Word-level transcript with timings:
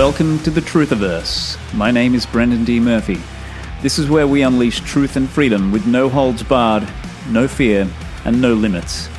Welcome 0.00 0.38
to 0.44 0.50
the 0.50 0.62
Truthiverse. 0.62 1.58
My 1.74 1.90
name 1.90 2.14
is 2.14 2.24
Brendan 2.24 2.64
D. 2.64 2.80
Murphy. 2.80 3.18
This 3.82 3.98
is 3.98 4.08
where 4.08 4.26
we 4.26 4.40
unleash 4.40 4.80
truth 4.80 5.16
and 5.16 5.28
freedom 5.28 5.70
with 5.70 5.86
no 5.86 6.08
holds 6.08 6.42
barred, 6.42 6.88
no 7.28 7.46
fear, 7.46 7.86
and 8.24 8.40
no 8.40 8.54
limits. 8.54 9.10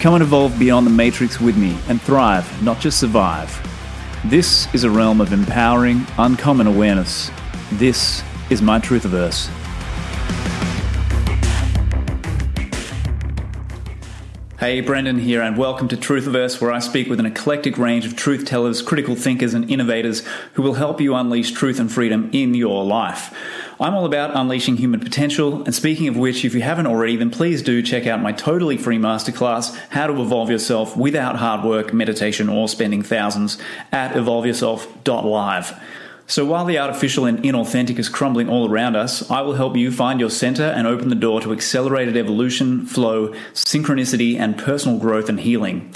Come 0.00 0.12
and 0.12 0.22
evolve 0.22 0.58
beyond 0.58 0.86
the 0.86 0.90
matrix 0.90 1.40
with 1.40 1.56
me 1.56 1.78
and 1.88 1.98
thrive, 1.98 2.62
not 2.62 2.78
just 2.78 3.00
survive. 3.00 3.50
This 4.26 4.72
is 4.74 4.84
a 4.84 4.90
realm 4.90 5.18
of 5.22 5.32
empowering, 5.32 6.06
uncommon 6.18 6.66
awareness. 6.66 7.30
This 7.72 8.22
is 8.50 8.60
my 8.60 8.78
Truthiverse. 8.78 9.48
Hey, 14.62 14.80
Brendan 14.80 15.18
here, 15.18 15.42
and 15.42 15.58
welcome 15.58 15.88
to 15.88 15.96
Truthiverse, 15.96 16.60
where 16.60 16.70
I 16.70 16.78
speak 16.78 17.08
with 17.08 17.18
an 17.18 17.26
eclectic 17.26 17.76
range 17.78 18.06
of 18.06 18.14
truth 18.14 18.44
tellers, 18.44 18.80
critical 18.80 19.16
thinkers, 19.16 19.54
and 19.54 19.68
innovators 19.68 20.22
who 20.52 20.62
will 20.62 20.74
help 20.74 21.00
you 21.00 21.16
unleash 21.16 21.50
truth 21.50 21.80
and 21.80 21.90
freedom 21.90 22.30
in 22.32 22.54
your 22.54 22.84
life. 22.84 23.36
I'm 23.80 23.92
all 23.92 24.04
about 24.04 24.36
unleashing 24.36 24.76
human 24.76 25.00
potential, 25.00 25.64
and 25.64 25.74
speaking 25.74 26.06
of 26.06 26.16
which, 26.16 26.44
if 26.44 26.54
you 26.54 26.62
haven't 26.62 26.86
already, 26.86 27.16
then 27.16 27.30
please 27.30 27.60
do 27.60 27.82
check 27.82 28.06
out 28.06 28.22
my 28.22 28.30
totally 28.30 28.76
free 28.76 28.98
masterclass, 28.98 29.76
How 29.88 30.06
to 30.06 30.22
Evolve 30.22 30.48
Yourself 30.48 30.96
Without 30.96 31.34
Hard 31.34 31.64
Work, 31.64 31.92
Meditation, 31.92 32.48
or 32.48 32.68
Spending 32.68 33.02
Thousands, 33.02 33.58
at 33.90 34.12
evolveyourself.live. 34.12 35.80
So 36.26 36.44
while 36.44 36.64
the 36.64 36.78
artificial 36.78 37.26
and 37.26 37.42
inauthentic 37.42 37.98
is 37.98 38.08
crumbling 38.08 38.48
all 38.48 38.70
around 38.70 38.96
us, 38.96 39.30
I 39.30 39.42
will 39.42 39.54
help 39.54 39.76
you 39.76 39.90
find 39.90 40.20
your 40.20 40.30
center 40.30 40.64
and 40.64 40.86
open 40.86 41.08
the 41.08 41.14
door 41.14 41.40
to 41.40 41.52
accelerated 41.52 42.16
evolution, 42.16 42.86
flow, 42.86 43.28
synchronicity, 43.52 44.38
and 44.38 44.56
personal 44.56 44.98
growth 44.98 45.28
and 45.28 45.40
healing. 45.40 45.92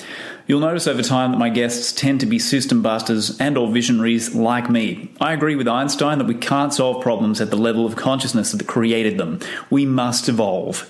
You'll 0.46 0.60
notice 0.60 0.86
over 0.86 1.02
time 1.02 1.32
that 1.32 1.38
my 1.38 1.48
guests 1.48 1.92
tend 1.92 2.20
to 2.20 2.26
be 2.26 2.38
system 2.38 2.80
busters 2.80 3.40
and 3.40 3.58
or 3.58 3.68
visionaries 3.68 4.34
like 4.34 4.70
me. 4.70 5.10
I 5.20 5.32
agree 5.32 5.56
with 5.56 5.66
Einstein 5.66 6.18
that 6.18 6.28
we 6.28 6.34
can't 6.34 6.72
solve 6.72 7.02
problems 7.02 7.40
at 7.40 7.50
the 7.50 7.56
level 7.56 7.84
of 7.84 7.96
consciousness 7.96 8.52
that 8.52 8.66
created 8.66 9.18
them. 9.18 9.40
We 9.70 9.86
must 9.86 10.28
evolve. 10.28 10.88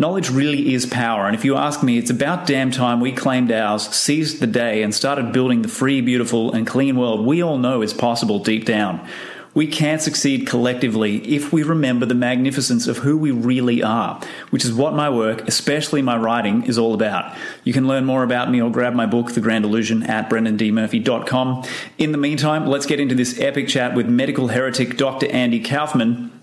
Knowledge 0.00 0.30
really 0.30 0.72
is 0.72 0.86
power, 0.86 1.26
and 1.26 1.36
if 1.36 1.44
you 1.44 1.56
ask 1.56 1.82
me, 1.82 1.98
it's 1.98 2.08
about 2.08 2.46
damn 2.46 2.70
time 2.70 3.00
we 3.00 3.12
claimed 3.12 3.52
ours, 3.52 3.86
seized 3.94 4.40
the 4.40 4.46
day, 4.46 4.82
and 4.82 4.94
started 4.94 5.30
building 5.30 5.60
the 5.60 5.68
free, 5.68 6.00
beautiful, 6.00 6.50
and 6.54 6.66
clean 6.66 6.96
world 6.96 7.26
we 7.26 7.42
all 7.42 7.58
know 7.58 7.82
is 7.82 7.92
possible 7.92 8.38
deep 8.38 8.64
down. 8.64 9.06
We 9.52 9.66
can 9.66 9.98
succeed 9.98 10.46
collectively 10.46 11.18
if 11.28 11.52
we 11.52 11.62
remember 11.62 12.06
the 12.06 12.14
magnificence 12.14 12.86
of 12.86 12.96
who 12.96 13.18
we 13.18 13.30
really 13.30 13.82
are, 13.82 14.18
which 14.48 14.64
is 14.64 14.72
what 14.72 14.94
my 14.94 15.10
work, 15.10 15.46
especially 15.46 16.00
my 16.00 16.16
writing, 16.16 16.62
is 16.62 16.78
all 16.78 16.94
about. 16.94 17.36
You 17.64 17.74
can 17.74 17.86
learn 17.86 18.06
more 18.06 18.22
about 18.22 18.50
me 18.50 18.62
or 18.62 18.70
grab 18.70 18.94
my 18.94 19.04
book, 19.04 19.32
The 19.32 19.42
Grand 19.42 19.66
Illusion, 19.66 20.02
at 20.04 20.30
brendandmurphy.com. 20.30 21.64
In 21.98 22.12
the 22.12 22.16
meantime, 22.16 22.66
let's 22.66 22.86
get 22.86 23.00
into 23.00 23.14
this 23.14 23.38
epic 23.38 23.68
chat 23.68 23.94
with 23.94 24.08
medical 24.08 24.48
heretic 24.48 24.96
Dr. 24.96 25.26
Andy 25.26 25.60
Kaufman 25.60 26.39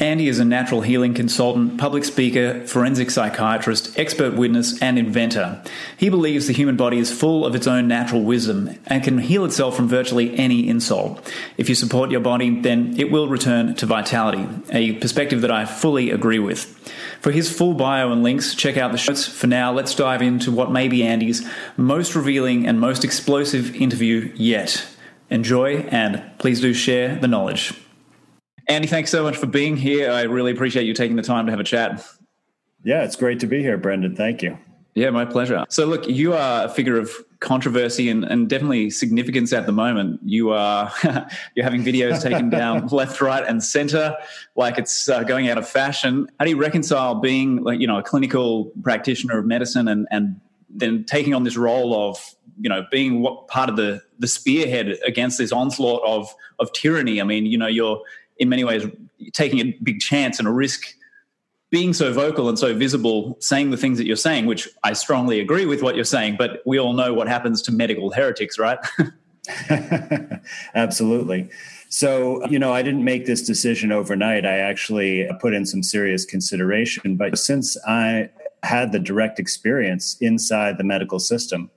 Andy 0.00 0.26
is 0.26 0.40
a 0.40 0.44
natural 0.44 0.80
healing 0.80 1.14
consultant, 1.14 1.78
public 1.78 2.04
speaker, 2.04 2.66
forensic 2.66 3.10
psychiatrist, 3.10 3.96
expert 3.96 4.34
witness, 4.34 4.82
and 4.82 4.98
inventor. 4.98 5.62
He 5.96 6.08
believes 6.08 6.48
the 6.48 6.52
human 6.52 6.76
body 6.76 6.98
is 6.98 7.16
full 7.16 7.46
of 7.46 7.54
its 7.54 7.68
own 7.68 7.86
natural 7.86 8.22
wisdom 8.22 8.76
and 8.86 9.04
can 9.04 9.18
heal 9.18 9.44
itself 9.44 9.76
from 9.76 9.86
virtually 9.86 10.36
any 10.36 10.68
insult. 10.68 11.32
If 11.56 11.68
you 11.68 11.76
support 11.76 12.10
your 12.10 12.20
body, 12.20 12.60
then 12.60 12.98
it 12.98 13.12
will 13.12 13.28
return 13.28 13.76
to 13.76 13.86
vitality, 13.86 14.48
a 14.70 14.94
perspective 14.94 15.42
that 15.42 15.52
I 15.52 15.64
fully 15.64 16.10
agree 16.10 16.40
with. 16.40 16.64
For 17.20 17.30
his 17.30 17.56
full 17.56 17.74
bio 17.74 18.10
and 18.10 18.24
links, 18.24 18.56
check 18.56 18.76
out 18.76 18.90
the 18.90 18.98
shows. 18.98 19.28
For 19.28 19.46
now, 19.46 19.72
let's 19.72 19.94
dive 19.94 20.22
into 20.22 20.50
what 20.50 20.72
may 20.72 20.88
be 20.88 21.04
Andy's 21.04 21.48
most 21.76 22.16
revealing 22.16 22.66
and 22.66 22.80
most 22.80 23.04
explosive 23.04 23.76
interview 23.76 24.32
yet. 24.34 24.88
Enjoy, 25.30 25.76
and 25.90 26.22
please 26.38 26.60
do 26.60 26.74
share 26.74 27.14
the 27.14 27.28
knowledge. 27.28 27.74
Andy, 28.68 28.88
thanks 28.88 29.10
so 29.10 29.22
much 29.22 29.36
for 29.36 29.46
being 29.46 29.76
here. 29.76 30.10
I 30.10 30.22
really 30.22 30.52
appreciate 30.52 30.86
you 30.86 30.94
taking 30.94 31.16
the 31.16 31.22
time 31.22 31.46
to 31.46 31.52
have 31.52 31.60
a 31.60 31.64
chat. 31.64 32.04
Yeah, 32.82 33.04
it's 33.04 33.16
great 33.16 33.40
to 33.40 33.46
be 33.46 33.60
here, 33.60 33.76
Brendan. 33.76 34.16
Thank 34.16 34.42
you. 34.42 34.58
Yeah, 34.94 35.10
my 35.10 35.24
pleasure. 35.24 35.64
So, 35.68 35.86
look, 35.86 36.06
you 36.06 36.34
are 36.34 36.66
a 36.66 36.68
figure 36.68 36.96
of 36.96 37.10
controversy 37.40 38.08
and, 38.08 38.24
and 38.24 38.48
definitely 38.48 38.90
significance 38.90 39.52
at 39.52 39.66
the 39.66 39.72
moment. 39.72 40.20
You 40.24 40.52
are 40.52 40.92
you're 41.54 41.64
having 41.64 41.82
videos 41.82 42.22
taken 42.22 42.48
down 42.48 42.86
left, 42.92 43.20
right, 43.20 43.44
and 43.44 43.62
center, 43.62 44.16
like 44.54 44.78
it's 44.78 45.08
uh, 45.08 45.24
going 45.24 45.48
out 45.48 45.58
of 45.58 45.68
fashion. 45.68 46.28
How 46.38 46.44
do 46.44 46.50
you 46.50 46.56
reconcile 46.56 47.16
being, 47.16 47.64
like, 47.64 47.80
you 47.80 47.88
know, 47.88 47.98
a 47.98 48.02
clinical 48.04 48.66
practitioner 48.82 49.38
of 49.38 49.46
medicine 49.46 49.88
and 49.88 50.06
and 50.12 50.40
then 50.70 51.04
taking 51.04 51.34
on 51.34 51.44
this 51.44 51.56
role 51.56 52.08
of 52.08 52.34
you 52.60 52.68
know 52.68 52.84
being 52.90 53.20
what 53.20 53.48
part 53.48 53.68
of 53.68 53.76
the 53.76 54.00
the 54.20 54.28
spearhead 54.28 54.96
against 55.04 55.38
this 55.38 55.50
onslaught 55.50 56.02
of 56.06 56.32
of 56.60 56.72
tyranny? 56.72 57.20
I 57.20 57.24
mean, 57.24 57.46
you 57.46 57.58
know, 57.58 57.66
you're 57.66 58.00
in 58.38 58.48
many 58.48 58.64
ways 58.64 58.84
taking 59.32 59.60
a 59.60 59.76
big 59.82 60.00
chance 60.00 60.38
and 60.38 60.48
a 60.48 60.50
risk 60.50 60.94
being 61.70 61.92
so 61.92 62.12
vocal 62.12 62.48
and 62.48 62.58
so 62.58 62.74
visible, 62.74 63.36
saying 63.40 63.70
the 63.70 63.76
things 63.76 63.98
that 63.98 64.06
you're 64.06 64.16
saying, 64.16 64.46
which 64.46 64.68
I 64.84 64.92
strongly 64.92 65.40
agree 65.40 65.66
with 65.66 65.82
what 65.82 65.96
you're 65.96 66.04
saying, 66.04 66.36
but 66.38 66.62
we 66.64 66.78
all 66.78 66.92
know 66.92 67.12
what 67.12 67.26
happens 67.26 67.62
to 67.62 67.72
medical 67.72 68.12
heretics, 68.12 68.58
right? 68.58 68.78
Absolutely. 70.74 71.50
So, 71.88 72.44
you 72.46 72.58
know, 72.58 72.72
I 72.72 72.82
didn't 72.82 73.04
make 73.04 73.26
this 73.26 73.42
decision 73.42 73.92
overnight. 73.92 74.46
I 74.46 74.58
actually 74.58 75.28
put 75.40 75.54
in 75.54 75.66
some 75.66 75.82
serious 75.82 76.24
consideration. 76.24 77.16
But 77.16 77.38
since 77.38 77.76
I 77.86 78.30
had 78.62 78.92
the 78.92 78.98
direct 78.98 79.38
experience 79.38 80.16
inside 80.20 80.78
the 80.78 80.84
medical 80.84 81.18
system, 81.18 81.70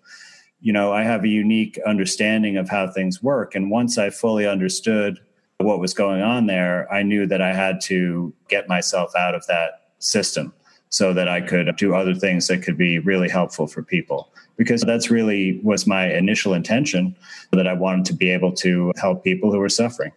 you 0.60 0.74
know, 0.74 0.92
I 0.92 1.04
have 1.04 1.24
a 1.24 1.28
unique 1.28 1.80
understanding 1.86 2.58
of 2.58 2.70
how 2.70 2.88
things 2.88 3.22
work. 3.22 3.54
And 3.54 3.70
once 3.70 3.98
I 3.98 4.10
fully 4.10 4.48
understood 4.48 5.20
what 5.60 5.80
was 5.80 5.94
going 5.94 6.22
on 6.22 6.46
there, 6.46 6.92
I 6.92 7.04
knew 7.04 7.26
that 7.28 7.42
I 7.42 7.54
had 7.54 7.82
to 7.82 8.34
get 8.48 8.68
myself 8.68 9.16
out 9.16 9.34
of 9.34 9.46
that 9.48 9.90
system 10.00 10.54
so 10.90 11.14
that 11.14 11.28
I 11.28 11.42
could 11.42 11.76
do 11.78 11.96
other 11.96 12.14
things 12.14 12.48
that 12.48 12.64
could 12.64 12.78
be 12.78 13.00
really 13.00 13.28
helpful 13.28 13.68
for 13.68 13.84
people. 13.84 14.30
Because 14.56 14.82
that's 14.82 15.12
really 15.12 15.60
was 15.64 15.86
my 15.86 16.12
initial 16.12 16.54
intention 16.54 17.16
that 17.52 17.68
I 17.68 17.74
wanted 17.74 18.06
to 18.06 18.14
be 18.14 18.30
able 18.30 18.52
to 18.54 18.92
help 18.98 19.24
people 19.24 19.52
who 19.52 19.60
were 19.60 19.70
suffering. 19.70 20.12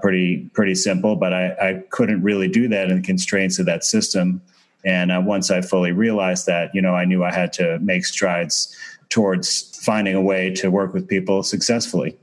Pretty 0.00 0.50
pretty 0.52 0.74
simple, 0.74 1.16
but 1.16 1.32
I, 1.32 1.50
I 1.60 1.82
couldn't 1.90 2.22
really 2.22 2.48
do 2.48 2.68
that 2.68 2.90
in 2.90 2.96
the 2.96 3.02
constraints 3.02 3.58
of 3.58 3.66
that 3.66 3.84
system. 3.84 4.40
And 4.84 5.10
uh, 5.10 5.22
once 5.24 5.50
I 5.50 5.60
fully 5.62 5.92
realized 5.92 6.46
that, 6.46 6.74
you 6.74 6.82
know, 6.82 6.94
I 6.94 7.04
knew 7.04 7.24
I 7.24 7.32
had 7.32 7.52
to 7.54 7.78
make 7.80 8.04
strides 8.04 8.76
towards 9.08 9.76
finding 9.84 10.14
a 10.14 10.22
way 10.22 10.50
to 10.54 10.70
work 10.70 10.92
with 10.92 11.08
people 11.08 11.42
successfully. 11.42 12.16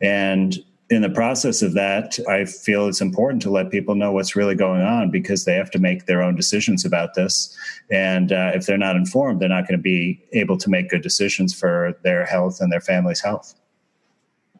And 0.00 0.56
in 0.88 1.02
the 1.02 1.10
process 1.10 1.62
of 1.62 1.74
that, 1.74 2.18
I 2.28 2.44
feel 2.44 2.86
it's 2.86 3.00
important 3.00 3.42
to 3.42 3.50
let 3.50 3.70
people 3.70 3.96
know 3.96 4.12
what's 4.12 4.36
really 4.36 4.54
going 4.54 4.82
on 4.82 5.10
because 5.10 5.44
they 5.44 5.54
have 5.54 5.70
to 5.72 5.80
make 5.80 6.06
their 6.06 6.22
own 6.22 6.36
decisions 6.36 6.84
about 6.84 7.14
this. 7.14 7.56
And 7.90 8.30
uh, 8.30 8.52
if 8.54 8.66
they're 8.66 8.78
not 8.78 8.94
informed, 8.94 9.40
they're 9.40 9.48
not 9.48 9.66
going 9.66 9.78
to 9.78 9.82
be 9.82 10.22
able 10.32 10.56
to 10.58 10.70
make 10.70 10.88
good 10.88 11.02
decisions 11.02 11.52
for 11.52 11.98
their 12.04 12.24
health 12.24 12.60
and 12.60 12.70
their 12.70 12.80
family's 12.80 13.20
health. 13.20 13.54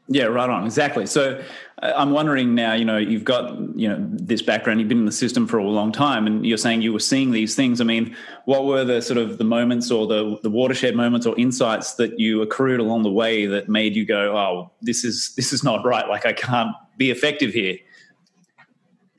Yeah, 0.09 0.25
right 0.25 0.50
on. 0.50 0.65
Exactly. 0.65 1.06
So 1.06 1.42
I'm 1.82 2.12
wondering 2.12 2.54
now, 2.54 2.72
you 2.72 2.87
know, 2.87 2.97
you've 2.97 3.25
got, 3.25 3.59
you 3.76 3.87
know, 3.87 3.98
this 4.00 4.41
background, 4.41 4.81
you've 4.81 4.88
been 4.88 5.00
in 5.00 5.04
the 5.04 5.12
system 5.12 5.47
for 5.47 5.59
a 5.59 5.64
long 5.64 5.92
time 5.92 6.26
and 6.26 6.47
you're 6.47 6.56
saying 6.56 6.81
you 6.81 6.91
were 6.91 6.98
seeing 6.98 7.32
these 7.32 7.54
things. 7.54 7.82
I 7.82 7.84
mean, 7.84 8.16
what 8.47 8.64
were 8.64 8.82
the 8.82 9.03
sort 9.03 9.19
of 9.19 9.37
the 9.37 9.44
moments 9.44 9.91
or 9.91 10.06
the, 10.06 10.38
the 10.42 10.48
watershed 10.48 10.97
moments 10.97 11.26
or 11.26 11.38
insights 11.38 11.94
that 11.94 12.19
you 12.19 12.41
accrued 12.41 12.81
along 12.81 13.03
the 13.03 13.10
way 13.10 13.44
that 13.44 13.69
made 13.69 13.94
you 13.94 14.06
go, 14.06 14.34
oh, 14.34 14.70
this 14.81 15.04
is, 15.04 15.34
this 15.36 15.53
is 15.53 15.62
not 15.62 15.84
right. 15.84 16.09
Like 16.09 16.25
I 16.25 16.32
can't 16.32 16.75
be 16.97 17.10
effective 17.10 17.53
here. 17.53 17.76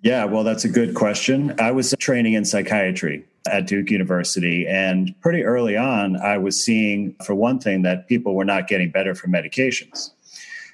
Yeah, 0.02 0.26
well, 0.26 0.44
that's 0.44 0.66
a 0.66 0.70
good 0.70 0.96
question. 0.96 1.54
I 1.60 1.72
was 1.72 1.94
training 2.00 2.34
in 2.34 2.44
psychiatry 2.44 3.24
at 3.48 3.68
Duke 3.68 3.92
University. 3.92 4.66
And 4.68 5.14
pretty 5.22 5.44
early 5.44 5.78
on, 5.78 6.18
I 6.18 6.38
was 6.40 6.62
seeing, 6.64 7.16
for 7.24 7.36
one 7.36 7.60
thing, 7.60 7.84
that 7.84 8.08
people 8.08 8.34
were 8.36 8.46
not 8.46 8.68
getting 8.68 8.90
better 8.90 9.14
from 9.14 9.32
medications. 9.32 10.12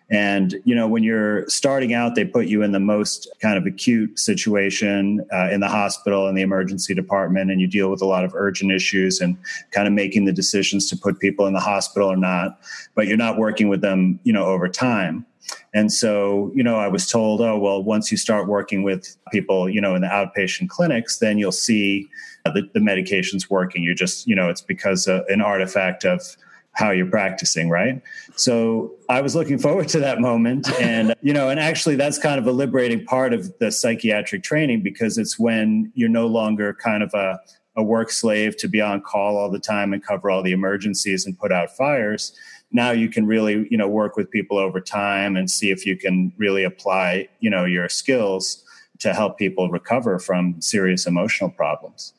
And, 0.10 0.56
you 0.64 0.76
know, 0.76 0.88
when 0.88 1.04
you're 1.04 1.48
starting 1.48 1.94
out, 1.94 2.16
they 2.16 2.26
put 2.26 2.48
you 2.48 2.62
in 2.62 2.72
the 2.72 2.80
most 2.80 3.28
kind 3.42 3.58
of 3.58 3.66
acute 3.66 4.20
situation 4.20 5.26
uh, 5.34 5.50
in 5.52 5.60
the 5.60 5.68
hospital 5.68 6.28
in 6.28 6.36
the 6.36 6.42
emergency 6.42 6.94
department, 6.94 7.50
and 7.50 7.60
you 7.60 7.68
deal 7.68 7.90
with 7.90 8.02
a 8.02 8.06
lot 8.06 8.24
of 8.24 8.34
urgent 8.36 8.72
issues 8.72 9.22
and 9.22 9.38
kind 9.72 9.88
of 9.88 9.94
making 9.94 10.26
the 10.26 10.34
decisions 10.34 10.90
to 10.90 10.98
put 10.98 11.20
people 11.20 11.48
in 11.48 11.54
the 11.54 11.60
hospital 11.60 12.12
or 12.12 12.18
not. 12.18 12.60
But 12.96 13.08
you're 13.08 13.18
not 13.18 13.38
working 13.38 13.70
with 13.70 13.82
them, 13.82 14.20
you 14.24 14.34
know, 14.34 14.46
over 14.46 14.68
time. 14.68 15.26
And 15.74 15.92
so, 15.92 16.52
you 16.56 16.64
know, 16.64 16.78
I 16.78 16.88
was 16.88 17.10
told, 17.10 17.42
oh, 17.42 17.58
well, 17.58 17.84
once 17.84 18.12
you 18.12 18.18
start 18.18 18.48
working 18.48 18.84
with 18.84 19.16
people, 19.32 19.70
you 19.70 19.82
know, 19.82 19.96
in 19.96 20.02
the 20.02 20.08
outpatient 20.08 20.70
clinics, 20.70 21.20
then 21.20 21.38
you'll 21.38 21.52
see 21.52 22.08
the, 22.46 22.70
the 22.74 22.80
medications 22.80 23.50
working. 23.50 23.84
You're 23.84 23.96
just, 23.96 24.28
you 24.28 24.36
know, 24.36 24.50
it's 24.50 24.62
because 24.62 25.08
uh, 25.08 25.24
an 25.28 25.42
artifact 25.42 26.06
of 26.06 26.22
how 26.74 26.92
you're 26.92 27.10
practicing, 27.10 27.70
right? 27.70 28.02
So 28.36 28.94
I 29.08 29.22
was 29.22 29.36
looking 29.36 29.60
forward 29.60 29.88
to 29.90 30.00
that 30.00 30.20
moment. 30.20 30.70
And, 30.81 31.16
you 31.22 31.34
know, 31.34 31.50
and 31.50 31.60
actually 31.60 31.96
that's 31.96 32.18
kind 32.18 32.40
of 32.40 32.48
a 32.48 32.52
liberating 32.52 33.06
part 33.06 33.34
of 33.34 33.58
the 33.60 33.72
psychiatric 33.72 34.44
training 34.44 34.81
because 34.81 35.18
it's 35.18 35.38
when 35.38 35.92
you're 35.96 36.10
no 36.10 36.28
longer 36.28 36.74
kind 36.74 37.04
of 37.04 37.14
a 37.14 37.40
a 37.75 37.84
work 37.84 38.12
slave 38.12 38.56
to 38.58 38.68
be 38.68 38.80
on 38.80 39.02
call 39.02 39.36
all 39.38 39.50
the 39.50 39.60
time 39.60 39.94
and 39.94 40.06
cover 40.06 40.30
all 40.30 40.44
the 40.44 40.52
emergencies 40.52 41.25
and 41.25 41.38
put 41.40 41.52
out 41.52 41.75
fires 41.75 42.34
now 42.72 42.92
you 42.92 43.10
can 43.10 43.25
really 43.25 43.68
you 43.70 43.78
know 43.78 43.88
work 43.88 44.18
with 44.18 44.30
people 44.30 44.58
over 44.58 44.81
time 44.81 45.36
and 45.36 45.50
see 45.50 45.72
if 45.72 45.86
you 45.86 45.96
can 45.96 46.34
really 46.38 46.64
apply 46.64 47.28
you 47.40 47.50
know 47.50 47.66
your 47.66 47.88
skills 47.90 48.64
to 49.00 49.14
help 49.14 49.38
people 49.38 49.70
recover 49.70 50.20
from 50.20 50.60
serious 50.62 51.08
emotional 51.08 51.50
problems 51.50 52.14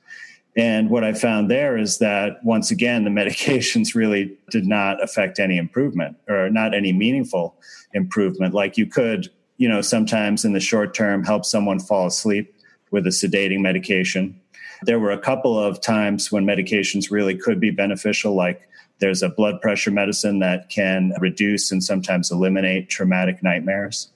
and 0.56 0.91
what 0.91 1.05
i 1.05 1.12
found 1.12 1.51
there 1.51 1.77
is 1.77 1.99
that 1.99 2.43
once 2.45 2.71
again 2.71 3.05
the 3.05 3.11
medications 3.23 3.95
really 3.95 4.37
did 4.51 4.67
not 4.67 5.03
affect 5.03 5.39
any 5.39 5.56
improvement 5.56 6.17
or 6.29 6.51
not 6.51 6.75
any 6.75 6.93
meaningful 6.93 7.55
improvement 7.93 8.55
like 8.55 8.77
you 8.77 8.87
could 8.87 9.29
you 9.56 9.69
know 9.69 9.81
sometimes 9.81 10.45
in 10.45 10.53
the 10.53 10.61
short 10.61 10.95
term 10.95 11.25
help 11.25 11.45
someone 11.45 11.79
fall 11.79 12.06
asleep 12.06 12.55
with 12.91 13.06
a 13.06 13.11
sedating 13.11 13.61
medication 13.61 14.41
there 14.87 15.01
were 15.01 15.11
a 15.11 15.19
couple 15.19 15.59
of 15.59 15.81
times 15.81 16.31
when 16.31 16.45
medications 16.45 17.11
really 17.11 17.37
could 17.37 17.61
be 17.61 17.71
beneficial, 17.71 18.35
like 18.35 18.69
there's 19.01 19.23
a 19.23 19.29
blood 19.29 19.61
pressure 19.61 19.91
medicine 19.91 20.39
that 20.41 20.69
can 20.69 21.12
reduce 21.21 21.73
and 21.73 21.83
sometimes 21.83 22.31
eliminate 22.31 22.89
traumatic 22.89 23.43
nightmares. 23.43 24.11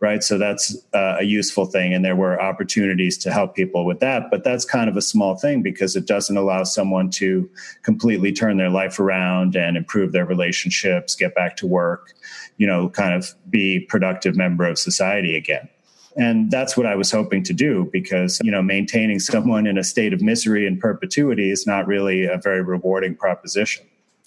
Right. 0.00 0.22
So 0.22 0.38
that's 0.38 0.76
uh, 0.94 1.16
a 1.18 1.24
useful 1.24 1.66
thing. 1.66 1.92
And 1.92 2.04
there 2.04 2.14
were 2.14 2.40
opportunities 2.40 3.18
to 3.18 3.32
help 3.32 3.56
people 3.56 3.84
with 3.84 3.98
that. 3.98 4.30
But 4.30 4.44
that's 4.44 4.64
kind 4.64 4.88
of 4.88 4.96
a 4.96 5.02
small 5.02 5.34
thing 5.34 5.60
because 5.60 5.96
it 5.96 6.06
doesn't 6.06 6.36
allow 6.36 6.62
someone 6.62 7.10
to 7.10 7.50
completely 7.82 8.32
turn 8.32 8.58
their 8.58 8.70
life 8.70 9.00
around 9.00 9.56
and 9.56 9.76
improve 9.76 10.12
their 10.12 10.24
relationships, 10.24 11.16
get 11.16 11.34
back 11.34 11.56
to 11.56 11.66
work, 11.66 12.12
you 12.58 12.66
know, 12.66 12.88
kind 12.90 13.12
of 13.12 13.34
be 13.50 13.80
productive 13.80 14.36
member 14.36 14.64
of 14.66 14.78
society 14.78 15.36
again. 15.36 15.68
And 16.16 16.50
that's 16.50 16.76
what 16.76 16.86
I 16.86 16.94
was 16.94 17.10
hoping 17.10 17.42
to 17.44 17.52
do 17.52 17.88
because, 17.92 18.40
you 18.42 18.52
know, 18.52 18.62
maintaining 18.62 19.18
someone 19.18 19.66
in 19.66 19.78
a 19.78 19.84
state 19.84 20.12
of 20.12 20.20
misery 20.20 20.66
and 20.66 20.78
perpetuity 20.78 21.50
is 21.50 21.66
not 21.66 21.86
really 21.88 22.24
a 22.24 22.38
very 22.38 22.62
rewarding 22.62 23.16
proposition. 23.16 23.84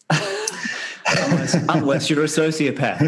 unless, 1.08 1.54
unless 1.70 2.10
you're 2.10 2.24
a 2.24 2.28
sociopath. 2.28 3.02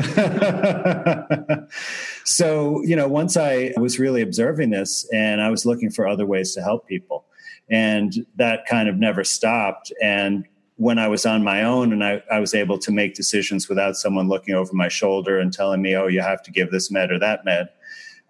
so, 2.25 2.81
you 2.83 2.95
know, 2.95 3.07
once 3.07 3.37
I 3.37 3.73
was 3.77 3.99
really 3.99 4.21
observing 4.21 4.69
this 4.71 5.07
and 5.13 5.41
I 5.41 5.49
was 5.49 5.65
looking 5.65 5.89
for 5.89 6.07
other 6.07 6.25
ways 6.25 6.53
to 6.55 6.61
help 6.61 6.87
people, 6.87 7.25
and 7.69 8.25
that 8.35 8.65
kind 8.65 8.89
of 8.89 8.97
never 8.97 9.23
stopped. 9.23 9.91
And 10.01 10.45
when 10.77 10.99
I 10.99 11.07
was 11.07 11.25
on 11.25 11.43
my 11.43 11.63
own 11.63 11.93
and 11.93 12.03
I, 12.03 12.21
I, 12.31 12.39
was 12.39 12.53
able 12.53 12.77
to 12.79 12.91
make 12.91 13.13
decisions 13.13 13.69
without 13.69 13.95
someone 13.95 14.27
looking 14.27 14.55
over 14.55 14.73
my 14.73 14.87
shoulder 14.87 15.39
and 15.39 15.53
telling 15.53 15.81
me, 15.81 15.95
oh, 15.95 16.07
you 16.07 16.21
have 16.21 16.41
to 16.43 16.51
give 16.51 16.71
this 16.71 16.91
med 16.91 17.11
or 17.11 17.19
that 17.19 17.45
med, 17.45 17.69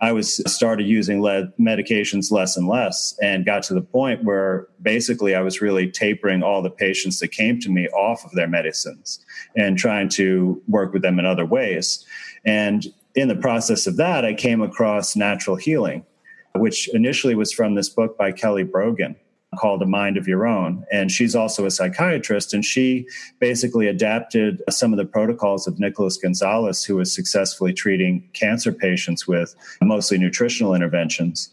I 0.03 0.11
was 0.11 0.41
started 0.51 0.85
using 0.85 1.21
lead 1.21 1.53
medications 1.57 2.29
less 2.29 2.57
and 2.57 2.67
less 2.67 3.17
and 3.21 3.45
got 3.45 3.63
to 3.63 3.73
the 3.73 3.81
point 3.81 4.25
where 4.25 4.67
basically 4.81 5.33
I 5.33 5.39
was 5.39 5.61
really 5.61 5.89
tapering 5.89 6.43
all 6.43 6.61
the 6.61 6.69
patients 6.69 7.21
that 7.21 7.29
came 7.29 7.57
to 7.61 7.71
me 7.71 7.87
off 7.87 8.25
of 8.25 8.31
their 8.33 8.49
medicines 8.49 9.23
and 9.55 9.77
trying 9.77 10.09
to 10.09 10.61
work 10.67 10.91
with 10.91 11.03
them 11.03 11.19
in 11.19 11.25
other 11.25 11.45
ways. 11.45 12.05
And 12.43 12.85
in 13.15 13.29
the 13.29 13.35
process 13.37 13.87
of 13.87 13.95
that, 13.95 14.25
I 14.25 14.33
came 14.33 14.61
across 14.61 15.15
natural 15.15 15.55
healing, 15.55 16.05
which 16.53 16.93
initially 16.93 17.33
was 17.33 17.53
from 17.53 17.75
this 17.75 17.87
book 17.87 18.17
by 18.17 18.33
Kelly 18.33 18.63
Brogan 18.63 19.15
called 19.57 19.81
A 19.81 19.85
Mind 19.85 20.17
of 20.17 20.27
Your 20.27 20.45
Own. 20.45 20.85
And 20.91 21.11
she's 21.11 21.35
also 21.35 21.65
a 21.65 21.71
psychiatrist. 21.71 22.53
And 22.53 22.63
she 22.63 23.07
basically 23.39 23.87
adapted 23.87 24.61
some 24.69 24.93
of 24.93 24.97
the 24.97 25.05
protocols 25.05 25.67
of 25.67 25.79
Nicholas 25.79 26.17
Gonzalez, 26.17 26.83
who 26.83 26.95
was 26.95 27.13
successfully 27.13 27.73
treating 27.73 28.27
cancer 28.33 28.71
patients 28.71 29.27
with 29.27 29.55
mostly 29.81 30.17
nutritional 30.17 30.73
interventions. 30.73 31.49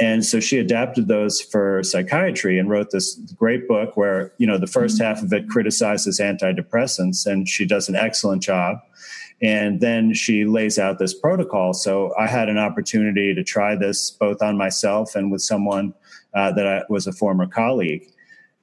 And 0.00 0.24
so 0.24 0.40
she 0.40 0.58
adapted 0.58 1.08
those 1.08 1.40
for 1.40 1.82
psychiatry 1.82 2.58
and 2.58 2.70
wrote 2.70 2.90
this 2.90 3.14
great 3.36 3.68
book 3.68 3.96
where, 3.96 4.32
you 4.38 4.46
know, 4.46 4.58
the 4.58 4.66
first 4.66 5.00
half 5.00 5.22
of 5.22 5.32
it 5.32 5.48
criticizes 5.48 6.18
antidepressants, 6.18 7.26
and 7.26 7.48
she 7.48 7.66
does 7.66 7.88
an 7.88 7.96
excellent 7.96 8.42
job. 8.42 8.78
And 9.42 9.80
then 9.80 10.14
she 10.14 10.44
lays 10.44 10.78
out 10.78 10.98
this 10.98 11.12
protocol. 11.12 11.74
So 11.74 12.14
I 12.16 12.28
had 12.28 12.48
an 12.48 12.58
opportunity 12.58 13.34
to 13.34 13.42
try 13.42 13.74
this 13.74 14.10
both 14.10 14.40
on 14.40 14.56
myself 14.56 15.16
and 15.16 15.32
with 15.32 15.42
someone 15.42 15.94
uh, 16.34 16.52
that 16.52 16.66
I 16.66 16.82
was 16.88 17.06
a 17.06 17.12
former 17.12 17.46
colleague. 17.46 18.08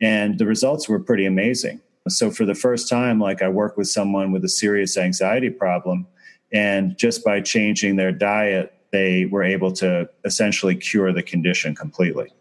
And 0.01 0.38
the 0.38 0.45
results 0.45 0.88
were 0.88 1.00
pretty 1.00 1.25
amazing. 1.25 1.81
So 2.07 2.31
for 2.31 2.45
the 2.45 2.56
first 2.56 2.89
time, 2.89 3.19
like 3.19 3.42
I 3.42 3.50
worked 3.50 3.77
with 3.77 3.88
someone 3.88 4.31
with 4.31 4.44
a 4.44 4.50
serious 4.50 4.98
anxiety 4.98 5.50
problem, 5.50 6.07
and 6.51 6.98
just 6.98 7.24
by 7.24 7.42
changing 7.42 7.98
their 7.98 8.12
diet, 8.12 8.74
they 8.92 9.25
were 9.25 9.44
able 9.44 9.71
to 9.74 10.10
essentially 10.25 10.75
cure 10.75 11.13
the 11.13 11.21
condition 11.21 11.75
completely. 11.75 12.33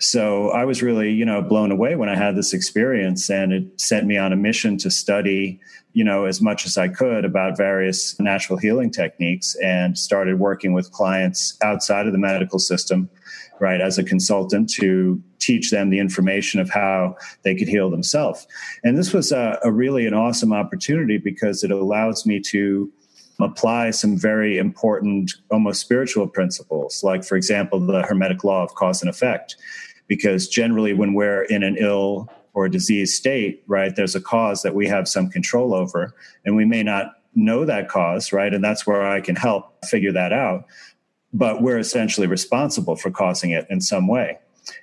So 0.00 0.50
I 0.50 0.64
was 0.64 0.82
really, 0.82 1.10
you 1.10 1.24
know, 1.24 1.42
blown 1.42 1.72
away 1.72 1.96
when 1.96 2.08
I 2.08 2.16
had 2.16 2.36
this 2.36 2.52
experience 2.52 3.28
and 3.30 3.52
it 3.52 3.80
sent 3.80 4.06
me 4.06 4.16
on 4.16 4.32
a 4.32 4.36
mission 4.36 4.76
to 4.78 4.90
study, 4.90 5.60
you 5.92 6.04
know, 6.04 6.24
as 6.24 6.40
much 6.40 6.66
as 6.66 6.78
I 6.78 6.86
could 6.86 7.24
about 7.24 7.56
various 7.56 8.18
natural 8.20 8.58
healing 8.58 8.92
techniques 8.92 9.56
and 9.56 9.98
started 9.98 10.38
working 10.38 10.72
with 10.72 10.92
clients 10.92 11.58
outside 11.62 12.06
of 12.06 12.12
the 12.12 12.18
medical 12.18 12.60
system 12.60 13.10
right, 13.60 13.80
as 13.80 13.98
a 13.98 14.04
consultant 14.04 14.70
to 14.70 15.22
teach 15.38 15.70
them 15.70 15.90
the 15.90 15.98
information 15.98 16.60
of 16.60 16.70
how 16.70 17.16
they 17.42 17.54
could 17.54 17.68
heal 17.68 17.90
themselves. 17.90 18.46
And 18.84 18.98
this 18.98 19.12
was 19.12 19.32
a, 19.32 19.58
a 19.62 19.72
really 19.72 20.06
an 20.06 20.14
awesome 20.14 20.52
opportunity 20.52 21.18
because 21.18 21.64
it 21.64 21.70
allows 21.70 22.26
me 22.26 22.40
to 22.40 22.92
apply 23.40 23.90
some 23.90 24.18
very 24.18 24.58
important, 24.58 25.32
almost 25.50 25.80
spiritual 25.80 26.26
principles, 26.26 27.04
like, 27.04 27.24
for 27.24 27.36
example, 27.36 27.78
the 27.78 28.02
Hermetic 28.02 28.42
law 28.44 28.64
of 28.64 28.74
cause 28.74 29.00
and 29.00 29.08
effect. 29.08 29.56
Because 30.08 30.48
generally, 30.48 30.92
when 30.92 31.14
we're 31.14 31.42
in 31.44 31.62
an 31.62 31.76
ill 31.78 32.28
or 32.54 32.68
diseased 32.68 33.14
state, 33.14 33.62
right, 33.66 33.94
there's 33.94 34.16
a 34.16 34.20
cause 34.20 34.62
that 34.62 34.74
we 34.74 34.88
have 34.88 35.06
some 35.06 35.30
control 35.30 35.74
over, 35.74 36.14
and 36.44 36.56
we 36.56 36.64
may 36.64 36.82
not 36.82 37.12
know 37.34 37.64
that 37.64 37.88
cause, 37.88 38.32
right? 38.32 38.52
And 38.52 38.64
that's 38.64 38.86
where 38.86 39.06
I 39.06 39.20
can 39.20 39.36
help 39.36 39.84
figure 39.84 40.12
that 40.12 40.32
out 40.32 40.64
but 41.32 41.62
we're 41.62 41.78
essentially 41.78 42.26
responsible 42.26 42.96
for 42.96 43.10
causing 43.10 43.50
it 43.50 43.66
in 43.68 43.80
some 43.80 44.08
way. 44.08 44.38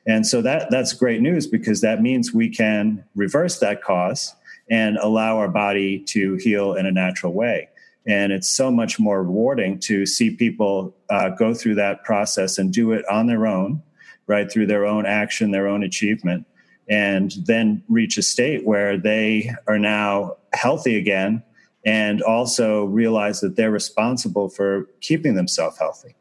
And 0.08 0.26
so 0.26 0.42
that 0.42 0.70
that's 0.72 0.94
great 0.94 1.22
news 1.22 1.48
because 1.48 1.82
that 1.82 2.02
means 2.02 2.34
we 2.34 2.50
can 2.50 3.04
reverse 3.16 3.60
that 3.60 3.84
cause 3.84 4.36
and 4.70 4.98
allow 4.98 5.38
our 5.38 5.48
body 5.48 6.00
to 6.00 6.36
heal 6.36 6.74
in 6.74 6.86
a 6.86 6.92
natural 6.92 7.34
way. 7.34 7.70
And 8.08 8.32
it's 8.32 8.50
so 8.50 8.72
much 8.72 9.00
more 9.00 9.24
rewarding 9.24 9.80
to 9.82 10.06
see 10.06 10.30
people 10.32 10.96
uh, 11.10 11.30
go 11.30 11.54
through 11.54 11.76
that 11.76 12.04
process 12.04 12.58
and 12.58 12.72
do 12.72 12.92
it 12.92 13.08
on 13.10 13.28
their 13.28 13.48
own, 13.48 13.82
right, 14.28 14.52
through 14.52 14.68
their 14.68 14.86
own 14.86 15.06
action, 15.06 15.52
their 15.52 15.68
own 15.68 15.84
achievement, 15.84 16.46
and 16.88 17.34
then 17.46 17.84
reach 17.90 18.18
a 18.18 18.22
state 18.22 18.64
where 18.64 18.98
they 18.98 19.52
are 19.68 19.80
now 19.80 20.36
healthy 20.54 20.98
again 20.98 21.44
and 21.84 22.22
also 22.22 22.86
realize 22.86 23.42
that 23.42 23.56
they're 23.56 23.72
responsible 23.72 24.50
for 24.50 24.88
keeping 25.02 25.36
themselves 25.36 25.78
healthy 25.78 26.16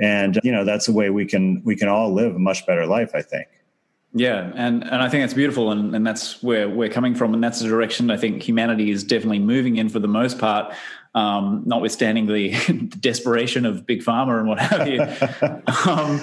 and 0.00 0.38
you 0.42 0.52
know 0.52 0.64
that's 0.64 0.88
a 0.88 0.92
way 0.92 1.10
we 1.10 1.24
can 1.24 1.62
we 1.64 1.76
can 1.76 1.88
all 1.88 2.12
live 2.12 2.34
a 2.34 2.38
much 2.38 2.66
better 2.66 2.86
life 2.86 3.10
i 3.14 3.22
think. 3.22 3.46
Yeah 4.14 4.52
and 4.54 4.82
and 4.84 4.96
i 4.96 5.08
think 5.08 5.22
that's 5.22 5.34
beautiful 5.34 5.70
and 5.70 5.94
and 5.94 6.06
that's 6.06 6.42
where 6.42 6.68
we're 6.68 6.88
coming 6.88 7.14
from 7.14 7.34
and 7.34 7.44
that's 7.44 7.60
the 7.60 7.68
direction 7.68 8.10
i 8.10 8.16
think 8.16 8.42
humanity 8.42 8.90
is 8.90 9.04
definitely 9.04 9.38
moving 9.38 9.76
in 9.76 9.88
for 9.88 9.98
the 9.98 10.08
most 10.08 10.38
part 10.38 10.72
um, 11.14 11.62
notwithstanding 11.66 12.26
the 12.26 12.50
desperation 13.00 13.66
of 13.66 13.86
big 13.86 14.02
pharma 14.02 14.38
and 14.38 14.48
what 14.48 14.58
have 14.58 14.86
you. 14.86 15.00
Um, 15.88 16.20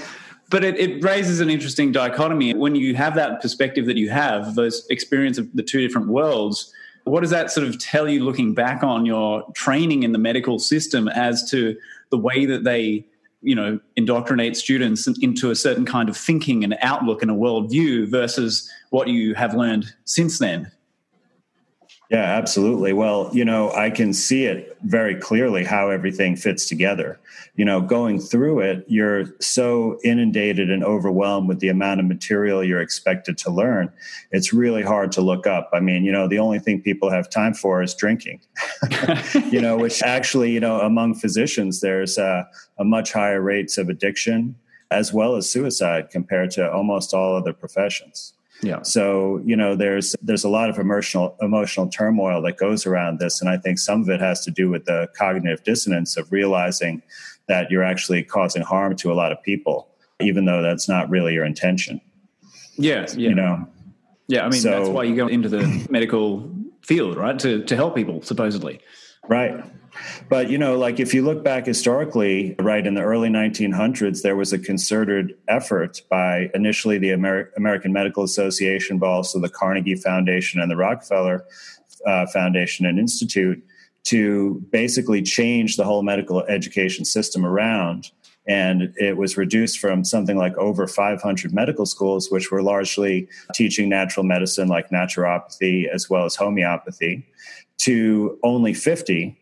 but 0.51 0.63
it, 0.63 0.79
it, 0.79 1.03
raises 1.03 1.39
an 1.39 1.49
interesting 1.49 1.91
dichotomy. 1.91 2.53
When 2.53 2.75
you 2.75 2.93
have 2.95 3.15
that 3.15 3.41
perspective 3.41 3.87
that 3.87 3.97
you 3.97 4.11
have 4.11 4.53
those 4.53 4.85
experience 4.91 5.39
of 5.39 5.51
the 5.53 5.63
two 5.63 5.81
different 5.81 6.07
worlds 6.07 6.71
what 7.05 7.21
does 7.21 7.29
that 7.29 7.51
sort 7.51 7.67
of 7.67 7.79
tell 7.79 8.09
you 8.09 8.23
looking 8.23 8.53
back 8.53 8.83
on 8.83 9.05
your 9.05 9.43
training 9.53 10.03
in 10.03 10.11
the 10.11 10.17
medical 10.17 10.59
system 10.59 11.07
as 11.07 11.49
to 11.49 11.77
the 12.09 12.17
way 12.17 12.45
that 12.45 12.63
they 12.63 13.05
you 13.45 13.55
know 13.55 13.79
indoctrinate 13.95 14.57
students 14.57 15.07
into 15.21 15.51
a 15.51 15.55
certain 15.55 15.85
kind 15.85 16.09
of 16.09 16.17
thinking 16.17 16.63
and 16.63 16.75
outlook 16.81 17.21
and 17.21 17.31
a 17.31 17.33
worldview 17.33 18.09
versus 18.09 18.69
what 18.89 19.07
you 19.07 19.35
have 19.35 19.53
learned 19.53 19.93
since 20.05 20.39
then 20.39 20.69
yeah 22.09 22.23
absolutely 22.23 22.93
well 22.93 23.29
you 23.33 23.45
know 23.45 23.71
i 23.73 23.89
can 23.89 24.13
see 24.13 24.45
it 24.45 24.77
very 24.83 25.15
clearly 25.15 25.63
how 25.63 25.89
everything 25.89 26.35
fits 26.35 26.67
together 26.67 27.19
you 27.55 27.63
know, 27.63 27.79
going 27.79 28.19
through 28.19 28.59
it, 28.59 28.83
you're 28.87 29.25
so 29.39 29.97
inundated 30.03 30.69
and 30.69 30.83
overwhelmed 30.83 31.47
with 31.47 31.59
the 31.59 31.69
amount 31.69 32.01
of 32.01 32.05
material 32.05 32.63
you're 32.63 32.81
expected 32.81 33.37
to 33.39 33.49
learn. 33.49 33.91
It's 34.31 34.51
really 34.51 34.83
hard 34.83 35.11
to 35.13 35.21
look 35.21 35.47
up. 35.47 35.69
I 35.73 35.79
mean, 35.79 36.03
you 36.03 36.11
know, 36.11 36.27
the 36.27 36.39
only 36.39 36.59
thing 36.59 36.81
people 36.81 37.09
have 37.09 37.29
time 37.29 37.53
for 37.53 37.81
is 37.81 37.93
drinking, 37.93 38.41
you 39.49 39.61
know, 39.61 39.77
which 39.77 40.03
actually, 40.03 40.51
you 40.51 40.59
know, 40.59 40.81
among 40.81 41.15
physicians, 41.15 41.79
there's 41.79 42.17
a, 42.17 42.45
a 42.77 42.83
much 42.83 43.13
higher 43.13 43.41
rates 43.41 43.77
of 43.77 43.87
addiction 43.87 44.55
as 44.91 45.13
well 45.13 45.35
as 45.35 45.49
suicide 45.49 46.09
compared 46.09 46.51
to 46.51 46.71
almost 46.71 47.13
all 47.13 47.35
other 47.35 47.53
professions. 47.53 48.34
Yeah. 48.61 48.81
So, 48.83 49.41
you 49.45 49.55
know, 49.55 49.75
there's 49.75 50.15
there's 50.21 50.43
a 50.43 50.49
lot 50.49 50.69
of 50.69 50.77
emotional 50.77 51.35
emotional 51.41 51.87
turmoil 51.89 52.41
that 52.43 52.57
goes 52.57 52.85
around 52.85 53.19
this 53.19 53.41
and 53.41 53.49
I 53.49 53.57
think 53.57 53.79
some 53.79 54.01
of 54.01 54.09
it 54.09 54.21
has 54.21 54.43
to 54.45 54.51
do 54.51 54.69
with 54.69 54.85
the 54.85 55.09
cognitive 55.17 55.63
dissonance 55.63 56.17
of 56.17 56.31
realizing 56.31 57.01
that 57.47 57.69
you're 57.69 57.83
actually 57.83 58.23
causing 58.23 58.63
harm 58.63 58.95
to 58.95 59.11
a 59.11 59.15
lot 59.15 59.31
of 59.31 59.41
people, 59.43 59.87
even 60.19 60.45
though 60.45 60.61
that's 60.61 60.89
not 60.89 61.09
really 61.09 61.33
your 61.33 61.45
intention. 61.45 62.01
Yeah, 62.77 63.05
yeah. 63.15 63.29
You 63.29 63.35
know. 63.35 63.67
Yeah, 64.27 64.45
I 64.45 64.49
mean 64.49 64.59
so, 64.59 64.71
that's 64.71 64.89
why 64.89 65.03
you 65.03 65.15
go 65.15 65.27
into 65.27 65.49
the 65.49 65.87
medical 65.89 66.49
field, 66.81 67.17
right? 67.17 67.37
To 67.39 67.63
to 67.63 67.75
help 67.75 67.95
people, 67.95 68.21
supposedly. 68.21 68.79
Right. 69.27 69.63
But 70.29 70.49
you 70.49 70.57
know, 70.57 70.77
like 70.77 70.99
if 70.99 71.13
you 71.13 71.23
look 71.23 71.43
back 71.43 71.65
historically, 71.65 72.55
right 72.59 72.85
in 72.85 72.95
the 72.95 73.01
early 73.01 73.29
1900s, 73.29 74.21
there 74.21 74.35
was 74.35 74.53
a 74.53 74.59
concerted 74.59 75.35
effort 75.47 76.01
by 76.09 76.49
initially 76.53 76.97
the 76.97 77.11
Amer- 77.11 77.51
American 77.57 77.93
Medical 77.93 78.23
Association, 78.23 78.97
but 78.97 79.07
also 79.07 79.39
the 79.39 79.49
Carnegie 79.49 79.95
Foundation 79.95 80.61
and 80.61 80.69
the 80.69 80.75
Rockefeller 80.75 81.45
uh, 82.05 82.25
Foundation 82.27 82.85
and 82.85 82.99
Institute 82.99 83.63
to 84.05 84.63
basically 84.71 85.21
change 85.21 85.77
the 85.77 85.83
whole 85.83 86.03
medical 86.03 86.43
education 86.43 87.05
system 87.05 87.45
around. 87.45 88.11
And 88.47 88.93
it 88.97 89.17
was 89.17 89.37
reduced 89.37 89.79
from 89.79 90.03
something 90.03 90.37
like 90.37 90.55
over 90.57 90.87
500 90.87 91.51
medical 91.51 91.87
schools, 91.87 92.29
which 92.29 92.51
were 92.51 92.61
largely 92.61 93.27
teaching 93.55 93.89
natural 93.89 94.23
medicine 94.23 94.67
like 94.67 94.91
naturopathy 94.91 95.87
as 95.87 96.11
well 96.11 96.25
as 96.25 96.35
homeopathy, 96.35 97.25
to 97.79 98.37
only 98.43 98.75
50 98.75 99.35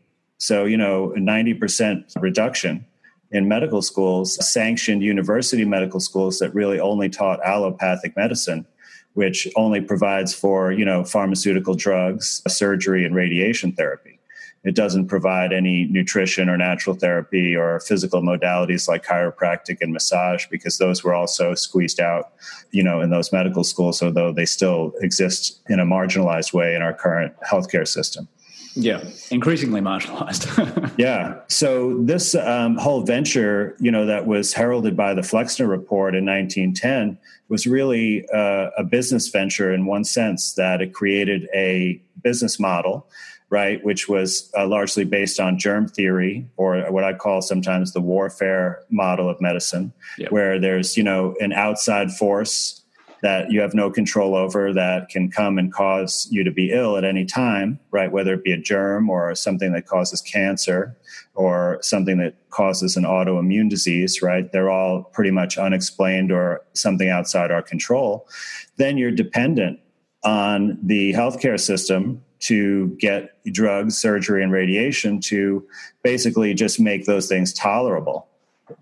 so, 0.44 0.66
you 0.66 0.76
know, 0.76 1.14
90% 1.16 2.22
reduction 2.22 2.86
in 3.32 3.48
medical 3.48 3.82
schools, 3.82 4.36
sanctioned 4.46 5.02
university 5.02 5.64
medical 5.64 6.02
schools 6.02 6.40
that 6.40 6.54
really 6.54 6.82
only 6.82 7.08
taught 7.08 7.42
allopathic 7.46 8.18
medicine, 8.18 8.66
which 9.14 9.48
only 9.56 9.80
provides 9.80 10.34
for, 10.34 10.74
you 10.74 10.84
know, 10.84 11.06
pharmaceutical 11.06 11.76
drugs, 11.76 12.42
surgery, 12.46 13.06
and 13.06 13.16
radiation 13.16 13.72
therapy. 13.72 14.20
It 14.66 14.76
doesn't 14.76 15.08
provide 15.08 15.54
any 15.54 15.86
nutrition 15.86 16.50
or 16.50 16.58
natural 16.58 16.98
therapy 16.98 17.56
or 17.56 17.80
physical 17.80 18.22
modalities 18.22 18.90
like 18.90 19.06
chiropractic 19.06 19.78
and 19.80 19.94
massage 19.94 20.46
because 20.48 20.78
those 20.78 21.06
were 21.06 21.14
also 21.14 21.56
squeezed 21.56 22.02
out, 22.02 22.34
you 22.72 22.84
know, 22.84 23.00
in 23.00 23.12
those 23.12 23.32
medical 23.32 23.64
schools, 23.64 24.04
although 24.04 24.34
they 24.34 24.46
still 24.46 24.92
exist 25.00 25.62
in 25.70 25.80
a 25.80 25.86
marginalized 25.86 26.52
way 26.52 26.76
in 26.76 26.82
our 26.82 26.94
current 26.94 27.34
healthcare 27.50 27.88
system. 27.88 28.28
Yeah, 28.76 29.04
increasingly 29.30 29.82
marginalized. 29.82 30.94
yeah. 30.98 31.40
So 31.48 31.98
this 32.02 32.36
um, 32.36 32.78
whole 32.78 33.02
venture, 33.02 33.76
you 33.80 33.92
know, 33.92 34.06
that 34.06 34.26
was 34.26 34.54
heralded 34.54 34.98
by 34.98 35.14
the 35.14 35.22
Flexner 35.22 35.68
Report 35.68 36.16
in 36.16 36.26
1910 36.26 37.18
was 37.50 37.68
really 37.68 38.28
uh, 38.34 38.70
a 38.78 38.84
business 38.84 39.28
venture 39.28 39.72
in 39.72 39.86
one 39.86 40.04
sense 40.04 40.54
that 40.54 40.82
it 40.82 40.94
created 40.94 41.48
a 41.54 42.02
business 42.24 42.60
model, 42.60 43.08
right, 43.50 43.84
which 43.84 44.10
was 44.10 44.52
uh, 44.58 44.66
largely 44.66 45.04
based 45.04 45.40
on 45.40 45.60
germ 45.60 45.88
theory 45.88 46.48
or 46.58 46.92
what 46.92 47.04
I 47.04 47.14
call 47.14 47.42
sometimes 47.42 47.94
the 47.94 48.02
warfare 48.02 48.82
model 48.90 49.30
of 49.30 49.40
medicine, 49.40 49.94
yep. 50.18 50.32
where 50.32 50.60
there's, 50.60 50.98
you 50.98 51.04
know, 51.04 51.36
an 51.40 51.54
outside 51.54 52.12
force 52.12 52.83
that 53.24 53.50
you 53.50 53.62
have 53.62 53.74
no 53.74 53.90
control 53.90 54.36
over 54.36 54.74
that 54.74 55.08
can 55.08 55.32
come 55.32 55.58
and 55.58 55.72
cause 55.72 56.28
you 56.30 56.44
to 56.44 56.52
be 56.52 56.74
ill 56.74 56.98
at 56.98 57.06
any 57.06 57.24
time, 57.24 57.80
right? 57.90 58.12
Whether 58.12 58.34
it 58.34 58.44
be 58.44 58.52
a 58.52 58.58
germ 58.58 59.10
or 59.10 59.34
something 59.34 59.72
that 59.72 59.88
causes 59.88 60.22
cancer 60.22 60.96
or 61.34 61.80
something 61.82 62.18
that 62.18 62.36
causes 62.50 62.98
an 62.98 63.06
autoimmune 63.06 63.70
disease, 63.70 64.22
right? 64.22 64.52
They're 64.52 64.70
all 64.70 65.04
pretty 65.04 65.32
much 65.32 65.58
unexplained 65.58 66.34
or 66.34 66.66
something 66.74 67.10
outside 67.10 67.50
our 67.50 67.62
control. 67.62 68.28
Then 68.76 68.98
you're 68.98 69.10
dependent 69.10 69.80
on 70.26 70.78
the 70.84 71.14
healthcare 71.14 71.60
system 71.60 72.22
to 72.42 72.88
get 73.00 73.42
drugs, 73.54 73.98
surgery, 73.98 74.44
and 74.44 74.52
radiation 74.52 75.22
to 75.22 75.66
basically 76.04 76.54
just 76.54 76.78
make 76.78 77.06
those 77.06 77.30
things 77.30 77.54
tolerable. 77.54 78.28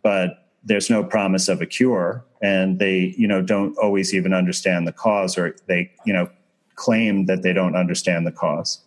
But 0.01 0.50
there's 0.63 0.89
no 0.89 1.03
promise 1.03 1.47
of 1.47 1.61
a 1.61 1.65
cure 1.65 2.23
and 2.41 2.79
they 2.79 3.13
you 3.17 3.27
know 3.27 3.41
don't 3.41 3.77
always 3.77 4.13
even 4.13 4.33
understand 4.33 4.87
the 4.87 4.91
cause 4.91 5.37
or 5.37 5.55
they 5.67 5.91
you 6.05 6.13
know 6.13 6.29
claim 6.75 7.25
that 7.25 7.43
they 7.43 7.53
don't 7.53 7.75
understand 7.75 8.25
the 8.25 8.31
cause. 8.31 8.79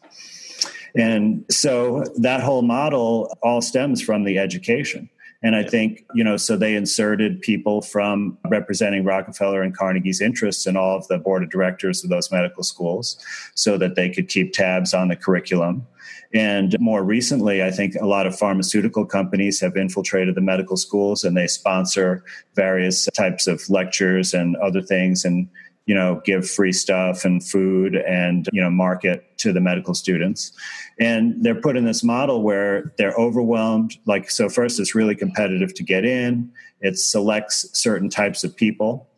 And 0.96 1.44
so 1.50 2.04
that 2.16 2.40
whole 2.40 2.62
model 2.62 3.36
all 3.42 3.60
stems 3.60 4.00
from 4.00 4.24
the 4.24 4.38
education. 4.38 5.08
And 5.42 5.54
i 5.54 5.62
think 5.62 6.06
you 6.14 6.24
know 6.24 6.38
so 6.38 6.56
they 6.56 6.74
inserted 6.74 7.42
people 7.42 7.82
from 7.82 8.38
representing 8.48 9.04
rockefeller 9.04 9.60
and 9.62 9.76
carnegie's 9.76 10.22
interests 10.22 10.66
in 10.66 10.74
all 10.74 10.96
of 10.96 11.06
the 11.08 11.18
board 11.18 11.42
of 11.42 11.50
directors 11.50 12.02
of 12.02 12.08
those 12.08 12.32
medical 12.32 12.62
schools 12.62 13.18
so 13.54 13.76
that 13.76 13.94
they 13.94 14.08
could 14.08 14.28
keep 14.28 14.54
tabs 14.54 14.94
on 14.94 15.08
the 15.08 15.16
curriculum 15.16 15.86
and 16.34 16.76
more 16.80 17.04
recently, 17.04 17.62
I 17.62 17.70
think 17.70 17.94
a 17.94 18.06
lot 18.06 18.26
of 18.26 18.36
pharmaceutical 18.36 19.06
companies 19.06 19.60
have 19.60 19.76
infiltrated 19.76 20.34
the 20.34 20.40
medical 20.40 20.76
schools 20.76 21.22
and 21.22 21.36
they 21.36 21.46
sponsor 21.46 22.24
various 22.56 23.08
types 23.16 23.46
of 23.46 23.62
lectures 23.70 24.34
and 24.34 24.56
other 24.56 24.82
things 24.82 25.24
and 25.24 25.48
you 25.86 25.94
know 25.94 26.20
give 26.24 26.48
free 26.48 26.72
stuff 26.72 27.24
and 27.24 27.44
food 27.44 27.94
and 27.94 28.48
you 28.52 28.60
know 28.60 28.70
market 28.70 29.38
to 29.38 29.52
the 29.52 29.60
medical 29.60 29.94
students. 29.94 30.50
And 30.98 31.40
they're 31.44 31.60
put 31.60 31.76
in 31.76 31.84
this 31.84 32.02
model 32.02 32.42
where 32.42 32.92
they're 32.98 33.14
overwhelmed. 33.14 33.96
Like 34.04 34.28
so 34.28 34.48
first 34.48 34.80
it's 34.80 34.94
really 34.94 35.14
competitive 35.14 35.72
to 35.74 35.84
get 35.84 36.04
in. 36.04 36.50
It 36.80 36.98
selects 36.98 37.68
certain 37.78 38.10
types 38.10 38.42
of 38.42 38.56
people 38.56 39.08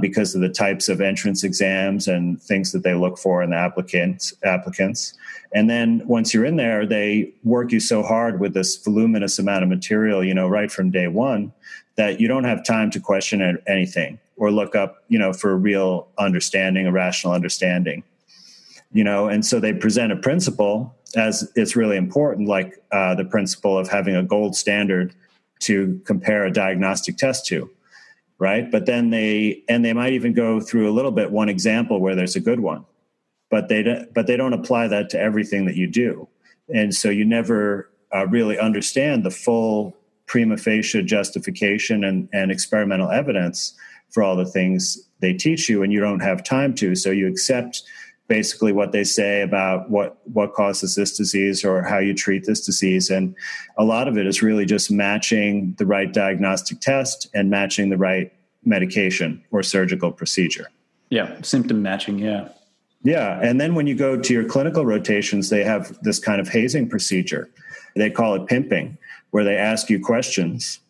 because 0.00 0.34
of 0.34 0.40
the 0.40 0.48
types 0.48 0.88
of 0.88 1.00
entrance 1.00 1.44
exams 1.44 2.08
and 2.08 2.42
things 2.42 2.72
that 2.72 2.82
they 2.82 2.94
look 2.94 3.18
for 3.18 3.42
in 3.42 3.50
the 3.50 3.56
applicants 3.56 4.34
applicants. 4.44 5.14
And 5.52 5.70
then 5.70 6.02
once 6.06 6.34
you're 6.34 6.44
in 6.44 6.56
there 6.56 6.86
they 6.86 7.32
work 7.44 7.72
you 7.72 7.80
so 7.80 8.02
hard 8.02 8.40
with 8.40 8.54
this 8.54 8.76
voluminous 8.76 9.38
amount 9.38 9.62
of 9.62 9.68
material 9.68 10.24
you 10.24 10.34
know 10.34 10.48
right 10.48 10.70
from 10.70 10.90
day 10.90 11.08
one 11.08 11.52
that 11.96 12.20
you 12.20 12.26
don't 12.26 12.44
have 12.44 12.64
time 12.64 12.90
to 12.90 13.00
question 13.00 13.58
anything 13.66 14.18
or 14.36 14.50
look 14.50 14.74
up 14.74 15.04
you 15.08 15.18
know 15.18 15.32
for 15.32 15.52
a 15.52 15.56
real 15.56 16.08
understanding 16.18 16.86
a 16.86 16.92
rational 16.92 17.32
understanding. 17.32 18.02
You 18.92 19.04
know 19.04 19.28
and 19.28 19.44
so 19.44 19.60
they 19.60 19.72
present 19.72 20.12
a 20.12 20.16
principle 20.16 20.94
as 21.16 21.50
it's 21.54 21.76
really 21.76 21.96
important 21.96 22.48
like 22.48 22.82
uh, 22.90 23.14
the 23.14 23.24
principle 23.24 23.78
of 23.78 23.88
having 23.88 24.16
a 24.16 24.22
gold 24.22 24.56
standard 24.56 25.14
to 25.60 26.00
compare 26.04 26.44
a 26.44 26.52
diagnostic 26.52 27.16
test 27.16 27.46
to 27.46 27.70
right? 28.38 28.70
But 28.70 28.86
then 28.86 29.10
they 29.10 29.62
and 29.68 29.84
they 29.84 29.92
might 29.92 30.12
even 30.12 30.32
go 30.32 30.60
through 30.60 30.90
a 30.90 30.92
little 30.92 31.12
bit 31.12 31.30
one 31.30 31.48
example 31.48 32.00
where 32.00 32.14
there's 32.14 32.36
a 32.36 32.40
good 32.40 32.60
one, 32.60 32.84
but 33.50 33.68
they 33.68 34.06
but 34.14 34.26
they 34.26 34.36
don't 34.36 34.52
apply 34.52 34.88
that 34.88 35.10
to 35.10 35.20
everything 35.20 35.66
that 35.66 35.76
you 35.76 35.86
do, 35.86 36.28
and 36.72 36.94
so 36.94 37.10
you 37.10 37.24
never 37.24 37.90
uh, 38.14 38.26
really 38.28 38.58
understand 38.58 39.24
the 39.24 39.30
full 39.30 39.96
prima 40.26 40.56
facie 40.56 41.02
justification 41.02 42.04
and, 42.04 42.28
and 42.32 42.50
experimental 42.50 43.10
evidence 43.10 43.74
for 44.10 44.22
all 44.22 44.36
the 44.36 44.46
things 44.46 44.98
they 45.20 45.32
teach 45.32 45.68
you, 45.68 45.82
and 45.82 45.92
you 45.92 46.00
don't 46.00 46.20
have 46.20 46.42
time 46.44 46.74
to. 46.74 46.94
So 46.94 47.10
you 47.10 47.26
accept 47.26 47.82
basically 48.28 48.72
what 48.72 48.92
they 48.92 49.04
say 49.04 49.42
about 49.42 49.90
what 49.90 50.16
what 50.32 50.54
causes 50.54 50.94
this 50.94 51.16
disease 51.16 51.64
or 51.64 51.82
how 51.82 51.98
you 51.98 52.14
treat 52.14 52.46
this 52.46 52.64
disease. 52.64 53.10
And 53.10 53.34
a 53.76 53.84
lot 53.84 54.08
of 54.08 54.16
it 54.16 54.26
is 54.26 54.42
really 54.42 54.64
just 54.64 54.90
matching 54.90 55.74
the 55.78 55.86
right 55.86 56.12
diagnostic 56.12 56.80
test 56.80 57.28
and 57.34 57.50
matching 57.50 57.90
the 57.90 57.98
right 57.98 58.32
medication 58.64 59.42
or 59.50 59.62
surgical 59.62 60.10
procedure. 60.10 60.70
Yeah 61.10 61.40
symptom 61.42 61.82
matching 61.82 62.18
yeah. 62.18 62.48
Yeah 63.02 63.40
and 63.42 63.60
then 63.60 63.74
when 63.74 63.86
you 63.86 63.94
go 63.94 64.18
to 64.18 64.32
your 64.32 64.44
clinical 64.44 64.86
rotations 64.86 65.50
they 65.50 65.62
have 65.62 65.96
this 66.02 66.18
kind 66.18 66.40
of 66.40 66.48
hazing 66.48 66.88
procedure. 66.88 67.50
They 67.94 68.10
call 68.10 68.34
it 68.34 68.46
pimping 68.46 68.98
where 69.30 69.44
they 69.44 69.56
ask 69.56 69.90
you 69.90 70.00
questions. 70.00 70.80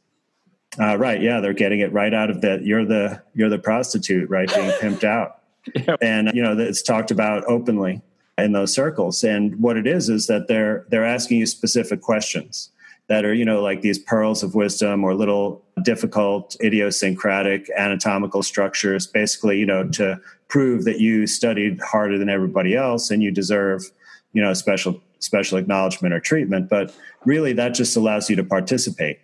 Uh, 0.80 0.96
right 0.96 1.22
yeah 1.22 1.38
they're 1.40 1.52
getting 1.52 1.80
it 1.80 1.92
right 1.92 2.12
out 2.12 2.30
of 2.30 2.40
that 2.40 2.64
you're 2.64 2.84
the 2.84 3.22
you're 3.32 3.48
the 3.48 3.58
prostitute 3.58 4.28
right 4.28 4.52
being 4.52 4.70
pimped 4.80 5.04
out 5.04 5.43
Yep. 5.74 5.98
And 6.02 6.30
you 6.34 6.42
know, 6.42 6.58
it's 6.58 6.82
talked 6.82 7.10
about 7.10 7.44
openly 7.46 8.02
in 8.38 8.52
those 8.52 8.72
circles. 8.72 9.22
And 9.24 9.58
what 9.60 9.76
it 9.76 9.86
is 9.86 10.08
is 10.08 10.26
that 10.26 10.48
they're 10.48 10.84
they're 10.88 11.04
asking 11.04 11.38
you 11.38 11.46
specific 11.46 12.00
questions 12.00 12.70
that 13.08 13.24
are, 13.24 13.34
you 13.34 13.44
know, 13.44 13.60
like 13.60 13.82
these 13.82 13.98
pearls 13.98 14.42
of 14.42 14.54
wisdom 14.54 15.04
or 15.04 15.14
little 15.14 15.62
difficult 15.82 16.56
idiosyncratic 16.62 17.68
anatomical 17.76 18.42
structures, 18.42 19.06
basically, 19.06 19.58
you 19.58 19.66
know, 19.66 19.86
to 19.88 20.18
prove 20.48 20.84
that 20.84 21.00
you 21.00 21.26
studied 21.26 21.80
harder 21.82 22.18
than 22.18 22.30
everybody 22.30 22.74
else 22.74 23.10
and 23.10 23.22
you 23.22 23.30
deserve, 23.30 23.90
you 24.32 24.42
know, 24.42 24.54
special 24.54 25.00
special 25.18 25.58
acknowledgement 25.58 26.14
or 26.14 26.20
treatment. 26.20 26.68
But 26.68 26.94
really 27.24 27.52
that 27.54 27.74
just 27.74 27.96
allows 27.96 28.28
you 28.28 28.36
to 28.36 28.44
participate 28.44 29.18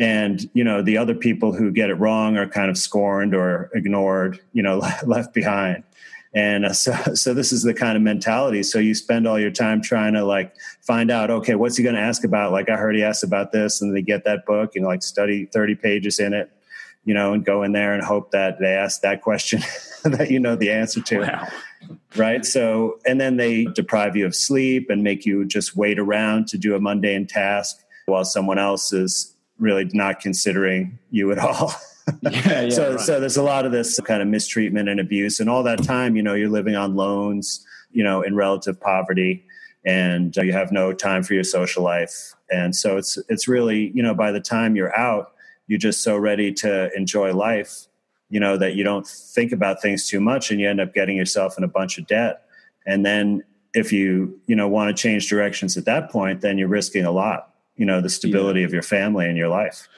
and 0.00 0.48
you 0.54 0.64
know 0.64 0.82
the 0.82 0.96
other 0.96 1.14
people 1.14 1.52
who 1.52 1.70
get 1.70 1.90
it 1.90 1.94
wrong 1.94 2.36
are 2.36 2.48
kind 2.48 2.70
of 2.70 2.78
scorned 2.78 3.34
or 3.34 3.70
ignored 3.74 4.40
you 4.52 4.62
know 4.62 4.78
left 5.06 5.32
behind. 5.32 5.84
And 6.32 6.64
uh, 6.64 6.72
so, 6.72 6.92
so 7.14 7.34
this 7.34 7.52
is 7.52 7.62
the 7.62 7.74
kind 7.74 7.96
of 7.96 8.02
mentality. 8.02 8.62
So 8.62 8.78
you 8.78 8.94
spend 8.94 9.26
all 9.28 9.38
your 9.38 9.50
time 9.50 9.82
trying 9.82 10.14
to 10.14 10.24
like 10.24 10.54
find 10.80 11.10
out 11.10 11.30
okay 11.30 11.54
what's 11.54 11.76
he 11.76 11.84
going 11.84 11.96
to 11.96 12.00
ask 12.00 12.24
about? 12.24 12.50
Like 12.50 12.68
i 12.68 12.76
heard 12.76 12.96
he 12.96 13.04
asked 13.04 13.22
about 13.22 13.52
this 13.52 13.80
and 13.80 13.94
they 13.94 14.02
get 14.02 14.24
that 14.24 14.46
book 14.46 14.74
and 14.74 14.84
like 14.84 15.02
study 15.02 15.46
30 15.46 15.76
pages 15.76 16.18
in 16.18 16.32
it 16.32 16.50
you 17.04 17.14
know 17.14 17.32
and 17.32 17.44
go 17.44 17.62
in 17.62 17.72
there 17.72 17.94
and 17.94 18.04
hope 18.04 18.30
that 18.30 18.58
they 18.60 18.74
ask 18.74 19.00
that 19.00 19.22
question 19.22 19.60
that 20.04 20.30
you 20.30 20.40
know 20.40 20.56
the 20.56 20.70
answer 20.70 21.00
to. 21.00 21.20
Wow. 21.20 21.48
right? 22.16 22.44
So 22.44 22.98
and 23.06 23.20
then 23.20 23.36
they 23.36 23.64
deprive 23.66 24.16
you 24.16 24.26
of 24.26 24.34
sleep 24.34 24.88
and 24.88 25.02
make 25.02 25.26
you 25.26 25.44
just 25.44 25.76
wait 25.76 25.98
around 25.98 26.48
to 26.48 26.58
do 26.58 26.74
a 26.74 26.80
mundane 26.80 27.26
task 27.26 27.82
while 28.06 28.24
someone 28.24 28.58
else 28.58 28.92
is 28.92 29.34
really 29.60 29.88
not 29.92 30.20
considering 30.20 30.98
you 31.10 31.30
at 31.30 31.38
all. 31.38 31.72
yeah, 32.22 32.62
yeah, 32.62 32.68
so 32.70 32.90
right. 32.92 33.00
so 33.00 33.20
there's 33.20 33.36
a 33.36 33.42
lot 33.42 33.66
of 33.66 33.72
this 33.72 34.00
kind 34.00 34.22
of 34.22 34.28
mistreatment 34.28 34.88
and 34.88 34.98
abuse, 34.98 35.38
and 35.38 35.48
all 35.48 35.62
that 35.62 35.82
time, 35.84 36.16
you 36.16 36.22
know, 36.22 36.34
you're 36.34 36.48
living 36.48 36.74
on 36.74 36.96
loans, 36.96 37.64
you 37.92 38.02
know, 38.02 38.22
in 38.22 38.34
relative 38.34 38.80
poverty, 38.80 39.44
and 39.84 40.36
uh, 40.36 40.42
you 40.42 40.52
have 40.52 40.72
no 40.72 40.92
time 40.92 41.22
for 41.22 41.34
your 41.34 41.44
social 41.44 41.82
life, 41.82 42.34
and 42.50 42.74
so 42.74 42.96
it's 42.96 43.18
it's 43.28 43.46
really 43.46 43.92
you 43.94 44.02
know 44.02 44.14
by 44.14 44.32
the 44.32 44.40
time 44.40 44.74
you're 44.74 44.96
out, 44.96 45.32
you're 45.66 45.78
just 45.78 46.02
so 46.02 46.16
ready 46.16 46.52
to 46.52 46.90
enjoy 46.96 47.32
life, 47.32 47.86
you 48.28 48.40
know, 48.40 48.56
that 48.56 48.74
you 48.74 48.82
don't 48.82 49.06
think 49.06 49.52
about 49.52 49.80
things 49.80 50.08
too 50.08 50.20
much, 50.20 50.50
and 50.50 50.60
you 50.60 50.68
end 50.68 50.80
up 50.80 50.94
getting 50.94 51.16
yourself 51.16 51.56
in 51.58 51.64
a 51.64 51.68
bunch 51.68 51.98
of 51.98 52.06
debt, 52.06 52.42
and 52.86 53.04
then 53.04 53.44
if 53.74 53.92
you 53.92 54.40
you 54.46 54.56
know 54.56 54.68
want 54.68 54.94
to 54.94 55.00
change 55.00 55.28
directions 55.28 55.76
at 55.76 55.84
that 55.84 56.10
point, 56.10 56.40
then 56.40 56.58
you're 56.58 56.68
risking 56.68 57.04
a 57.04 57.12
lot, 57.12 57.49
you 57.80 57.86
know, 57.86 58.02
the 58.02 58.10
stability 58.10 58.60
yeah. 58.60 58.66
of 58.66 58.74
your 58.74 58.82
family 58.82 59.26
and 59.26 59.38
your 59.38 59.48
life. 59.48 59.88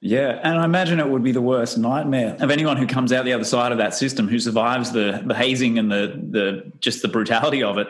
Yeah, 0.00 0.40
and 0.44 0.58
I 0.58 0.64
imagine 0.64 1.00
it 1.00 1.08
would 1.08 1.24
be 1.24 1.32
the 1.32 1.42
worst 1.42 1.76
nightmare 1.76 2.36
of 2.40 2.50
anyone 2.50 2.76
who 2.76 2.86
comes 2.86 3.12
out 3.12 3.24
the 3.24 3.32
other 3.32 3.44
side 3.44 3.72
of 3.72 3.78
that 3.78 3.94
system, 3.94 4.28
who 4.28 4.38
survives 4.38 4.92
the 4.92 5.22
the 5.26 5.34
hazing 5.34 5.76
and 5.78 5.90
the 5.90 6.20
the 6.30 6.72
just 6.78 7.02
the 7.02 7.08
brutality 7.08 7.62
of 7.62 7.78
it. 7.78 7.88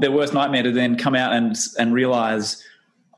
Their 0.00 0.10
worst 0.10 0.32
nightmare 0.32 0.62
to 0.62 0.72
then 0.72 0.96
come 0.96 1.14
out 1.14 1.34
and 1.34 1.54
and 1.78 1.92
realize, 1.92 2.62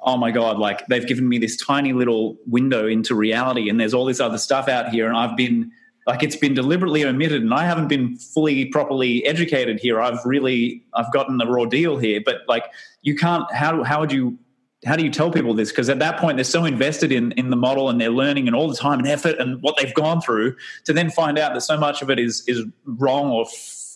oh 0.00 0.16
my 0.16 0.32
god, 0.32 0.58
like 0.58 0.84
they've 0.88 1.06
given 1.06 1.28
me 1.28 1.38
this 1.38 1.56
tiny 1.56 1.92
little 1.92 2.36
window 2.46 2.86
into 2.88 3.14
reality, 3.14 3.68
and 3.68 3.80
there's 3.80 3.94
all 3.94 4.04
this 4.04 4.20
other 4.20 4.38
stuff 4.38 4.68
out 4.68 4.88
here, 4.88 5.06
and 5.06 5.16
I've 5.16 5.36
been 5.36 5.70
like 6.06 6.24
it's 6.24 6.36
been 6.36 6.54
deliberately 6.54 7.04
omitted, 7.04 7.42
and 7.42 7.54
I 7.54 7.64
haven't 7.64 7.88
been 7.88 8.16
fully 8.16 8.66
properly 8.66 9.24
educated 9.26 9.78
here. 9.80 10.00
I've 10.00 10.24
really 10.24 10.84
I've 10.94 11.12
gotten 11.12 11.38
the 11.38 11.46
raw 11.46 11.66
deal 11.66 11.98
here, 11.98 12.20
but 12.24 12.42
like 12.48 12.64
you 13.02 13.14
can't. 13.14 13.52
How 13.52 13.84
how 13.84 14.00
would 14.00 14.12
you 14.12 14.38
how 14.86 14.94
do 14.96 15.02
you 15.02 15.10
tell 15.10 15.30
people 15.30 15.54
this? 15.54 15.70
Because 15.70 15.88
at 15.88 15.98
that 15.98 16.18
point, 16.18 16.36
they're 16.36 16.44
so 16.44 16.64
invested 16.64 17.10
in 17.10 17.32
in 17.32 17.50
the 17.50 17.56
model 17.56 17.88
and 17.88 18.00
they're 18.00 18.10
learning 18.10 18.46
and 18.46 18.54
all 18.54 18.68
the 18.68 18.76
time 18.76 18.98
and 18.98 19.08
effort 19.08 19.36
and 19.38 19.60
what 19.62 19.76
they've 19.76 19.94
gone 19.94 20.20
through 20.20 20.56
to 20.84 20.92
then 20.92 21.10
find 21.10 21.38
out 21.38 21.54
that 21.54 21.62
so 21.62 21.76
much 21.76 22.02
of 22.02 22.10
it 22.10 22.18
is 22.18 22.44
is 22.46 22.64
wrong 22.84 23.30
or 23.30 23.46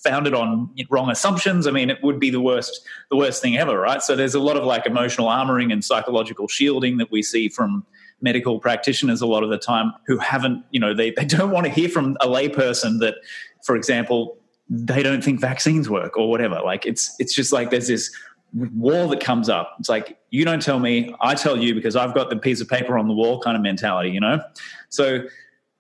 founded 0.03 0.35
on 0.35 0.69
wrong 0.91 1.11
assumptions. 1.11 1.67
I 1.67 1.71
mean, 1.71 1.89
it 1.89 2.03
would 2.03 2.19
be 2.19 2.31
the 2.31 2.41
worst 2.41 2.87
the 3.11 3.17
worst 3.17 3.41
thing 3.41 3.57
ever, 3.57 3.79
right? 3.79 4.03
So 4.03 4.17
there's 4.17 4.35
a 4.35 4.41
lot 4.41 4.57
of 4.57 4.65
like 4.65 4.87
emotional 4.87 5.29
armoring 5.29 5.73
and 5.73 5.85
psychological 5.85 6.49
shielding 6.49 6.99
that 6.99 7.11
we 7.11 7.23
see 7.23 7.49
from 7.49 7.87
medical 8.21 8.59
practitioners 8.61 9.21
a 9.21 9.27
lot 9.27 9.43
of 9.43 9.51
the 9.51 9.59
time 9.59 9.93
who 10.07 10.17
haven't, 10.19 10.65
you 10.71 10.79
know, 10.81 10.95
they, 10.95 11.11
they 11.11 11.25
don't 11.25 11.51
want 11.51 11.67
to 11.67 11.73
hear 11.73 11.89
from 11.89 12.17
a 12.21 12.27
layperson 12.27 13.01
that, 13.01 13.17
for 13.65 13.77
example, 13.77 14.39
they 14.71 15.03
don't 15.03 15.23
think 15.23 15.41
vaccines 15.41 15.91
work 15.91 16.17
or 16.17 16.31
whatever. 16.31 16.61
Like 16.65 16.87
it's 16.87 17.15
it's 17.19 17.35
just 17.35 17.53
like 17.53 17.71
there's 17.71 17.89
this 17.89 18.11
wall 18.53 19.09
that 19.09 19.21
comes 19.21 19.49
up. 19.49 19.77
It's 19.79 19.89
like, 19.89 20.19
you 20.31 20.45
don't 20.45 20.63
tell 20.63 20.79
me, 20.79 21.15
I 21.21 21.35
tell 21.35 21.57
you 21.57 21.75
because 21.75 21.97
I've 21.97 22.15
got 22.15 22.31
the 22.31 22.37
piece 22.37 22.61
of 22.61 22.69
paper 22.69 22.99
on 22.99 23.09
the 23.09 23.15
wall 23.15 23.41
kind 23.41 23.57
of 23.57 23.63
mentality, 23.63 24.11
you 24.11 24.21
know? 24.21 24.43
So, 24.89 25.27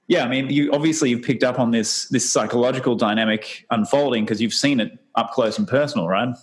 yeah, 0.08 0.24
I 0.24 0.28
mean, 0.28 0.50
you 0.50 0.72
obviously 0.72 1.10
you've 1.10 1.22
picked 1.22 1.44
up 1.44 1.58
on 1.58 1.70
this 1.70 2.08
this 2.08 2.30
psychological 2.30 2.96
dynamic 2.96 3.66
unfolding 3.70 4.24
because 4.24 4.40
you've 4.40 4.54
seen 4.54 4.80
it 4.80 4.98
up 5.14 5.32
close 5.32 5.58
and 5.58 5.68
personal, 5.68 6.08
right? 6.08 6.34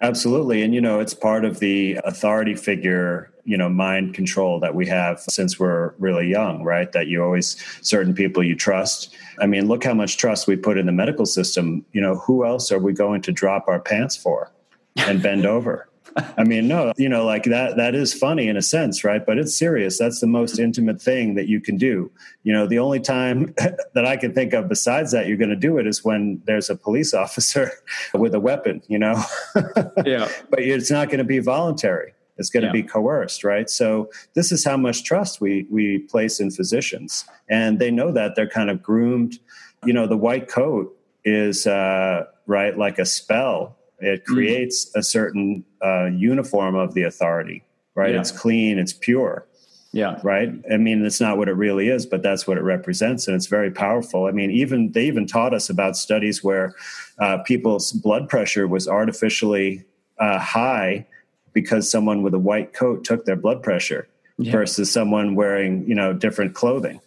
Absolutely. 0.00 0.62
And, 0.62 0.74
you 0.74 0.80
know, 0.80 0.98
it's 0.98 1.14
part 1.14 1.44
of 1.44 1.60
the 1.60 2.00
authority 2.04 2.56
figure, 2.56 3.32
you 3.44 3.56
know, 3.56 3.68
mind 3.68 4.14
control 4.14 4.58
that 4.58 4.74
we 4.74 4.84
have 4.88 5.20
since 5.20 5.60
we're 5.60 5.94
really 5.98 6.28
young, 6.28 6.64
right? 6.64 6.90
That 6.90 7.06
you 7.06 7.22
always, 7.22 7.56
certain 7.82 8.12
people 8.12 8.42
you 8.42 8.56
trust. 8.56 9.14
I 9.38 9.46
mean, 9.46 9.68
look 9.68 9.84
how 9.84 9.94
much 9.94 10.16
trust 10.16 10.48
we 10.48 10.56
put 10.56 10.76
in 10.76 10.86
the 10.86 10.92
medical 10.92 11.24
system. 11.24 11.86
You 11.92 12.00
know, 12.00 12.16
who 12.16 12.44
else 12.44 12.72
are 12.72 12.80
we 12.80 12.92
going 12.92 13.22
to 13.22 13.32
drop 13.32 13.68
our 13.68 13.78
pants 13.78 14.16
for? 14.16 14.50
And 14.96 15.22
bend 15.22 15.46
over. 15.46 15.88
I 16.16 16.44
mean, 16.44 16.68
no, 16.68 16.92
you 16.96 17.08
know, 17.08 17.24
like 17.24 17.44
that, 17.44 17.76
that 17.76 17.94
is 17.94 18.12
funny 18.12 18.48
in 18.48 18.56
a 18.56 18.62
sense, 18.62 19.04
right? 19.04 19.24
But 19.24 19.38
it's 19.38 19.56
serious. 19.56 19.98
That's 19.98 20.20
the 20.20 20.26
most 20.26 20.58
intimate 20.58 21.00
thing 21.00 21.34
that 21.34 21.48
you 21.48 21.60
can 21.60 21.76
do. 21.76 22.10
You 22.42 22.52
know, 22.52 22.66
the 22.66 22.78
only 22.78 23.00
time 23.00 23.54
that 23.94 24.04
I 24.04 24.16
can 24.16 24.34
think 24.34 24.52
of 24.52 24.68
besides 24.68 25.12
that 25.12 25.26
you're 25.26 25.36
going 25.36 25.50
to 25.50 25.56
do 25.56 25.78
it 25.78 25.86
is 25.86 26.04
when 26.04 26.42
there's 26.44 26.70
a 26.70 26.76
police 26.76 27.14
officer 27.24 27.70
with 28.14 28.34
a 28.34 28.40
weapon, 28.40 28.82
you 28.88 28.98
know? 28.98 29.22
yeah. 30.04 30.30
But 30.50 30.60
it's 30.60 30.90
not 30.90 31.08
going 31.08 31.18
to 31.18 31.24
be 31.24 31.38
voluntary. 31.38 32.14
It's 32.38 32.50
going 32.50 32.62
to 32.62 32.68
yeah. 32.68 32.82
be 32.82 32.82
coerced, 32.82 33.44
right? 33.44 33.68
So 33.68 34.10
this 34.34 34.52
is 34.52 34.64
how 34.64 34.76
much 34.76 35.04
trust 35.04 35.40
we 35.40 35.66
we 35.70 35.98
place 35.98 36.40
in 36.40 36.50
physicians, 36.50 37.26
and 37.48 37.78
they 37.78 37.90
know 37.90 38.10
that 38.10 38.34
they're 38.34 38.48
kind 38.48 38.70
of 38.70 38.82
groomed. 38.82 39.38
You 39.84 39.92
know, 39.92 40.06
the 40.06 40.16
white 40.16 40.48
coat 40.48 40.96
is 41.24 41.66
uh, 41.66 42.24
right 42.46 42.76
like 42.76 42.98
a 42.98 43.04
spell 43.04 43.76
it 44.04 44.22
mm-hmm. 44.24 44.34
creates 44.34 44.90
a 44.94 45.02
certain 45.02 45.64
uh, 45.84 46.06
uniform 46.06 46.74
of 46.74 46.94
the 46.94 47.02
authority, 47.02 47.64
right? 47.94 48.14
Yeah. 48.14 48.20
It's 48.20 48.30
clean, 48.30 48.78
it's 48.78 48.92
pure. 48.92 49.46
Yeah. 49.94 50.18
Right. 50.22 50.50
I 50.72 50.78
mean, 50.78 51.04
it's 51.04 51.20
not 51.20 51.36
what 51.36 51.48
it 51.48 51.52
really 51.52 51.88
is, 51.88 52.06
but 52.06 52.22
that's 52.22 52.46
what 52.46 52.56
it 52.56 52.62
represents. 52.62 53.28
And 53.28 53.36
it's 53.36 53.46
very 53.46 53.70
powerful. 53.70 54.24
I 54.24 54.30
mean, 54.30 54.50
even 54.50 54.92
they 54.92 55.04
even 55.04 55.26
taught 55.26 55.52
us 55.52 55.68
about 55.68 55.98
studies 55.98 56.42
where 56.42 56.74
uh, 57.18 57.38
people's 57.38 57.92
blood 57.92 58.26
pressure 58.26 58.66
was 58.66 58.88
artificially 58.88 59.84
uh, 60.18 60.38
high 60.38 61.06
because 61.52 61.90
someone 61.90 62.22
with 62.22 62.32
a 62.32 62.38
white 62.38 62.72
coat 62.72 63.04
took 63.04 63.26
their 63.26 63.36
blood 63.36 63.62
pressure 63.62 64.08
yeah. 64.38 64.52
versus 64.52 64.90
someone 64.90 65.34
wearing, 65.34 65.86
you 65.86 65.94
know, 65.94 66.14
different 66.14 66.54
clothing. 66.54 66.98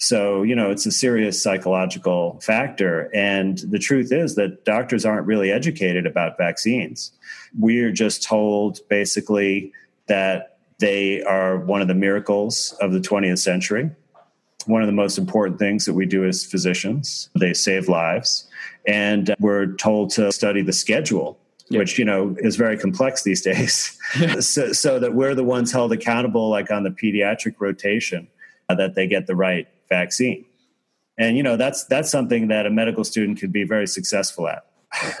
So, 0.00 0.42
you 0.42 0.56
know, 0.56 0.70
it's 0.70 0.86
a 0.86 0.90
serious 0.90 1.40
psychological 1.40 2.40
factor. 2.40 3.14
And 3.14 3.58
the 3.58 3.78
truth 3.78 4.12
is 4.12 4.34
that 4.36 4.64
doctors 4.64 5.04
aren't 5.04 5.26
really 5.26 5.52
educated 5.52 6.06
about 6.06 6.38
vaccines. 6.38 7.12
We're 7.58 7.92
just 7.92 8.22
told 8.22 8.80
basically 8.88 9.74
that 10.06 10.58
they 10.78 11.22
are 11.24 11.58
one 11.58 11.82
of 11.82 11.88
the 11.88 11.94
miracles 11.94 12.74
of 12.80 12.92
the 12.92 12.98
20th 12.98 13.40
century, 13.40 13.90
one 14.64 14.80
of 14.80 14.86
the 14.86 14.92
most 14.92 15.18
important 15.18 15.58
things 15.58 15.84
that 15.84 15.92
we 15.92 16.06
do 16.06 16.24
as 16.24 16.46
physicians. 16.46 17.28
They 17.38 17.52
save 17.52 17.86
lives. 17.86 18.48
And 18.86 19.34
we're 19.38 19.74
told 19.74 20.10
to 20.12 20.32
study 20.32 20.62
the 20.62 20.72
schedule 20.72 21.38
which 21.72 22.00
you 22.00 22.04
know 22.04 22.34
is 22.40 22.56
very 22.56 22.76
complex 22.76 23.22
these 23.22 23.42
days 23.52 23.96
so, 24.40 24.72
so, 24.72 24.98
that 24.98 25.14
we're 25.14 25.36
the 25.36 25.44
ones 25.44 25.70
held 25.70 25.92
accountable 25.92 26.48
like 26.50 26.68
on 26.68 26.82
the 26.82 26.90
pediatric 26.90 27.54
rotation 27.60 28.26
uh, 28.68 28.74
that 28.74 28.96
they 28.96 29.06
get 29.06 29.28
the 29.28 29.36
right 29.36 29.68
vaccine. 29.90 30.46
And 31.18 31.36
you 31.36 31.42
know 31.42 31.56
that's 31.56 31.84
that's 31.84 32.10
something 32.10 32.48
that 32.48 32.64
a 32.64 32.70
medical 32.70 33.04
student 33.04 33.38
could 33.38 33.52
be 33.52 33.64
very 33.64 33.86
successful 33.86 34.48
at, 34.48 34.64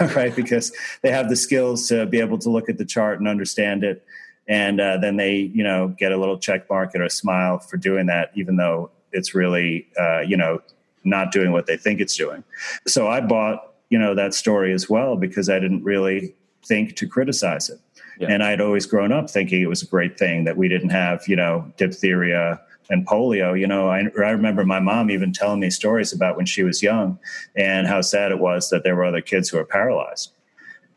right? 0.16 0.34
Because 0.34 0.72
they 1.02 1.10
have 1.10 1.28
the 1.28 1.36
skills 1.36 1.88
to 1.88 2.06
be 2.06 2.20
able 2.20 2.38
to 2.38 2.48
look 2.48 2.70
at 2.70 2.78
the 2.78 2.86
chart 2.86 3.18
and 3.18 3.28
understand 3.28 3.84
it, 3.84 4.02
and 4.48 4.80
uh, 4.80 4.96
then 4.96 5.16
they 5.16 5.36
you 5.36 5.62
know 5.62 5.88
get 5.88 6.12
a 6.12 6.16
little 6.16 6.38
check 6.38 6.70
mark 6.70 6.94
or 6.94 7.02
a 7.02 7.10
smile 7.10 7.58
for 7.58 7.76
doing 7.76 8.06
that, 8.06 8.30
even 8.34 8.56
though 8.56 8.90
it's 9.12 9.34
really 9.34 9.88
uh, 10.00 10.20
you 10.20 10.38
know 10.38 10.62
not 11.04 11.32
doing 11.32 11.52
what 11.52 11.66
they 11.66 11.76
think 11.76 12.00
it's 12.00 12.16
doing. 12.16 12.44
So 12.86 13.06
I 13.06 13.20
bought 13.20 13.74
you 13.90 13.98
know 13.98 14.14
that 14.14 14.32
story 14.32 14.72
as 14.72 14.88
well 14.88 15.16
because 15.16 15.50
I 15.50 15.58
didn't 15.58 15.84
really 15.84 16.34
think 16.64 16.96
to 16.96 17.06
criticize 17.06 17.68
it. 17.68 17.78
Yeah. 18.18 18.28
And 18.28 18.42
I'd 18.42 18.60
always 18.60 18.86
grown 18.86 19.12
up 19.12 19.30
thinking 19.30 19.62
it 19.62 19.68
was 19.68 19.82
a 19.82 19.86
great 19.86 20.18
thing 20.18 20.44
that 20.44 20.56
we 20.56 20.68
didn't 20.68 20.90
have, 20.90 21.26
you 21.26 21.36
know, 21.36 21.72
diphtheria 21.78 22.60
and 22.90 23.06
polio. 23.06 23.58
You 23.58 23.66
know, 23.66 23.88
I, 23.88 24.00
I 24.18 24.30
remember 24.30 24.64
my 24.64 24.80
mom 24.80 25.10
even 25.10 25.32
telling 25.32 25.60
me 25.60 25.70
stories 25.70 26.12
about 26.12 26.36
when 26.36 26.46
she 26.46 26.62
was 26.62 26.82
young 26.82 27.18
and 27.56 27.86
how 27.86 28.02
sad 28.02 28.32
it 28.32 28.38
was 28.38 28.68
that 28.70 28.84
there 28.84 28.94
were 28.96 29.04
other 29.04 29.20
kids 29.22 29.48
who 29.48 29.56
were 29.56 29.64
paralyzed. 29.64 30.32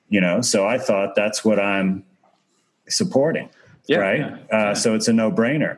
You 0.09 0.21
know, 0.21 0.41
so 0.41 0.67
I 0.67 0.77
thought 0.77 1.15
that's 1.15 1.45
what 1.45 1.59
I'm 1.59 2.03
supporting, 2.87 3.49
yeah, 3.87 3.97
right? 3.97 4.19
Yeah, 4.19 4.37
yeah. 4.51 4.57
Uh, 4.57 4.75
so 4.75 4.93
it's 4.93 5.07
a 5.07 5.13
no 5.13 5.31
brainer. 5.31 5.77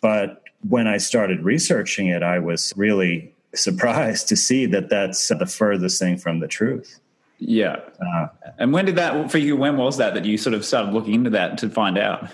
But 0.00 0.42
when 0.68 0.86
I 0.86 0.98
started 0.98 1.42
researching 1.44 2.08
it, 2.08 2.22
I 2.22 2.38
was 2.40 2.72
really 2.76 3.34
surprised 3.54 4.28
to 4.28 4.36
see 4.36 4.66
that 4.66 4.90
that's 4.90 5.28
the 5.28 5.46
furthest 5.46 5.98
thing 5.98 6.18
from 6.18 6.40
the 6.40 6.48
truth. 6.48 7.00
Yeah. 7.38 7.80
Uh, 8.06 8.28
and 8.58 8.72
when 8.72 8.84
did 8.84 8.96
that 8.96 9.30
for 9.30 9.38
you? 9.38 9.56
When 9.56 9.76
was 9.76 9.96
that 9.96 10.14
that 10.14 10.24
you 10.24 10.36
sort 10.36 10.54
of 10.54 10.64
started 10.64 10.92
looking 10.92 11.14
into 11.14 11.30
that 11.30 11.58
to 11.58 11.70
find 11.70 11.96
out? 11.96 12.30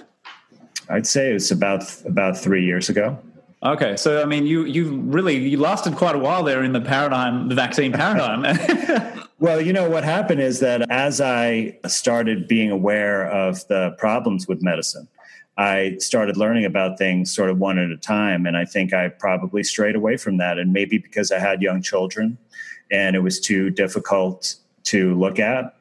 I'd 0.89 1.07
say 1.07 1.31
it 1.31 1.35
was 1.35 1.51
about 1.51 1.85
about 2.05 2.37
three 2.37 2.65
years 2.65 2.89
ago. 2.89 3.19
Okay, 3.63 3.97
so 3.97 4.23
I 4.23 4.27
mean, 4.27 4.47
you 4.47 4.65
you 4.65 5.01
really 5.01 5.37
you 5.37 5.59
lasted 5.59 5.97
quite 5.97 6.15
a 6.15 6.19
while 6.19 6.43
there 6.43 6.63
in 6.63 6.73
the 6.73 6.81
paradigm, 6.81 7.49
the 7.49 7.55
vaccine 7.55 7.93
paradigm. 7.93 8.45
well, 9.39 9.61
you 9.61 9.73
know 9.73 9.89
what 9.89 10.05
happened 10.05 10.41
is 10.41 10.61
that 10.61 10.89
as 10.91 11.21
I 11.21 11.79
started 11.87 12.47
being 12.47 12.71
aware 12.71 13.27
of 13.29 13.67
the 13.69 13.97
problems 13.99 14.47
with 14.47 14.63
medicine, 14.63 15.09
I 15.57 15.97
started 15.99 16.37
learning 16.37 16.67
about 16.67 16.99
things 16.99 17.35
sort 17.35 17.51
of 17.51 17.59
one 17.59 17.79
at 17.79 17.91
a 17.91 17.97
time, 17.97 18.47
and 18.47 18.57
I 18.57 18.67
think 18.67 18.93
I 18.93 19.09
probably 19.09 19.63
strayed 19.63 19.97
away 19.97 20.17
from 20.17 20.37
that, 20.37 20.59
and 20.59 20.73
maybe 20.73 20.99
because 20.99 21.33
I 21.33 21.39
had 21.39 21.63
young 21.63 21.83
children, 21.83 22.37
and 22.91 23.17
it 23.17 23.21
was 23.21 23.41
too 23.41 23.71
difficult 23.71 24.57
to 24.85 25.15
look 25.15 25.39
at. 25.39 25.75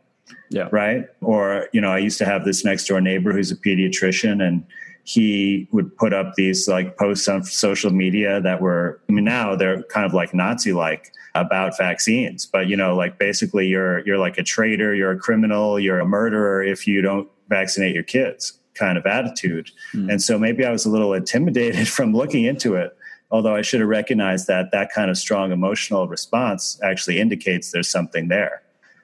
Yeah. 0.49 0.69
Right. 0.71 1.07
Or, 1.21 1.67
you 1.73 1.81
know, 1.81 1.91
I 1.91 1.97
used 1.99 2.17
to 2.19 2.25
have 2.25 2.45
this 2.45 2.63
next 2.63 2.87
door 2.87 3.01
neighbor 3.01 3.31
who's 3.31 3.51
a 3.51 3.55
pediatrician 3.55 4.41
and 4.41 4.65
he 5.05 5.67
would 5.71 5.95
put 5.97 6.13
up 6.13 6.33
these 6.35 6.67
like 6.67 6.97
posts 6.97 7.27
on 7.27 7.43
social 7.43 7.91
media 7.91 8.41
that 8.41 8.59
were 8.59 8.99
I 9.07 9.13
mean 9.13 9.23
now 9.23 9.55
they're 9.55 9.83
kind 9.83 10.05
of 10.05 10.13
like 10.13 10.33
Nazi 10.33 10.73
like 10.73 11.13
about 11.33 11.77
vaccines 11.77 12.45
but 12.45 12.67
you 12.67 12.75
know 12.75 12.95
like 12.95 13.17
basically 13.17 13.67
you're 13.67 14.05
you're 14.05 14.17
like 14.17 14.37
a 14.37 14.43
traitor 14.43 14.95
you're 14.95 15.11
a 15.11 15.17
criminal 15.17 15.79
you're 15.79 15.99
a 15.99 16.05
murderer 16.05 16.63
if 16.63 16.87
you 16.87 17.01
don't 17.01 17.29
vaccinate 17.49 17.93
your 17.93 18.03
kids 18.03 18.57
kind 18.73 18.97
of 18.97 19.05
attitude 19.05 19.69
mm. 19.93 20.09
and 20.09 20.21
so 20.21 20.39
maybe 20.39 20.65
I 20.65 20.71
was 20.71 20.85
a 20.85 20.89
little 20.89 21.13
intimidated 21.13 21.87
from 21.97 22.13
looking 22.13 22.45
into 22.45 22.75
it 22.75 22.97
Although 23.31 23.55
I 23.55 23.63
should 23.63 23.79
have 23.79 23.89
recognized 23.89 24.47
that 24.47 24.71
that 24.71 24.91
kind 24.91 25.09
of 25.09 25.17
strong 25.17 25.51
emotional 25.51 26.07
response 26.07 26.79
actually 26.83 27.19
indicates 27.19 27.71
there's 27.71 27.89
something 27.89 28.27
there. 28.27 28.61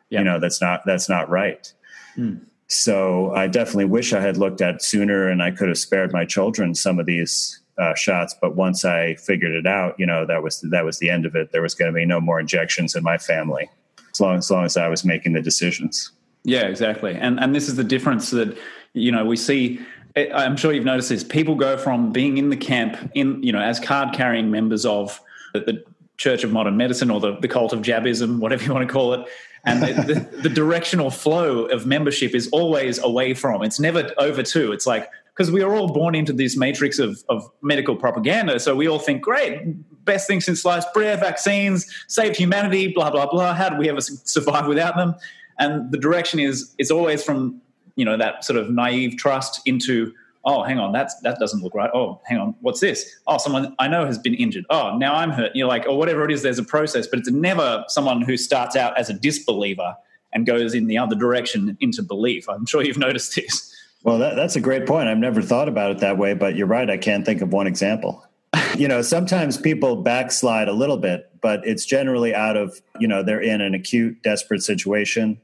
You 0.10 0.24
know, 0.24 0.40
that's 0.40 0.62
not 0.62 0.82
that's 0.86 1.10
not 1.10 1.30
right. 1.30 1.72
Mm. 2.18 2.46
So 2.72 3.34
I 3.36 3.48
definitely 3.48 3.86
wish 3.86 4.14
I 4.14 4.22
had 4.22 4.38
looked 4.38 4.62
at 4.62 4.82
sooner, 4.82 5.28
and 5.28 5.44
I 5.44 5.52
could 5.52 5.68
have 5.68 5.78
spared 5.78 6.14
my 6.14 6.24
children 6.24 6.74
some 6.74 7.00
of 7.00 7.06
these 7.06 7.60
uh, 7.78 7.94
shots. 7.96 8.34
But 8.40 8.56
once 8.56 8.86
I 8.86 9.16
figured 9.16 9.54
it 9.54 9.68
out, 9.68 10.00
you 10.00 10.06
know, 10.06 10.26
that 10.26 10.42
was 10.42 10.62
that 10.62 10.86
was 10.86 10.98
the 10.98 11.10
end 11.10 11.26
of 11.26 11.36
it. 11.36 11.52
There 11.52 11.62
was 11.62 11.76
going 11.76 11.92
to 11.92 11.96
be 11.96 12.06
no 12.06 12.22
more 12.22 12.40
injections 12.40 12.96
in 12.96 13.04
my 13.04 13.18
family, 13.18 13.70
as 14.10 14.22
long 14.22 14.38
as 14.38 14.50
long 14.50 14.64
as 14.64 14.78
I 14.78 14.88
was 14.88 15.04
making 15.04 15.34
the 15.34 15.42
decisions. 15.42 16.12
Yeah, 16.46 16.62
exactly. 16.62 17.14
And 17.14 17.42
and 17.42 17.54
this 17.54 17.68
is 17.68 17.76
the 17.76 17.84
difference 17.84 18.30
that 18.30 18.58
you 18.94 19.12
know 19.12 19.26
we 19.26 19.36
see. 19.36 19.82
I'm 20.16 20.56
sure 20.56 20.72
you've 20.72 20.86
noticed 20.86 21.10
this. 21.10 21.26
People 21.26 21.56
go 21.56 21.78
from 21.78 22.14
being 22.14 22.38
in 22.38 22.50
the 22.50 22.58
camp 22.58 23.12
in 23.16 23.44
you 23.44 23.52
know 23.52 23.62
as 23.62 23.82
card 23.82 24.16
carrying 24.16 24.50
members 24.50 24.86
of 24.86 25.20
the, 25.54 25.60
the 25.60 25.84
Church 26.16 26.46
of 26.46 26.54
Modern 26.54 26.78
Medicine 26.78 27.12
or 27.12 27.20
the, 27.20 27.36
the 27.38 27.50
cult 27.50 27.74
of 27.74 27.82
Jabism, 27.82 28.40
whatever 28.40 28.64
you 28.64 28.72
want 28.72 28.88
to 28.88 28.94
call 28.94 29.14
it, 29.14 29.28
and 29.64 29.82
the, 29.82 30.14
the, 30.14 30.38
the, 30.38 30.50
directional 30.50 31.12
flow 31.12 31.66
of 31.66 31.86
membership 31.86 32.34
is 32.34 32.50
always 32.50 32.98
away 32.98 33.34
from. 33.34 33.64
It's 33.64 33.80
never 33.80 34.12
over 34.18 34.42
to. 34.42 34.72
It's 34.72 34.88
like 34.88 35.10
because 35.34 35.52
we 35.52 35.62
are 35.62 35.74
all 35.74 35.88
born 35.88 36.16
into 36.16 36.34
this 36.34 36.58
matrix 36.58 37.00
of, 37.00 37.24
of 37.30 37.50
medical 37.62 37.96
propaganda. 37.96 38.60
So 38.60 38.76
we 38.76 38.88
all 38.88 39.00
think 39.00 39.22
great 39.22 39.62
best 40.04 40.28
thing 40.28 40.42
since 40.42 40.62
sliced 40.62 40.92
bread 40.94 41.20
vaccines 41.20 41.88
saved 42.08 42.36
humanity 42.36 42.88
blah 42.88 43.12
blah 43.12 43.28
blah. 43.28 43.54
How 43.54 43.70
did 43.70 43.80
we 43.80 43.90
ever 43.90 44.02
survive 44.02 44.68
without 44.68 44.96
them? 44.96 45.16
And 45.60 45.92
the 45.92 45.98
direction 45.98 46.40
is 46.40 46.74
it's 46.78 46.92
always 46.92 47.24
from 47.24 47.62
you 47.96 48.06
know 48.06 48.18
that 48.18 48.44
sort 48.44 48.58
of 48.58 48.70
naive 48.70 49.18
trust 49.18 49.62
into 49.66 50.14
oh, 50.46 50.64
hang 50.64 50.80
on, 50.80 50.92
that's 50.92 51.20
that 51.22 51.38
doesn't 51.40 51.64
look 51.64 51.74
right. 51.74 51.90
Oh, 51.94 52.20
hang 52.26 52.40
on, 52.40 52.56
what's 52.62 52.80
this? 52.80 53.20
Oh, 53.28 53.38
someone 53.38 53.76
I 53.80 53.88
know 53.88 54.06
has 54.06 54.18
been 54.18 54.34
injured. 54.34 54.66
Oh, 54.70 54.98
now 54.98 55.16
I'm 55.16 55.32
hurt. 55.32 55.56
You're 55.56 55.68
like, 55.68 55.86
or 55.88 55.98
whatever 55.98 56.26
it 56.26 56.32
is. 56.32 56.42
There's 56.42 56.60
a 56.60 56.64
process, 56.64 57.08
but 57.08 57.20
it's 57.20 57.32
never 57.32 57.84
someone 57.88 58.22
who 58.22 58.38
starts 58.38 58.76
out 58.76 58.98
as 58.98 59.10
a 59.10 59.14
disbeliever 59.14 59.96
and 60.34 60.46
goes 60.46 60.74
in 60.74 60.88
the 60.88 60.98
other 60.98 61.16
direction 61.16 61.78
into 61.82 62.02
belief. 62.02 62.48
I'm 62.50 62.66
sure 62.66 62.84
you've 62.84 62.98
noticed 63.10 63.36
this. 63.36 63.68
Well, 64.04 64.18
that, 64.18 64.36
that's 64.36 64.56
a 64.56 64.62
great 64.62 64.88
point. 64.88 65.10
I've 65.10 65.18
never 65.18 65.42
thought 65.42 65.68
about 65.68 65.92
it 65.92 66.00
that 66.00 66.18
way, 66.18 66.34
but 66.34 66.56
you're 66.56 66.68
right. 66.68 66.90
I 66.90 66.98
can't 66.98 67.26
think 67.26 67.42
of 67.42 67.54
one 67.54 67.68
example. 67.68 68.26
you 68.78 68.88
know, 68.88 69.02
sometimes 69.02 69.58
people 69.58 69.98
backslide 69.98 70.68
a 70.68 70.74
little 70.74 70.98
bit, 70.98 71.30
but 71.42 71.66
it's 71.66 71.86
generally 71.86 72.34
out 72.34 72.58
of, 72.58 72.82
you 73.00 73.08
know, 73.08 73.22
they're 73.24 73.42
in 73.42 73.62
an 73.62 73.76
acute, 73.76 74.22
desperate 74.24 74.64
situation 74.64 75.40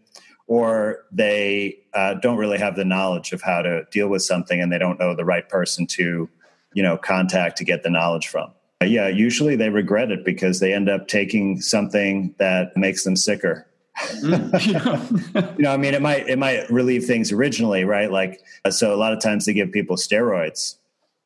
or 0.48 1.04
they 1.12 1.78
uh, 1.94 2.16
don't 2.16 2.38
really 2.38 2.58
have 2.58 2.76
the 2.76 2.86
knowledge 2.86 3.34
of 3.34 3.42
how 3.42 3.62
to 3.62 3.86
deal 3.92 4.08
with 4.08 4.22
something 4.22 4.62
and 4.62 4.72
they 4.72 4.78
don't 4.78 5.00
know 5.00 5.16
the 5.16 5.26
right 5.26 5.48
person 5.50 5.86
to 5.86 6.30
you 6.74 6.84
know 6.84 6.98
contact 6.98 7.58
to 7.58 7.64
get 7.64 7.84
the 7.84 7.90
knowledge 7.90 8.28
from. 8.28 8.52
Yeah 8.82 9.08
usually 9.08 9.56
they 9.56 9.70
regret 9.70 10.12
it 10.12 10.24
because 10.24 10.60
they 10.60 10.74
end 10.74 10.90
up 10.90 11.08
taking 11.08 11.62
something 11.62 12.34
that 12.40 12.76
makes 12.76 13.04
them 13.04 13.16
sicker. 13.16 13.68
Mm. 14.22 15.58
you 15.58 15.64
know 15.64 15.74
i 15.74 15.78
mean 15.78 15.96
it 15.96 16.04
might 16.04 16.30
it 16.30 16.38
might 16.38 16.70
relieve 16.70 17.06
things 17.06 17.32
originally 17.32 17.84
right? 17.84 18.12
Like 18.12 18.42
uh, 18.64 18.72
so 18.72 18.94
a 18.94 18.96
lot 18.98 19.12
of 19.12 19.20
times 19.20 19.46
they 19.46 19.54
give 19.54 19.72
people 19.72 19.96
steroids 19.96 20.78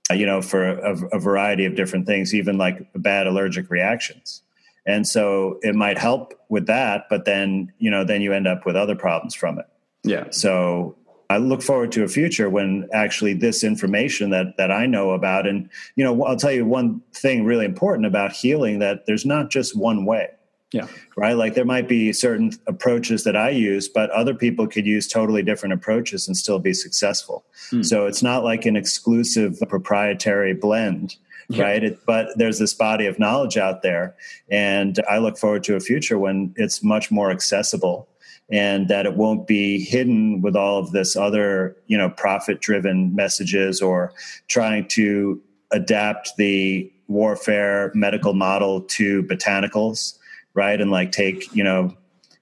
uh, 0.10 0.14
you 0.14 0.26
know 0.26 0.42
for 0.42 0.64
a, 0.64 0.96
a 1.10 1.20
variety 1.20 1.66
of 1.66 1.76
different 1.76 2.08
things 2.08 2.34
even 2.34 2.58
like 2.58 2.88
bad 2.96 3.28
allergic 3.28 3.70
reactions 3.70 4.42
and 4.86 5.08
so 5.08 5.60
it 5.62 5.76
might 5.76 5.98
help 5.98 6.34
with 6.50 6.66
that 6.68 7.06
but 7.10 7.26
then 7.26 7.72
you 7.80 7.90
know 7.90 8.04
then 8.04 8.22
you 8.22 8.34
end 8.34 8.48
up 8.48 8.66
with 8.66 8.76
other 8.76 8.96
problems 8.96 9.36
from 9.36 9.60
it. 9.60 9.66
Yeah. 10.04 10.26
So 10.32 10.96
i 11.30 11.38
look 11.38 11.62
forward 11.62 11.92
to 11.94 12.04
a 12.04 12.08
future 12.08 12.50
when 12.50 12.90
actually 12.94 13.34
this 13.34 13.64
information 13.64 14.32
that 14.32 14.58
that 14.58 14.70
i 14.70 14.86
know 14.86 15.12
about 15.12 15.48
and 15.48 15.70
you 15.96 16.04
know 16.04 16.24
i'll 16.26 16.36
tell 16.36 16.52
you 16.52 16.66
one 16.66 17.02
thing 17.14 17.46
really 17.46 17.66
important 17.66 18.06
about 18.06 18.34
healing 18.34 18.80
that 18.80 19.06
there's 19.06 19.26
not 19.26 19.50
just 19.50 19.76
one 19.76 20.06
way. 20.06 20.30
Yeah. 20.74 20.88
Right? 21.18 21.34
Like 21.34 21.54
there 21.54 21.66
might 21.66 21.90
be 21.90 22.14
certain 22.14 22.54
approaches 22.66 23.24
that 23.26 23.36
i 23.36 23.50
use 23.50 23.88
but 23.88 24.10
other 24.12 24.34
people 24.34 24.68
could 24.68 24.86
use 24.86 25.08
totally 25.08 25.44
different 25.44 25.74
approaches 25.74 26.28
and 26.28 26.36
still 26.36 26.60
be 26.60 26.74
successful. 26.74 27.46
Mm. 27.72 27.86
so 27.86 28.06
it's 28.08 28.24
not 28.24 28.44
like 28.44 28.66
an 28.66 28.76
exclusive 28.76 29.58
proprietary 29.70 30.54
blend 30.54 31.16
yeah. 31.52 31.64
right? 31.64 31.84
It, 31.84 32.00
but 32.06 32.28
there's 32.36 32.60
this 32.60 32.74
body 32.74 33.06
of 33.06 33.20
knowledge 33.20 33.58
out 33.58 33.82
there, 33.82 34.16
and 34.50 35.00
I 35.10 35.18
look 35.18 35.38
forward 35.38 35.64
to 35.66 35.76
a 35.76 35.80
future 35.80 36.18
when 36.18 36.54
it's 36.58 36.84
much 36.84 37.12
more 37.12 37.32
accessible 37.32 38.08
and 38.52 38.90
that 38.90 39.06
it 39.06 39.16
won't 39.16 39.48
be 39.48 39.82
hidden 39.84 40.42
with 40.42 40.58
all 40.58 40.78
of 40.78 40.92
this 40.92 41.16
other 41.16 41.76
you 41.88 41.98
know 41.98 42.10
profit 42.10 42.60
driven 42.60 43.16
messages 43.16 43.82
or 43.82 44.14
trying 44.48 44.88
to 44.90 45.42
adapt 45.72 46.36
the 46.38 46.92
warfare 47.08 47.92
medical 47.94 48.34
model 48.34 48.82
to 48.82 49.24
botanicals 49.24 50.18
right? 50.54 50.80
And 50.80 50.92
like 50.92 51.12
take 51.12 51.54
you 51.56 51.64
know 51.64 51.96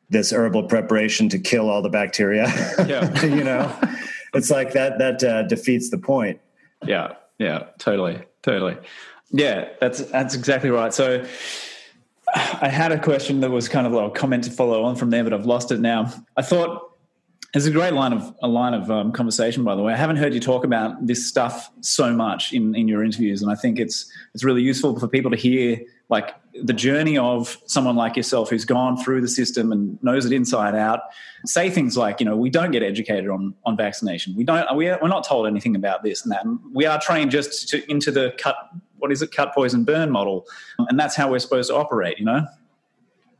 this 0.10 0.32
herbal 0.32 0.63
preparation 0.63 1.30
to 1.30 1.39
kill 1.39 1.69
all 1.69 1.82
the 1.82 1.89
bacteria 1.89 2.48
yeah. 2.88 3.22
you 3.26 3.43
know? 3.43 3.74
It's 4.34 4.50
like 4.50 4.74
that 4.74 5.00
that 5.00 5.24
uh, 5.24 5.43
defeats 5.43 5.89
the 5.89 5.98
point. 5.98 6.39
Yeah. 6.86 7.13
Yeah 7.38 7.67
totally 7.78 8.22
totally. 8.50 8.78
Yeah, 9.32 9.70
that's 9.80 10.00
that's 10.06 10.34
exactly 10.34 10.72
right. 10.72 10.94
So 10.94 11.24
I 12.36 12.70
had 12.70 12.92
a 12.92 13.00
question 13.00 13.42
that 13.42 13.52
was 13.52 13.70
kind 13.70 13.86
of 13.86 13.94
like 13.94 14.08
a 14.08 14.12
comment 14.12 14.44
to 14.46 14.52
follow 14.52 14.84
on 14.84 14.96
from 14.96 15.12
there, 15.12 15.24
but 15.24 15.34
I've 15.34 15.46
lost 15.46 15.72
it 15.72 15.80
now. 15.80 16.12
I 16.36 16.42
thought 16.42 16.98
it's 17.54 17.66
a 17.66 17.72
great 17.72 17.94
line 17.94 18.14
of 18.14 18.36
a 18.42 18.48
line 18.48 18.74
of 18.74 18.90
um, 18.90 19.12
conversation, 19.12 19.64
by 19.64 19.76
the 19.76 19.84
way. 19.84 19.94
I 19.94 19.98
haven't 19.98 20.18
heard 20.18 20.34
you 20.34 20.40
talk 20.40 20.64
about 20.64 21.06
this 21.06 21.28
stuff 21.28 21.70
so 21.82 22.14
much 22.14 22.54
in 22.54 22.76
in 22.76 22.88
your 22.88 23.04
interviews, 23.04 23.42
and 23.44 23.52
I 23.52 23.56
think 23.56 23.80
it's 23.80 24.12
it's 24.34 24.44
really 24.44 24.64
useful 24.64 25.00
for 25.00 25.08
people 25.08 25.30
to 25.32 25.38
hear 25.38 25.80
like 26.10 26.36
the 26.63 26.74
journey 26.74 27.17
of 27.17 27.58
someone 27.67 27.95
like 27.95 28.17
yourself 28.17 28.50
who's 28.50 28.65
gone 28.65 28.98
through 28.98 29.22
the 29.22 29.28
system 29.28 29.72
and 29.72 30.02
knows 30.04 30.26
it 30.26 30.34
inside 30.34 30.76
out 30.76 31.02
say 31.45 31.69
things 31.69 31.95
like 31.95 32.19
you 32.19 32.26
know 32.26 32.36
we 32.36 32.50
don't 32.50 32.72
get 32.72 32.84
educated 32.84 33.30
on 33.30 33.54
on 33.65 33.78
vaccination. 33.78 34.36
We 34.36 34.43
don't 34.43 34.76
we 34.76 34.89
are, 34.89 35.00
we're 35.02 35.08
not 35.08 35.26
told 35.26 35.48
anything 35.48 35.76
about 35.76 36.04
this 36.04 36.24
and 36.24 36.32
that. 36.32 36.45
And 36.45 36.60
we 36.74 36.86
are 36.86 37.00
trained 37.00 37.32
just 37.32 37.69
to, 37.69 37.89
into 37.89 38.12
the 38.12 38.34
cut 38.38 38.56
what 38.98 39.12
is 39.12 39.22
it 39.22 39.32
cut 39.32 39.54
poison 39.54 39.86
burn 39.86 40.12
model. 40.12 40.45
And 40.78 41.00
that's 41.00 41.15
how 41.15 41.32
we're 41.32 41.39
supposed 41.39 41.69
to 41.69 41.76
operate 41.76 42.19
you 42.19 42.26
know? 42.26 42.45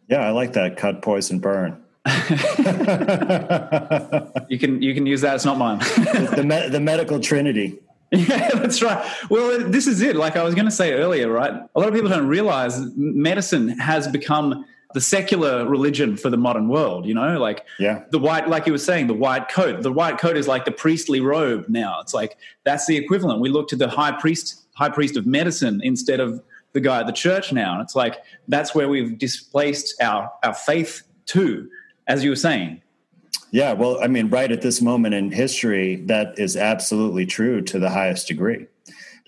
Yeah 0.08 0.26
i 0.26 0.32
like 0.32 0.54
that 0.54 0.78
cut 0.78 1.02
poison 1.02 1.40
burn. 1.40 1.84
You 4.50 4.58
can 4.58 4.82
you 4.82 4.96
can 4.96 5.06
use 5.06 5.22
that 5.22 5.36
it's 5.36 5.46
not 5.46 5.60
mine. 5.60 5.78
The, 5.78 6.44
me- 6.44 6.70
the 6.70 6.80
medical 6.80 7.20
trinity 7.20 7.78
Yeah, 8.30 8.50
that's 8.56 8.82
right. 8.82 9.06
Well, 9.30 9.70
this 9.70 9.86
is 9.86 10.02
it. 10.02 10.16
Like 10.16 10.36
I 10.36 10.44
was 10.44 10.56
going 10.56 10.66
to 10.66 10.72
say 10.72 10.94
earlier, 10.94 11.30
right? 11.30 11.54
A 11.54 11.80
lot 11.80 11.88
of 11.88 11.94
people 11.94 12.10
don't 12.10 12.28
realize 12.28 12.80
medicine 12.96 13.70
has 13.78 14.08
become 14.08 14.66
the 14.96 15.02
secular 15.02 15.68
religion 15.68 16.18
for 16.18 16.32
the 16.32 16.38
modern 16.38 16.68
world, 16.68 17.06
you 17.06 17.14
know? 17.14 17.40
Like 17.40 17.66
yeah. 17.78 18.04
the 18.10 18.18
white 18.18 18.48
like 18.50 18.66
you 18.66 18.72
were 18.72 18.80
saying, 18.80 19.08
the 19.08 19.14
white 19.14 19.50
coat. 19.50 19.84
The 19.84 19.92
white 19.92 20.18
coat 20.18 20.38
is 20.38 20.48
like 20.48 20.66
the 20.66 20.72
priestly 20.72 21.20
robe 21.20 21.66
now. 21.70 22.00
It's 22.02 22.14
like 22.14 22.38
that's 22.64 22.88
the 22.88 22.98
equivalent. 22.98 23.42
We 23.42 23.50
look 23.50 23.68
to 23.70 23.76
the 23.76 23.90
high 23.90 24.12
priest 24.12 24.66
high 24.74 24.90
priest 24.90 25.16
of 25.16 25.26
medicine 25.26 25.82
instead 25.84 26.20
of 26.20 26.42
the 26.74 26.80
guy 26.80 27.02
at 27.02 27.06
the 27.06 27.14
church 27.14 27.52
now. 27.54 27.74
And 27.74 27.82
it's 27.82 27.96
like 27.96 28.18
that's 28.48 28.74
where 28.74 28.90
we've 28.90 29.18
displaced 29.18 30.02
our 30.02 30.32
our 30.44 30.54
faith 30.54 31.04
too, 31.26 31.70
as 32.08 32.24
you 32.24 32.32
were 32.32 32.36
saying. 32.36 32.82
Yeah, 33.52 33.74
well, 33.74 34.00
I 34.02 34.08
mean, 34.08 34.30
right 34.30 34.52
at 34.52 34.62
this 34.62 34.82
moment 34.82 35.16
in 35.16 35.32
history, 35.32 35.98
that 36.06 36.38
is 36.38 36.56
absolutely 36.56 37.26
true 37.26 37.62
to 37.62 37.80
the 37.80 37.90
highest 37.90 38.28
degree. 38.28 38.68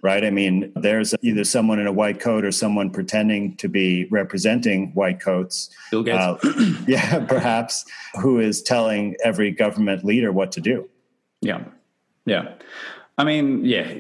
Right? 0.03 0.25
I 0.25 0.31
mean, 0.31 0.71
there's 0.75 1.13
either 1.21 1.43
someone 1.43 1.79
in 1.79 1.86
a 1.86 1.91
white 1.91 2.19
coat 2.19 2.43
or 2.43 2.51
someone 2.51 2.89
pretending 2.89 3.55
to 3.57 3.67
be 3.67 4.05
representing 4.05 4.91
white 4.93 5.19
coats. 5.19 5.69
Bill 5.91 6.01
Gates. 6.01 6.17
Uh, 6.17 6.75
yeah, 6.88 7.23
perhaps, 7.25 7.86
who 8.19 8.39
is 8.39 8.63
telling 8.63 9.15
every 9.23 9.51
government 9.51 10.03
leader 10.03 10.31
what 10.31 10.51
to 10.53 10.62
do. 10.62 10.89
Yeah. 11.41 11.65
Yeah. 12.25 12.53
I 13.19 13.23
mean, 13.23 13.63
yeah, 13.63 13.99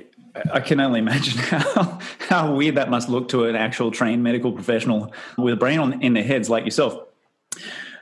I 0.51 0.59
can 0.59 0.79
only 0.79 0.99
imagine 0.99 1.37
how, 1.37 1.99
how 2.19 2.55
weird 2.55 2.75
that 2.75 2.89
must 2.89 3.09
look 3.09 3.29
to 3.29 3.45
an 3.45 3.55
actual 3.55 3.91
trained 3.91 4.23
medical 4.23 4.51
professional 4.51 5.13
with 5.37 5.53
a 5.53 5.57
brain 5.57 5.79
on, 5.79 6.01
in 6.01 6.13
their 6.13 6.23
heads 6.23 6.49
like 6.49 6.65
yourself. 6.65 6.97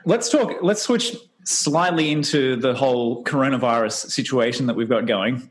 Let's 0.06 0.30
talk, 0.30 0.62
let's 0.62 0.80
switch 0.80 1.16
slightly 1.44 2.10
into 2.10 2.56
the 2.56 2.74
whole 2.74 3.24
coronavirus 3.24 4.10
situation 4.10 4.66
that 4.66 4.76
we've 4.76 4.88
got 4.88 5.06
going. 5.06 5.50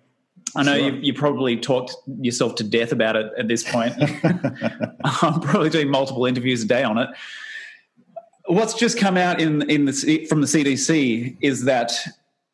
I 0.56 0.64
know 0.64 0.78
sure. 0.78 0.90
you, 0.90 1.00
you 1.02 1.14
probably 1.14 1.58
talked 1.58 1.96
yourself 2.20 2.56
to 2.56 2.64
death 2.64 2.92
about 2.92 3.16
it 3.16 3.32
at 3.38 3.48
this 3.48 3.64
point. 3.64 3.94
I'm 5.04 5.40
probably 5.42 5.70
doing 5.70 5.90
multiple 5.90 6.26
interviews 6.26 6.64
a 6.64 6.68
day 6.68 6.84
on 6.84 6.98
it. 6.98 7.10
What's 8.46 8.74
just 8.74 8.98
come 8.98 9.16
out 9.16 9.40
in 9.40 9.70
in 9.70 9.86
the 9.86 10.26
from 10.28 10.42
the 10.42 10.48
CDC 10.48 11.38
is 11.40 11.66
that 11.66 11.92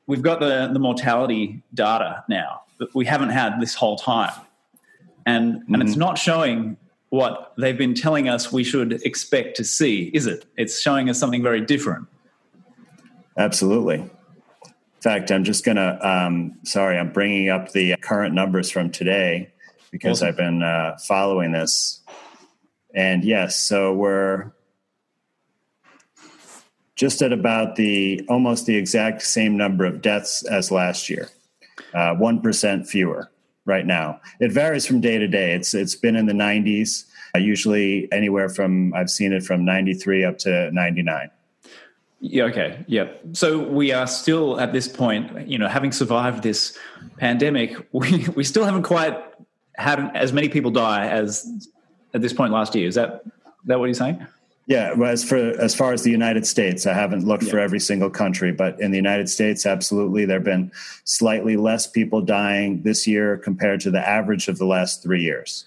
we've 0.08 0.22
got 0.22 0.42
the 0.42 0.70
the 0.74 0.80
mortality 0.80 1.64
data 1.74 2.24
now 2.28 2.64
that 2.80 2.94
we 2.94 3.06
haven't 3.06 3.30
had 3.30 3.62
this 3.62 3.76
whole 3.76 3.96
time, 3.96 4.34
and 5.26 5.56
mm-hmm. 5.56 5.74
and 5.74 5.84
it's 5.84 5.94
mm-hmm. 5.94 6.02
not 6.02 6.18
showing 6.18 6.76
what 7.10 7.54
they've 7.58 7.78
been 7.78 7.94
telling 7.94 8.28
us 8.28 8.52
we 8.52 8.64
should 8.64 8.94
expect 9.06 9.56
to 9.56 9.64
see, 9.64 10.12
is 10.14 10.28
it? 10.28 10.46
It's 10.58 10.82
showing 10.82 11.10
us 11.10 11.18
something 11.18 11.42
very 11.42 11.62
different. 11.62 12.08
Absolutely. 13.38 13.96
In 13.96 15.02
fact, 15.02 15.32
I'm 15.32 15.44
just 15.44 15.64
going 15.64 15.78
to, 15.78 16.08
um, 16.08 16.58
sorry, 16.64 16.98
I'm 16.98 17.12
bringing 17.12 17.50
up 17.50 17.72
the 17.72 17.96
current 17.98 18.34
numbers 18.34 18.72
from 18.72 18.92
today 18.92 19.52
because 19.92 20.20
awesome. 20.20 20.28
I've 20.30 20.38
been 20.38 20.64
uh, 20.64 20.98
following 20.98 21.52
this. 21.52 22.02
And 22.94 23.24
yes, 23.24 23.56
so 23.56 23.94
we're 23.94 24.52
just 26.96 27.22
at 27.22 27.34
about 27.34 27.76
the 27.76 28.26
almost 28.30 28.66
the 28.66 28.76
exact 28.78 29.22
same 29.22 29.58
number 29.58 29.86
of 29.86 30.02
deaths 30.02 30.44
as 30.46 30.72
last 30.72 31.10
year, 31.10 31.30
uh, 31.94 32.16
one 32.16 32.42
uh, 32.46 32.84
fewer 32.84 33.30
right 33.66 33.86
now. 33.86 34.22
It 34.40 34.52
varies 34.52 34.86
from 34.86 35.02
day 35.02 35.18
to 35.18 35.28
day. 35.28 35.54
It's 35.54 35.74
it's 35.74 35.96
been 35.96 36.16
in 36.16 36.26
the 36.26 36.34
90s, 36.34 37.06
uh, 37.36 37.40
usually 37.40 38.08
anywhere 38.12 38.50
from 38.50 38.94
I've 38.94 39.10
seen 39.10 39.34
it 39.34 39.44
from 39.44 39.66
93 39.66 40.24
up 40.24 40.38
to 40.40 40.72
99. 40.72 41.30
Yeah. 42.28 42.46
Okay. 42.46 42.84
Yeah. 42.88 43.10
So 43.34 43.60
we 43.60 43.92
are 43.92 44.08
still 44.08 44.60
at 44.60 44.74
this 44.74 44.88
point, 44.88 45.48
you 45.48 45.58
know, 45.58 45.68
having 45.68 45.92
survived 45.92 46.44
this 46.44 46.78
pandemic, 47.18 47.78
we 47.92 48.28
we 48.36 48.44
still 48.44 48.66
haven't 48.66 48.84
quite 48.84 49.18
had 49.78 50.12
as 50.16 50.34
many 50.34 50.50
people 50.50 50.72
die 50.72 51.08
as 51.08 51.70
at 52.14 52.22
this 52.22 52.34
point 52.34 52.52
last 52.52 52.74
year. 52.76 52.88
Is 52.88 52.96
that 52.96 53.24
that 53.66 53.80
what 53.80 53.86
you're 53.86 53.94
saying? 53.94 54.26
Yeah, 54.68 54.94
well, 54.94 55.12
as 55.12 55.24
for 55.24 55.38
as 55.38 55.76
far 55.76 55.94
as 55.94 56.02
the 56.02 56.10
United 56.10 56.48
States, 56.48 56.88
I 56.88 56.94
haven't 56.94 57.28
looked 57.28 57.44
yeah. 57.44 57.52
for 57.52 57.60
every 57.60 57.80
single 57.80 58.10
country, 58.10 58.52
but 58.52 58.80
in 58.82 58.90
the 58.90 58.98
United 58.98 59.30
States, 59.30 59.64
absolutely, 59.66 60.26
there 60.26 60.38
have 60.38 60.44
been 60.44 60.72
slightly 61.04 61.56
less 61.56 61.86
people 61.86 62.22
dying 62.22 62.82
this 62.82 63.06
year 63.06 63.38
compared 63.38 63.82
to 63.82 63.92
the 63.92 64.00
average 64.00 64.48
of 64.48 64.58
the 64.58 64.66
last 64.66 65.04
three 65.04 65.22
years. 65.22 65.66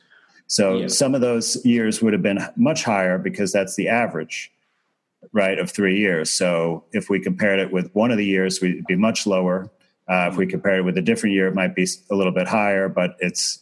So 0.49 0.79
yeah. 0.79 0.87
some 0.89 1.15
of 1.15 1.21
those 1.21 1.65
years 1.65 2.03
would 2.03 2.13
have 2.13 2.23
been 2.23 2.41
much 2.57 2.83
higher 2.83 3.19
because 3.19 3.53
that's 3.53 3.77
the 3.77 3.89
average, 3.89 4.51
right, 5.33 5.59
of 5.59 5.71
three 5.71 5.99
years. 5.99 6.31
So 6.31 6.85
if 6.93 7.11
we 7.11 7.21
compared 7.21 7.59
it 7.59 7.73
with 7.73 7.91
one 7.95 8.11
of 8.11 8.19
the 8.19 8.25
years, 8.25 8.61
we'd 8.61 8.87
be 8.87 8.97
much 8.97 9.27
lower. 9.27 9.71
Uh, 10.09 10.29
if 10.31 10.37
we 10.37 10.47
compared 10.47 10.81
it 10.81 10.83
with 10.83 10.97
a 10.97 11.03
different 11.03 11.35
year, 11.35 11.49
it 11.49 11.55
might 11.55 11.75
be 11.75 11.87
a 12.11 12.15
little 12.15 12.33
bit 12.33 12.49
higher, 12.49 12.89
but 12.89 13.17
it's 13.21 13.61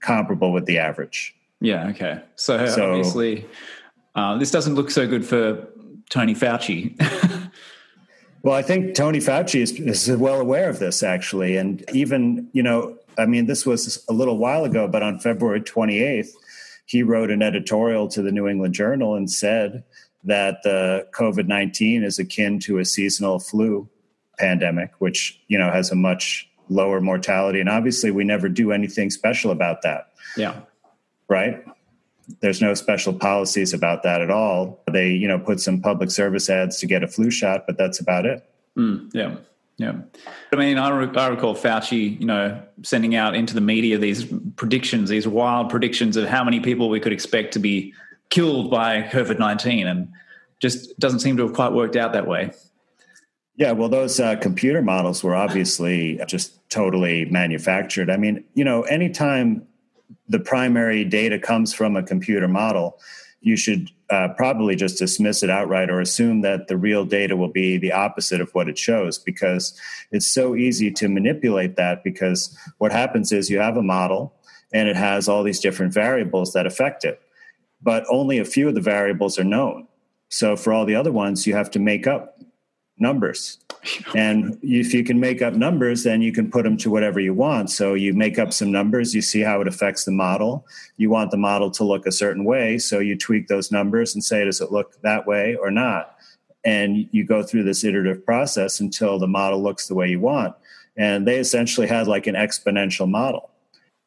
comparable 0.00 0.52
with 0.52 0.66
the 0.66 0.78
average. 0.78 1.34
Yeah. 1.60 1.88
Okay. 1.88 2.20
So, 2.36 2.66
so 2.66 2.90
obviously 2.90 3.46
uh, 4.14 4.36
this 4.36 4.50
doesn't 4.50 4.74
look 4.74 4.90
so 4.90 5.06
good 5.06 5.24
for 5.24 5.66
Tony 6.10 6.34
Fauci. 6.34 6.96
well, 8.42 8.54
I 8.54 8.62
think 8.62 8.94
Tony 8.94 9.18
Fauci 9.18 9.60
is, 9.60 9.72
is 9.72 10.16
well 10.16 10.40
aware 10.40 10.68
of 10.68 10.78
this, 10.78 11.02
actually. 11.02 11.56
And 11.56 11.84
even, 11.92 12.48
you 12.52 12.62
know, 12.62 12.96
I 13.16 13.26
mean, 13.26 13.46
this 13.46 13.66
was 13.66 14.04
a 14.08 14.12
little 14.12 14.38
while 14.38 14.64
ago, 14.64 14.86
but 14.88 15.02
on 15.02 15.18
February 15.18 15.60
28th, 15.60 16.30
he 16.86 17.02
wrote 17.02 17.30
an 17.30 17.42
editorial 17.42 18.08
to 18.08 18.22
the 18.22 18.32
New 18.32 18.48
England 18.48 18.74
Journal 18.74 19.14
and 19.14 19.30
said 19.30 19.84
that 20.28 20.62
the 20.62 21.06
COVID 21.12 21.46
19 21.46 22.04
is 22.04 22.18
akin 22.18 22.58
to 22.60 22.78
a 22.78 22.84
seasonal 22.84 23.38
flu 23.38 23.88
pandemic, 24.38 24.92
which, 24.98 25.40
you 25.48 25.58
know, 25.58 25.70
has 25.70 25.90
a 25.90 25.96
much 25.96 26.48
lower 26.68 27.00
mortality. 27.00 27.60
And 27.60 27.68
obviously, 27.68 28.10
we 28.10 28.24
never 28.24 28.48
do 28.48 28.72
anything 28.72 29.10
special 29.10 29.50
about 29.50 29.82
that. 29.82 30.12
Yeah. 30.36 30.60
Right 31.28 31.64
there's 32.40 32.60
no 32.60 32.74
special 32.74 33.12
policies 33.12 33.72
about 33.72 34.02
that 34.02 34.20
at 34.20 34.30
all. 34.30 34.82
They, 34.90 35.10
you 35.10 35.26
know, 35.26 35.38
put 35.38 35.60
some 35.60 35.80
public 35.80 36.10
service 36.10 36.50
ads 36.50 36.78
to 36.80 36.86
get 36.86 37.02
a 37.02 37.08
flu 37.08 37.30
shot, 37.30 37.64
but 37.66 37.78
that's 37.78 38.00
about 38.00 38.26
it. 38.26 38.48
Mm, 38.76 39.10
yeah. 39.14 39.36
Yeah. 39.78 39.94
I 40.52 40.56
mean, 40.56 40.76
I, 40.76 40.88
re- 40.90 41.16
I 41.16 41.28
recall 41.28 41.54
Fauci, 41.54 42.20
you 42.20 42.26
know, 42.26 42.60
sending 42.82 43.14
out 43.14 43.36
into 43.36 43.54
the 43.54 43.60
media 43.60 43.96
these 43.96 44.26
predictions, 44.56 45.08
these 45.08 45.28
wild 45.28 45.70
predictions 45.70 46.16
of 46.16 46.28
how 46.28 46.42
many 46.42 46.58
people 46.58 46.88
we 46.88 46.98
could 46.98 47.12
expect 47.12 47.52
to 47.52 47.60
be 47.60 47.94
killed 48.30 48.70
by 48.70 49.02
COVID 49.02 49.38
19. 49.38 49.86
And 49.86 50.08
just 50.60 50.98
doesn't 50.98 51.20
seem 51.20 51.36
to 51.36 51.44
have 51.44 51.54
quite 51.54 51.72
worked 51.72 51.96
out 51.96 52.12
that 52.12 52.26
way. 52.26 52.50
Yeah, 53.56 53.72
well, 53.72 53.88
those 53.88 54.20
uh, 54.20 54.36
computer 54.36 54.82
models 54.82 55.24
were 55.24 55.34
obviously 55.34 56.20
just 56.28 56.68
totally 56.70 57.24
manufactured. 57.24 58.08
I 58.08 58.16
mean, 58.16 58.44
you 58.54 58.64
know, 58.64 58.82
anytime 58.82 59.66
the 60.28 60.38
primary 60.38 61.04
data 61.04 61.38
comes 61.38 61.74
from 61.74 61.96
a 61.96 62.02
computer 62.02 62.46
model, 62.46 63.00
you 63.40 63.56
should 63.56 63.90
uh, 64.10 64.28
probably 64.36 64.76
just 64.76 64.98
dismiss 64.98 65.42
it 65.42 65.50
outright 65.50 65.90
or 65.90 66.00
assume 66.00 66.42
that 66.42 66.68
the 66.68 66.76
real 66.76 67.04
data 67.04 67.36
will 67.36 67.48
be 67.48 67.78
the 67.78 67.92
opposite 67.92 68.40
of 68.40 68.50
what 68.52 68.68
it 68.68 68.78
shows 68.78 69.18
because 69.18 69.78
it's 70.12 70.26
so 70.26 70.54
easy 70.54 70.90
to 70.90 71.08
manipulate 71.08 71.76
that 71.76 72.02
because 72.04 72.56
what 72.78 72.92
happens 72.92 73.32
is 73.32 73.50
you 73.50 73.58
have 73.58 73.76
a 73.76 73.82
model 73.82 74.34
and 74.72 74.88
it 74.88 74.96
has 74.96 75.28
all 75.28 75.42
these 75.42 75.60
different 75.60 75.92
variables 75.92 76.52
that 76.52 76.66
affect 76.66 77.04
it 77.04 77.20
but 77.82 78.04
only 78.10 78.38
a 78.38 78.44
few 78.44 78.68
of 78.68 78.74
the 78.74 78.80
variables 78.80 79.38
are 79.38 79.44
known 79.44 79.86
so 80.28 80.56
for 80.56 80.72
all 80.72 80.84
the 80.84 80.94
other 80.94 81.12
ones 81.12 81.46
you 81.46 81.54
have 81.54 81.70
to 81.70 81.78
make 81.78 82.06
up 82.06 82.38
numbers 82.98 83.58
and 84.14 84.58
if 84.62 84.92
you 84.92 85.04
can 85.04 85.20
make 85.20 85.42
up 85.42 85.54
numbers, 85.54 86.02
then 86.02 86.22
you 86.22 86.32
can 86.32 86.50
put 86.50 86.64
them 86.64 86.76
to 86.78 86.90
whatever 86.90 87.20
you 87.20 87.34
want. 87.34 87.70
So 87.70 87.94
you 87.94 88.12
make 88.12 88.38
up 88.38 88.52
some 88.52 88.72
numbers, 88.72 89.14
you 89.14 89.22
see 89.22 89.40
how 89.40 89.60
it 89.60 89.68
affects 89.68 90.04
the 90.04 90.12
model. 90.12 90.66
You 90.96 91.10
want 91.10 91.30
the 91.30 91.36
model 91.36 91.70
to 91.72 91.84
look 91.84 92.06
a 92.06 92.12
certain 92.12 92.44
way. 92.44 92.78
So 92.78 92.98
you 92.98 93.16
tweak 93.16 93.48
those 93.48 93.70
numbers 93.70 94.14
and 94.14 94.22
say, 94.22 94.44
does 94.44 94.60
it 94.60 94.72
look 94.72 95.00
that 95.02 95.26
way 95.26 95.56
or 95.56 95.70
not? 95.70 96.16
And 96.64 97.08
you 97.12 97.24
go 97.24 97.42
through 97.42 97.64
this 97.64 97.84
iterative 97.84 98.24
process 98.24 98.80
until 98.80 99.18
the 99.18 99.28
model 99.28 99.62
looks 99.62 99.86
the 99.86 99.94
way 99.94 100.08
you 100.08 100.20
want. 100.20 100.54
And 100.96 101.26
they 101.26 101.38
essentially 101.38 101.86
had 101.86 102.08
like 102.08 102.26
an 102.26 102.34
exponential 102.34 103.08
model, 103.08 103.50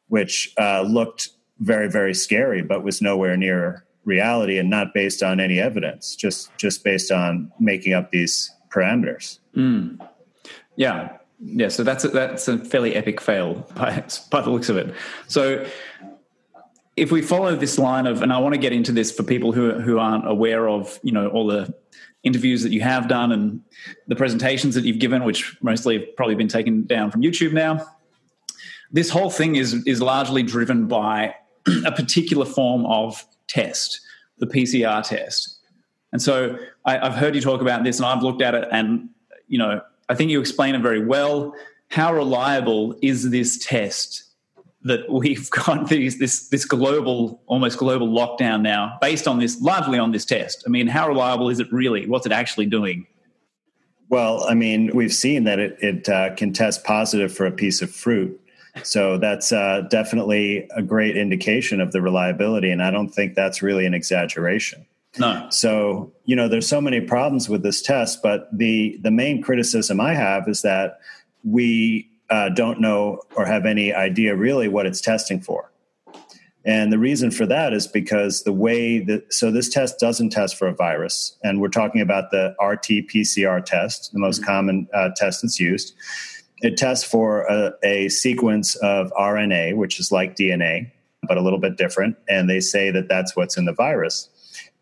which 0.08 0.52
uh, 0.58 0.82
looked 0.82 1.30
very, 1.62 1.88
very 1.88 2.12
scary, 2.12 2.60
but 2.60 2.82
was 2.82 3.00
nowhere 3.00 3.36
near 3.36 3.84
reality 4.04 4.58
and 4.58 4.68
not 4.68 4.92
based 4.92 5.22
on 5.22 5.40
any 5.40 5.58
evidence, 5.60 6.16
just 6.16 6.54
just 6.58 6.84
based 6.84 7.10
on 7.10 7.50
making 7.58 7.92
up 7.92 8.10
these 8.10 8.50
parameters. 8.68 9.38
Mm. 9.56 10.06
Yeah, 10.76 11.16
yeah. 11.40 11.68
So 11.68 11.84
that's 11.84 12.04
a, 12.04 12.08
that's 12.08 12.48
a 12.48 12.58
fairly 12.58 12.94
epic 12.96 13.20
fail 13.20 13.66
by 13.74 14.04
by 14.30 14.40
the 14.40 14.50
looks 14.50 14.68
of 14.68 14.76
it. 14.76 14.94
So 15.28 15.64
if 16.96 17.10
we 17.12 17.22
follow 17.22 17.56
this 17.56 17.78
line 17.78 18.06
of, 18.06 18.22
and 18.22 18.32
I 18.32 18.38
want 18.38 18.54
to 18.54 18.60
get 18.60 18.72
into 18.72 18.92
this 18.92 19.12
for 19.12 19.22
people 19.22 19.52
who 19.52 19.78
who 19.80 19.98
aren't 19.98 20.28
aware 20.28 20.68
of, 20.68 20.98
you 21.02 21.12
know, 21.12 21.28
all 21.28 21.46
the 21.46 21.72
interviews 22.24 22.62
that 22.62 22.70
you 22.70 22.80
have 22.80 23.08
done 23.08 23.32
and 23.32 23.60
the 24.08 24.16
presentations 24.16 24.74
that 24.74 24.84
you've 24.84 25.00
given, 25.00 25.24
which 25.24 25.56
mostly 25.62 25.98
have 25.98 26.16
probably 26.16 26.34
been 26.34 26.48
taken 26.48 26.84
down 26.86 27.10
from 27.10 27.22
YouTube 27.22 27.52
now. 27.52 27.86
This 28.90 29.10
whole 29.10 29.30
thing 29.30 29.56
is 29.56 29.74
is 29.86 30.02
largely 30.02 30.42
driven 30.42 30.88
by 30.88 31.36
a 31.84 31.92
particular 31.92 32.44
form 32.44 32.86
of 32.86 33.24
test, 33.48 34.00
the 34.38 34.46
PCR 34.46 35.02
test. 35.06 35.58
And 36.12 36.20
so 36.20 36.58
I, 36.84 36.98
have 36.98 37.14
heard 37.14 37.34
you 37.34 37.40
talk 37.40 37.60
about 37.60 37.84
this, 37.84 37.98
and 37.98 38.06
I've 38.06 38.22
looked 38.22 38.42
at 38.42 38.54
it, 38.54 38.68
and 38.70 39.08
you 39.48 39.58
know, 39.58 39.80
I 40.08 40.14
think 40.14 40.30
you 40.30 40.40
explain 40.40 40.74
it 40.74 40.82
very 40.82 41.04
well. 41.04 41.54
How 41.88 42.14
reliable 42.14 42.96
is 43.02 43.30
this 43.30 43.58
test 43.58 44.24
that 44.82 45.10
we've 45.10 45.48
got 45.66 45.88
these, 45.88 46.18
this 46.18 46.48
this 46.48 46.64
global, 46.64 47.42
almost 47.46 47.78
global 47.78 48.08
lockdown 48.08 48.60
now, 48.62 48.98
based 49.00 49.26
on 49.26 49.38
this, 49.38 49.60
largely 49.60 49.98
on 49.98 50.12
this 50.12 50.24
test? 50.24 50.64
I 50.66 50.70
mean, 50.70 50.86
how 50.86 51.08
reliable 51.08 51.48
is 51.48 51.60
it 51.60 51.72
really? 51.72 52.06
What's 52.06 52.26
it 52.26 52.32
actually 52.32 52.66
doing? 52.66 53.06
Well, 54.10 54.44
I 54.46 54.52
mean, 54.52 54.90
we've 54.92 55.14
seen 55.14 55.44
that 55.44 55.58
it, 55.58 55.78
it 55.80 56.08
uh, 56.08 56.34
can 56.34 56.52
test 56.52 56.84
positive 56.84 57.32
for 57.34 57.46
a 57.46 57.50
piece 57.50 57.80
of 57.80 57.90
fruit. 57.90 58.38
So 58.82 59.18
that's 59.18 59.52
uh, 59.52 59.82
definitely 59.90 60.66
a 60.74 60.82
great 60.82 61.16
indication 61.16 61.80
of 61.80 61.92
the 61.92 62.00
reliability. 62.00 62.70
And 62.70 62.82
I 62.82 62.90
don't 62.90 63.10
think 63.10 63.34
that's 63.34 63.62
really 63.62 63.86
an 63.86 63.94
exaggeration. 63.94 64.86
No. 65.18 65.46
So, 65.50 66.12
you 66.24 66.34
know, 66.34 66.48
there's 66.48 66.66
so 66.66 66.80
many 66.80 67.00
problems 67.00 67.48
with 67.48 67.62
this 67.62 67.82
test, 67.82 68.22
but 68.22 68.48
the 68.56 68.98
the 69.02 69.10
main 69.10 69.42
criticism 69.42 70.00
I 70.00 70.14
have 70.14 70.48
is 70.48 70.62
that 70.62 71.00
we 71.44 72.08
uh, 72.30 72.48
don't 72.48 72.80
know 72.80 73.20
or 73.36 73.44
have 73.44 73.66
any 73.66 73.92
idea 73.92 74.34
really 74.34 74.68
what 74.68 74.86
it's 74.86 75.02
testing 75.02 75.40
for. 75.40 75.70
And 76.64 76.92
the 76.92 76.98
reason 76.98 77.30
for 77.30 77.44
that 77.46 77.72
is 77.72 77.86
because 77.86 78.44
the 78.44 78.52
way 78.52 79.00
that, 79.00 79.32
so 79.32 79.50
this 79.50 79.68
test 79.68 79.98
doesn't 79.98 80.30
test 80.30 80.56
for 80.56 80.68
a 80.68 80.74
virus. 80.74 81.36
And 81.42 81.60
we're 81.60 81.68
talking 81.68 82.00
about 82.00 82.30
the 82.30 82.54
RT 82.60 83.08
PCR 83.12 83.64
test, 83.64 84.12
the 84.12 84.20
most 84.20 84.40
mm-hmm. 84.40 84.46
common 84.46 84.88
uh, 84.94 85.10
test 85.16 85.42
that's 85.42 85.58
used. 85.58 85.94
It 86.62 86.76
tests 86.76 87.04
for 87.04 87.42
a, 87.42 87.72
a, 87.82 88.08
sequence 88.08 88.76
of 88.76 89.12
RNA, 89.18 89.76
which 89.76 89.98
is 89.98 90.12
like 90.12 90.36
DNA, 90.36 90.90
but 91.26 91.36
a 91.36 91.40
little 91.40 91.58
bit 91.58 91.76
different. 91.76 92.16
And 92.28 92.48
they 92.48 92.60
say 92.60 92.90
that 92.92 93.08
that's 93.08 93.34
what's 93.34 93.56
in 93.56 93.64
the 93.64 93.72
virus. 93.72 94.28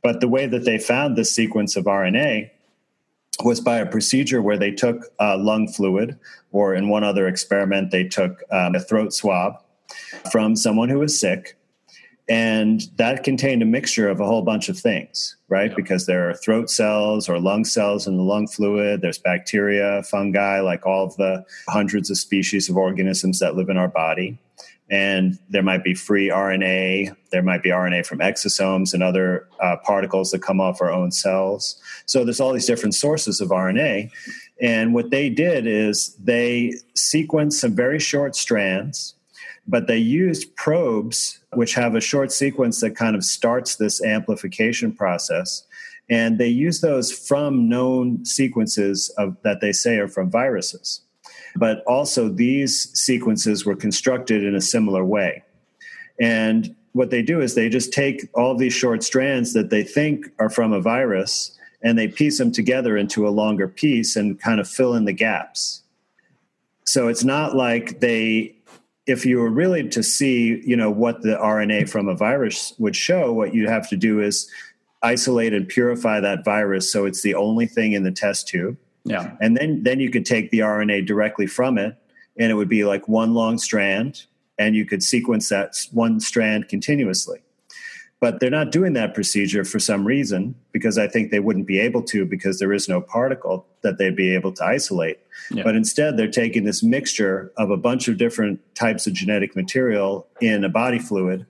But 0.03 0.21
the 0.21 0.29
way 0.29 0.47
that 0.47 0.65
they 0.65 0.79
found 0.79 1.17
this 1.17 1.35
sequence 1.35 1.77
of 1.77 1.85
RNA 1.85 2.51
was 3.43 3.61
by 3.61 3.79
a 3.79 3.87
procedure 3.87 4.43
where 4.43 4.59
they 4.59 4.71
took 4.71 5.07
uh, 5.19 5.39
lung 5.39 5.69
fluid, 5.69 6.19
or 6.53 6.75
in 6.75 6.89
one 6.89 7.05
other 7.05 7.27
experiment, 7.27 7.91
they 7.91 8.05
took 8.05 8.43
um, 8.51 8.75
a 8.75 8.81
throat 8.81 9.13
swab 9.13 9.55
from 10.31 10.57
someone 10.57 10.89
who 10.89 10.99
was 10.99 11.19
sick. 11.19 11.57
And 12.31 12.83
that 12.97 13.25
contained 13.25 13.61
a 13.61 13.67
mixture 13.67 14.09
of 14.09 14.21
a 14.21 14.27
whole 14.27 14.43
bunch 14.43 14.69
of 14.69 14.79
things, 14.79 15.37
right? 15.49 15.71
Yeah. 15.71 15.77
Because 15.77 16.07
there 16.07 16.31
are 16.31 16.35
throat 16.35 16.71
cells 16.71 17.29
or 17.29 17.39
lung 17.39 17.65
cells 17.65 18.07
in 18.07 18.17
the 18.17 18.23
lung 18.23 18.47
fluid, 18.47 19.03
there's 19.03 19.19
bacteria, 19.19 20.03
fungi, 20.05 20.61
like 20.61 20.87
all 20.87 21.05
of 21.05 21.17
the 21.17 21.45
hundreds 21.69 22.09
of 22.09 22.17
species 22.17 22.71
of 22.71 22.77
organisms 22.77 23.41
that 23.41 23.57
live 23.57 23.69
in 23.69 23.77
our 23.77 23.89
body 23.89 24.39
and 24.91 25.39
there 25.49 25.63
might 25.63 25.85
be 25.85 25.95
free 25.95 26.29
RNA, 26.29 27.15
there 27.31 27.43
might 27.43 27.63
be 27.63 27.71
RNA 27.71 28.07
from 28.07 28.19
exosomes 28.19 28.93
and 28.93 29.03
other 29.03 29.49
uh, 29.61 29.77
particles 29.85 30.33
that 30.33 30.43
come 30.43 30.61
off 30.61 30.83
our 30.83 30.91
own 30.91 31.13
cells. 31.13 31.81
So 32.07 32.25
there's 32.25 32.41
all 32.41 32.53
these 32.53 32.67
different 32.67 32.97
sources 32.97 33.41
of 33.41 33.51
RNA. 33.51 34.11
And 34.61 34.93
what 34.93 35.11
they 35.11 35.31
did 35.31 35.67
is 35.67 36.15
they 36.17 36.75
sequenced 36.97 37.55
some 37.55 37.75
very 37.75 38.01
short 38.01 38.35
strands. 38.35 39.15
But 39.71 39.87
they 39.87 39.97
used 39.97 40.55
probes 40.57 41.39
which 41.55 41.75
have 41.75 41.95
a 41.95 42.01
short 42.01 42.33
sequence 42.33 42.81
that 42.81 42.97
kind 42.97 43.15
of 43.15 43.25
starts 43.25 43.77
this 43.77 44.03
amplification 44.03 44.93
process. 44.93 45.65
And 46.09 46.39
they 46.39 46.49
use 46.49 46.81
those 46.81 47.13
from 47.13 47.69
known 47.69 48.25
sequences 48.25 49.11
of, 49.17 49.37
that 49.43 49.61
they 49.61 49.71
say 49.71 49.99
are 49.99 50.09
from 50.09 50.29
viruses. 50.29 51.03
But 51.55 51.85
also 51.87 52.29
these 52.29 52.91
sequences 52.99 53.65
were 53.65 53.77
constructed 53.77 54.43
in 54.43 54.57
a 54.57 54.61
similar 54.61 55.05
way. 55.05 55.45
And 56.21 56.75
what 56.93 57.11
they 57.11 57.23
do 57.23 57.41
is 57.41 57.55
they 57.55 57.69
just 57.69 57.93
take 57.93 58.29
all 58.35 58.57
these 58.57 58.73
short 58.73 59.05
strands 59.05 59.53
that 59.53 59.71
they 59.71 59.85
think 59.85 60.27
are 60.41 60.51
from 60.51 60.73
a 60.73 60.81
virus 60.81 61.57
and 61.83 61.97
they 61.97 62.09
piece 62.09 62.39
them 62.39 62.51
together 62.51 62.97
into 62.97 63.27
a 63.27 63.31
longer 63.31 63.69
piece 63.69 64.17
and 64.17 64.41
kind 64.41 64.59
of 64.59 64.69
fill 64.69 64.95
in 64.95 65.05
the 65.05 65.13
gaps. 65.13 65.83
So 66.85 67.07
it's 67.07 67.23
not 67.23 67.55
like 67.55 68.01
they 68.01 68.57
if 69.11 69.27
you 69.27 69.39
were 69.39 69.51
really 69.51 69.89
to 69.89 70.03
see, 70.03 70.63
you 70.65 70.77
know, 70.77 70.91
what 70.91 71.23
the 71.23 71.37
RNA 71.37 71.89
from 71.89 72.09
a 72.09 72.15
virus 72.15 72.73
would 72.79 72.97
show, 72.97 73.33
what 73.33 73.55
you'd 73.55 73.69
have 73.69 73.89
to 73.91 73.97
do 73.97 74.21
is 74.21 74.51
isolate 75.03 75.53
and 75.53 75.69
purify 75.69 76.21
that 76.21 76.45
virus 76.45 76.91
so 76.91 77.07
it's 77.07 77.23
the 77.23 77.35
only 77.35 77.67
thing 77.67 77.93
in 77.93 78.05
the 78.05 78.11
test 78.11 78.49
tube. 78.49 78.77
Yeah. 79.05 79.37
And 79.41 79.57
then 79.57 79.83
then 79.83 79.99
you 79.99 80.11
could 80.11 80.27
take 80.27 80.51
the 80.51 80.59
RNA 80.61 81.07
directly 81.07 81.47
from 81.47 81.79
it 81.79 81.97
and 82.39 82.51
it 82.51 82.55
would 82.55 82.69
be 82.69 82.85
like 82.85 83.09
one 83.09 83.35
long 83.35 83.59
strand 83.59 84.27
and 84.59 84.77
you 84.77 84.85
could 84.85 85.03
sequence 85.03 85.49
that 85.49 85.75
one 85.93 86.21
strand 86.21 86.69
continuously. 86.69 87.41
But 88.21 88.39
they're 88.39 88.51
not 88.51 88.71
doing 88.71 88.93
that 88.93 89.15
procedure 89.15 89.65
for 89.65 89.79
some 89.79 90.07
reason 90.07 90.55
because 90.73 90.99
I 90.99 91.09
think 91.09 91.31
they 91.31 91.41
wouldn't 91.41 91.67
be 91.67 91.81
able 91.81 92.03
to 92.03 92.27
because 92.27 92.59
there 92.59 92.73
is 92.73 92.87
no 92.87 93.01
particle 93.01 93.67
that 93.81 93.97
they'd 93.97 94.15
be 94.15 94.35
able 94.35 94.53
to 94.53 94.65
isolate. 94.65 95.19
Yeah. 95.51 95.63
But 95.63 95.75
instead, 95.75 96.19
they're 96.19 96.31
taking 96.31 96.65
this 96.65 96.83
mixture 96.83 97.51
of 97.57 97.71
a 97.71 97.79
bunch 97.79 98.09
of 98.09 98.19
different 98.19 98.61
types 98.75 99.07
of 99.07 99.15
genetic 99.15 99.57
material 99.57 100.27
in 100.43 100.65
a 100.65 100.69
body 100.69 100.99
fluid 100.99 101.47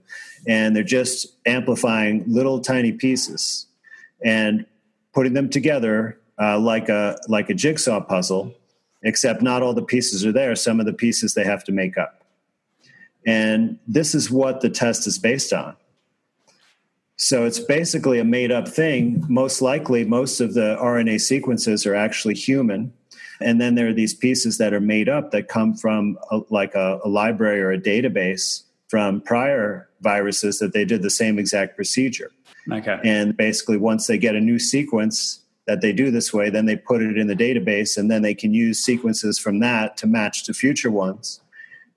and 0.47 0.75
they're 0.75 0.83
just 0.83 1.27
amplifying 1.47 2.25
little 2.27 2.61
tiny 2.61 2.93
pieces 2.93 3.67
and 4.25 4.67
putting 5.13 5.35
them 5.35 5.49
together 5.49 6.19
uh, 6.41 6.59
like 6.59 6.89
a 6.89 7.19
like 7.29 7.51
a 7.51 7.55
jigsaw 7.55 8.01
puzzle 8.01 8.55
except 9.03 9.43
not 9.43 9.63
all 9.63 9.75
the 9.75 9.83
pieces 9.83 10.25
are 10.25 10.33
there 10.33 10.55
some 10.55 10.81
of 10.81 10.87
the 10.87 10.93
pieces 10.93 11.35
they 11.35 11.45
have 11.45 11.65
to 11.65 11.73
make 11.73 11.99
up 11.99 12.25
and 13.27 13.79
this 13.87 14.15
is 14.15 14.31
what 14.31 14.61
the 14.61 14.71
test 14.71 15.07
is 15.07 15.19
based 15.19 15.53
on 15.53 15.77
so 17.21 17.45
it's 17.45 17.59
basically 17.61 18.19
a 18.19 18.25
made 18.25 18.51
up 18.51 18.67
thing. 18.67 19.23
Most 19.29 19.61
likely, 19.61 20.07
most 20.07 20.41
of 20.41 20.55
the 20.55 20.79
RNA 20.81 21.21
sequences 21.21 21.85
are 21.85 21.95
actually 21.95 22.33
human. 22.33 22.95
And 23.43 23.61
then 23.61 23.75
there 23.75 23.89
are 23.89 23.93
these 23.93 24.15
pieces 24.15 24.57
that 24.57 24.73
are 24.73 24.81
made 24.81 25.07
up 25.07 25.31
that 25.33 25.47
come 25.47 25.75
from 25.75 26.19
a, 26.31 26.41
like 26.49 26.75
a, 26.75 26.99
a 27.05 27.09
library 27.09 27.61
or 27.61 27.73
a 27.73 27.79
database 27.79 28.63
from 28.89 29.21
prior 29.21 29.91
viruses 30.01 30.61
that 30.61 30.73
they 30.73 30.87
did 30.87 31.03
the 31.03 31.11
same 31.11 31.39
exact 31.39 31.77
procedure. 31.77 32.33
Okay. 32.73 32.99
And 33.05 33.37
basically, 33.37 33.77
once 33.77 34.07
they 34.07 34.17
get 34.17 34.35
a 34.35 34.41
new 34.41 34.59
sequence 34.59 35.41
that 35.67 35.83
they 35.83 35.93
do 35.93 36.11
this 36.11 36.33
way, 36.33 36.49
then 36.49 36.65
they 36.65 36.77
put 36.77 37.03
it 37.03 37.19
in 37.19 37.27
the 37.27 37.37
database 37.37 37.99
and 37.99 38.11
then 38.11 38.23
they 38.23 38.35
can 38.35 38.55
use 38.55 38.83
sequences 38.83 39.39
from 39.39 39.61
that 39.61 39.99
to 39.99 40.07
match 40.07 40.45
to 40.45 40.55
future 40.55 40.91
ones. 40.91 41.43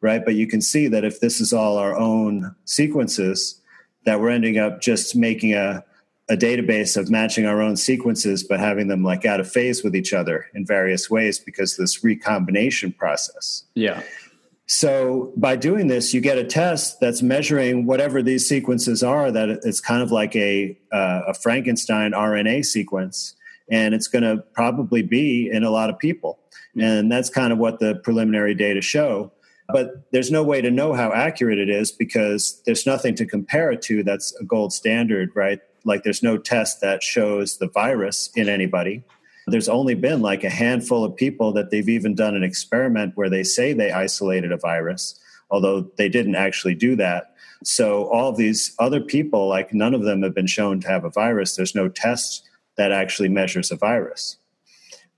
Right. 0.01 0.23
But 0.23 0.36
you 0.36 0.47
can 0.47 0.59
see 0.59 0.89
that 0.89 1.05
if 1.05 1.21
this 1.21 1.39
is 1.39 1.53
all 1.53 1.77
our 1.77 1.95
own 1.95 2.53
sequences, 2.65 3.62
that 4.05 4.19
we're 4.19 4.29
ending 4.29 4.57
up 4.57 4.81
just 4.81 5.15
making 5.15 5.53
a, 5.53 5.83
a 6.29 6.35
database 6.35 6.97
of 6.97 7.09
matching 7.09 7.45
our 7.45 7.61
own 7.61 7.75
sequences, 7.75 8.43
but 8.43 8.59
having 8.59 8.87
them 8.87 9.03
like 9.03 9.25
out 9.25 9.39
of 9.39 9.51
phase 9.51 9.83
with 9.83 9.95
each 9.95 10.13
other 10.13 10.47
in 10.53 10.65
various 10.65 11.09
ways 11.09 11.39
because 11.39 11.77
this 11.77 12.03
recombination 12.03 12.91
process. 12.93 13.63
Yeah. 13.75 14.03
So 14.65 15.33
by 15.35 15.55
doing 15.57 15.87
this, 15.87 16.13
you 16.13 16.21
get 16.21 16.37
a 16.37 16.43
test 16.43 16.99
that's 16.99 17.21
measuring 17.21 17.85
whatever 17.85 18.21
these 18.21 18.47
sequences 18.47 19.03
are. 19.03 19.29
That 19.29 19.49
it's 19.49 19.81
kind 19.81 20.01
of 20.01 20.11
like 20.11 20.35
a 20.35 20.77
uh, 20.91 21.21
a 21.27 21.33
Frankenstein 21.33 22.11
RNA 22.11 22.65
sequence, 22.65 23.35
and 23.69 23.93
it's 23.93 24.07
going 24.07 24.23
to 24.23 24.37
probably 24.53 25.01
be 25.01 25.49
in 25.51 25.63
a 25.63 25.69
lot 25.69 25.89
of 25.89 25.99
people. 25.99 26.39
And 26.79 27.11
that's 27.11 27.29
kind 27.29 27.51
of 27.51 27.59
what 27.59 27.79
the 27.79 27.95
preliminary 27.95 28.55
data 28.55 28.81
show 28.81 29.31
but 29.69 30.12
there's 30.12 30.32
no 30.32 30.43
way 30.43 30.62
to 30.62 30.71
know 30.71 30.93
how 30.93 31.12
accurate 31.13 31.58
it 31.58 31.69
is 31.69 31.91
because 31.91 32.62
there's 32.65 32.86
nothing 32.86 33.15
to 33.15 33.26
compare 33.26 33.71
it 33.71 33.82
to 33.84 34.04
that's 34.04 34.36
a 34.39 34.43
gold 34.43 34.73
standard, 34.73 35.32
right? 35.36 35.60
Like 35.86 36.04
there's 36.04 36.23
no 36.23 36.38
test 36.38 36.82
that 36.82 37.04
shows 37.04 37.58
the 37.58 37.69
virus 37.69 38.30
in 38.36 38.49
anybody. 38.49 39.04
There's 39.47 39.69
only 39.69 39.95
been 39.95 40.21
like 40.21 40.43
a 40.43 40.49
handful 40.49 41.04
of 41.04 41.15
people 41.15 41.52
that 41.54 41.69
they've 41.69 41.89
even 41.89 42.15
done 42.15 42.36
an 42.36 42.43
experiment 42.43 43.13
where 43.15 43.30
they 43.30 43.43
say 43.43 43.73
they 43.73 43.91
isolated 43.91 44.52
a 44.52 44.58
virus, 44.58 45.19
although 45.49 45.91
they 45.97 46.08
didn't 46.08 46.36
actually 46.36 46.76
do 46.76 46.95
that. 46.97 47.36
So 47.63 48.06
all 48.06 48.32
these 48.32 48.73
other 48.80 49.02
people, 49.02 49.47
like 49.47 49.73
none 49.73 49.93
of 49.93 50.04
them 50.04 50.21
have 50.23 50.36
been 50.36 50.47
shown 50.47 50.80
to 50.82 50.88
have 50.88 51.04
a 51.04 51.10
virus. 51.10 51.56
There's 51.56 51.76
no 51.76 51.89
test 51.89 52.47
that 52.78 52.91
actually 52.91 53.30
measures 53.30 53.71
a 53.71 53.76
virus. 53.76 54.38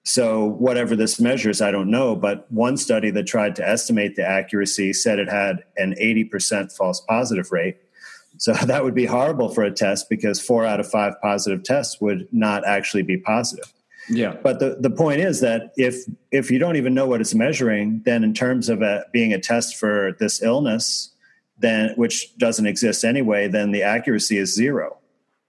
So, 0.07 0.45
whatever 0.45 0.95
this 0.95 1.19
measures, 1.19 1.61
I 1.61 1.71
don't 1.71 1.89
know. 1.89 2.15
But 2.15 2.49
one 2.51 2.77
study 2.77 3.09
that 3.11 3.23
tried 3.23 3.55
to 3.55 3.67
estimate 3.67 4.15
the 4.15 4.23
accuracy 4.23 4.93
said 4.93 5.17
it 5.17 5.29
had 5.29 5.63
an 5.77 5.95
80% 5.99 6.71
false 6.71 7.01
positive 7.01 7.51
rate. 7.51 7.77
So, 8.37 8.53
that 8.65 8.83
would 8.83 8.93
be 8.93 9.05
horrible 9.05 9.49
for 9.49 9.63
a 9.63 9.71
test 9.71 10.07
because 10.07 10.39
four 10.39 10.63
out 10.63 10.79
of 10.79 10.87
five 10.87 11.13
positive 11.23 11.63
tests 11.63 11.99
would 11.99 12.27
not 12.31 12.65
actually 12.67 13.01
be 13.01 13.17
positive. 13.17 13.73
Yeah. 14.07 14.35
But 14.43 14.59
the, 14.59 14.77
the 14.79 14.91
point 14.91 15.21
is 15.21 15.41
that 15.41 15.73
if 15.77 15.95
if 16.31 16.51
you 16.51 16.59
don't 16.59 16.75
even 16.75 16.93
know 16.93 17.07
what 17.07 17.21
it's 17.21 17.33
measuring, 17.33 18.03
then 18.05 18.23
in 18.23 18.35
terms 18.35 18.69
of 18.69 18.83
a, 18.83 19.03
being 19.11 19.33
a 19.33 19.39
test 19.39 19.75
for 19.77 20.15
this 20.19 20.43
illness, 20.43 21.11
then 21.57 21.93
which 21.95 22.37
doesn't 22.37 22.67
exist 22.67 23.03
anyway, 23.03 23.47
then 23.47 23.71
the 23.71 23.81
accuracy 23.81 24.37
is 24.37 24.53
zero 24.53 24.97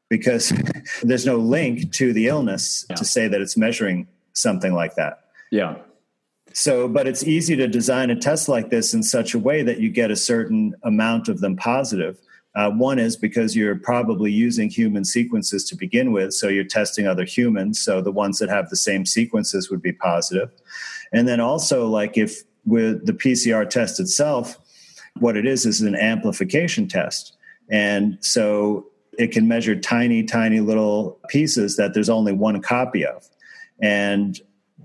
because 0.08 0.54
there's 1.02 1.26
no 1.26 1.36
link 1.36 1.92
to 1.92 2.14
the 2.14 2.28
illness 2.28 2.86
yeah. 2.88 2.96
to 2.96 3.04
say 3.04 3.28
that 3.28 3.42
it's 3.42 3.58
measuring 3.58 4.08
something 4.36 4.72
like 4.72 4.94
that. 4.94 5.24
Yeah. 5.50 5.76
So, 6.52 6.88
but 6.88 7.06
it's 7.06 7.24
easy 7.24 7.56
to 7.56 7.68
design 7.68 8.10
a 8.10 8.16
test 8.16 8.48
like 8.48 8.70
this 8.70 8.94
in 8.94 9.02
such 9.02 9.34
a 9.34 9.38
way 9.38 9.62
that 9.62 9.80
you 9.80 9.90
get 9.90 10.10
a 10.10 10.16
certain 10.16 10.74
amount 10.84 11.28
of 11.28 11.40
them 11.40 11.56
positive. 11.56 12.18
Uh, 12.54 12.70
one 12.70 12.98
is 12.98 13.16
because 13.16 13.54
you're 13.54 13.76
probably 13.76 14.32
using 14.32 14.70
human 14.70 15.04
sequences 15.04 15.64
to 15.64 15.76
begin 15.76 16.12
with, 16.12 16.32
so 16.32 16.48
you're 16.48 16.64
testing 16.64 17.06
other 17.06 17.24
humans. 17.24 17.78
So 17.78 18.00
the 18.00 18.12
ones 18.12 18.38
that 18.38 18.48
have 18.48 18.70
the 18.70 18.76
same 18.76 19.04
sequences 19.04 19.70
would 19.70 19.82
be 19.82 19.92
positive. 19.92 20.50
And 21.12 21.28
then 21.28 21.40
also, 21.40 21.86
like 21.86 22.16
if 22.16 22.42
with 22.64 23.04
the 23.04 23.12
PCR 23.12 23.68
test 23.68 24.00
itself, 24.00 24.58
what 25.18 25.36
it 25.36 25.46
is 25.46 25.66
is 25.66 25.82
an 25.82 25.94
amplification 25.94 26.88
test. 26.88 27.36
And 27.70 28.16
so 28.20 28.86
it 29.18 29.32
can 29.32 29.48
measure 29.48 29.76
tiny, 29.78 30.22
tiny 30.22 30.60
little 30.60 31.18
pieces 31.28 31.76
that 31.76 31.94
there's 31.94 32.10
only 32.10 32.32
one 32.32 32.60
copy 32.62 33.04
of. 33.04 33.28
And 33.80 34.40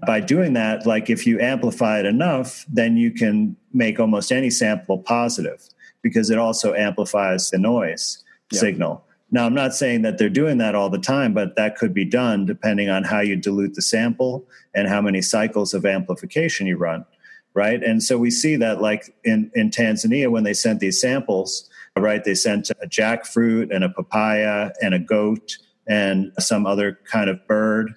by 0.05 0.19
doing 0.19 0.53
that, 0.53 0.85
like 0.85 1.09
if 1.09 1.27
you 1.27 1.39
amplify 1.39 1.99
it 1.99 2.05
enough, 2.05 2.65
then 2.67 2.97
you 2.97 3.11
can 3.11 3.55
make 3.73 3.99
almost 3.99 4.31
any 4.31 4.49
sample 4.49 4.99
positive 4.99 5.67
because 6.01 6.29
it 6.29 6.37
also 6.37 6.73
amplifies 6.73 7.51
the 7.51 7.57
noise 7.57 8.23
signal. 8.51 9.05
Now, 9.33 9.45
I'm 9.45 9.53
not 9.53 9.73
saying 9.73 10.01
that 10.01 10.17
they're 10.17 10.29
doing 10.29 10.57
that 10.57 10.75
all 10.75 10.89
the 10.89 10.99
time, 10.99 11.33
but 11.33 11.55
that 11.55 11.77
could 11.77 11.93
be 11.93 12.03
done 12.03 12.45
depending 12.45 12.89
on 12.89 13.05
how 13.05 13.21
you 13.21 13.37
dilute 13.37 13.75
the 13.75 13.81
sample 13.81 14.45
and 14.75 14.89
how 14.89 15.01
many 15.01 15.21
cycles 15.21 15.73
of 15.73 15.85
amplification 15.85 16.67
you 16.67 16.75
run, 16.75 17.05
right? 17.53 17.81
And 17.81 18.03
so 18.03 18.17
we 18.17 18.29
see 18.29 18.57
that, 18.57 18.81
like 18.81 19.15
in, 19.23 19.49
in 19.55 19.69
Tanzania, 19.69 20.29
when 20.29 20.43
they 20.43 20.53
sent 20.53 20.81
these 20.81 20.99
samples, 20.99 21.69
right, 21.95 22.23
they 22.23 22.35
sent 22.35 22.71
a 22.71 22.87
jackfruit 22.87 23.73
and 23.73 23.85
a 23.85 23.89
papaya 23.89 24.71
and 24.81 24.93
a 24.93 24.99
goat 24.99 25.57
and 25.87 26.33
some 26.37 26.65
other 26.65 26.99
kind 27.05 27.29
of 27.29 27.45
bird 27.47 27.95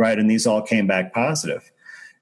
right? 0.00 0.18
And 0.18 0.30
these 0.30 0.46
all 0.46 0.62
came 0.62 0.86
back 0.86 1.12
positive. 1.12 1.70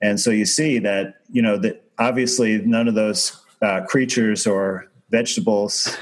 And 0.03 0.19
so 0.19 0.33
you 0.33 0.45
see 0.47 0.81
that, 0.81 1.15
you 1.31 1.41
know, 1.41 1.57
that 1.59 1.85
obviously 1.99 2.59
none 2.59 2.89
of 2.89 2.97
those 2.97 3.41
uh, 3.63 3.83
creatures 3.87 4.49
or 4.49 4.91
vegetables, 5.11 5.97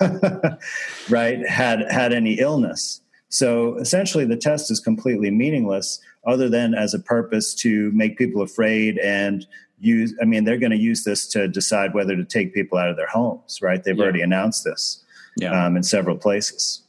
right, 1.08 1.48
had 1.48 1.90
had 1.90 2.12
any 2.12 2.40
illness. 2.40 3.00
So 3.28 3.76
essentially, 3.76 4.24
the 4.24 4.36
test 4.36 4.70
is 4.70 4.80
completely 4.80 5.30
meaningless, 5.30 6.00
other 6.26 6.48
than 6.48 6.74
as 6.74 6.92
a 6.92 6.98
purpose 6.98 7.54
to 7.54 7.92
make 7.92 8.18
people 8.18 8.42
afraid 8.42 8.98
and 8.98 9.46
use. 9.78 10.12
I 10.20 10.24
mean, 10.24 10.42
they're 10.42 10.58
going 10.58 10.72
to 10.72 10.76
use 10.76 11.04
this 11.04 11.28
to 11.28 11.46
decide 11.46 11.94
whether 11.94 12.16
to 12.16 12.24
take 12.24 12.52
people 12.52 12.78
out 12.78 12.90
of 12.90 12.96
their 12.96 13.06
homes, 13.06 13.60
right? 13.62 13.82
They've 13.82 13.96
yeah. 13.96 14.02
already 14.02 14.22
announced 14.22 14.64
this 14.64 15.04
yeah. 15.36 15.66
um, 15.66 15.76
in 15.76 15.84
several 15.84 16.16
places. 16.16 16.82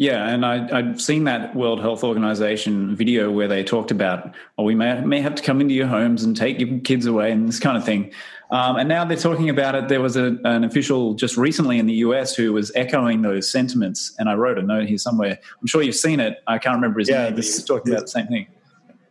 Yeah, 0.00 0.30
and 0.30 0.46
I, 0.46 0.66
I'd 0.78 0.98
seen 0.98 1.24
that 1.24 1.54
World 1.54 1.78
Health 1.78 2.02
Organization 2.02 2.96
video 2.96 3.30
where 3.30 3.46
they 3.46 3.62
talked 3.62 3.90
about, 3.90 4.34
oh, 4.56 4.64
we 4.64 4.74
may, 4.74 4.98
may 5.02 5.20
have 5.20 5.34
to 5.34 5.42
come 5.42 5.60
into 5.60 5.74
your 5.74 5.88
homes 5.88 6.24
and 6.24 6.34
take 6.34 6.58
your 6.58 6.78
kids 6.78 7.04
away 7.04 7.30
and 7.30 7.46
this 7.46 7.60
kind 7.60 7.76
of 7.76 7.84
thing. 7.84 8.10
Um, 8.50 8.76
and 8.76 8.88
now 8.88 9.04
they're 9.04 9.18
talking 9.18 9.50
about 9.50 9.74
it. 9.74 9.88
There 9.88 10.00
was 10.00 10.16
a, 10.16 10.38
an 10.44 10.64
official 10.64 11.12
just 11.12 11.36
recently 11.36 11.78
in 11.78 11.84
the 11.84 11.92
US 11.96 12.34
who 12.34 12.54
was 12.54 12.72
echoing 12.74 13.20
those 13.20 13.52
sentiments. 13.52 14.14
And 14.18 14.30
I 14.30 14.36
wrote 14.36 14.56
a 14.56 14.62
note 14.62 14.88
here 14.88 14.96
somewhere. 14.96 15.38
I'm 15.60 15.66
sure 15.66 15.82
you've 15.82 15.94
seen 15.94 16.18
it. 16.18 16.38
I 16.46 16.56
can't 16.56 16.76
remember 16.76 17.00
his 17.00 17.10
yeah, 17.10 17.24
name. 17.24 17.36
This 17.36 17.58
is 17.58 17.62
talking 17.62 17.92
about 17.92 18.04
the 18.04 18.08
same 18.08 18.26
thing. 18.28 18.46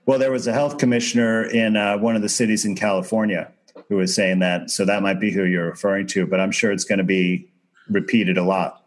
Well, 0.08 0.18
there 0.18 0.32
was 0.32 0.48
a 0.48 0.54
health 0.54 0.80
commissioner 0.80 1.44
in 1.44 1.78
uh, 1.78 2.00
one 2.00 2.16
of 2.16 2.24
the 2.24 2.30
cities 2.30 2.66
in 2.66 2.74
California 2.74 3.52
who 3.90 3.98
was 3.98 4.16
saying 4.16 4.40
that. 4.40 4.72
So 4.72 4.86
that 4.86 5.04
might 5.04 5.20
be 5.20 5.32
who 5.32 5.44
you're 5.44 5.70
referring 5.70 6.08
to, 6.08 6.26
but 6.26 6.40
I'm 6.40 6.52
sure 6.52 6.72
it's 6.72 6.84
going 6.84 6.98
to 6.98 7.04
be 7.04 7.48
repeated 7.92 8.40
a 8.40 8.44
lot. 8.44 8.79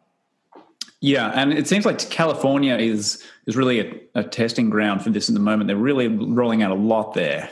Yeah, 1.02 1.32
and 1.34 1.52
it 1.52 1.66
seems 1.66 1.84
like 1.84 1.98
California 2.10 2.76
is 2.76 3.24
is 3.46 3.56
really 3.56 3.80
a, 3.80 4.00
a 4.14 4.22
testing 4.22 4.70
ground 4.70 5.02
for 5.02 5.10
this 5.10 5.28
at 5.28 5.34
the 5.34 5.40
moment. 5.40 5.66
They're 5.66 5.76
really 5.76 6.06
rolling 6.06 6.62
out 6.62 6.70
a 6.70 6.76
lot 6.76 7.14
there. 7.14 7.50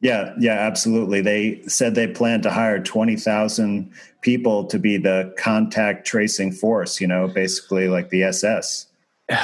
Yeah, 0.00 0.34
yeah, 0.40 0.54
absolutely. 0.54 1.20
They 1.20 1.62
said 1.68 1.94
they 1.94 2.08
plan 2.08 2.42
to 2.42 2.50
hire 2.50 2.80
20,000 2.80 3.92
people 4.20 4.64
to 4.64 4.78
be 4.78 4.96
the 4.96 5.32
contact 5.38 6.06
tracing 6.06 6.52
force, 6.52 7.00
you 7.00 7.06
know, 7.06 7.28
basically 7.28 7.88
like 7.88 8.10
the 8.10 8.24
SS. 8.24 8.86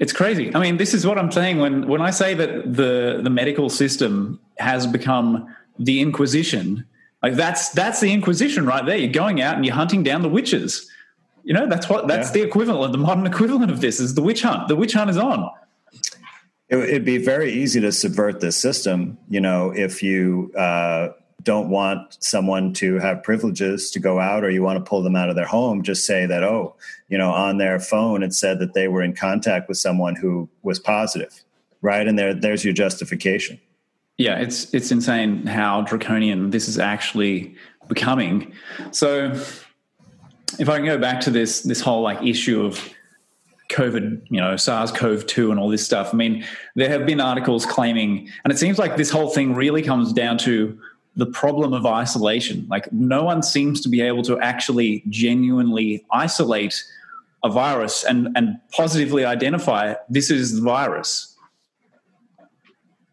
It's 0.00 0.12
crazy. 0.12 0.54
I 0.54 0.60
mean, 0.60 0.76
this 0.76 0.94
is 0.94 1.04
what 1.04 1.18
I'm 1.18 1.32
saying 1.32 1.58
when 1.58 1.88
when 1.88 2.00
I 2.00 2.10
say 2.10 2.32
that 2.34 2.72
the 2.72 3.20
the 3.20 3.30
medical 3.30 3.68
system 3.68 4.38
has 4.58 4.86
become 4.86 5.52
the 5.76 6.00
inquisition. 6.00 6.84
Like 7.20 7.34
that's 7.34 7.70
that's 7.70 7.98
the 7.98 8.12
inquisition 8.12 8.64
right 8.64 8.86
there. 8.86 8.96
You're 8.96 9.10
going 9.10 9.40
out 9.40 9.56
and 9.56 9.64
you're 9.64 9.74
hunting 9.74 10.04
down 10.04 10.22
the 10.22 10.28
witches. 10.28 10.88
You 11.48 11.54
know, 11.54 11.66
that's 11.66 11.88
what 11.88 12.06
that's 12.08 12.28
yeah. 12.28 12.42
the 12.42 12.46
equivalent, 12.46 12.92
the 12.92 12.98
modern 12.98 13.24
equivalent 13.26 13.70
of 13.70 13.80
this 13.80 14.00
is 14.00 14.14
the 14.14 14.20
witch 14.20 14.42
hunt. 14.42 14.68
The 14.68 14.76
witch 14.76 14.92
hunt 14.92 15.08
is 15.08 15.16
on. 15.16 15.50
It, 16.68 16.76
would 16.76 17.06
be 17.06 17.16
very 17.16 17.50
easy 17.50 17.80
to 17.80 17.90
subvert 17.90 18.40
this 18.40 18.54
system. 18.54 19.16
You 19.30 19.40
know, 19.40 19.70
if 19.74 20.02
you 20.02 20.52
uh, 20.54 21.08
don't 21.44 21.70
want 21.70 22.18
someone 22.22 22.74
to 22.74 22.98
have 22.98 23.22
privileges 23.22 23.90
to 23.92 23.98
go 23.98 24.20
out 24.20 24.44
or 24.44 24.50
you 24.50 24.62
want 24.62 24.84
to 24.84 24.86
pull 24.86 25.02
them 25.02 25.16
out 25.16 25.30
of 25.30 25.36
their 25.36 25.46
home, 25.46 25.82
just 25.82 26.04
say 26.04 26.26
that, 26.26 26.42
oh, 26.44 26.76
you 27.08 27.16
know, 27.16 27.30
on 27.30 27.56
their 27.56 27.80
phone 27.80 28.22
it 28.22 28.34
said 28.34 28.58
that 28.58 28.74
they 28.74 28.86
were 28.86 29.02
in 29.02 29.14
contact 29.14 29.70
with 29.70 29.78
someone 29.78 30.16
who 30.16 30.50
was 30.64 30.78
positive, 30.78 31.42
right? 31.80 32.06
And 32.06 32.18
there, 32.18 32.34
there's 32.34 32.62
your 32.62 32.74
justification. 32.74 33.58
Yeah, 34.18 34.38
it's 34.38 34.74
it's 34.74 34.90
insane 34.90 35.46
how 35.46 35.80
draconian 35.80 36.50
this 36.50 36.68
is 36.68 36.78
actually 36.78 37.54
becoming. 37.88 38.52
So 38.90 39.32
if 40.58 40.68
I 40.68 40.76
can 40.76 40.86
go 40.86 40.98
back 40.98 41.20
to 41.22 41.30
this 41.30 41.60
this 41.60 41.80
whole 41.80 42.02
like 42.02 42.22
issue 42.22 42.64
of 42.64 42.80
COVID, 43.70 44.22
you 44.30 44.40
know, 44.40 44.56
SARS-CoV-2 44.56 45.50
and 45.50 45.60
all 45.60 45.68
this 45.68 45.84
stuff. 45.84 46.14
I 46.14 46.16
mean, 46.16 46.44
there 46.74 46.88
have 46.88 47.04
been 47.04 47.20
articles 47.20 47.66
claiming, 47.66 48.28
and 48.44 48.52
it 48.52 48.58
seems 48.58 48.78
like 48.78 48.96
this 48.96 49.10
whole 49.10 49.28
thing 49.28 49.54
really 49.54 49.82
comes 49.82 50.12
down 50.12 50.38
to 50.38 50.78
the 51.16 51.26
problem 51.26 51.74
of 51.74 51.84
isolation. 51.84 52.66
Like, 52.70 52.90
no 52.92 53.24
one 53.24 53.42
seems 53.42 53.80
to 53.82 53.88
be 53.88 54.00
able 54.00 54.22
to 54.22 54.38
actually 54.40 55.02
genuinely 55.08 56.06
isolate 56.10 56.82
a 57.44 57.50
virus 57.50 58.04
and, 58.04 58.28
and 58.36 58.58
positively 58.72 59.24
identify 59.24 59.94
this 60.08 60.30
is 60.30 60.56
the 60.56 60.62
virus. 60.62 61.27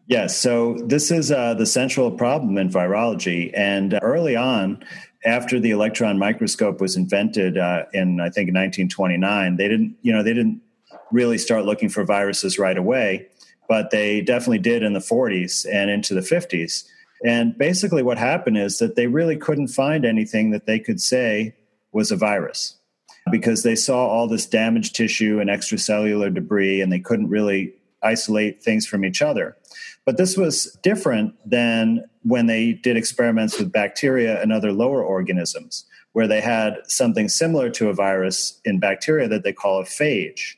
Yes, 0.08 0.38
so 0.38 0.76
this 0.84 1.10
is 1.10 1.32
uh, 1.32 1.54
the 1.54 1.66
central 1.66 2.12
problem 2.12 2.58
in 2.58 2.68
virology. 2.68 3.50
And 3.54 3.98
early 4.02 4.36
on, 4.36 4.84
after 5.24 5.58
the 5.58 5.72
electron 5.72 6.16
microscope 6.16 6.80
was 6.80 6.96
invented 6.96 7.58
uh, 7.58 7.86
in 7.92 8.20
I 8.20 8.30
think 8.30 8.48
1929, 8.54 9.56
they 9.56 9.68
didn't 9.68 9.96
you 10.02 10.12
know 10.12 10.22
they 10.22 10.34
didn't 10.34 10.62
really 11.10 11.38
start 11.38 11.64
looking 11.64 11.88
for 11.88 12.04
viruses 12.04 12.58
right 12.58 12.78
away, 12.78 13.26
but 13.68 13.90
they 13.90 14.20
definitely 14.20 14.58
did 14.58 14.84
in 14.84 14.92
the 14.92 15.00
40s 15.00 15.66
and 15.70 15.90
into 15.90 16.14
the 16.14 16.20
50s. 16.20 16.84
And 17.24 17.56
basically, 17.58 18.04
what 18.04 18.18
happened 18.18 18.58
is 18.58 18.78
that 18.78 18.94
they 18.94 19.08
really 19.08 19.36
couldn't 19.36 19.68
find 19.68 20.04
anything 20.04 20.50
that 20.50 20.66
they 20.66 20.78
could 20.78 21.00
say 21.00 21.56
was 21.92 22.12
a 22.12 22.16
virus 22.16 22.76
because 23.32 23.64
they 23.64 23.74
saw 23.74 24.06
all 24.06 24.28
this 24.28 24.46
damaged 24.46 24.94
tissue 24.94 25.40
and 25.40 25.50
extracellular 25.50 26.32
debris, 26.32 26.80
and 26.80 26.92
they 26.92 27.00
couldn't 27.00 27.28
really 27.28 27.74
isolate 28.02 28.62
things 28.62 28.86
from 28.86 29.04
each 29.04 29.20
other. 29.20 29.56
But 30.06 30.16
this 30.16 30.36
was 30.36 30.78
different 30.82 31.34
than 31.44 32.04
when 32.22 32.46
they 32.46 32.72
did 32.72 32.96
experiments 32.96 33.58
with 33.58 33.72
bacteria 33.72 34.40
and 34.40 34.52
other 34.52 34.72
lower 34.72 35.04
organisms, 35.04 35.84
where 36.12 36.28
they 36.28 36.40
had 36.40 36.78
something 36.86 37.28
similar 37.28 37.68
to 37.70 37.88
a 37.88 37.92
virus 37.92 38.60
in 38.64 38.78
bacteria 38.78 39.28
that 39.28 39.42
they 39.42 39.52
call 39.52 39.80
a 39.80 39.84
phage 39.84 40.54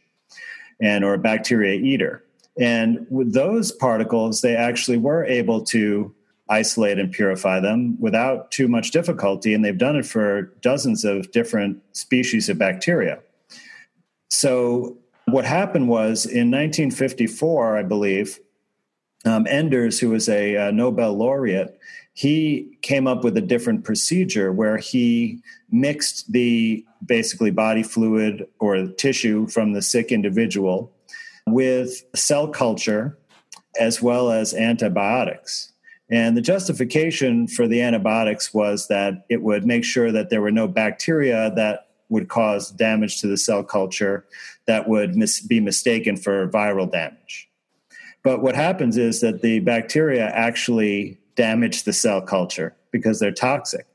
and 0.80 1.03
or 1.03 1.14
a 1.14 1.18
bacteria 1.18 1.80
eater. 1.80 2.22
And 2.61 3.07
with 3.11 3.32
those 3.32 3.72
particles, 3.72 4.42
they 4.42 4.55
actually 4.55 4.99
were 4.99 5.24
able 5.24 5.64
to 5.66 6.14
isolate 6.51 6.99
and 6.99 7.11
purify 7.11 7.61
them 7.61 7.99
without 8.01 8.51
too 8.51 8.68
much 8.68 8.90
difficulty. 8.90 9.55
And 9.55 9.64
they've 9.64 9.76
done 9.76 9.96
it 9.96 10.07
for 10.07 10.42
dozens 10.61 11.05
of 11.05 11.30
different 11.30 11.82
species 11.92 12.49
of 12.49 12.59
bacteria. 12.59 13.20
So, 14.30 14.99
what 15.26 15.44
happened 15.44 15.88
was 15.88 16.24
in 16.24 16.51
1954, 16.51 17.76
I 17.76 17.82
believe, 17.82 18.38
um, 19.25 19.47
Enders, 19.49 19.99
who 19.99 20.11
was 20.11 20.29
a, 20.29 20.55
a 20.55 20.73
Nobel 20.73 21.14
laureate, 21.14 21.79
he 22.12 22.79
came 22.83 23.07
up 23.07 23.23
with 23.23 23.37
a 23.37 23.41
different 23.41 23.85
procedure 23.85 24.53
where 24.53 24.77
he 24.77 25.41
mixed 25.71 26.33
the 26.33 26.85
basically 27.05 27.51
body 27.51 27.83
fluid 27.83 28.47
or 28.59 28.87
tissue 28.89 29.47
from 29.47 29.73
the 29.73 29.83
sick 29.83 30.11
individual 30.11 30.93
with 31.47 32.05
cell 32.14 32.49
culture 32.49 33.16
as 33.79 34.03
well 34.03 34.31
as 34.31 34.55
antibiotics. 34.55 35.73
And 36.11 36.37
the 36.37 36.41
justification 36.41 37.47
for 37.47 37.69
the 37.69 37.83
antibiotics 37.83 38.55
was 38.55 38.89
that 38.89 39.25
it 39.29 39.43
would 39.43 39.66
make 39.66 39.85
sure 39.85 40.11
that 40.11 40.31
there 40.31 40.41
were 40.41 40.51
no 40.51 40.66
bacteria 40.66 41.53
that 41.55 41.89
would 42.09 42.29
cause 42.29 42.71
damage 42.71 43.21
to 43.21 43.27
the 43.27 43.37
cell 43.37 43.62
culture 43.62 44.27
that 44.66 44.89
would 44.89 45.16
mis- 45.16 45.41
be 45.41 45.61
mistaken 45.61 46.16
for 46.16 46.49
viral 46.49 46.91
damage. 46.91 47.47
But 48.23 48.43
what 48.43 48.55
happens 48.55 48.97
is 48.97 49.21
that 49.21 49.43
the 49.43 49.61
bacteria 49.61 50.27
actually 50.29 51.19
damage 51.37 51.85
the 51.85 51.93
cell 51.93 52.21
culture 52.21 52.75
because 52.91 53.21
they're 53.21 53.31
toxic. 53.31 53.87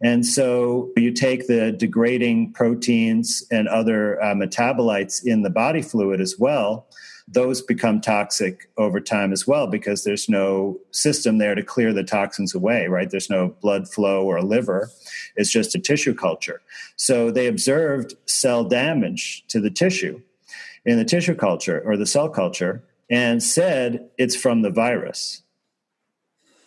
And 0.00 0.26
so 0.26 0.90
you 0.96 1.12
take 1.12 1.46
the 1.46 1.72
degrading 1.72 2.52
proteins 2.52 3.42
and 3.50 3.68
other 3.68 4.22
uh, 4.22 4.34
metabolites 4.34 5.24
in 5.24 5.42
the 5.42 5.50
body 5.50 5.82
fluid 5.82 6.20
as 6.20 6.38
well. 6.38 6.86
Those 7.28 7.60
become 7.60 8.00
toxic 8.00 8.70
over 8.76 9.00
time 9.00 9.32
as 9.32 9.46
well 9.46 9.66
because 9.66 10.04
there's 10.04 10.28
no 10.28 10.78
system 10.92 11.38
there 11.38 11.54
to 11.54 11.62
clear 11.62 11.92
the 11.92 12.04
toxins 12.04 12.54
away, 12.54 12.86
right? 12.86 13.10
There's 13.10 13.30
no 13.30 13.48
blood 13.60 13.88
flow 13.88 14.24
or 14.24 14.42
liver. 14.42 14.90
It's 15.34 15.50
just 15.50 15.74
a 15.74 15.80
tissue 15.80 16.14
culture. 16.14 16.60
So 16.96 17.30
they 17.30 17.46
observed 17.46 18.14
cell 18.26 18.64
damage 18.64 19.44
to 19.48 19.60
the 19.60 19.70
tissue 19.70 20.20
in 20.84 20.98
the 20.98 21.04
tissue 21.04 21.34
culture 21.34 21.82
or 21.84 21.96
the 21.96 22.06
cell 22.06 22.28
culture 22.28 22.84
and 23.10 23.42
said 23.42 24.08
it's 24.18 24.36
from 24.36 24.62
the 24.62 24.70
virus, 24.70 25.42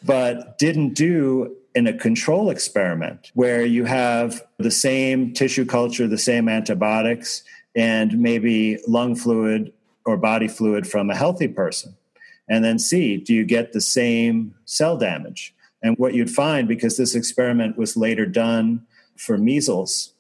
but 0.03 0.57
didn't 0.57 0.93
do 0.93 1.55
in 1.75 1.87
a 1.87 1.93
control 1.93 2.49
experiment 2.49 3.31
where 3.33 3.65
you 3.65 3.85
have 3.85 4.41
the 4.57 4.71
same 4.71 5.33
tissue 5.33 5.65
culture, 5.65 6.07
the 6.07 6.17
same 6.17 6.49
antibiotics, 6.49 7.43
and 7.75 8.17
maybe 8.17 8.79
lung 8.87 9.15
fluid 9.15 9.71
or 10.05 10.17
body 10.17 10.47
fluid 10.47 10.87
from 10.87 11.09
a 11.09 11.15
healthy 11.15 11.47
person. 11.47 11.95
And 12.49 12.63
then 12.63 12.79
see, 12.79 13.17
do 13.17 13.33
you 13.33 13.45
get 13.45 13.73
the 13.73 13.81
same 13.81 14.55
cell 14.65 14.97
damage? 14.97 15.53
And 15.83 15.95
what 15.97 16.13
you'd 16.13 16.31
find, 16.31 16.67
because 16.67 16.97
this 16.97 17.15
experiment 17.15 17.77
was 17.77 17.95
later 17.95 18.25
done 18.25 18.85
for 19.15 19.37
measles, 19.37 20.13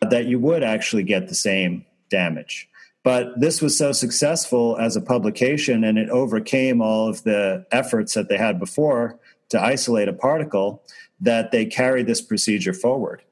that 0.00 0.26
you 0.26 0.38
would 0.38 0.62
actually 0.62 1.02
get 1.02 1.28
the 1.28 1.34
same 1.34 1.84
damage. 2.08 2.68
But 3.06 3.38
this 3.38 3.62
was 3.62 3.78
so 3.78 3.92
successful 3.92 4.76
as 4.78 4.96
a 4.96 5.00
publication 5.00 5.84
and 5.84 5.96
it 5.96 6.10
overcame 6.10 6.82
all 6.82 7.08
of 7.08 7.22
the 7.22 7.64
efforts 7.70 8.14
that 8.14 8.28
they 8.28 8.36
had 8.36 8.58
before 8.58 9.16
to 9.50 9.62
isolate 9.62 10.08
a 10.08 10.12
particle 10.12 10.82
that 11.20 11.52
they 11.52 11.66
carried 11.66 12.08
this 12.08 12.20
procedure 12.20 12.72
forward. 12.72 13.22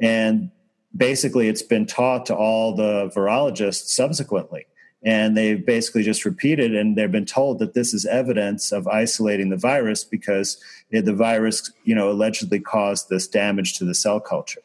And 0.00 0.50
basically, 0.96 1.46
it's 1.46 1.62
been 1.62 1.86
taught 1.86 2.26
to 2.26 2.34
all 2.34 2.74
the 2.74 3.08
virologists 3.14 3.90
subsequently. 3.90 4.66
And 5.04 5.36
they've 5.36 5.64
basically 5.64 6.02
just 6.02 6.24
repeated, 6.24 6.74
and 6.74 6.96
they've 6.96 7.12
been 7.12 7.24
told 7.24 7.60
that 7.60 7.72
this 7.72 7.94
is 7.94 8.06
evidence 8.06 8.72
of 8.72 8.88
isolating 8.88 9.50
the 9.50 9.56
virus 9.56 10.02
because 10.02 10.60
the 10.90 11.14
virus, 11.14 11.70
you 11.84 11.94
know, 11.94 12.10
allegedly 12.10 12.58
caused 12.58 13.08
this 13.08 13.28
damage 13.28 13.78
to 13.78 13.84
the 13.84 13.94
cell 13.94 14.18
culture. 14.18 14.62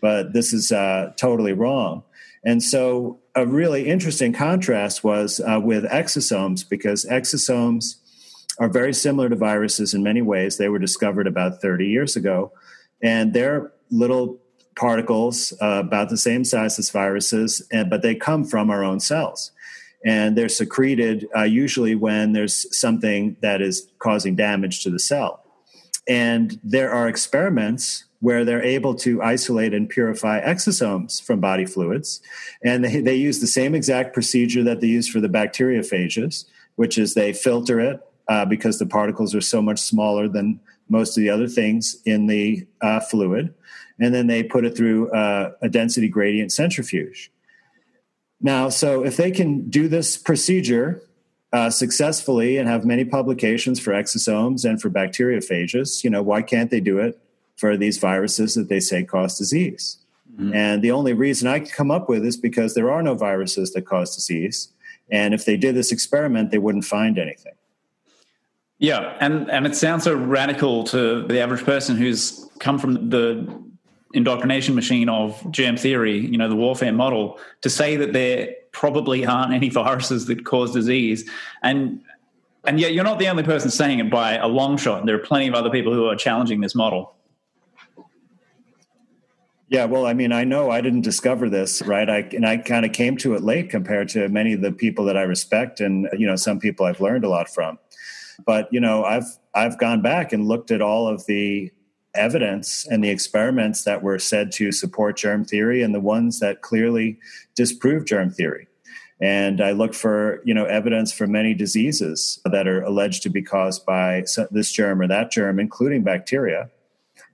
But 0.00 0.34
this 0.34 0.52
is 0.52 0.70
uh, 0.70 1.14
totally 1.16 1.52
wrong. 1.52 2.04
And 2.48 2.62
so, 2.62 3.20
a 3.34 3.46
really 3.46 3.86
interesting 3.86 4.32
contrast 4.32 5.04
was 5.04 5.38
uh, 5.38 5.60
with 5.62 5.84
exosomes 5.84 6.66
because 6.66 7.04
exosomes 7.04 7.96
are 8.58 8.70
very 8.70 8.94
similar 8.94 9.28
to 9.28 9.36
viruses 9.36 9.92
in 9.92 10.02
many 10.02 10.22
ways. 10.22 10.56
They 10.56 10.70
were 10.70 10.78
discovered 10.78 11.26
about 11.26 11.60
30 11.60 11.86
years 11.86 12.16
ago, 12.16 12.50
and 13.02 13.34
they're 13.34 13.70
little 13.90 14.38
particles 14.76 15.52
uh, 15.60 15.82
about 15.84 16.08
the 16.08 16.16
same 16.16 16.42
size 16.42 16.78
as 16.78 16.88
viruses, 16.88 17.60
and, 17.70 17.90
but 17.90 18.00
they 18.00 18.14
come 18.14 18.46
from 18.46 18.70
our 18.70 18.82
own 18.82 18.98
cells. 18.98 19.52
And 20.02 20.34
they're 20.34 20.48
secreted 20.48 21.28
uh, 21.36 21.42
usually 21.42 21.96
when 21.96 22.32
there's 22.32 22.64
something 22.74 23.36
that 23.42 23.60
is 23.60 23.86
causing 23.98 24.36
damage 24.36 24.82
to 24.84 24.90
the 24.90 24.98
cell. 24.98 25.44
And 26.08 26.58
there 26.64 26.94
are 26.94 27.08
experiments 27.08 28.06
where 28.20 28.44
they're 28.44 28.62
able 28.62 28.94
to 28.94 29.22
isolate 29.22 29.72
and 29.72 29.88
purify 29.88 30.40
exosomes 30.40 31.22
from 31.22 31.40
body 31.40 31.64
fluids. 31.64 32.20
And 32.64 32.84
they, 32.84 33.00
they 33.00 33.14
use 33.14 33.40
the 33.40 33.46
same 33.46 33.74
exact 33.74 34.12
procedure 34.12 34.64
that 34.64 34.80
they 34.80 34.88
use 34.88 35.08
for 35.08 35.20
the 35.20 35.28
bacteriophages, 35.28 36.44
which 36.76 36.98
is 36.98 37.14
they 37.14 37.32
filter 37.32 37.80
it 37.80 38.00
uh, 38.28 38.44
because 38.44 38.78
the 38.78 38.86
particles 38.86 39.34
are 39.34 39.40
so 39.40 39.62
much 39.62 39.78
smaller 39.78 40.28
than 40.28 40.60
most 40.88 41.16
of 41.16 41.22
the 41.22 41.30
other 41.30 41.48
things 41.48 41.96
in 42.04 42.26
the 42.26 42.66
uh, 42.80 43.00
fluid, 43.00 43.54
and 44.00 44.14
then 44.14 44.26
they 44.26 44.42
put 44.42 44.64
it 44.64 44.76
through 44.76 45.10
uh, 45.10 45.52
a 45.60 45.68
density 45.68 46.08
gradient 46.08 46.50
centrifuge. 46.50 47.30
Now, 48.40 48.68
so 48.68 49.04
if 49.04 49.16
they 49.16 49.30
can 49.30 49.68
do 49.68 49.88
this 49.88 50.16
procedure 50.16 51.02
uh, 51.52 51.70
successfully 51.70 52.56
and 52.56 52.68
have 52.68 52.84
many 52.84 53.04
publications 53.04 53.80
for 53.80 53.92
exosomes 53.92 54.64
and 54.68 54.80
for 54.80 54.88
bacteriophages, 54.88 56.04
you 56.04 56.10
know, 56.10 56.22
why 56.22 56.42
can't 56.42 56.70
they 56.70 56.80
do 56.80 56.98
it 56.98 57.20
for 57.58 57.76
these 57.76 57.98
viruses 57.98 58.54
that 58.54 58.68
they 58.68 58.80
say 58.80 59.04
cause 59.04 59.36
disease? 59.36 59.98
Mm-hmm. 60.34 60.54
And 60.54 60.82
the 60.82 60.92
only 60.92 61.12
reason 61.12 61.48
I 61.48 61.58
can 61.58 61.68
come 61.68 61.90
up 61.90 62.08
with 62.08 62.24
is 62.24 62.36
because 62.36 62.74
there 62.74 62.90
are 62.90 63.02
no 63.02 63.14
viruses 63.14 63.72
that 63.72 63.82
cause 63.82 64.14
disease. 64.14 64.72
And 65.10 65.34
if 65.34 65.44
they 65.44 65.56
did 65.56 65.74
this 65.74 65.92
experiment, 65.92 66.50
they 66.50 66.58
wouldn't 66.58 66.84
find 66.84 67.18
anything. 67.18 67.54
Yeah, 68.78 69.16
and 69.20 69.50
and 69.50 69.66
it 69.66 69.74
sounds 69.74 70.04
so 70.04 70.14
radical 70.14 70.84
to 70.84 71.26
the 71.26 71.40
average 71.40 71.64
person 71.64 71.96
who's 71.96 72.48
come 72.60 72.78
from 72.78 73.10
the 73.10 73.62
indoctrination 74.14 74.74
machine 74.74 75.08
of 75.08 75.50
germ 75.50 75.76
theory, 75.76 76.18
you 76.18 76.38
know, 76.38 76.48
the 76.48 76.56
warfare 76.56 76.92
model, 76.92 77.38
to 77.62 77.68
say 77.70 77.96
that 77.96 78.12
there 78.12 78.54
probably 78.72 79.26
aren't 79.26 79.52
any 79.52 79.68
viruses 79.82 80.26
that 80.26 80.44
cause 80.44 80.72
disease, 80.72 81.28
and 81.62 82.00
and 82.64 82.78
yet 82.78 82.92
you're 82.92 83.04
not 83.04 83.18
the 83.18 83.28
only 83.28 83.42
person 83.42 83.70
saying 83.70 83.98
it 83.98 84.10
by 84.10 84.36
a 84.36 84.46
long 84.46 84.76
shot. 84.76 85.04
There 85.06 85.16
are 85.16 85.26
plenty 85.26 85.48
of 85.48 85.54
other 85.54 85.70
people 85.70 85.92
who 85.92 86.06
are 86.06 86.16
challenging 86.16 86.60
this 86.60 86.76
model. 86.76 87.14
Yeah, 89.70 89.84
well, 89.84 90.06
I 90.06 90.14
mean, 90.14 90.32
I 90.32 90.44
know 90.44 90.70
I 90.70 90.80
didn't 90.80 91.02
discover 91.02 91.50
this, 91.50 91.82
right? 91.82 92.08
I 92.08 92.20
and 92.32 92.46
I 92.46 92.56
kind 92.56 92.86
of 92.86 92.92
came 92.92 93.18
to 93.18 93.34
it 93.34 93.42
late 93.42 93.68
compared 93.68 94.08
to 94.10 94.28
many 94.30 94.54
of 94.54 94.62
the 94.62 94.72
people 94.72 95.04
that 95.04 95.16
I 95.16 95.22
respect, 95.22 95.80
and 95.80 96.08
you 96.16 96.26
know, 96.26 96.36
some 96.36 96.58
people 96.58 96.86
I've 96.86 97.02
learned 97.02 97.24
a 97.24 97.28
lot 97.28 97.50
from. 97.50 97.78
But 98.46 98.68
you 98.72 98.80
know, 98.80 99.04
I've 99.04 99.26
I've 99.54 99.78
gone 99.78 100.00
back 100.00 100.32
and 100.32 100.48
looked 100.48 100.70
at 100.70 100.80
all 100.80 101.06
of 101.06 101.26
the 101.26 101.70
evidence 102.14 102.86
and 102.86 103.04
the 103.04 103.10
experiments 103.10 103.84
that 103.84 104.02
were 104.02 104.18
said 104.18 104.52
to 104.52 104.72
support 104.72 105.18
germ 105.18 105.44
theory 105.44 105.82
and 105.82 105.94
the 105.94 106.00
ones 106.00 106.40
that 106.40 106.62
clearly 106.62 107.18
disprove 107.54 108.06
germ 108.06 108.30
theory. 108.30 108.66
And 109.20 109.60
I 109.60 109.72
look 109.72 109.92
for 109.92 110.40
you 110.46 110.54
know 110.54 110.64
evidence 110.64 111.12
for 111.12 111.26
many 111.26 111.52
diseases 111.52 112.40
that 112.46 112.66
are 112.66 112.82
alleged 112.84 113.22
to 113.24 113.28
be 113.28 113.42
caused 113.42 113.84
by 113.84 114.24
this 114.50 114.72
germ 114.72 115.02
or 115.02 115.08
that 115.08 115.30
germ, 115.30 115.60
including 115.60 116.04
bacteria 116.04 116.70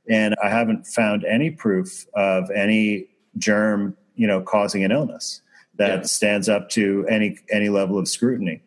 and 0.09 0.35
I 0.43 0.51
haven't 0.51 0.87
found 0.87 1.25
any 1.25 1.51
proof 1.51 2.07
of 2.15 2.51
any 2.51 3.07
germ, 3.39 3.97
you 4.15 4.27
know, 4.27 4.41
causing 4.43 4.85
an 4.85 4.93
illness 4.93 5.41
that 5.77 6.01
yeah. 6.01 6.03
stands 6.03 6.49
up 6.49 6.69
to 6.71 7.07
any 7.09 7.39
any 7.51 7.69
level 7.69 7.99
of 7.99 8.09
scrutiny. 8.09 8.63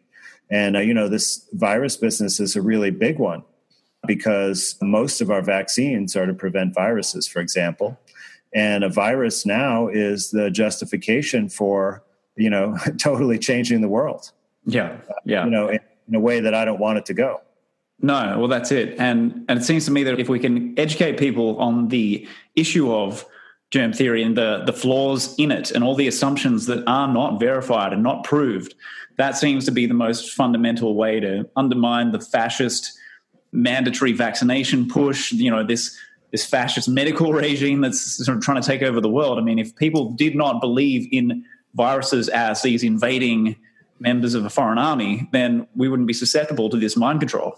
And 0.49 0.77
uh, 0.77 0.79
you 0.79 0.93
know, 0.93 1.07
this 1.07 1.47
virus 1.53 1.97
business 1.97 2.39
is 2.39 2.55
a 2.55 2.61
really 2.61 2.91
big 2.91 3.19
one 3.19 3.43
because 4.05 4.75
most 4.81 5.21
of 5.21 5.29
our 5.29 5.41
vaccines 5.41 6.15
are 6.15 6.25
to 6.25 6.33
prevent 6.33 6.73
viruses, 6.73 7.27
for 7.27 7.39
example. 7.39 7.99
And 8.53 8.83
a 8.83 8.89
virus 8.89 9.45
now 9.45 9.87
is 9.87 10.31
the 10.31 10.49
justification 10.49 11.49
for, 11.49 12.03
you 12.35 12.49
know, 12.49 12.77
totally 12.97 13.37
changing 13.37 13.81
the 13.81 13.89
world. 13.89 14.31
Yeah. 14.65 14.97
Yeah. 15.25 15.41
Uh, 15.41 15.45
you 15.45 15.51
know, 15.51 15.67
in, 15.69 15.79
in 16.07 16.15
a 16.15 16.19
way 16.19 16.39
that 16.39 16.53
I 16.53 16.65
don't 16.65 16.79
want 16.79 16.97
it 16.97 17.05
to 17.07 17.13
go. 17.13 17.41
No, 17.99 18.37
well, 18.37 18.47
that's 18.47 18.71
it. 18.71 18.95
And 18.99 19.45
and 19.49 19.59
it 19.59 19.63
seems 19.63 19.85
to 19.85 19.91
me 19.91 20.03
that 20.03 20.19
if 20.19 20.29
we 20.29 20.39
can 20.39 20.77
educate 20.77 21.17
people 21.17 21.57
on 21.59 21.87
the 21.87 22.27
issue 22.55 22.93
of 22.93 23.25
germ 23.71 23.91
theory 23.91 24.21
and 24.21 24.37
the 24.37 24.63
the 24.65 24.73
flaws 24.73 25.35
in 25.37 25.51
it 25.51 25.71
and 25.71 25.83
all 25.83 25.95
the 25.95 26.07
assumptions 26.07 26.67
that 26.67 26.83
are 26.87 27.11
not 27.11 27.39
verified 27.39 27.93
and 27.93 28.03
not 28.03 28.23
proved, 28.23 28.75
that 29.17 29.35
seems 29.35 29.65
to 29.65 29.71
be 29.71 29.87
the 29.87 29.95
most 29.95 30.31
fundamental 30.33 30.95
way 30.95 31.19
to 31.19 31.49
undermine 31.55 32.11
the 32.11 32.19
fascist 32.19 32.97
mandatory 33.51 34.11
vaccination 34.11 34.87
push. 34.87 35.31
You 35.31 35.49
know 35.49 35.65
this 35.65 35.97
this 36.31 36.45
fascist 36.45 36.87
medical 36.87 37.33
regime 37.45 37.81
that's 37.81 38.23
sort 38.23 38.37
of 38.37 38.43
trying 38.43 38.61
to 38.61 38.67
take 38.67 38.83
over 38.83 39.01
the 39.01 39.09
world. 39.09 39.39
I 39.39 39.41
mean, 39.41 39.57
if 39.57 39.75
people 39.75 40.11
did 40.11 40.35
not 40.35 40.61
believe 40.61 41.07
in 41.11 41.43
viruses 41.73 42.29
as 42.29 42.61
these 42.61 42.83
invading 42.83 43.55
members 43.99 44.35
of 44.35 44.45
a 44.45 44.51
foreign 44.51 44.77
army, 44.77 45.27
then 45.31 45.67
we 45.75 45.89
wouldn't 45.89 46.07
be 46.07 46.13
susceptible 46.13 46.69
to 46.69 46.77
this 46.77 46.95
mind 46.95 47.21
control. 47.21 47.57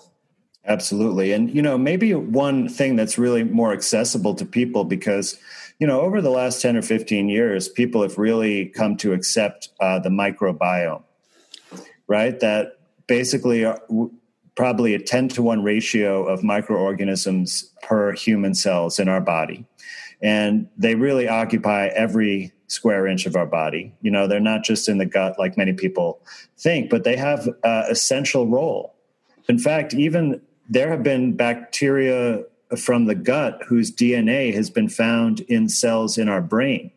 Absolutely. 0.70 1.32
And, 1.32 1.54
you 1.54 1.64
know, 1.64 1.80
maybe 1.80 2.14
one 2.14 2.70
thing 2.70 2.96
that's 2.96 3.18
really 3.18 3.44
more 3.44 3.74
accessible 3.74 4.36
to 4.36 4.46
people 4.46 4.84
because, 4.84 5.36
you 5.80 5.88
know, 5.88 6.00
over 6.02 6.22
the 6.22 6.30
last 6.30 6.62
10 6.62 6.78
or 6.78 6.84
15 6.84 7.28
years, 7.28 7.68
people 7.68 8.04
have 8.04 8.20
really 8.20 8.68
come 8.68 8.96
to 8.98 9.14
accept 9.14 9.70
uh, 9.80 9.98
the 9.98 10.10
microbiome, 10.10 11.02
right? 12.08 12.40
That 12.40 12.78
basically 13.08 13.66
uh, 13.66 13.78
probably 14.56 14.94
a 14.94 15.00
10 15.00 15.30
to 15.30 15.42
1 15.42 15.64
ratio 15.64 16.24
of 16.24 16.44
microorganisms 16.44 17.72
per 17.82 18.14
human 18.14 18.54
cells 18.54 19.00
in 19.00 19.10
our 19.10 19.22
body. 19.22 19.66
And 20.22 20.70
they 20.78 20.94
really 20.94 21.28
occupy 21.28 21.88
every 21.88 22.54
square 22.68 23.08
inch 23.08 23.26
of 23.26 23.36
our 23.36 23.48
body. 23.48 23.92
You 24.02 24.12
know, 24.12 24.28
they're 24.28 24.40
not 24.40 24.64
just 24.64 24.88
in 24.88 25.00
the 25.00 25.06
gut 25.08 25.40
like 25.40 25.58
many 25.58 25.74
people 25.74 26.22
think, 26.60 26.92
but 26.92 27.06
they 27.06 27.16
have 27.16 27.48
an 27.64 27.86
essential 27.90 28.46
role. 28.46 28.94
In 29.48 29.58
fact, 29.58 29.96
even 29.96 30.40
there 30.70 30.90
have 30.90 31.04
been 31.04 31.36
bacteria 31.36 32.44
from 32.78 33.06
the 33.06 33.16
gut 33.16 33.62
whose 33.68 33.92
DNA 33.92 34.54
has 34.54 34.70
been 34.70 34.88
found 34.88 35.42
in 35.42 35.68
cells 35.68 36.18
in 36.18 36.30
our 36.30 36.42
brain. 36.42 36.92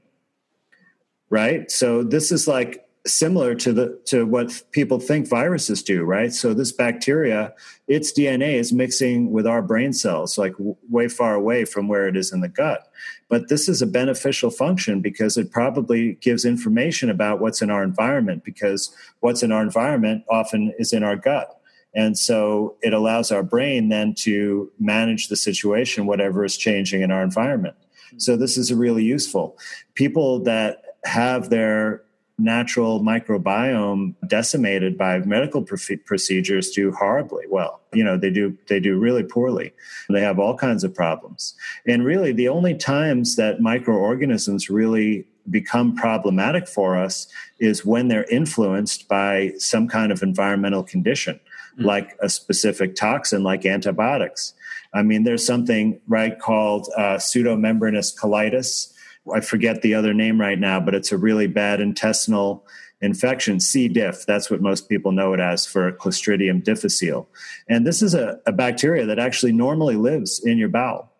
Right? 1.31 1.70
So 1.70 2.03
this 2.03 2.31
is 2.31 2.47
like 2.47 2.87
similar 3.07 3.55
to 3.55 3.73
the 3.73 4.01
to 4.05 4.27
what 4.27 4.62
people 4.70 5.01
think 5.01 5.29
viruses 5.29 5.83
do, 5.83 6.05
right? 6.05 6.33
So 6.33 6.55
this 6.55 6.70
bacteria, 6.70 7.55
its 7.89 8.12
DNA 8.12 8.55
is 8.55 8.73
mixing 8.73 9.33
with 9.33 9.47
our 9.47 9.62
brain 9.62 9.93
cells, 9.93 10.39
like 10.39 10.53
w- 10.53 10.77
way 10.89 11.09
far 11.09 11.35
away 11.35 11.64
from 11.64 11.89
where 11.89 12.07
it 12.07 12.16
is 12.16 12.33
in 12.33 12.41
the 12.41 12.49
gut. 12.49 12.89
But 13.29 13.49
this 13.49 13.68
is 13.68 13.83
a 13.83 13.87
beneficial 13.87 14.51
function 14.51 15.01
because 15.01 15.37
it 15.37 15.51
probably 15.51 16.14
gives 16.20 16.45
information 16.45 17.11
about 17.11 17.41
what's 17.41 17.62
in 17.62 17.70
our 17.70 17.83
environment 17.83 18.45
because 18.45 18.95
what's 19.20 19.43
in 19.43 19.51
our 19.51 19.62
environment 19.62 20.25
often 20.29 20.73
is 20.79 20.93
in 20.93 21.03
our 21.03 21.16
gut. 21.16 21.59
And 21.95 22.18
so 22.18 22.76
it 22.82 22.93
allows 22.93 23.30
our 23.30 23.43
brain 23.43 23.88
then 23.88 24.14
to 24.18 24.70
manage 24.78 25.28
the 25.28 25.36
situation, 25.36 26.07
whatever 26.07 26.45
is 26.45 26.57
changing 26.57 27.03
in 27.03 27.11
our 27.11 27.22
environment. 27.22 27.76
So 28.16 28.36
this 28.36 28.57
is 28.57 28.72
really 28.72 29.05
useful. 29.05 29.59
People 29.95 30.40
that 30.40 30.82
have 31.05 31.51
their 31.51 32.03
natural 32.38 33.01
microbiome 33.01 34.14
decimated 34.26 34.97
by 34.97 35.18
medical 35.20 35.62
procedures 35.62 36.70
do 36.70 36.90
horribly 36.90 37.45
well 37.51 37.80
you 37.93 38.03
know 38.03 38.16
they 38.16 38.30
do 38.30 38.57
they 38.68 38.80
do 38.80 38.99
really 38.99 39.22
poorly 39.22 39.72
they 40.09 40.20
have 40.20 40.38
all 40.38 40.57
kinds 40.57 40.82
of 40.82 40.95
problems 40.95 41.55
and 41.86 42.05
really 42.05 42.32
the 42.32 42.49
only 42.49 42.74
times 42.74 43.36
that 43.36 43.61
microorganisms 43.61 44.70
really 44.70 45.26
become 45.51 45.95
problematic 45.95 46.66
for 46.66 46.97
us 46.97 47.26
is 47.59 47.84
when 47.84 48.09
they're 48.09 48.24
influenced 48.24 49.09
by 49.09 49.53
some 49.59 49.86
kind 49.86 50.11
of 50.11 50.22
environmental 50.22 50.82
condition 50.82 51.38
mm-hmm. 51.73 51.85
like 51.85 52.16
a 52.20 52.29
specific 52.29 52.95
toxin, 52.95 53.43
like 53.43 53.66
antibiotics. 53.66 54.55
I 54.95 55.03
mean, 55.03 55.25
there's 55.25 55.45
something 55.45 56.01
right 56.07 56.39
called 56.39 56.89
uh, 56.97 57.16
pseudomembranous 57.16 58.16
colitis. 58.16 58.93
I 59.33 59.41
forget 59.41 59.83
the 59.83 59.95
other 59.95 60.12
name 60.12 60.41
right 60.41 60.59
now, 60.59 60.81
but 60.81 60.95
it's 60.95 61.12
a 61.12 61.16
really 61.16 61.47
bad 61.47 61.81
intestinal 61.81 62.66
infection, 63.01 63.59
C. 63.61 63.89
diff. 63.89 64.27
That's 64.27 64.51
what 64.51 64.61
most 64.61 64.89
people 64.89 65.12
know 65.12 65.33
it 65.33 65.41
as 65.41 65.66
for 65.66 65.91
Clostridium 65.93 66.62
difficile. 66.62 67.29
And 67.68 67.87
this 67.87 68.03
is 68.03 68.14
a, 68.14 68.41
a 68.47 68.53
bacteria 68.53 69.07
that 69.07 69.18
actually 69.18 69.53
normally 69.53 69.97
lives 69.97 70.41
in 70.45 70.59
your 70.59 70.68
bowel. 70.68 71.11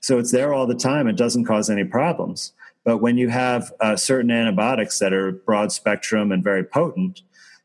So 0.00 0.18
it's 0.18 0.30
there 0.30 0.54
all 0.54 0.66
the 0.66 0.74
time. 0.74 1.06
It 1.06 1.16
doesn't 1.16 1.44
cause 1.44 1.68
any 1.68 1.84
problems. 1.84 2.52
But 2.84 2.98
when 2.98 3.18
you 3.18 3.28
have 3.28 3.72
uh, 3.80 3.96
certain 3.96 4.30
antibiotics 4.30 4.98
that 5.00 5.12
are 5.12 5.32
broad 5.32 5.72
spectrum 5.72 6.32
and 6.32 6.42
very 6.42 6.64
potent, 6.64 7.22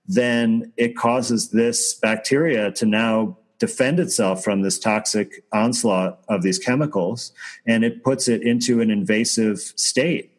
then 0.08 0.72
it 0.78 0.98
causes 0.98 1.50
this 1.50 1.94
bacteria 1.94 2.72
to 2.72 2.86
now 2.86 3.38
defend 3.60 4.00
itself 4.00 4.44
from 4.44 4.62
this 4.62 4.78
toxic 4.78 5.44
onslaught 5.54 6.20
of 6.28 6.42
these 6.42 6.60
chemicals 6.60 7.32
and 7.66 7.86
it 7.86 8.04
puts 8.04 8.28
it 8.28 8.42
into 8.42 8.82
an 8.82 8.92
invasive 8.92 9.60
state 9.60 10.34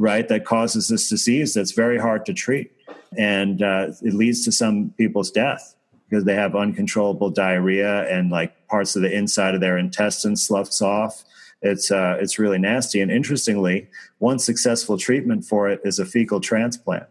right 0.00 0.28
that 0.28 0.46
causes 0.46 0.88
this 0.88 1.08
disease 1.08 1.52
that's 1.52 1.72
very 1.72 1.98
hard 1.98 2.24
to 2.24 2.32
treat. 2.32 2.72
And 3.18 3.62
uh, 3.62 3.88
it 4.02 4.14
leads 4.14 4.44
to 4.44 4.52
some 4.52 4.94
people's 4.96 5.30
death 5.30 5.76
because 6.08 6.24
they 6.24 6.34
have 6.34 6.56
uncontrollable 6.56 7.30
diarrhea 7.30 8.08
and 8.08 8.30
like 8.30 8.66
parts 8.68 8.96
of 8.96 9.02
the 9.02 9.14
inside 9.14 9.54
of 9.54 9.60
their 9.60 9.76
intestines 9.76 10.46
sloughs 10.46 10.80
off. 10.80 11.22
It's 11.60 11.90
uh, 11.90 12.16
it's 12.18 12.38
really 12.38 12.58
nasty. 12.58 13.00
And 13.02 13.10
interestingly 13.10 13.88
one 14.18 14.38
successful 14.38 14.96
treatment 14.96 15.44
for 15.44 15.68
it 15.68 15.80
is 15.84 15.98
a 15.98 16.06
fecal 16.06 16.40
transplant 16.40 17.06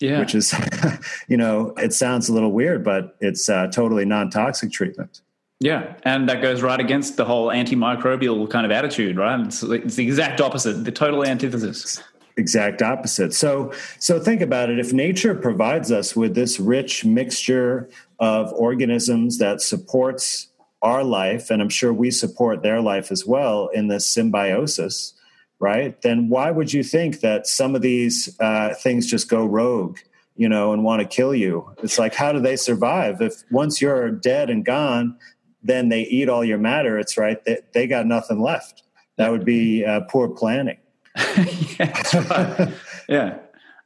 yeah. 0.00 0.20
which 0.20 0.34
is, 0.34 0.54
you 1.28 1.36
know, 1.36 1.74
it 1.76 1.92
sounds 1.92 2.28
a 2.28 2.32
little 2.32 2.52
weird, 2.52 2.84
but 2.84 3.16
it's 3.20 3.48
uh, 3.48 3.66
totally 3.68 4.04
non 4.04 4.30
toxic 4.30 4.72
treatment. 4.72 5.20
Yeah, 5.60 5.94
and 6.04 6.28
that 6.28 6.40
goes 6.40 6.62
right 6.62 6.78
against 6.78 7.16
the 7.16 7.24
whole 7.24 7.48
antimicrobial 7.48 8.48
kind 8.48 8.64
of 8.64 8.70
attitude, 8.70 9.16
right? 9.16 9.40
It's, 9.40 9.62
it's 9.62 9.96
the 9.96 10.04
exact 10.04 10.40
opposite, 10.40 10.84
the 10.84 10.92
total 10.92 11.24
antithesis. 11.24 12.00
Exact 12.36 12.80
opposite. 12.82 13.34
So, 13.34 13.72
so 13.98 14.20
think 14.20 14.40
about 14.40 14.70
it. 14.70 14.78
If 14.78 14.92
nature 14.92 15.34
provides 15.34 15.90
us 15.90 16.14
with 16.14 16.36
this 16.36 16.60
rich 16.60 17.04
mixture 17.04 17.88
of 18.20 18.52
organisms 18.52 19.38
that 19.38 19.60
supports 19.60 20.46
our 20.80 21.02
life, 21.02 21.50
and 21.50 21.60
I'm 21.60 21.68
sure 21.68 21.92
we 21.92 22.12
support 22.12 22.62
their 22.62 22.80
life 22.80 23.10
as 23.10 23.26
well 23.26 23.66
in 23.74 23.88
this 23.88 24.06
symbiosis, 24.06 25.14
right? 25.60 26.00
Then 26.02 26.28
why 26.28 26.50
would 26.50 26.72
you 26.72 26.82
think 26.82 27.20
that 27.20 27.46
some 27.46 27.74
of 27.74 27.82
these 27.82 28.38
uh, 28.40 28.74
things 28.74 29.06
just 29.06 29.28
go 29.28 29.44
rogue, 29.44 29.98
you 30.36 30.48
know, 30.48 30.72
and 30.72 30.84
want 30.84 31.02
to 31.02 31.08
kill 31.08 31.34
you? 31.34 31.68
It's 31.82 31.98
like, 31.98 32.14
how 32.14 32.32
do 32.32 32.40
they 32.40 32.56
survive? 32.56 33.20
If 33.20 33.42
once 33.50 33.80
you're 33.80 34.10
dead 34.10 34.50
and 34.50 34.64
gone, 34.64 35.16
then 35.62 35.88
they 35.88 36.02
eat 36.02 36.28
all 36.28 36.44
your 36.44 36.58
matter. 36.58 36.98
It's 36.98 37.18
right. 37.18 37.44
They, 37.44 37.58
they 37.74 37.86
got 37.86 38.06
nothing 38.06 38.40
left. 38.40 38.82
That 39.16 39.30
would 39.30 39.44
be 39.44 39.84
uh, 39.84 40.02
poor 40.08 40.28
planning. 40.28 40.78
yeah, 41.16 42.02
right. 42.30 42.74
yeah. 43.08 43.38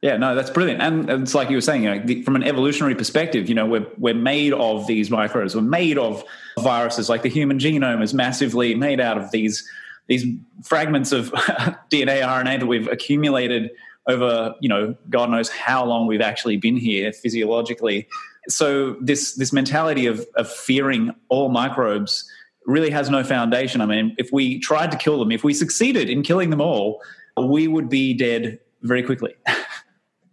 Yeah, 0.03 0.17
no, 0.17 0.35
that's 0.35 0.49
brilliant, 0.49 0.81
and 0.81 1.09
it's 1.09 1.33
like 1.33 1.49
you 1.49 1.55
were 1.55 1.61
saying, 1.61 1.83
you 1.83 1.95
know, 1.95 2.05
the, 2.05 2.23
from 2.23 2.35
an 2.35 2.43
evolutionary 2.43 2.93
perspective, 2.93 3.47
you 3.47 3.55
know, 3.55 3.65
we're 3.65 3.87
we're 3.97 4.13
made 4.13 4.51
of 4.51 4.85
these 4.85 5.09
microbes, 5.09 5.55
we're 5.55 5.61
made 5.61 5.97
of 5.97 6.25
viruses. 6.59 7.07
Like 7.07 7.21
the 7.21 7.29
human 7.29 7.57
genome 7.57 8.03
is 8.03 8.13
massively 8.13 8.75
made 8.75 8.99
out 8.99 9.17
of 9.17 9.31
these 9.31 9.65
these 10.07 10.25
fragments 10.63 11.11
of 11.11 11.31
DNA, 11.91 12.21
RNA 12.21 12.59
that 12.59 12.65
we've 12.65 12.87
accumulated 12.87 13.71
over, 14.07 14.53
you 14.59 14.67
know, 14.67 14.95
God 15.09 15.29
knows 15.29 15.49
how 15.49 15.85
long 15.85 16.07
we've 16.07 16.21
actually 16.21 16.57
been 16.57 16.75
here 16.75 17.13
physiologically. 17.13 18.07
So 18.49 18.97
this 18.99 19.35
this 19.35 19.53
mentality 19.53 20.05
of 20.05 20.25
of 20.35 20.51
fearing 20.51 21.15
all 21.29 21.49
microbes 21.49 22.29
really 22.65 22.89
has 22.89 23.09
no 23.09 23.23
foundation. 23.23 23.81
I 23.81 23.85
mean, 23.85 24.15
if 24.17 24.29
we 24.31 24.59
tried 24.59 24.91
to 24.91 24.97
kill 24.97 25.19
them, 25.19 25.31
if 25.31 25.43
we 25.43 25.53
succeeded 25.53 26.09
in 26.09 26.23
killing 26.23 26.49
them 26.49 26.61
all, 26.61 27.01
we 27.37 27.67
would 27.67 27.89
be 27.89 28.13
dead 28.13 28.59
very 28.81 29.03
quickly. 29.03 29.33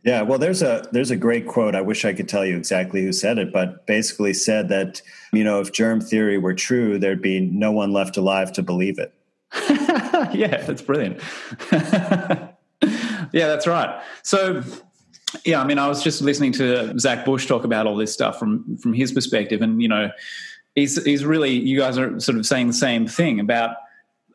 Yeah, 0.02 0.22
well, 0.22 0.38
there's 0.38 0.62
a 0.62 0.88
there's 0.92 1.10
a 1.10 1.16
great 1.16 1.46
quote. 1.46 1.74
I 1.74 1.82
wish 1.82 2.06
I 2.06 2.14
could 2.14 2.28
tell 2.28 2.44
you 2.44 2.56
exactly 2.56 3.02
who 3.02 3.12
said 3.12 3.36
it, 3.36 3.52
but 3.52 3.86
basically 3.86 4.32
said 4.32 4.68
that 4.70 5.02
you 5.32 5.44
know 5.44 5.60
if 5.60 5.72
germ 5.72 6.00
theory 6.00 6.38
were 6.38 6.54
true, 6.54 6.98
there'd 6.98 7.20
be 7.20 7.40
no 7.40 7.70
one 7.70 7.92
left 7.92 8.16
alive 8.16 8.50
to 8.54 8.62
believe 8.62 8.98
it. 8.98 9.12
yeah, 10.32 10.64
that's 10.66 10.82
brilliant. 10.82 11.20
yeah, 11.72 12.52
that's 13.32 13.66
right. 13.66 14.02
So, 14.22 14.62
yeah, 15.44 15.60
I 15.60 15.66
mean, 15.66 15.78
I 15.78 15.88
was 15.88 16.02
just 16.02 16.22
listening 16.22 16.52
to 16.52 16.98
Zach 16.98 17.24
Bush 17.24 17.46
talk 17.46 17.64
about 17.64 17.86
all 17.86 17.96
this 17.96 18.12
stuff 18.12 18.38
from 18.38 18.76
from 18.78 18.92
his 18.92 19.12
perspective, 19.12 19.62
and 19.62 19.82
you 19.82 19.88
know, 19.88 20.10
he's 20.74 21.02
he's 21.04 21.24
really 21.24 21.52
you 21.52 21.78
guys 21.78 21.98
are 21.98 22.18
sort 22.20 22.38
of 22.38 22.46
saying 22.46 22.68
the 22.68 22.72
same 22.72 23.06
thing 23.06 23.40
about 23.40 23.76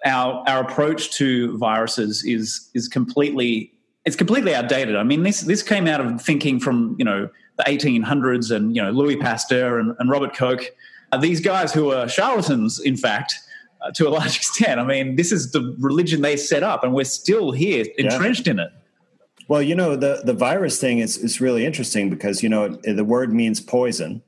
our 0.05 0.43
our 0.47 0.61
approach 0.61 1.11
to 1.11 1.57
viruses 1.57 2.24
is 2.26 2.70
is 2.74 2.88
completely 2.88 3.72
it's 4.05 4.16
completely 4.16 4.53
outdated. 4.53 4.95
I 4.95 5.03
mean, 5.03 5.24
this 5.24 5.41
this 5.41 5.63
came 5.63 5.88
out 5.88 5.99
of 5.99 6.22
thinking 6.22 6.59
from 6.59 6.95
you 6.97 7.05
know 7.05 7.30
the 7.57 7.63
1800s 7.63 8.55
and 8.55 8.76
you 8.76 8.82
know 8.82 8.91
Louis 8.91 9.18
Pasteur 9.18 9.80
and, 9.80 9.95
and 9.99 10.09
Robert 10.09 10.36
Koch. 10.36 10.63
Uh, 11.11 11.18
these 11.18 11.39
guys 11.39 11.74
who 11.74 11.86
were 11.86 12.07
charlatans, 12.07 12.80
in 12.80 12.97
fact, 12.97 13.36
Uh, 13.86 13.91
to 13.91 14.07
a 14.07 14.09
large 14.09 14.36
extent. 14.38 14.79
I 14.79 14.83
mean, 14.83 15.15
this 15.15 15.31
is 15.31 15.51
the 15.51 15.75
religion 15.79 16.21
they 16.21 16.38
set 16.38 16.63
up, 16.63 16.83
and 16.83 16.93
we're 16.93 17.03
still 17.03 17.51
here 17.51 17.86
entrenched 17.97 18.47
yeah. 18.47 18.51
in 18.51 18.59
it. 18.59 18.71
Well, 19.47 19.61
you 19.61 19.75
know, 19.75 19.95
the 19.95 20.21
the 20.23 20.33
virus 20.33 20.79
thing 20.79 20.99
is 20.99 21.17
is 21.17 21.39
really 21.39 21.65
interesting 21.65 22.09
because 22.09 22.41
you 22.41 22.49
know 22.49 22.69
the 22.83 23.03
word 23.03 23.33
means 23.33 23.59
poison, 23.59 24.23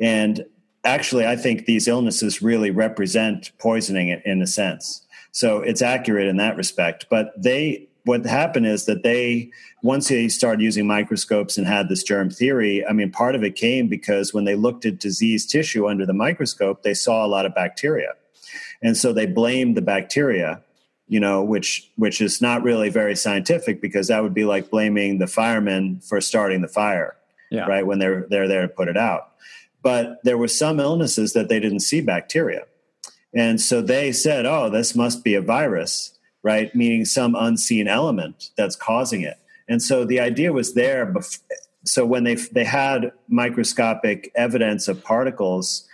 and 0.00 0.44
actually, 0.84 1.26
I 1.26 1.36
think 1.36 1.66
these 1.66 1.86
illnesses 1.86 2.40
really 2.40 2.70
represent 2.70 3.52
poisoning 3.58 4.20
in 4.24 4.40
a 4.40 4.46
sense. 4.46 5.04
So 5.32 5.60
it's 5.60 5.82
accurate 5.82 6.26
in 6.26 6.38
that 6.38 6.56
respect. 6.56 7.06
But 7.10 7.32
they 7.36 7.88
what 8.04 8.24
happened 8.24 8.66
is 8.66 8.86
that 8.86 9.02
they 9.02 9.50
once 9.82 10.08
they 10.08 10.28
started 10.28 10.62
using 10.62 10.86
microscopes 10.86 11.58
and 11.58 11.66
had 11.66 11.90
this 11.90 12.02
germ 12.02 12.30
theory 12.30 12.84
i 12.86 12.92
mean 12.92 13.10
part 13.10 13.34
of 13.34 13.44
it 13.44 13.54
came 13.54 13.86
because 13.86 14.32
when 14.32 14.44
they 14.44 14.54
looked 14.54 14.86
at 14.86 14.98
diseased 14.98 15.50
tissue 15.50 15.86
under 15.86 16.06
the 16.06 16.14
microscope 16.14 16.82
they 16.82 16.94
saw 16.94 17.26
a 17.26 17.28
lot 17.28 17.44
of 17.44 17.54
bacteria 17.54 18.14
and 18.82 18.96
so 18.96 19.12
they 19.12 19.26
blamed 19.26 19.76
the 19.76 19.82
bacteria 19.82 20.62
you 21.06 21.20
know 21.20 21.42
which 21.42 21.90
which 21.96 22.20
is 22.20 22.40
not 22.40 22.62
really 22.62 22.88
very 22.88 23.16
scientific 23.16 23.80
because 23.80 24.08
that 24.08 24.22
would 24.22 24.34
be 24.34 24.44
like 24.44 24.70
blaming 24.70 25.18
the 25.18 25.26
firemen 25.26 26.00
for 26.00 26.20
starting 26.20 26.60
the 26.60 26.68
fire 26.68 27.16
yeah. 27.50 27.66
right 27.66 27.86
when 27.86 27.98
they're 27.98 28.26
they're 28.30 28.48
there 28.48 28.62
to 28.62 28.68
put 28.68 28.88
it 28.88 28.96
out 28.96 29.32
but 29.82 30.18
there 30.24 30.38
were 30.38 30.48
some 30.48 30.80
illnesses 30.80 31.32
that 31.32 31.48
they 31.48 31.60
didn't 31.60 31.80
see 31.80 32.00
bacteria 32.00 32.64
and 33.34 33.60
so 33.60 33.80
they 33.80 34.12
said 34.12 34.46
oh 34.46 34.68
this 34.68 34.94
must 34.94 35.24
be 35.24 35.34
a 35.34 35.40
virus 35.40 36.18
right? 36.42 36.74
Meaning 36.74 37.04
some 37.04 37.34
unseen 37.34 37.88
element 37.88 38.50
that's 38.56 38.76
causing 38.76 39.22
it. 39.22 39.38
And 39.68 39.82
so 39.82 40.04
the 40.04 40.20
idea 40.20 40.52
was 40.52 40.74
there. 40.74 41.06
Bef- 41.06 41.40
so 41.84 42.06
when 42.06 42.24
they 42.24 42.34
they 42.34 42.64
had 42.64 43.12
microscopic 43.28 44.30
evidence 44.34 44.88
of 44.88 45.02
particles, 45.02 45.86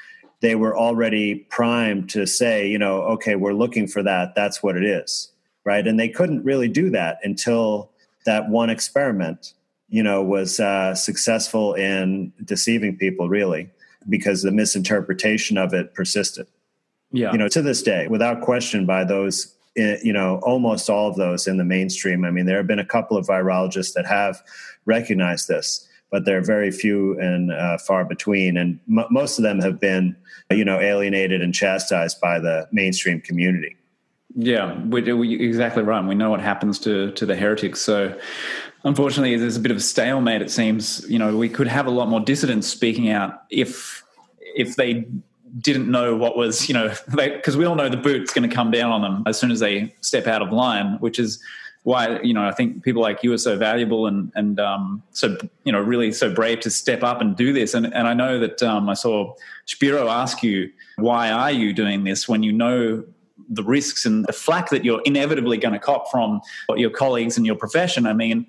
they 0.45 0.57
were 0.57 0.77
already 0.77 1.37
primed 1.49 2.11
to 2.11 2.27
say, 2.27 2.69
you 2.69 2.79
know, 2.79 3.01
okay, 3.03 3.35
we're 3.35 3.55
looking 3.55 3.87
for 3.87 4.03
that. 4.03 4.35
That's 4.35 4.63
what 4.63 4.77
it 4.77 4.85
is, 4.85 5.33
right? 5.65 5.87
And 5.87 5.99
they 5.99 6.11
couldn't 6.11 6.45
really 6.45 6.69
do 6.69 6.91
that 6.91 7.19
until 7.23 7.91
that 8.27 8.51
one 8.51 8.69
experiment, 8.69 9.55
you 9.89 10.03
know, 10.03 10.23
was 10.23 10.61
uh, 10.61 10.95
successful 10.95 11.73
in 11.73 12.31
deceiving 12.45 12.95
people, 12.99 13.31
really, 13.31 13.71
because 14.07 14.43
the 14.43 14.53
misinterpretation 14.53 15.57
of 15.57 15.73
it 15.73 15.95
persisted. 15.95 16.47
Yeah, 17.11 17.33
you 17.33 17.39
know, 17.39 17.49
to 17.49 17.63
this 17.63 17.83
day, 17.83 18.07
without 18.09 18.43
question, 18.43 18.85
by 18.85 19.05
those 19.05 19.55
you 19.77 20.13
know 20.13 20.41
almost 20.43 20.91
all 20.91 21.09
of 21.09 21.17
those 21.17 21.47
in 21.47 21.57
the 21.57 21.65
mainstream. 21.65 22.25
I 22.25 22.31
mean, 22.31 22.45
there 22.45 22.59
have 22.59 22.67
been 22.67 22.79
a 22.79 22.85
couple 22.85 23.17
of 23.17 23.27
virologists 23.27 23.95
that 23.95 24.05
have 24.05 24.43
recognized 24.85 25.49
this, 25.49 25.89
but 26.15 26.27
there 26.27 26.39
are 26.39 26.43
very 26.43 26.71
few 26.71 27.19
and 27.19 27.51
uh, 27.51 27.77
far 27.77 28.05
between, 28.05 28.57
and 28.57 28.79
m- 28.89 29.05
most 29.11 29.37
of 29.37 29.43
them 29.43 29.59
have 29.59 29.81
been 29.81 30.15
you 30.49 30.65
know 30.65 30.79
alienated 30.79 31.43
and 31.43 31.53
chastised 31.53 32.21
by 32.21 32.39
the 32.39 32.69
mainstream 32.71 33.21
community. 33.21 33.77
Yeah, 34.37 34.81
we, 34.85 35.13
we, 35.13 35.45
exactly 35.45 35.83
right. 35.83 36.07
We 36.07 36.15
know 36.15 36.31
what 36.31 36.41
happens 36.41 36.79
to 36.81 37.11
to 37.11 37.27
the 37.27 37.35
heretics. 37.35 37.81
So, 37.81 38.17
unfortunately, 38.85 39.37
there's 39.37 39.57
a 39.57 39.61
bit 39.61 39.73
of 39.73 39.79
a 39.79 39.81
stalemate. 39.81 40.41
It 40.41 40.53
seems. 40.53 41.05
You 41.11 41.19
know, 41.19 41.37
we 41.37 41.49
could 41.49 41.67
have 41.67 41.89
a 41.89 41.91
lot 41.91 42.09
more 42.09 42.21
dissidents 42.21 42.69
speaking 42.69 43.11
out 43.11 43.43
if 43.51 44.05
if 44.55 44.77
they 44.77 45.09
didn't 45.59 45.91
know 45.91 46.15
what 46.15 46.37
was, 46.37 46.69
you 46.69 46.75
know, 46.75 46.95
because 47.17 47.57
we 47.57 47.65
all 47.65 47.75
know 47.75 47.89
the 47.89 47.97
boot's 47.97 48.33
going 48.33 48.49
to 48.49 48.55
come 48.55 48.71
down 48.71 48.93
on 48.93 49.03
them 49.03 49.25
as 49.27 49.37
soon 49.37 49.51
as 49.51 49.59
they 49.59 49.93
step 50.01 50.29
out 50.29 50.43
of 50.43 50.53
line, 50.53 50.97
which 51.01 51.19
is 51.19 51.43
why 51.85 52.21
you 52.23 52.35
know 52.35 52.45
I 52.45 52.51
think 52.51 52.83
people 52.83 53.01
like 53.01 53.23
you 53.23 53.33
are 53.33 53.39
so 53.39 53.57
valuable 53.57 54.07
and 54.07 54.33
and 54.35 54.59
um, 54.59 55.03
so 55.13 55.37
you 55.65 55.73
know 55.73 55.81
really 55.81 56.13
so 56.13 56.35
brave 56.35 56.61
to 56.61 56.71
step 56.71 57.03
up 57.03 57.21
and 57.21 57.37
do 57.37 57.53
this. 57.53 57.75
And 57.75 57.87
and 57.95 58.09
I 58.09 58.15
know 58.15 58.41
that 58.41 58.63
um, 58.63 58.89
I 58.89 58.95
saw 58.95 59.35
Spiro 59.67 60.09
ask 60.09 60.43
you 60.43 60.71
why 60.97 61.31
are 61.31 61.53
you 61.53 61.73
doing 61.73 62.05
this 62.05 62.29
when 62.29 62.43
you 62.43 62.53
know 62.53 63.05
the 63.49 63.63
risks 63.63 64.07
and 64.07 64.25
the 64.25 64.33
flack 64.33 64.71
that 64.71 64.85
you're 64.85 65.03
inevitably 65.05 65.59
going 65.59 65.75
to 65.75 65.79
cop 65.79 66.11
from 66.11 66.41
your 66.77 66.91
colleagues 66.91 67.37
and 67.37 67.45
your 67.45 67.57
profession. 67.57 68.07
I 68.07 68.15
mean, 68.15 68.47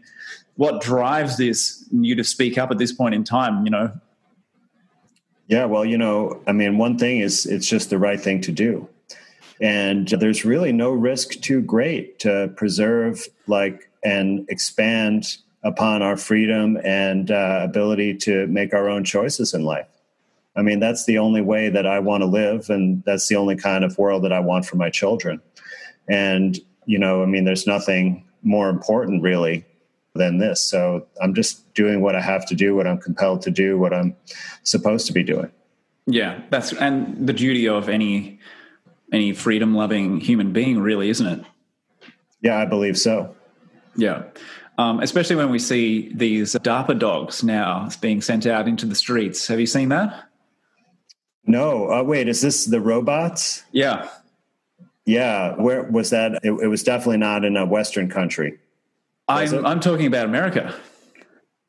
what 0.55 0.81
drives 0.81 1.37
this 1.37 1.85
you 1.91 2.15
to 2.15 2.23
speak 2.23 2.57
up 2.57 2.71
at 2.71 2.77
this 2.77 2.93
point 2.93 3.13
in 3.13 3.25
time? 3.25 3.65
You 3.65 3.71
know, 3.71 3.91
yeah, 5.47 5.65
well, 5.65 5.85
you 5.85 5.97
know, 5.97 6.41
I 6.47 6.53
mean, 6.53 6.77
one 6.77 6.97
thing 6.97 7.19
is 7.19 7.45
it's 7.45 7.67
just 7.67 7.89
the 7.89 7.99
right 7.99 8.19
thing 8.19 8.41
to 8.41 8.51
do. 8.51 8.87
And 9.61 10.07
there's 10.07 10.43
really 10.43 10.71
no 10.71 10.91
risk 10.91 11.39
too 11.41 11.61
great 11.61 12.19
to 12.19 12.51
preserve, 12.55 13.27
like, 13.47 13.89
and 14.03 14.45
expand 14.49 15.37
upon 15.63 16.01
our 16.01 16.17
freedom 16.17 16.77
and 16.83 17.31
uh, 17.31 17.61
ability 17.63 18.15
to 18.15 18.45
make 18.47 18.73
our 18.73 18.87
own 18.89 19.03
choices 19.03 19.53
in 19.53 19.63
life. 19.63 19.87
I 20.55 20.61
mean, 20.61 20.79
that's 20.79 21.05
the 21.05 21.17
only 21.17 21.41
way 21.41 21.69
that 21.69 21.85
I 21.85 21.99
want 21.99 22.21
to 22.21 22.27
live, 22.27 22.69
and 22.69 23.03
that's 23.05 23.27
the 23.27 23.35
only 23.35 23.55
kind 23.55 23.83
of 23.83 23.97
world 23.97 24.23
that 24.23 24.31
I 24.31 24.39
want 24.39 24.65
for 24.65 24.77
my 24.77 24.89
children. 24.89 25.41
And, 26.07 26.57
you 26.85 26.99
know, 26.99 27.23
I 27.23 27.25
mean, 27.25 27.45
there's 27.45 27.67
nothing 27.67 28.23
more 28.43 28.69
important 28.69 29.23
really 29.23 29.65
than 30.13 30.37
this. 30.37 30.61
So 30.61 31.05
I'm 31.21 31.33
just 31.33 31.73
doing 31.73 32.01
what 32.01 32.15
I 32.15 32.21
have 32.21 32.45
to 32.47 32.55
do, 32.55 32.75
what 32.75 32.87
I'm 32.87 32.99
compelled 32.99 33.41
to 33.41 33.51
do, 33.51 33.77
what 33.77 33.93
I'm 33.93 34.15
supposed 34.63 35.07
to 35.07 35.13
be 35.13 35.23
doing. 35.23 35.51
Yeah, 36.05 36.41
that's 36.51 36.71
and 36.73 37.27
the 37.27 37.33
duty 37.33 37.67
of 37.67 37.89
any 37.89 38.39
any 39.11 39.33
freedom 39.33 39.75
loving 39.75 40.19
human 40.19 40.53
being, 40.53 40.79
really, 40.79 41.09
isn't 41.09 41.27
it? 41.27 41.45
Yeah, 42.41 42.57
I 42.57 42.65
believe 42.65 42.97
so. 42.97 43.35
Yeah. 43.95 44.23
Um, 44.77 44.99
especially 44.99 45.37
when 45.37 45.51
we 45.51 45.59
see 45.59 46.11
these 46.13 46.53
DARPA 46.53 46.99
dogs 46.99 47.43
now 47.43 47.89
being 48.01 48.21
sent 48.21 48.45
out 48.45 48.67
into 48.67 48.85
the 48.85 48.95
streets. 48.95 49.47
Have 49.47 49.59
you 49.59 49.65
seen 49.65 49.89
that? 49.89 50.25
No. 51.45 51.91
Uh, 51.91 52.03
wait, 52.03 52.27
is 52.27 52.41
this 52.41 52.65
the 52.65 52.81
robots? 52.81 53.63
Yeah. 53.71 54.09
Yeah. 55.05 55.55
Where 55.55 55.83
was 55.83 56.09
that? 56.09 56.33
It, 56.43 56.51
it 56.51 56.67
was 56.67 56.83
definitely 56.83 57.17
not 57.17 57.45
in 57.45 57.55
a 57.55 57.65
Western 57.65 58.09
country. 58.09 58.59
I'm, 59.27 59.65
I'm 59.65 59.79
talking 59.79 60.07
about 60.07 60.25
America. 60.25 60.75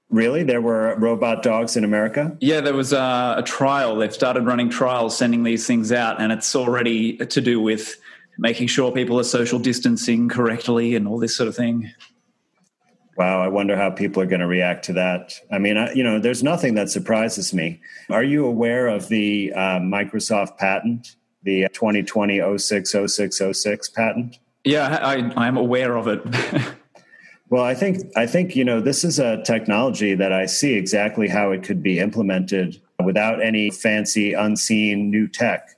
Really? 0.08 0.44
There 0.44 0.60
were 0.60 0.94
robot 0.98 1.42
dogs 1.42 1.76
in 1.76 1.82
America? 1.82 2.36
Yeah, 2.40 2.60
there 2.60 2.74
was 2.74 2.92
a, 2.92 3.34
a, 3.38 3.42
trial. 3.44 3.96
They've 3.96 4.14
started 4.14 4.46
running 4.46 4.70
trials, 4.70 5.16
sending 5.16 5.42
these 5.42 5.66
things 5.66 5.90
out, 5.90 6.20
and 6.20 6.30
it's 6.30 6.54
already 6.54 7.16
to 7.16 7.40
do 7.40 7.60
with 7.60 7.96
making 8.38 8.68
sure 8.68 8.92
people 8.92 9.18
are 9.18 9.24
social 9.24 9.58
distancing 9.58 10.28
correctly 10.28 10.94
and 10.94 11.08
all 11.08 11.18
this 11.18 11.36
sort 11.36 11.48
of 11.48 11.56
thing. 11.56 11.90
Wow, 13.16 13.42
I 13.42 13.48
wonder 13.48 13.76
how 13.76 13.90
people 13.90 14.22
are 14.22 14.26
going 14.26 14.40
to 14.40 14.46
react 14.46 14.84
to 14.86 14.92
that. 14.92 15.40
I 15.50 15.58
mean, 15.58 15.76
I, 15.76 15.92
you 15.92 16.04
know, 16.04 16.20
there's 16.20 16.42
nothing 16.42 16.74
that 16.74 16.90
surprises 16.90 17.54
me. 17.54 17.80
Are 18.10 18.22
you 18.22 18.44
aware 18.46 18.88
of 18.88 19.08
the 19.08 19.52
uh, 19.54 19.78
Microsoft 19.80 20.58
patent, 20.58 21.16
the 21.42 21.66
2020 21.72 22.58
060606 22.58 23.88
patent? 23.88 24.38
Yeah, 24.64 24.98
I, 25.00 25.32
I 25.36 25.48
am 25.48 25.56
aware 25.56 25.96
of 25.96 26.08
it. 26.08 26.20
well, 27.48 27.64
I 27.64 27.74
think 27.74 28.02
I 28.16 28.26
think 28.26 28.56
you 28.56 28.64
know 28.64 28.80
this 28.80 29.04
is 29.04 29.18
a 29.18 29.42
technology 29.42 30.14
that 30.14 30.32
I 30.32 30.46
see 30.46 30.74
exactly 30.74 31.28
how 31.28 31.52
it 31.52 31.62
could 31.62 31.82
be 31.82 31.98
implemented 31.98 32.80
without 33.04 33.42
any 33.42 33.70
fancy, 33.70 34.32
unseen 34.32 35.10
new 35.10 35.28
tech, 35.28 35.68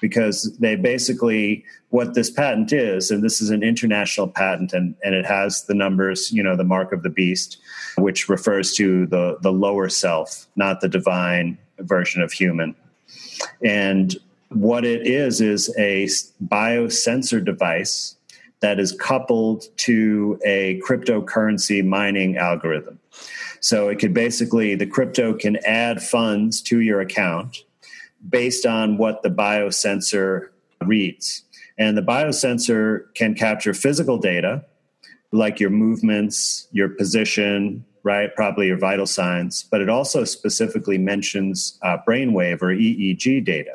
because 0.00 0.56
they 0.58 0.76
basically 0.76 1.64
what 1.94 2.14
this 2.14 2.28
patent 2.28 2.72
is, 2.72 3.12
and 3.12 3.22
this 3.22 3.40
is 3.40 3.50
an 3.50 3.62
international 3.62 4.26
patent, 4.26 4.72
and, 4.72 4.96
and 5.04 5.14
it 5.14 5.24
has 5.24 5.62
the 5.66 5.74
numbers, 5.74 6.32
you 6.32 6.42
know, 6.42 6.56
the 6.56 6.64
mark 6.64 6.90
of 6.90 7.04
the 7.04 7.08
beast, 7.08 7.58
which 7.98 8.28
refers 8.28 8.74
to 8.74 9.06
the, 9.06 9.38
the 9.42 9.52
lower 9.52 9.88
self, 9.88 10.48
not 10.56 10.80
the 10.80 10.88
divine 10.88 11.56
version 11.78 12.20
of 12.20 12.32
human. 12.32 12.74
And 13.62 14.16
what 14.48 14.84
it 14.84 15.06
is, 15.06 15.40
is 15.40 15.72
a 15.78 16.08
biosensor 16.44 17.44
device 17.44 18.16
that 18.60 18.80
is 18.80 18.92
coupled 18.92 19.64
to 19.78 20.38
a 20.44 20.80
cryptocurrency 20.86 21.84
mining 21.84 22.36
algorithm. 22.36 22.98
So 23.60 23.88
it 23.88 23.98
could 23.98 24.14
basically, 24.14 24.74
the 24.74 24.86
crypto 24.86 25.34
can 25.34 25.56
add 25.64 26.02
funds 26.02 26.60
to 26.62 26.80
your 26.80 27.00
account 27.00 27.58
based 28.28 28.66
on 28.66 28.96
what 28.96 29.22
the 29.22 29.30
biosensor 29.30 30.48
reads. 30.82 31.42
And 31.76 31.96
the 31.96 32.02
biosensor 32.02 33.12
can 33.14 33.34
capture 33.34 33.74
physical 33.74 34.18
data 34.18 34.64
like 35.32 35.58
your 35.58 35.70
movements, 35.70 36.68
your 36.70 36.88
position, 36.88 37.84
right? 38.04 38.34
Probably 38.36 38.68
your 38.68 38.78
vital 38.78 39.06
signs, 39.06 39.64
but 39.64 39.80
it 39.80 39.88
also 39.88 40.24
specifically 40.24 40.96
mentions 40.96 41.78
uh, 41.82 41.98
brainwave 42.06 42.62
or 42.62 42.68
EEG 42.68 43.44
data. 43.44 43.72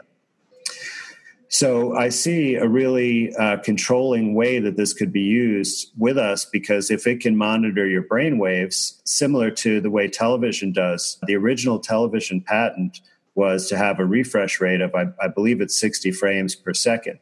So 1.51 1.95
I 1.95 2.09
see 2.09 2.55
a 2.55 2.67
really 2.67 3.35
uh, 3.35 3.57
controlling 3.57 4.35
way 4.35 4.59
that 4.59 4.77
this 4.77 4.93
could 4.93 5.11
be 5.11 5.21
used 5.21 5.91
with 5.97 6.17
us 6.17 6.45
because 6.45 6.91
if 6.91 7.07
it 7.07 7.21
can 7.21 7.35
monitor 7.35 7.87
your 7.87 8.03
brain 8.03 8.37
waves, 8.37 9.01
similar 9.03 9.49
to 9.51 9.81
the 9.81 9.89
way 9.89 10.07
television 10.07 10.71
does, 10.71 11.17
the 11.25 11.35
original 11.35 11.79
television 11.79 12.41
patent 12.41 13.01
was 13.33 13.67
to 13.69 13.77
have 13.77 13.99
a 13.99 14.05
refresh 14.05 14.61
rate 14.61 14.81
of, 14.81 14.93
I, 14.93 15.07
I 15.21 15.27
believe 15.27 15.59
it's 15.59 15.79
60 15.79 16.11
frames 16.11 16.55
per 16.55 16.73
second 16.73 17.19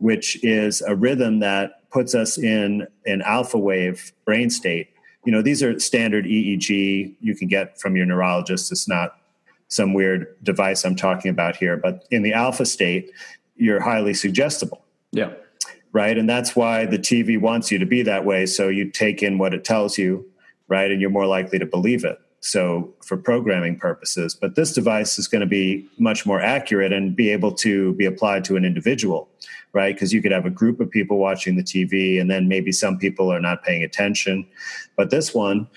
which 0.00 0.42
is 0.42 0.80
a 0.80 0.96
rhythm 0.96 1.40
that 1.40 1.88
puts 1.90 2.14
us 2.14 2.38
in 2.38 2.86
an 3.04 3.22
alpha 3.22 3.58
wave 3.58 4.12
brain 4.24 4.48
state. 4.48 4.88
You 5.24 5.32
know, 5.32 5.42
these 5.42 5.62
are 5.62 5.78
standard 5.78 6.24
EEG 6.24 7.14
you 7.20 7.36
can 7.36 7.48
get 7.48 7.78
from 7.78 7.96
your 7.96 8.06
neurologist. 8.06 8.72
It's 8.72 8.88
not 8.88 9.16
some 9.68 9.92
weird 9.92 10.26
device 10.42 10.84
I'm 10.84 10.96
talking 10.96 11.30
about 11.30 11.54
here, 11.54 11.76
but 11.76 12.04
in 12.10 12.22
the 12.22 12.32
alpha 12.32 12.64
state, 12.64 13.10
you're 13.60 13.80
highly 13.80 14.14
suggestible. 14.14 14.82
Yeah. 15.12 15.32
Right. 15.92 16.16
And 16.16 16.28
that's 16.28 16.54
why 16.54 16.86
the 16.86 16.98
TV 16.98 17.40
wants 17.40 17.70
you 17.70 17.78
to 17.78 17.86
be 17.86 18.02
that 18.02 18.24
way. 18.24 18.46
So 18.46 18.68
you 18.68 18.90
take 18.90 19.22
in 19.22 19.38
what 19.38 19.54
it 19.54 19.64
tells 19.64 19.98
you, 19.98 20.24
right? 20.68 20.90
And 20.90 21.00
you're 21.00 21.10
more 21.10 21.26
likely 21.26 21.58
to 21.58 21.66
believe 21.66 22.04
it. 22.04 22.20
So 22.40 22.94
for 23.04 23.16
programming 23.16 23.78
purposes, 23.78 24.34
but 24.34 24.54
this 24.54 24.72
device 24.72 25.18
is 25.18 25.28
going 25.28 25.40
to 25.40 25.46
be 25.46 25.86
much 25.98 26.24
more 26.24 26.40
accurate 26.40 26.92
and 26.92 27.14
be 27.14 27.30
able 27.30 27.52
to 27.56 27.92
be 27.94 28.06
applied 28.06 28.44
to 28.44 28.56
an 28.56 28.64
individual 28.64 29.28
right? 29.72 29.94
Because 29.94 30.12
you 30.12 30.22
could 30.22 30.32
have 30.32 30.46
a 30.46 30.50
group 30.50 30.80
of 30.80 30.90
people 30.90 31.18
watching 31.18 31.56
the 31.56 31.62
TV, 31.62 32.20
and 32.20 32.30
then 32.30 32.48
maybe 32.48 32.72
some 32.72 32.98
people 32.98 33.32
are 33.32 33.40
not 33.40 33.62
paying 33.62 33.82
attention. 33.82 34.46
But 34.96 35.10
this 35.10 35.34
one, 35.34 35.68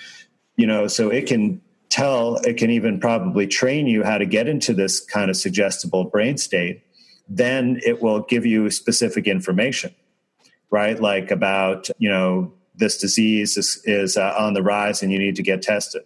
you 0.56 0.68
know, 0.68 0.88
so 0.88 1.10
it 1.10 1.28
can 1.28 1.62
tell, 1.90 2.38
it 2.38 2.58
can 2.58 2.72
even 2.72 3.00
probably 3.00 3.48
train 3.48 3.88
you 3.88 4.04
how 4.04 4.18
to 4.18 4.26
get 4.26 4.48
into 4.48 4.74
this 4.74 5.00
kind 5.00 5.30
of 5.30 5.38
suggestible 5.38 6.06
brain 6.06 6.38
state. 6.38 6.82
Then 7.28 7.80
it 7.86 8.02
will 8.02 8.22
give 8.22 8.46
you 8.46 8.70
specific 8.70 9.28
information, 9.28 9.94
right? 10.70 11.00
Like 11.00 11.32
about, 11.32 11.90
you 11.98 12.10
know, 12.10 12.54
this 12.76 12.98
disease 12.98 13.58
is, 13.58 13.82
is 13.86 14.18
uh, 14.18 14.34
on 14.38 14.54
the 14.54 14.64
rise 14.64 15.02
and 15.02 15.12
you 15.12 15.20
need 15.20 15.36
to 15.36 15.44
get 15.44 15.62
tested, 15.62 16.04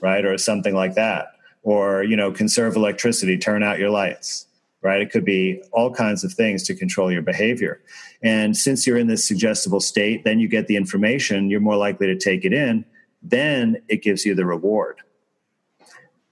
right? 0.00 0.24
Or 0.24 0.36
something 0.38 0.74
like 0.74 0.94
that. 0.94 1.28
Or, 1.62 2.02
you 2.02 2.16
know, 2.16 2.32
conserve 2.32 2.76
electricity, 2.76 3.38
turn 3.38 3.62
out 3.62 3.78
your 3.78 3.90
lights 3.90 4.46
right? 4.82 5.00
It 5.00 5.10
could 5.10 5.24
be 5.24 5.62
all 5.72 5.92
kinds 5.92 6.24
of 6.24 6.32
things 6.32 6.62
to 6.64 6.74
control 6.74 7.12
your 7.12 7.22
behavior. 7.22 7.80
And 8.22 8.56
since 8.56 8.86
you're 8.86 8.96
in 8.96 9.06
this 9.06 9.26
suggestible 9.26 9.80
state, 9.80 10.24
then 10.24 10.40
you 10.40 10.48
get 10.48 10.66
the 10.66 10.76
information, 10.76 11.50
you're 11.50 11.60
more 11.60 11.76
likely 11.76 12.06
to 12.06 12.16
take 12.16 12.44
it 12.44 12.52
in. 12.52 12.84
Then 13.22 13.82
it 13.88 14.02
gives 14.02 14.24
you 14.24 14.34
the 14.34 14.46
reward 14.46 14.98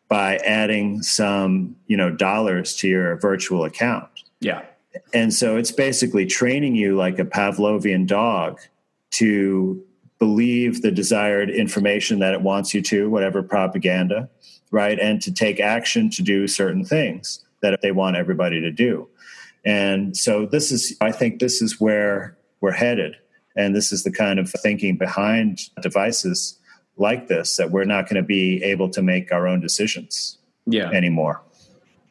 by 0.09 0.37
adding 0.39 1.03
some, 1.03 1.77
you 1.87 1.97
know, 1.97 2.11
dollars 2.11 2.75
to 2.77 2.89
your 2.89 3.17
virtual 3.17 3.65
account. 3.65 4.09
Yeah. 4.41 4.63
And 5.13 5.33
so 5.33 5.57
it's 5.57 5.71
basically 5.71 6.27
training 6.27 6.75
you 6.75 6.97
like 6.97 7.19
a 7.19 7.25
Pavlovian 7.25 8.07
dog 8.07 8.61
to 9.13 9.83
believe 10.19 10.83
the 10.83 10.91
desired 10.91 11.51
information 11.51 12.19
that 12.19 12.35
it 12.35 12.43
wants 12.43 12.75
you 12.75 12.83
to, 12.83 13.09
whatever 13.09 13.43
propaganda, 13.43 14.29
right? 14.71 14.99
And 14.99 15.21
to 15.23 15.33
take 15.33 15.61
action 15.61 16.11
to 16.11 16.23
do 16.23 16.47
certain 16.49 16.85
things 16.85 17.45
that 17.63 17.81
they 17.83 17.93
want 17.93 18.17
everybody 18.17 18.61
to 18.61 18.71
do. 18.71 19.09
And 19.65 20.17
so 20.17 20.47
this 20.47 20.73
is, 20.73 20.97
I 21.01 21.13
think, 21.13 21.41
this 21.41 21.61
is 21.61 21.81
where 21.81 22.37
we're 22.61 22.73
headed. 22.73 23.17
And 23.57 23.75
this 23.75 23.93
is 23.93 24.05
the 24.05 24.13
kind 24.13 24.39
of 24.39 24.51
thinking 24.51 24.97
behind 24.97 25.61
devices 25.81 26.59
like 26.97 27.29
this 27.29 27.57
that 27.57 27.71
we're 27.71 27.85
not 27.85 28.09
going 28.09 28.21
to 28.21 28.27
be 28.27 28.63
able 28.63 28.89
to 28.91 29.03
make 29.03 29.33
our 29.33 29.47
own 29.47 29.61
decisions 29.61 30.39
yeah. 30.67 30.91
anymore. 30.91 31.43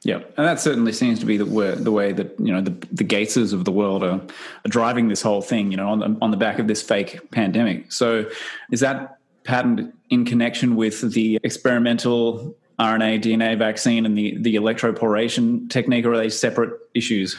Yeah, 0.08 0.22
and 0.38 0.48
that 0.48 0.62
certainly 0.62 0.94
seems 0.94 1.20
to 1.20 1.26
be 1.26 1.36
the 1.36 1.46
way, 1.46 1.76
the 1.76 1.92
way 1.92 2.14
that 2.14 2.34
you 2.40 2.54
know 2.54 2.62
the, 2.62 2.72
the 2.94 3.04
Gateses 3.04 3.52
of 3.52 3.66
the 3.66 3.74
world 3.74 4.06
are, 4.06 4.22
are 4.22 4.70
driving 4.70 5.10
this 5.10 5.22
whole 5.22 5.42
thing. 5.42 5.70
You 5.70 5.76
know, 5.76 5.90
on 5.90 6.00
the 6.00 6.18
on 6.22 6.32
the 6.32 6.38
back 6.38 6.60
of 6.60 6.68
this 6.70 6.82
fake 6.82 7.30
pandemic. 7.32 7.92
So, 7.92 8.26
is 8.72 8.80
that 8.80 9.18
patent 9.44 9.94
in 10.10 10.24
connection 10.24 10.78
with 10.78 11.14
the 11.14 11.42
experimental 11.44 12.56
RNA, 12.80 13.22
DNA 13.22 13.58
vaccine 13.58 14.06
and 14.06 14.18
the, 14.18 14.38
the 14.38 14.56
electroporation 14.56 15.70
technique, 15.70 16.06
or 16.06 16.14
are 16.14 16.18
they 16.18 16.30
separate 16.30 16.80
issues? 16.94 17.36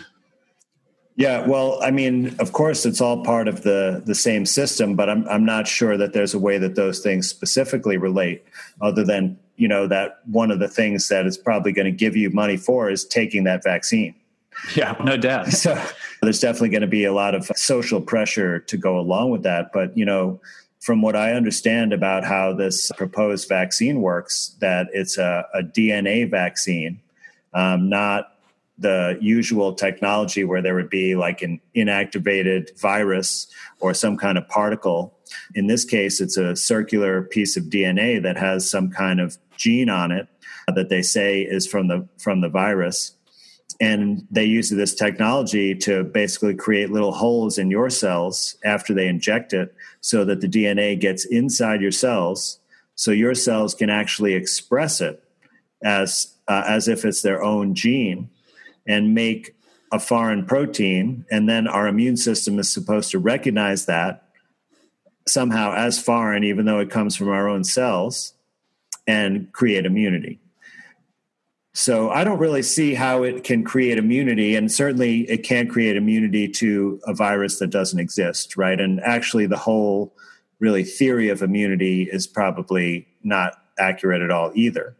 Yeah, 1.16 1.46
well, 1.46 1.78
I 1.82 1.90
mean, 1.90 2.36
of 2.38 2.52
course, 2.52 2.84
it's 2.84 3.00
all 3.00 3.24
part 3.24 3.48
of 3.48 3.62
the 3.62 4.02
the 4.04 4.14
same 4.14 4.44
system, 4.44 4.94
but 4.94 5.08
I'm 5.08 5.26
I'm 5.26 5.46
not 5.46 5.66
sure 5.66 5.96
that 5.96 6.12
there's 6.12 6.34
a 6.34 6.38
way 6.38 6.58
that 6.58 6.74
those 6.74 7.00
things 7.00 7.30
specifically 7.30 7.96
relate, 7.96 8.44
other 8.82 9.04
than 9.04 9.38
you 9.58 9.68
know 9.68 9.86
that 9.86 10.20
one 10.24 10.50
of 10.50 10.60
the 10.60 10.68
things 10.68 11.08
that 11.08 11.26
it's 11.26 11.36
probably 11.36 11.72
going 11.72 11.86
to 11.86 11.92
give 11.92 12.16
you 12.16 12.30
money 12.30 12.56
for 12.56 12.90
is 12.90 13.04
taking 13.04 13.44
that 13.44 13.62
vaccine. 13.62 14.14
Yeah, 14.74 14.96
no 15.04 15.16
doubt. 15.16 15.48
So 15.52 15.80
there's 16.22 16.40
definitely 16.40 16.70
going 16.70 16.82
to 16.82 16.88
be 16.88 17.04
a 17.04 17.12
lot 17.12 17.34
of 17.34 17.46
social 17.56 18.00
pressure 18.00 18.58
to 18.60 18.76
go 18.76 18.98
along 18.98 19.30
with 19.30 19.42
that, 19.42 19.72
but 19.72 19.96
you 19.96 20.04
know, 20.04 20.40
from 20.80 21.02
what 21.02 21.16
I 21.16 21.32
understand 21.32 21.92
about 21.92 22.24
how 22.24 22.52
this 22.52 22.90
proposed 22.96 23.48
vaccine 23.48 24.00
works, 24.00 24.56
that 24.60 24.88
it's 24.92 25.18
a, 25.18 25.46
a 25.52 25.62
DNA 25.62 26.30
vaccine, 26.30 27.00
um, 27.52 27.88
not 27.88 28.37
the 28.78 29.18
usual 29.20 29.74
technology 29.74 30.44
where 30.44 30.62
there 30.62 30.74
would 30.74 30.90
be 30.90 31.16
like 31.16 31.42
an 31.42 31.60
inactivated 31.74 32.78
virus 32.80 33.46
or 33.80 33.92
some 33.92 34.16
kind 34.16 34.38
of 34.38 34.48
particle. 34.48 35.14
In 35.54 35.66
this 35.66 35.84
case, 35.84 36.20
it's 36.20 36.36
a 36.36 36.54
circular 36.54 37.22
piece 37.22 37.56
of 37.56 37.64
DNA 37.64 38.22
that 38.22 38.36
has 38.36 38.70
some 38.70 38.90
kind 38.90 39.20
of 39.20 39.36
gene 39.56 39.90
on 39.90 40.12
it 40.12 40.28
that 40.74 40.88
they 40.88 41.02
say 41.02 41.42
is 41.42 41.66
from 41.66 41.88
the 41.88 42.06
from 42.18 42.40
the 42.40 42.48
virus 42.48 43.12
and 43.80 44.26
they 44.30 44.44
use 44.44 44.70
this 44.70 44.94
technology 44.94 45.74
to 45.74 46.02
basically 46.04 46.54
create 46.54 46.90
little 46.90 47.12
holes 47.12 47.58
in 47.58 47.70
your 47.70 47.88
cells 47.88 48.56
after 48.64 48.92
they 48.92 49.06
inject 49.06 49.52
it 49.52 49.74
so 50.00 50.24
that 50.24 50.40
the 50.40 50.48
DNA 50.48 50.98
gets 50.98 51.24
inside 51.24 51.80
your 51.80 51.92
cells 51.92 52.58
so 52.94 53.10
your 53.10 53.34
cells 53.34 53.74
can 53.74 53.90
actually 53.90 54.34
express 54.34 55.00
it 55.00 55.22
as 55.82 56.34
uh, 56.48 56.64
as 56.66 56.88
if 56.88 57.04
it's 57.04 57.22
their 57.22 57.42
own 57.42 57.74
gene 57.74 58.28
and 58.88 59.14
make 59.14 59.54
a 59.92 60.00
foreign 60.00 60.44
protein 60.44 61.24
and 61.30 61.48
then 61.48 61.68
our 61.68 61.86
immune 61.86 62.16
system 62.16 62.58
is 62.58 62.70
supposed 62.70 63.10
to 63.10 63.18
recognize 63.18 63.86
that 63.86 64.24
somehow 65.26 65.72
as 65.72 66.02
foreign 66.02 66.42
even 66.42 66.66
though 66.66 66.80
it 66.80 66.90
comes 66.90 67.14
from 67.14 67.28
our 67.28 67.48
own 67.48 67.62
cells 67.62 68.34
and 69.06 69.52
create 69.52 69.86
immunity 69.86 70.40
so 71.78 72.10
I 72.10 72.24
don't 72.24 72.40
really 72.40 72.62
see 72.62 72.94
how 72.94 73.22
it 73.22 73.44
can 73.44 73.62
create 73.62 73.98
immunity, 73.98 74.56
and 74.56 74.70
certainly 74.70 75.20
it 75.30 75.44
can't 75.44 75.70
create 75.70 75.94
immunity 75.94 76.48
to 76.48 77.00
a 77.06 77.14
virus 77.14 77.60
that 77.60 77.68
doesn't 77.68 78.00
exist, 78.00 78.56
right? 78.56 78.80
And 78.80 79.00
actually, 79.02 79.46
the 79.46 79.58
whole 79.58 80.12
really 80.58 80.82
theory 80.82 81.28
of 81.28 81.40
immunity 81.40 82.02
is 82.10 82.26
probably 82.26 83.06
not 83.22 83.62
accurate 83.78 84.22
at 84.22 84.32
all 84.32 84.50
either. 84.56 84.96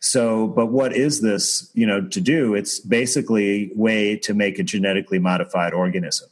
So, 0.00 0.48
but 0.48 0.66
what 0.66 0.92
is 0.94 1.20
this, 1.20 1.70
you 1.74 1.86
know, 1.86 2.00
to 2.08 2.20
do? 2.20 2.54
It's 2.54 2.80
basically 2.80 3.70
a 3.72 3.76
way 3.76 4.16
to 4.18 4.34
make 4.34 4.58
a 4.58 4.62
genetically 4.62 5.18
modified 5.18 5.74
organism. 5.74 6.28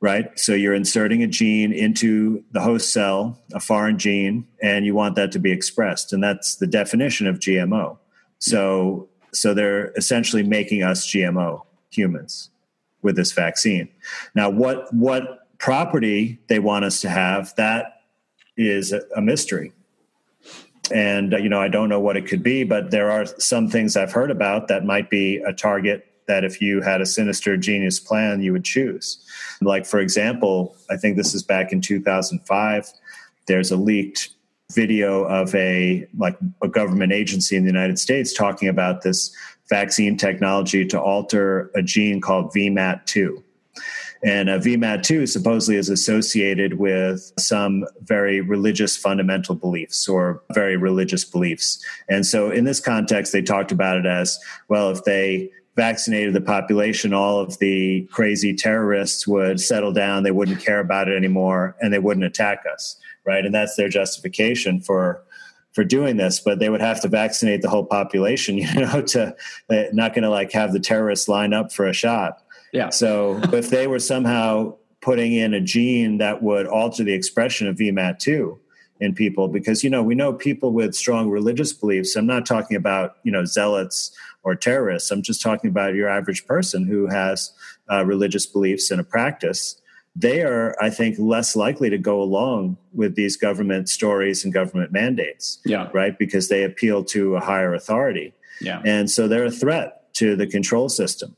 right? 0.00 0.38
So 0.38 0.54
you're 0.54 0.74
inserting 0.74 1.22
a 1.22 1.26
gene 1.26 1.72
into 1.72 2.42
the 2.52 2.60
host 2.60 2.92
cell, 2.92 3.38
a 3.52 3.60
foreign 3.60 3.98
gene, 3.98 4.46
and 4.62 4.84
you 4.86 4.94
want 4.94 5.14
that 5.16 5.32
to 5.32 5.38
be 5.38 5.52
expressed. 5.52 6.12
And 6.12 6.22
that's 6.22 6.56
the 6.56 6.66
definition 6.66 7.26
of 7.26 7.38
GMO. 7.38 7.98
So, 8.38 9.08
so 9.32 9.52
they're 9.54 9.92
essentially 9.92 10.42
making 10.42 10.82
us 10.82 11.06
GMO 11.06 11.64
humans 11.90 12.50
with 13.02 13.16
this 13.16 13.32
vaccine. 13.32 13.88
Now, 14.34 14.48
what, 14.48 14.92
what 14.94 15.58
property 15.58 16.38
they 16.48 16.58
want 16.58 16.84
us 16.84 17.00
to 17.02 17.10
have, 17.10 17.54
that 17.56 18.02
is 18.56 18.92
a 18.92 19.20
mystery. 19.20 19.72
And, 20.92 21.34
uh, 21.34 21.38
you 21.38 21.48
know, 21.48 21.60
I 21.60 21.68
don't 21.68 21.88
know 21.88 22.00
what 22.00 22.16
it 22.16 22.26
could 22.26 22.42
be, 22.42 22.64
but 22.64 22.90
there 22.90 23.10
are 23.10 23.26
some 23.38 23.68
things 23.68 23.96
I've 23.96 24.12
heard 24.12 24.30
about 24.30 24.68
that 24.68 24.84
might 24.84 25.10
be 25.10 25.36
a 25.38 25.52
target 25.52 26.06
that 26.26 26.44
if 26.44 26.60
you 26.60 26.80
had 26.80 27.00
a 27.00 27.06
sinister 27.06 27.56
genius 27.56 27.98
plan, 27.98 28.40
you 28.40 28.52
would 28.52 28.64
choose. 28.64 29.18
Like, 29.60 29.84
for 29.84 29.98
example, 29.98 30.76
I 30.88 30.96
think 30.96 31.16
this 31.16 31.34
is 31.34 31.42
back 31.42 31.72
in 31.72 31.80
2005, 31.80 32.92
there's 33.46 33.70
a 33.70 33.76
leaked 33.76 34.30
video 34.72 35.24
of 35.24 35.52
a 35.54 36.06
like 36.16 36.38
a 36.62 36.68
government 36.68 37.12
agency 37.12 37.56
in 37.56 37.64
the 37.64 37.70
United 37.70 37.98
States 37.98 38.32
talking 38.32 38.68
about 38.68 39.02
this 39.02 39.34
vaccine 39.68 40.16
technology 40.16 40.86
to 40.86 41.00
alter 41.00 41.70
a 41.74 41.82
gene 41.82 42.20
called 42.20 42.52
VMAT2. 42.52 43.42
And 44.22 44.50
uh, 44.50 44.58
VMAT2 44.58 45.28
supposedly 45.28 45.76
is 45.76 45.88
associated 45.88 46.78
with 46.78 47.32
some 47.38 47.86
very 48.02 48.40
religious 48.40 48.96
fundamental 48.96 49.54
beliefs 49.54 50.08
or 50.08 50.42
very 50.52 50.76
religious 50.76 51.24
beliefs. 51.24 51.82
And 52.08 52.26
so 52.26 52.50
in 52.50 52.64
this 52.64 52.80
context, 52.80 53.32
they 53.32 53.42
talked 53.42 53.72
about 53.72 53.96
it 53.96 54.06
as 54.06 54.38
well, 54.68 54.90
if 54.90 55.04
they 55.04 55.50
vaccinated 55.76 56.34
the 56.34 56.40
population, 56.42 57.14
all 57.14 57.38
of 57.38 57.58
the 57.58 58.06
crazy 58.10 58.54
terrorists 58.54 59.26
would 59.26 59.60
settle 59.60 59.92
down, 59.92 60.22
they 60.22 60.30
wouldn't 60.30 60.60
care 60.60 60.80
about 60.80 61.08
it 61.08 61.16
anymore, 61.16 61.74
and 61.80 61.92
they 61.92 61.98
wouldn't 61.98 62.26
attack 62.26 62.64
us, 62.70 62.96
right? 63.24 63.46
And 63.46 63.54
that's 63.54 63.76
their 63.76 63.88
justification 63.88 64.80
for 64.80 65.22
for 65.72 65.84
doing 65.84 66.16
this 66.16 66.40
but 66.40 66.58
they 66.58 66.68
would 66.68 66.80
have 66.80 67.00
to 67.00 67.06
vaccinate 67.06 67.62
the 67.62 67.70
whole 67.70 67.84
population 67.84 68.58
you 68.58 68.74
know 68.74 69.00
to 69.00 69.32
not 69.92 70.12
going 70.12 70.24
to 70.24 70.28
like 70.28 70.50
have 70.50 70.72
the 70.72 70.80
terrorists 70.80 71.28
line 71.28 71.52
up 71.52 71.72
for 71.72 71.86
a 71.86 71.92
shot 71.92 72.42
yeah 72.72 72.90
so 72.90 73.40
if 73.52 73.70
they 73.70 73.86
were 73.86 73.98
somehow 73.98 74.74
putting 75.00 75.32
in 75.32 75.54
a 75.54 75.60
gene 75.60 76.18
that 76.18 76.42
would 76.42 76.66
alter 76.66 77.04
the 77.04 77.12
expression 77.12 77.66
of 77.66 77.76
vmat2 77.76 78.58
in 79.00 79.14
people 79.14 79.48
because 79.48 79.82
you 79.82 79.88
know 79.88 80.02
we 80.02 80.14
know 80.14 80.32
people 80.32 80.72
with 80.72 80.94
strong 80.94 81.30
religious 81.30 81.72
beliefs 81.72 82.16
i'm 82.16 82.26
not 82.26 82.44
talking 82.44 82.76
about 82.76 83.16
you 83.22 83.32
know 83.32 83.44
zealots 83.44 84.12
or 84.42 84.54
terrorists. 84.54 85.10
I'm 85.10 85.22
just 85.22 85.42
talking 85.42 85.70
about 85.70 85.94
your 85.94 86.08
average 86.08 86.46
person 86.46 86.86
who 86.86 87.06
has 87.06 87.52
uh, 87.90 88.04
religious 88.04 88.46
beliefs 88.46 88.90
and 88.90 89.00
a 89.00 89.04
practice. 89.04 89.80
They 90.16 90.42
are, 90.42 90.76
I 90.82 90.90
think, 90.90 91.16
less 91.18 91.54
likely 91.54 91.90
to 91.90 91.98
go 91.98 92.20
along 92.20 92.76
with 92.92 93.14
these 93.14 93.36
government 93.36 93.88
stories 93.88 94.44
and 94.44 94.52
government 94.52 94.92
mandates. 94.92 95.58
Yeah. 95.64 95.88
Right. 95.92 96.18
Because 96.18 96.48
they 96.48 96.64
appeal 96.64 97.04
to 97.04 97.36
a 97.36 97.40
higher 97.40 97.74
authority. 97.74 98.34
Yeah. 98.60 98.82
And 98.84 99.10
so 99.10 99.28
they're 99.28 99.44
a 99.44 99.50
threat 99.50 100.12
to 100.14 100.36
the 100.36 100.46
control 100.46 100.88
system. 100.88 101.36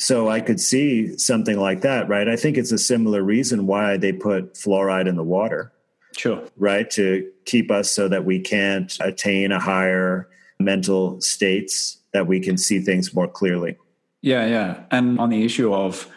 So 0.00 0.30
I 0.30 0.40
could 0.40 0.58
see 0.58 1.18
something 1.18 1.60
like 1.60 1.82
that, 1.82 2.08
right? 2.08 2.26
I 2.26 2.34
think 2.34 2.56
it's 2.56 2.72
a 2.72 2.78
similar 2.78 3.22
reason 3.22 3.66
why 3.66 3.98
they 3.98 4.12
put 4.12 4.54
fluoride 4.54 5.06
in 5.06 5.16
the 5.16 5.22
water. 5.22 5.72
Sure. 6.16 6.42
Right. 6.56 6.90
To 6.92 7.30
keep 7.44 7.70
us 7.70 7.90
so 7.90 8.08
that 8.08 8.24
we 8.24 8.40
can't 8.40 8.96
attain 9.00 9.52
a 9.52 9.60
higher 9.60 10.26
mental 10.58 11.20
states 11.20 11.98
that 12.14 12.26
we 12.26 12.40
can 12.40 12.56
see 12.56 12.80
things 12.80 13.12
more 13.12 13.28
clearly. 13.28 13.76
Yeah, 14.22 14.46
yeah. 14.46 14.84
And 14.90 15.20
on 15.20 15.28
the 15.28 15.44
issue 15.44 15.72
of 15.74 16.08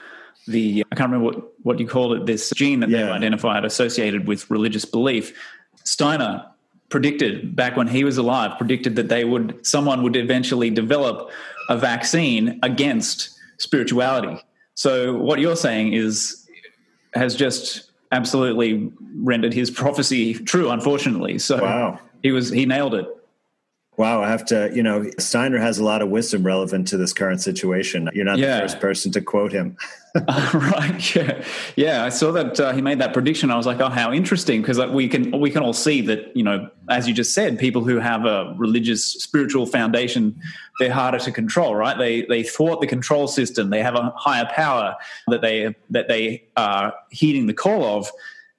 the, 0.48 0.86
I 0.90 0.96
can't 0.96 1.12
remember 1.12 1.38
what, 1.38 1.54
what 1.64 1.80
you 1.80 1.86
called 1.86 2.14
it, 2.14 2.26
this 2.26 2.52
gene 2.56 2.80
that 2.80 2.90
yeah. 2.90 3.02
they've 3.02 3.12
identified 3.12 3.66
associated 3.66 4.30
with 4.30 4.50
religious 4.50 4.86
belief. 4.86 5.38
Steiner 5.84 6.46
predicted 6.88 7.54
back 7.54 7.76
when 7.76 7.88
he 7.88 8.06
was 8.06 8.18
alive, 8.18 8.58
predicted 8.58 8.96
that 8.96 9.10
they 9.10 9.26
would, 9.26 9.66
someone 9.66 10.04
would 10.04 10.16
eventually 10.16 10.70
develop 10.70 11.32
a 11.68 11.78
vaccine 11.78 12.60
against 12.64 13.32
spirituality. 13.64 14.44
So 14.76 15.16
what 15.16 15.40
you're 15.40 15.56
saying 15.56 15.94
is, 15.94 16.48
has 17.16 17.36
just 17.36 17.92
absolutely 18.12 18.92
rendered 19.16 19.54
his 19.54 19.70
prophecy 19.72 20.34
true, 20.34 20.70
unfortunately. 20.70 21.40
So 21.40 21.62
wow. 21.62 22.00
he 22.22 22.32
was, 22.32 22.50
he 22.50 22.66
nailed 22.66 22.96
it. 22.96 23.08
Wow, 23.96 24.24
I 24.24 24.30
have 24.30 24.44
to, 24.46 24.72
you 24.74 24.82
know, 24.82 25.06
Steiner 25.20 25.60
has 25.60 25.78
a 25.78 25.84
lot 25.84 26.02
of 26.02 26.10
wisdom 26.10 26.44
relevant 26.44 26.88
to 26.88 26.98
this 26.98 27.14
current 27.14 27.42
situation. 27.42 28.10
You're 28.14 28.26
not 28.26 28.40
yeah. 28.40 28.56
the 28.56 28.62
first 28.62 28.80
person 28.80 29.12
to 29.12 29.22
quote 29.22 29.52
him. 29.52 29.78
uh, 30.16 30.50
right. 30.74 31.16
Yeah. 31.16 31.44
Yeah. 31.76 32.04
I 32.04 32.10
saw 32.10 32.32
that 32.32 32.60
uh, 32.60 32.74
he 32.74 32.82
made 32.82 33.00
that 33.00 33.14
prediction. 33.14 33.52
I 33.52 33.56
was 33.56 33.68
like, 33.68 33.80
oh, 33.80 33.90
how 33.90 34.12
interesting. 34.12 34.62
Because 34.62 34.80
like, 34.80 34.90
we 34.90 35.08
can, 35.08 35.40
we 35.40 35.52
can 35.52 35.62
all 35.62 35.74
see 35.74 36.02
that, 36.02 36.36
you 36.36 36.44
know, 36.44 36.72
as 36.90 37.08
you 37.08 37.14
just 37.14 37.36
said, 37.36 37.60
people 37.60 37.84
who 37.84 38.00
have 38.00 38.26
a 38.26 38.56
religious, 38.58 39.06
spiritual 39.06 39.68
foundation, 39.68 40.42
they're 40.80 40.92
harder 40.92 41.20
to 41.20 41.32
control, 41.32 41.76
right? 41.76 41.98
They, 41.98 42.24
they 42.24 42.42
thwart 42.42 42.82
the 42.82 42.88
control 42.88 43.28
system. 43.28 43.70
They 43.70 43.84
have 43.84 43.96
a 43.96 44.12
higher 44.16 44.50
power 44.52 44.96
that 45.28 45.42
they, 45.42 45.76
that 45.92 46.08
they 46.08 46.46
are 46.58 46.96
heeding 47.12 47.46
the 47.46 47.54
call 47.54 47.84
of. 47.84 48.12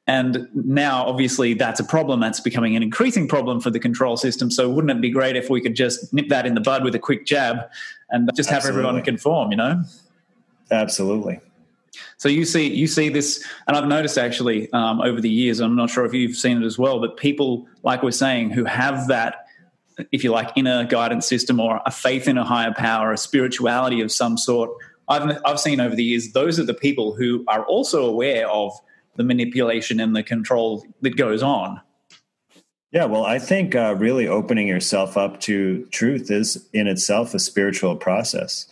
And 0.07 0.49
now, 0.55 1.07
obviously, 1.07 1.55
that's 1.55 1.81
a 1.81 1.85
problem. 1.85 2.21
That's 2.21 2.41
becoming 2.41 2.77
an 2.77 2.83
increasing 2.83 3.27
problem 3.27 3.59
for 3.61 3.71
the 3.71 3.81
control 3.81 4.19
system. 4.19 4.51
So, 4.51 4.69
wouldn't 4.69 4.91
it 4.91 5.01
be 5.01 5.11
great 5.11 5.35
if 5.35 5.49
we 5.49 5.63
could 5.63 5.75
just 5.75 6.13
nip 6.13 6.29
that 6.29 6.45
in 6.45 6.55
the 6.55 6.61
bud 6.61 6.85
with 6.85 6.95
a 6.95 6.99
quick 6.99 7.25
jab 7.25 7.59
and 8.11 8.29
just 8.37 8.51
have 8.51 8.67
everyone 8.67 9.01
conform? 9.03 9.51
You 9.51 9.57
know? 9.57 9.83
Absolutely. 10.71 11.41
So 12.17 12.29
you 12.29 12.45
see, 12.45 12.73
you 12.73 12.87
see 12.87 13.09
this, 13.09 13.45
and 13.67 13.77
I've 13.77 13.87
noticed 13.87 14.19
actually 14.19 14.73
um, 14.73 15.01
over 15.01 15.21
the 15.21 15.31
years. 15.31 15.61
I'm 15.61 15.77
not 15.77 15.91
sure 15.91 16.05
if 16.05 16.13
you've 16.13 16.37
seen 16.37 16.63
it 16.63 16.67
as 16.67 16.79
well, 16.79 17.01
but 17.01 17.17
people, 17.17 17.67
like 17.83 18.03
we're 18.03 18.11
saying, 18.11 18.51
who 18.51 18.65
have 18.65 19.09
that, 19.09 19.47
if 20.11 20.25
you 20.25 20.31
like, 20.31 20.51
inner 20.57 20.85
guidance 20.85 21.27
system 21.27 21.61
or 21.61 21.81
a 21.87 21.91
faith 21.91 22.27
in 22.27 22.39
a 22.39 22.45
higher 22.45 22.73
power, 22.73 23.13
a 23.13 23.19
spirituality 23.19 24.01
of 24.01 24.11
some 24.11 24.37
sort. 24.37 24.71
I've 25.09 25.39
I've 25.45 25.61
seen 25.61 25.81
over 25.81 25.95
the 25.95 26.03
years, 26.03 26.33
those 26.33 26.59
are 26.59 26.65
the 26.65 26.75
people 26.75 27.15
who 27.15 27.45
are 27.47 27.65
also 27.67 28.07
aware 28.07 28.49
of 28.49 28.73
the 29.17 29.25
manipulation 29.25 30.01
and 30.01 30.15
the 30.15 30.23
control 30.23 30.87
that 31.03 31.17
goes 31.17 31.43
on. 31.43 31.81
Yeah, 32.93 33.07
well, 33.07 33.25
I 33.25 33.41
think 33.41 33.75
uh, 33.75 33.97
really 33.99 34.29
opening 34.29 34.69
yourself 34.69 35.17
up 35.17 35.41
to 35.41 35.85
truth 35.87 36.31
is 36.31 36.69
in 36.73 36.87
itself 36.87 37.35
a 37.35 37.41
spiritual 37.41 37.97
process 37.97 38.67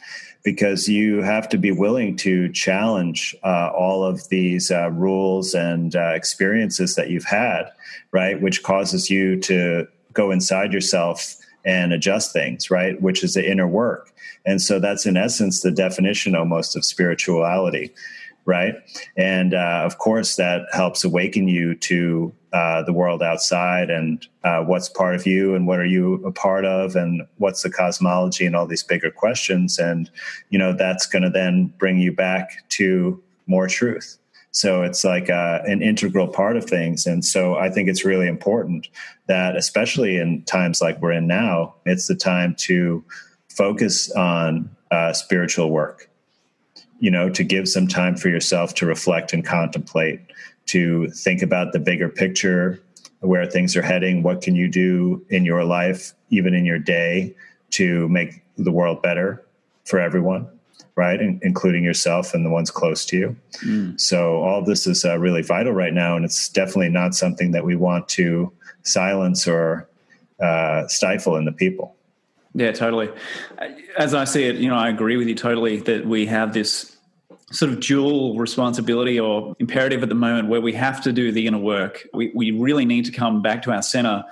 because 0.45 0.89
you 0.89 1.23
have 1.23 1.49
to 1.49 1.59
be 1.59 1.73
willing 1.73 2.17
to 2.17 2.49
challenge 2.53 3.35
uh, 3.45 3.71
all 3.77 4.05
of 4.05 4.29
these 4.29 4.71
uh, 4.71 4.91
rules 4.91 5.55
and 5.55 5.97
uh, 5.97 6.13
experiences 6.15 6.95
that 6.95 7.11
you've 7.11 7.25
had, 7.25 7.65
right? 8.13 8.41
Which 8.41 8.63
causes 8.63 9.11
you 9.11 9.41
to 9.41 9.89
go 10.13 10.31
inside 10.31 10.73
yourself 10.73 11.37
and 11.65 11.93
adjust 11.93 12.33
things, 12.33 12.71
right? 12.71 13.01
Which 13.01 13.23
is 13.23 13.35
the 13.35 13.49
inner 13.49 13.69
work. 13.69 14.13
And 14.45 14.61
so 14.61 14.79
that's 14.79 15.07
in 15.07 15.17
essence 15.17 15.61
the 15.61 15.71
definition 15.71 16.35
almost 16.35 16.77
of 16.77 16.85
spirituality 16.85 17.93
right? 18.45 18.75
And 19.17 19.55
uh, 19.55 19.83
of 19.85 19.99
course, 19.99 20.37
that 20.37 20.63
helps 20.73 21.05
awaken 21.05 21.49
you 21.49 21.75
to 21.77 22.33
uh, 22.53 22.83
the 22.83 22.93
world 22.93 23.23
outside 23.23 23.89
and 23.89 24.27
uh, 24.45 24.63
what's 24.63 24.89
part 24.89 25.15
of 25.15 25.27
you 25.27 25.55
and 25.55 25.67
what 25.67 25.79
are 25.79 25.87
you 25.87 26.15
a 26.27 26.33
part 26.33 26.65
of 26.65 26.97
and 26.97 27.23
what's 27.39 27.63
the 27.63 27.71
cosmology 27.71 28.45
and 28.45 28.55
all 28.55 28.67
these 28.67 28.83
bigger 28.83 29.11
questions. 29.11 29.79
And, 29.79 30.11
you 30.51 30.59
know, 30.59 30.73
that's 30.73 31.07
going 31.07 31.23
to 31.23 31.31
then 31.31 31.73
bring 31.79 31.99
you 31.99 32.13
back 32.13 32.69
to 32.71 33.23
more 33.47 33.69
truth. 33.69 34.19
So 34.51 34.83
it's 34.83 35.03
like 35.03 35.31
uh, 35.31 35.61
an 35.65 35.81
integral 35.81 36.29
part 36.29 36.59
of 36.59 36.67
things. 36.67 37.07
And 37.07 37.25
so 37.25 37.55
I 37.55 37.71
think 37.71 37.89
it's 37.89 38.05
really 38.05 38.29
important 38.29 38.87
that, 39.27 39.57
especially 39.57 40.19
in 40.19 40.43
times 40.43 40.83
like 40.83 41.01
we're 41.01 41.13
in 41.13 41.27
now, 41.27 41.75
it's 41.87 42.07
the 42.07 42.15
time 42.15 42.55
to 42.59 43.03
focus 43.49 44.13
on 44.13 44.69
uh, 44.91 45.15
spiritual 45.15 45.71
work 45.71 46.11
you 47.03 47.11
know 47.11 47.29
to 47.29 47.43
give 47.43 47.69
some 47.69 47.89
time 47.89 48.17
for 48.17 48.29
yourself 48.29 48.75
to 48.75 48.87
reflect 48.87 49.33
and 49.33 49.45
contemplate 49.45 50.21
to 50.67 51.09
think 51.09 51.43
about 51.43 51.73
the 51.73 51.81
bigger 51.81 52.09
picture 52.09 52.81
where 53.19 53.45
things 53.45 53.77
are 53.77 53.83
heading 53.83 54.23
what 54.23 54.41
can 54.41 54.55
you 54.55 54.69
do 54.69 55.21
in 55.29 55.45
your 55.45 55.65
life 55.65 56.13
even 56.31 56.55
in 56.55 56.65
your 56.65 56.79
day 56.79 57.35
to 57.71 58.09
make 58.09 58.41
the 58.57 58.71
world 58.71 59.03
better 59.03 59.45
for 59.85 59.99
everyone 59.99 60.47
right 60.95 61.21
including 61.21 61.83
yourself 61.83 62.35
and 62.35 62.47
the 62.47 62.51
ones 62.51 62.71
close 62.71 63.05
to 63.05 63.17
you 63.17 63.37
mm. 63.65 64.01
so 64.01 64.41
all 64.41 64.63
this 64.63 64.87
is 64.87 65.05
uh, 65.05 65.19
really 65.19 65.43
vital 65.43 65.73
right 65.73 65.95
now 65.95 66.15
and 66.15 66.25
it's 66.25 66.49
definitely 66.51 66.89
not 66.89 67.17
something 67.17 67.51
that 67.51 67.65
we 67.65 67.75
want 67.75 68.09
to 68.09 68.53
silence 68.85 69.49
or 69.49 69.89
uh, 70.41 70.87
stifle 70.87 71.35
in 71.35 71.45
the 71.47 71.53
people 71.53 71.97
yeah, 72.55 72.73
totally. 72.73 73.09
As 73.97 74.13
I 74.13 74.25
see 74.25 74.45
it, 74.45 74.57
you 74.57 74.69
know, 74.69 74.77
I 74.77 74.91
agree 74.91 75.17
with 75.17 75.27
you 75.27 75.35
totally 75.35 75.79
that 75.79 76.05
we 76.07 76.27
have 76.27 76.53
this 76.53 76.92
sort 77.53 77.71
of 77.71 77.81
dual 77.81 78.37
responsibility 78.37 79.21
or 79.21 79.55
imperative 79.59 80.03
at 80.03 80.09
the 80.09 80.15
moment 80.15 80.49
where 80.49 80.61
we 80.61 80.73
have 80.73 81.03
to 81.03 81.13
do 81.13 81.31
the 81.31 81.47
inner 81.47 81.59
work. 81.59 82.07
We, 82.13 82.33
we 82.35 82.51
really 82.51 82.85
need 82.85 83.05
to 83.05 83.13
come 83.13 83.43
back 83.43 83.63
to 83.63 83.73
our 83.73 83.83
center 83.83 84.25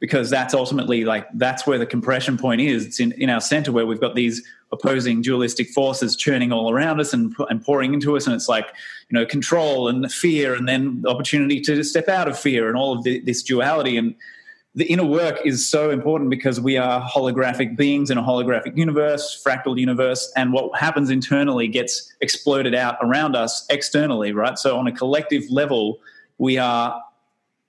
because 0.00 0.30
that's 0.30 0.52
ultimately 0.52 1.04
like 1.04 1.28
that's 1.34 1.64
where 1.64 1.78
the 1.78 1.86
compression 1.86 2.36
point 2.36 2.60
is. 2.60 2.84
It's 2.84 2.98
in, 2.98 3.12
in 3.12 3.30
our 3.30 3.40
center 3.40 3.70
where 3.70 3.86
we've 3.86 4.00
got 4.00 4.16
these 4.16 4.42
opposing 4.72 5.22
dualistic 5.22 5.68
forces 5.68 6.16
churning 6.16 6.50
all 6.50 6.72
around 6.72 6.98
us 6.98 7.12
and, 7.12 7.34
and 7.50 7.64
pouring 7.64 7.94
into 7.94 8.16
us. 8.16 8.26
And 8.26 8.34
it's 8.34 8.48
like, 8.48 8.66
you 9.10 9.18
know, 9.18 9.24
control 9.26 9.86
and 9.86 10.10
fear, 10.10 10.54
and 10.54 10.66
then 10.66 11.02
the 11.02 11.08
opportunity 11.10 11.60
to 11.60 11.84
step 11.84 12.08
out 12.08 12.26
of 12.26 12.38
fear 12.38 12.68
and 12.68 12.76
all 12.76 12.96
of 12.96 13.04
the, 13.04 13.20
this 13.20 13.42
duality. 13.42 13.96
And 13.96 14.16
the 14.74 14.84
inner 14.84 15.04
work 15.04 15.40
is 15.44 15.66
so 15.66 15.90
important 15.90 16.30
because 16.30 16.58
we 16.58 16.78
are 16.78 17.06
holographic 17.06 17.76
beings 17.76 18.10
in 18.10 18.16
a 18.16 18.22
holographic 18.22 18.76
universe, 18.76 19.42
fractal 19.46 19.78
universe, 19.78 20.32
and 20.34 20.52
what 20.52 20.78
happens 20.78 21.10
internally 21.10 21.68
gets 21.68 22.10
exploded 22.22 22.74
out 22.74 22.96
around 23.02 23.36
us 23.36 23.66
externally, 23.68 24.32
right? 24.32 24.58
So, 24.58 24.78
on 24.78 24.86
a 24.86 24.92
collective 24.92 25.44
level, 25.50 25.98
we 26.38 26.56
are 26.56 27.02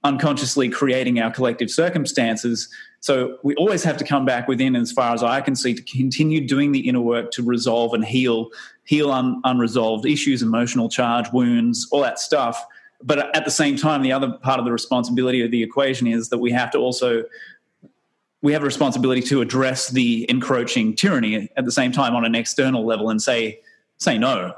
unconsciously 0.03 0.69
creating 0.69 1.19
our 1.19 1.31
collective 1.31 1.71
circumstances. 1.71 2.69
So 2.99 3.37
we 3.43 3.55
always 3.55 3.83
have 3.83 3.97
to 3.97 4.03
come 4.05 4.25
back 4.25 4.47
within, 4.47 4.75
as 4.75 4.91
far 4.91 5.13
as 5.13 5.23
I 5.23 5.41
can 5.41 5.55
see, 5.55 5.73
to 5.73 5.81
continue 5.81 6.45
doing 6.45 6.71
the 6.71 6.87
inner 6.87 7.01
work 7.01 7.31
to 7.31 7.43
resolve 7.43 7.93
and 7.93 8.03
heal, 8.03 8.49
heal 8.83 9.11
un- 9.11 9.41
unresolved 9.43 10.05
issues, 10.05 10.41
emotional 10.41 10.89
charge, 10.89 11.31
wounds, 11.31 11.87
all 11.91 12.01
that 12.01 12.19
stuff. 12.19 12.65
But 13.03 13.35
at 13.35 13.45
the 13.45 13.51
same 13.51 13.75
time, 13.75 14.01
the 14.01 14.11
other 14.11 14.31
part 14.31 14.59
of 14.59 14.65
the 14.65 14.71
responsibility 14.71 15.43
of 15.43 15.51
the 15.51 15.61
equation 15.61 16.07
is 16.07 16.29
that 16.29 16.37
we 16.37 16.51
have 16.51 16.71
to 16.71 16.77
also 16.77 17.23
we 18.41 18.51
have 18.53 18.61
a 18.61 18.65
responsibility 18.65 19.21
to 19.21 19.41
address 19.41 19.89
the 19.89 20.29
encroaching 20.29 20.95
tyranny 20.95 21.49
at 21.55 21.63
the 21.63 21.71
same 21.71 21.91
time 21.91 22.13
on 22.15 22.25
an 22.25 22.35
external 22.35 22.85
level 22.85 23.09
and 23.09 23.21
say 23.21 23.59
say 23.97 24.17
no 24.17 24.53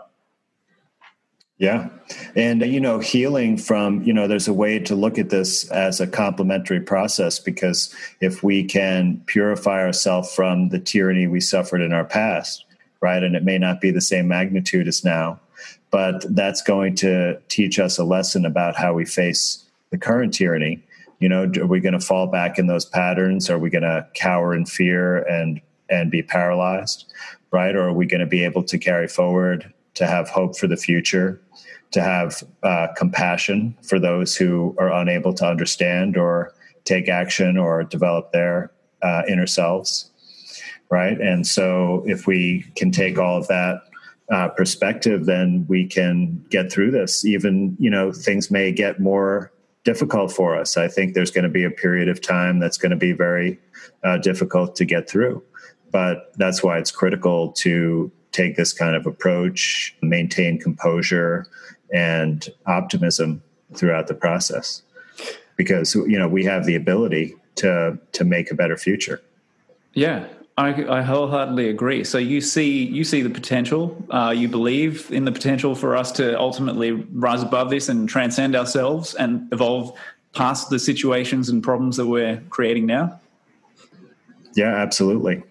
yeah. 1.57 1.87
And, 2.35 2.61
you 2.61 2.81
know, 2.81 2.99
healing 2.99 3.57
from, 3.57 4.03
you 4.03 4.13
know, 4.13 4.27
there's 4.27 4.49
a 4.49 4.53
way 4.53 4.77
to 4.79 4.95
look 4.95 5.17
at 5.17 5.29
this 5.29 5.69
as 5.71 6.01
a 6.01 6.07
complementary 6.07 6.81
process 6.81 7.39
because 7.39 7.95
if 8.19 8.43
we 8.43 8.65
can 8.65 9.21
purify 9.25 9.81
ourselves 9.81 10.33
from 10.33 10.69
the 10.69 10.79
tyranny 10.79 11.27
we 11.27 11.39
suffered 11.39 11.81
in 11.81 11.93
our 11.93 12.03
past, 12.03 12.65
right, 12.99 13.23
and 13.23 13.37
it 13.37 13.43
may 13.43 13.57
not 13.57 13.79
be 13.79 13.89
the 13.89 14.01
same 14.01 14.27
magnitude 14.27 14.87
as 14.87 15.05
now, 15.05 15.39
but 15.95 16.25
that's 16.35 16.61
going 16.61 16.93
to 16.93 17.39
teach 17.47 17.79
us 17.79 17.97
a 17.97 18.03
lesson 18.03 18.45
about 18.45 18.75
how 18.75 18.93
we 18.93 19.05
face 19.05 19.63
the 19.91 19.97
current 19.97 20.33
tyranny. 20.33 20.83
You 21.21 21.29
know, 21.29 21.49
are 21.57 21.67
we 21.67 21.79
going 21.79 21.97
to 21.97 22.05
fall 22.05 22.27
back 22.27 22.59
in 22.59 22.67
those 22.67 22.83
patterns? 22.83 23.49
Are 23.49 23.57
we 23.57 23.69
going 23.69 23.83
to 23.83 24.05
cower 24.13 24.53
in 24.53 24.65
fear 24.65 25.19
and 25.19 25.61
and 25.89 26.11
be 26.11 26.21
paralyzed, 26.21 27.05
right? 27.51 27.73
Or 27.73 27.87
are 27.87 27.93
we 27.93 28.07
going 28.07 28.19
to 28.19 28.25
be 28.25 28.43
able 28.43 28.61
to 28.63 28.77
carry 28.77 29.07
forward 29.07 29.71
to 29.93 30.05
have 30.05 30.27
hope 30.27 30.57
for 30.57 30.67
the 30.67 30.75
future, 30.75 31.39
to 31.91 32.01
have 32.01 32.43
uh, 32.61 32.87
compassion 32.97 33.77
for 33.81 33.97
those 33.97 34.35
who 34.35 34.75
are 34.77 34.91
unable 34.91 35.33
to 35.35 35.45
understand 35.47 36.17
or 36.17 36.53
take 36.83 37.07
action 37.07 37.57
or 37.57 37.85
develop 37.85 38.33
their 38.33 38.69
uh, 39.01 39.21
inner 39.29 39.47
selves, 39.47 40.11
right? 40.89 41.21
And 41.21 41.47
so, 41.47 42.03
if 42.05 42.27
we 42.27 42.65
can 42.75 42.91
take 42.91 43.17
all 43.17 43.37
of 43.37 43.47
that 43.47 43.83
uh, 44.31 44.49
perspective, 44.49 45.25
then 45.25 45.65
we 45.67 45.85
can 45.85 46.43
get 46.49 46.71
through 46.71 46.91
this. 46.91 47.25
Even 47.25 47.75
you 47.79 47.89
know, 47.89 48.11
things 48.11 48.49
may 48.49 48.71
get 48.71 48.99
more 48.99 49.51
difficult 49.83 50.31
for 50.31 50.57
us. 50.57 50.77
I 50.77 50.87
think 50.87 51.13
there's 51.13 51.31
going 51.31 51.43
to 51.43 51.49
be 51.49 51.63
a 51.63 51.69
period 51.69 52.09
of 52.09 52.21
time 52.21 52.59
that's 52.59 52.77
going 52.77 52.89
to 52.89 52.97
be 52.97 53.11
very 53.11 53.59
uh, 54.03 54.17
difficult 54.17 54.75
to 54.77 54.85
get 54.85 55.07
through, 55.09 55.43
but 55.91 56.33
that's 56.37 56.63
why 56.63 56.79
it's 56.79 56.91
critical 56.91 57.51
to 57.53 58.11
take 58.31 58.57
this 58.57 58.73
kind 58.73 58.95
of 58.95 59.05
approach, 59.05 59.95
maintain 60.01 60.59
composure 60.59 61.45
and 61.93 62.49
optimism 62.65 63.41
throughout 63.73 64.07
the 64.07 64.13
process. 64.13 64.81
Because 65.55 65.95
you 65.95 66.19
know 66.19 66.27
we 66.27 66.43
have 66.43 66.65
the 66.65 66.75
ability 66.75 67.35
to 67.55 67.97
to 68.11 68.23
make 68.25 68.51
a 68.51 68.55
better 68.55 68.75
future. 68.75 69.21
Yeah, 69.93 70.27
I, 70.57 70.99
I, 70.99 71.01
wholeheartedly 71.01 71.67
agree. 71.67 72.05
So 72.05 72.17
you 72.17 72.39
see, 72.39 72.85
you 72.85 73.03
see 73.03 73.21
the 73.21 73.29
potential. 73.29 74.01
Uh, 74.09 74.33
you 74.35 74.47
believe 74.47 75.11
in 75.11 75.25
the 75.25 75.31
potential 75.31 75.75
for 75.75 75.97
us 75.97 76.13
to 76.13 76.39
ultimately 76.39 76.91
rise 76.91 77.43
above 77.43 77.69
this 77.69 77.89
and 77.89 78.07
transcend 78.07 78.55
ourselves 78.55 79.15
and 79.15 79.51
evolve 79.51 79.97
past 80.33 80.69
the 80.69 80.79
situations 80.79 81.49
and 81.49 81.61
problems 81.61 81.97
that 81.97 82.05
we're 82.07 82.41
creating 82.49 82.85
now. 82.85 83.19
Yeah, 84.55 84.73
absolutely. 84.75 85.43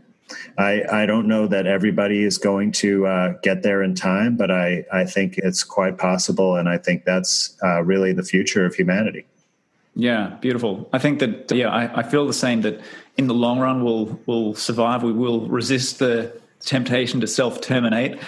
I, 0.56 0.82
I 0.90 1.06
don't 1.06 1.28
know 1.28 1.46
that 1.48 1.66
everybody 1.66 2.24
is 2.24 2.38
going 2.38 2.72
to 2.72 3.06
uh, 3.06 3.34
get 3.42 3.62
there 3.62 3.82
in 3.82 3.94
time, 3.94 4.36
but 4.36 4.50
I, 4.50 4.86
I 4.90 5.04
think 5.04 5.36
it's 5.36 5.62
quite 5.62 5.98
possible. 5.98 6.56
And 6.56 6.66
I 6.66 6.78
think 6.78 7.04
that's 7.04 7.56
uh, 7.62 7.82
really 7.82 8.14
the 8.14 8.22
future 8.22 8.64
of 8.64 8.74
humanity. 8.74 9.26
Yeah, 9.94 10.36
beautiful. 10.40 10.88
I 10.92 10.98
think 10.98 11.18
that, 11.20 11.52
yeah, 11.52 11.68
I, 11.68 12.00
I 12.00 12.02
feel 12.02 12.26
the 12.26 12.32
same 12.32 12.62
that 12.62 12.80
in 13.16 13.26
the 13.26 13.34
long 13.34 13.60
run 13.60 13.84
we'll, 13.84 14.18
we'll 14.26 14.54
survive. 14.54 15.02
We 15.02 15.12
will 15.12 15.46
resist 15.48 15.98
the 15.98 16.40
temptation 16.60 17.20
to 17.20 17.26
self 17.26 17.60
terminate. 17.60 18.18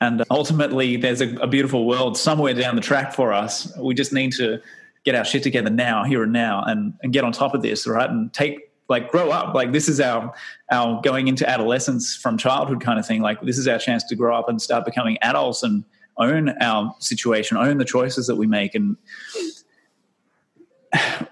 And 0.00 0.20
uh, 0.20 0.24
ultimately, 0.30 0.96
there's 0.96 1.20
a, 1.20 1.34
a 1.36 1.46
beautiful 1.46 1.86
world 1.86 2.18
somewhere 2.18 2.54
down 2.54 2.76
the 2.76 2.82
track 2.82 3.14
for 3.14 3.32
us. 3.32 3.72
We 3.78 3.94
just 3.94 4.12
need 4.12 4.32
to 4.32 4.60
get 5.04 5.14
our 5.14 5.24
shit 5.24 5.42
together 5.42 5.70
now, 5.70 6.04
here 6.04 6.22
and 6.22 6.32
now, 6.32 6.62
and, 6.66 6.94
and 7.02 7.12
get 7.12 7.24
on 7.24 7.32
top 7.32 7.54
of 7.54 7.62
this, 7.62 7.86
right? 7.86 8.08
And 8.08 8.32
take 8.32 8.70
like 8.88 9.10
grow 9.10 9.30
up 9.30 9.54
like 9.54 9.72
this 9.72 9.88
is 9.88 9.98
our 9.98 10.34
our 10.70 11.00
going 11.00 11.28
into 11.28 11.48
adolescence 11.48 12.14
from 12.14 12.36
childhood 12.36 12.82
kind 12.82 12.98
of 12.98 13.06
thing 13.06 13.22
like 13.22 13.40
this 13.40 13.56
is 13.56 13.66
our 13.66 13.78
chance 13.78 14.04
to 14.04 14.14
grow 14.14 14.36
up 14.36 14.48
and 14.48 14.60
start 14.60 14.84
becoming 14.84 15.16
adults 15.22 15.62
and 15.62 15.84
own 16.18 16.50
our 16.60 16.94
situation 16.98 17.56
own 17.56 17.78
the 17.78 17.84
choices 17.84 18.26
that 18.26 18.36
we 18.36 18.46
make 18.46 18.74
and 18.74 18.96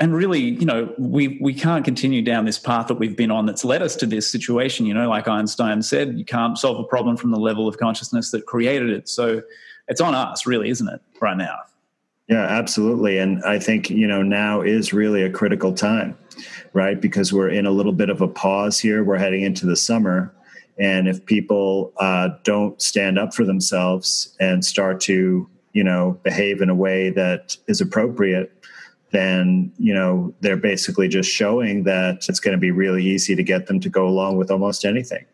and 0.01 0.15
really 0.15 0.41
you 0.41 0.65
know 0.67 0.93
we 0.99 1.39
we 1.41 1.55
can't 1.55 1.85
continue 1.85 2.23
down 2.23 2.45
this 2.45 2.59
path 2.59 2.89
that 2.89 2.95
we've 2.95 3.17
been 3.17 3.31
on 3.31 3.47
that's 3.47 3.65
led 3.65 3.83
us 3.83 3.95
to 3.97 4.07
this 4.07 4.29
situation 4.31 4.87
you 4.87 4.95
know 4.95 5.09
like 5.09 5.29
einstein 5.29 5.83
said 5.83 6.19
you 6.19 6.25
can't 6.25 6.59
solve 6.59 6.79
a 6.79 6.85
problem 6.85 7.17
from 7.17 7.31
the 7.31 7.39
level 7.39 7.69
of 7.69 7.79
consciousness 7.79 8.31
that 8.31 8.47
created 8.47 8.91
it 8.91 9.09
so 9.09 9.41
it's 9.89 10.01
on 10.01 10.15
us 10.15 10.47
really 10.47 10.69
isn't 10.69 10.89
it 10.89 11.01
right 11.21 11.37
now 11.37 11.57
yeah 12.29 12.43
absolutely 12.43 13.19
and 13.19 13.43
i 13.45 13.59
think 13.59 13.89
you 13.89 14.07
know 14.07 14.23
now 14.23 14.61
is 14.61 14.93
really 14.93 15.23
a 15.23 15.31
critical 15.31 15.73
time 15.73 16.17
right? 16.73 17.01
Because 17.01 17.33
we're 17.33 17.49
in 17.49 17.67
a 17.67 17.71
little 17.71 17.93
bit 17.93 18.09
of 18.09 18.21
a 18.21 18.29
pause 18.29 18.79
here. 18.79 19.05
We're 19.05 19.19
heading 19.19 19.43
into 19.43 19.67
the 19.67 19.77
summer. 19.77 20.35
And 20.79 21.07
if 21.07 21.25
people 21.27 21.93
uh, 21.99 22.31
don't 22.45 22.81
stand 22.81 23.19
up 23.19 23.35
for 23.35 23.45
themselves 23.45 24.35
and 24.41 24.65
start 24.65 25.01
to, 25.03 25.49
you 25.73 25.85
know, 25.85 26.19
behave 26.23 26.61
in 26.61 26.71
a 26.71 26.75
way 26.75 27.11
that 27.11 27.57
is 27.69 27.81
appropriate, 27.81 28.53
then, 29.13 29.73
you 29.79 29.95
know, 29.95 30.35
they're 30.41 30.57
basically 30.57 31.09
just 31.09 31.31
showing 31.31 31.85
that 31.85 32.27
it's 32.29 32.41
going 32.41 32.57
to 32.57 32.61
be 32.61 32.71
really 32.71 33.05
easy 33.05 33.37
to 33.37 33.43
get 33.43 33.67
them 33.67 33.79
to 33.81 33.89
go 33.89 34.07
along 34.09 34.37
with 34.37 34.51
almost 34.51 34.85
anything. 34.85 35.25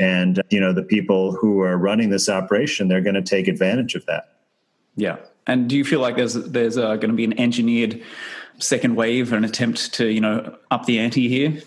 And, 0.00 0.42
you 0.50 0.58
know, 0.58 0.72
the 0.72 0.82
people 0.82 1.32
who 1.32 1.60
are 1.60 1.76
running 1.76 2.10
this 2.10 2.28
operation, 2.28 2.88
they're 2.88 3.00
going 3.00 3.14
to 3.14 3.22
take 3.22 3.46
advantage 3.46 3.94
of 3.94 4.04
that. 4.06 4.36
Yeah. 4.96 5.16
And 5.46 5.68
do 5.68 5.76
you 5.76 5.84
feel 5.84 6.00
like 6.00 6.16
there's 6.16 6.34
there's 6.34 6.76
uh, 6.76 6.96
going 6.96 7.10
to 7.10 7.14
be 7.14 7.24
an 7.24 7.38
engineered 7.38 8.02
second 8.58 8.96
wave, 8.96 9.32
an 9.32 9.44
attempt 9.44 9.94
to 9.94 10.06
you 10.06 10.20
know 10.20 10.56
up 10.70 10.86
the 10.86 10.98
ante 10.98 11.28
here? 11.28 11.62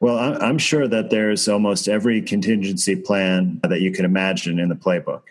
Well, 0.00 0.18
I'm 0.42 0.58
sure 0.58 0.88
that 0.88 1.10
there's 1.10 1.48
almost 1.48 1.86
every 1.86 2.20
contingency 2.20 2.96
plan 2.96 3.60
that 3.62 3.80
you 3.80 3.92
can 3.92 4.04
imagine 4.04 4.58
in 4.58 4.68
the 4.68 4.74
playbook, 4.74 5.22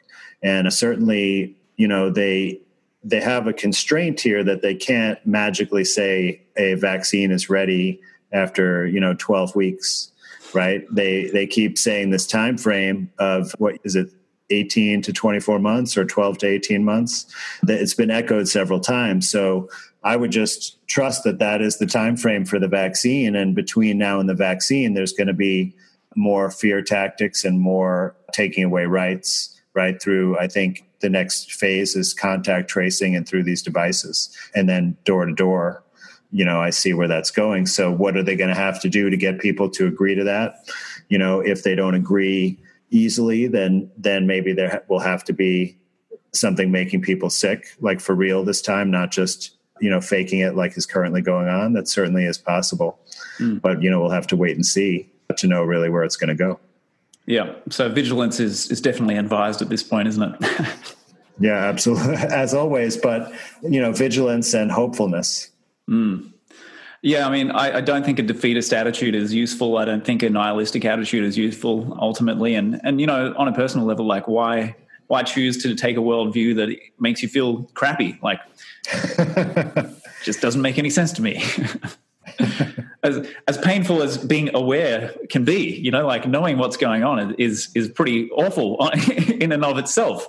and 0.41 0.71
certainly, 0.73 1.57
you 1.75 1.87
know, 1.87 2.09
they 2.09 2.61
they 3.03 3.21
have 3.21 3.47
a 3.47 3.53
constraint 3.53 4.19
here 4.19 4.43
that 4.43 4.61
they 4.61 4.75
can't 4.75 5.23
magically 5.25 5.83
say 5.83 6.41
a 6.57 6.75
vaccine 6.75 7.31
is 7.31 7.49
ready 7.49 7.99
after 8.31 8.85
you 8.87 8.99
know 8.99 9.15
12 9.17 9.55
weeks, 9.55 10.11
right? 10.53 10.85
They 10.91 11.29
they 11.29 11.47
keep 11.47 11.77
saying 11.77 12.11
this 12.11 12.27
time 12.27 12.57
frame 12.57 13.11
of 13.17 13.51
what 13.57 13.77
is 13.83 13.95
it 13.95 14.11
18 14.51 15.01
to 15.03 15.13
24 15.13 15.59
months 15.59 15.97
or 15.97 16.05
12 16.05 16.39
to 16.39 16.47
18 16.47 16.83
months. 16.83 17.25
That 17.63 17.79
it's 17.79 17.93
been 17.93 18.11
echoed 18.11 18.47
several 18.47 18.79
times. 18.79 19.29
So 19.29 19.69
I 20.03 20.15
would 20.15 20.31
just 20.31 20.85
trust 20.87 21.23
that 21.23 21.39
that 21.39 21.61
is 21.61 21.77
the 21.77 21.85
time 21.85 22.17
frame 22.17 22.45
for 22.45 22.59
the 22.59 22.67
vaccine. 22.67 23.35
And 23.35 23.55
between 23.55 23.97
now 23.97 24.19
and 24.19 24.27
the 24.27 24.35
vaccine, 24.35 24.93
there's 24.93 25.13
going 25.13 25.27
to 25.27 25.33
be 25.33 25.73
more 26.15 26.51
fear 26.51 26.81
tactics 26.81 27.45
and 27.45 27.59
more 27.59 28.15
taking 28.33 28.63
away 28.63 28.85
rights 28.85 29.57
right 29.73 30.01
through. 30.01 30.37
I 30.37 30.47
think 30.47 30.83
the 31.01 31.09
next 31.09 31.53
phase 31.53 31.95
is 31.95 32.13
contact 32.13 32.69
tracing 32.69 33.15
and 33.15 33.27
through 33.27 33.43
these 33.43 33.61
devices, 33.61 34.35
and 34.55 34.69
then 34.69 34.97
door 35.03 35.25
to 35.25 35.33
door. 35.33 35.83
You 36.31 36.45
know, 36.45 36.61
I 36.61 36.69
see 36.69 36.93
where 36.93 37.09
that's 37.09 37.31
going. 37.31 37.65
So, 37.65 37.91
what 37.91 38.15
are 38.15 38.23
they 38.23 38.35
going 38.35 38.49
to 38.49 38.55
have 38.55 38.79
to 38.81 38.89
do 38.89 39.09
to 39.09 39.17
get 39.17 39.39
people 39.39 39.69
to 39.71 39.87
agree 39.87 40.15
to 40.15 40.23
that? 40.23 40.65
You 41.09 41.17
know, 41.17 41.41
if 41.41 41.63
they 41.63 41.75
don't 41.75 41.95
agree 41.95 42.57
easily, 42.89 43.47
then 43.47 43.91
then 43.97 44.27
maybe 44.27 44.53
there 44.53 44.83
will 44.87 44.99
have 44.99 45.23
to 45.25 45.33
be 45.33 45.77
something 46.33 46.71
making 46.71 47.01
people 47.01 47.29
sick, 47.29 47.67
like 47.81 47.99
for 47.99 48.15
real 48.15 48.45
this 48.45 48.61
time, 48.61 48.89
not 48.89 49.11
just 49.11 49.57
you 49.81 49.89
know 49.89 49.99
faking 49.99 50.39
it 50.39 50.55
like 50.55 50.77
is 50.77 50.85
currently 50.85 51.21
going 51.21 51.49
on 51.49 51.73
that 51.73 51.87
certainly 51.87 52.23
is 52.23 52.37
possible 52.37 52.99
mm. 53.39 53.59
but 53.61 53.81
you 53.81 53.89
know 53.89 53.99
we'll 53.99 54.11
have 54.11 54.27
to 54.27 54.37
wait 54.37 54.55
and 54.55 54.65
see 54.65 55.09
to 55.35 55.47
know 55.47 55.63
really 55.63 55.89
where 55.89 56.03
it's 56.03 56.15
going 56.15 56.29
to 56.29 56.35
go 56.35 56.59
yeah 57.31 57.53
so 57.69 57.87
vigilance 57.89 58.39
is 58.39 58.69
is 58.69 58.81
definitely 58.81 59.15
advised 59.15 59.61
at 59.61 59.69
this 59.69 59.83
point 59.83 60.07
isn't 60.07 60.23
it 60.23 60.67
yeah 61.39 61.55
absolutely 61.55 62.15
as 62.43 62.53
always 62.53 62.97
but 62.97 63.31
you 63.63 63.81
know 63.81 63.91
vigilance 63.91 64.53
and 64.53 64.71
hopefulness 64.71 65.49
mm. 65.89 66.27
Yeah, 67.03 67.27
I 67.27 67.31
mean, 67.31 67.49
I, 67.49 67.77
I, 67.77 67.81
don't 67.81 68.05
think 68.05 68.19
a 68.19 68.21
defeatist 68.21 68.71
attitude 68.71 69.15
is 69.15 69.33
useful. 69.33 69.79
I 69.79 69.85
don't 69.85 70.05
think 70.05 70.21
a 70.21 70.29
nihilistic 70.29 70.85
attitude 70.85 71.23
is 71.23 71.35
useful 71.35 71.97
ultimately. 71.99 72.53
And 72.53 72.79
and 72.83 73.01
you 73.01 73.07
know, 73.07 73.33
on 73.37 73.47
a 73.47 73.53
personal 73.53 73.87
level, 73.87 74.05
like 74.05 74.27
why 74.27 74.75
why 75.07 75.23
choose 75.23 75.61
to 75.63 75.73
take 75.73 75.97
a 75.97 75.99
worldview 75.99 76.55
that 76.57 76.69
makes 76.99 77.23
you 77.23 77.27
feel 77.27 77.63
crappy? 77.73 78.19
Like, 78.21 78.39
just 80.23 80.41
doesn't 80.41 80.61
make 80.61 80.77
any 80.77 80.91
sense 80.91 81.11
to 81.13 81.23
me. 81.23 81.43
as 83.03 83.27
as 83.47 83.57
painful 83.57 84.01
as 84.01 84.17
being 84.17 84.53
aware 84.53 85.13
can 85.29 85.43
be, 85.43 85.75
you 85.75 85.91
know, 85.91 86.05
like 86.05 86.27
knowing 86.27 86.57
what's 86.57 86.77
going 86.77 87.03
on 87.03 87.35
is 87.37 87.69
is 87.75 87.89
pretty 87.89 88.29
awful 88.31 88.89
in 89.39 89.51
and 89.51 89.65
of 89.65 89.77
itself. 89.77 90.27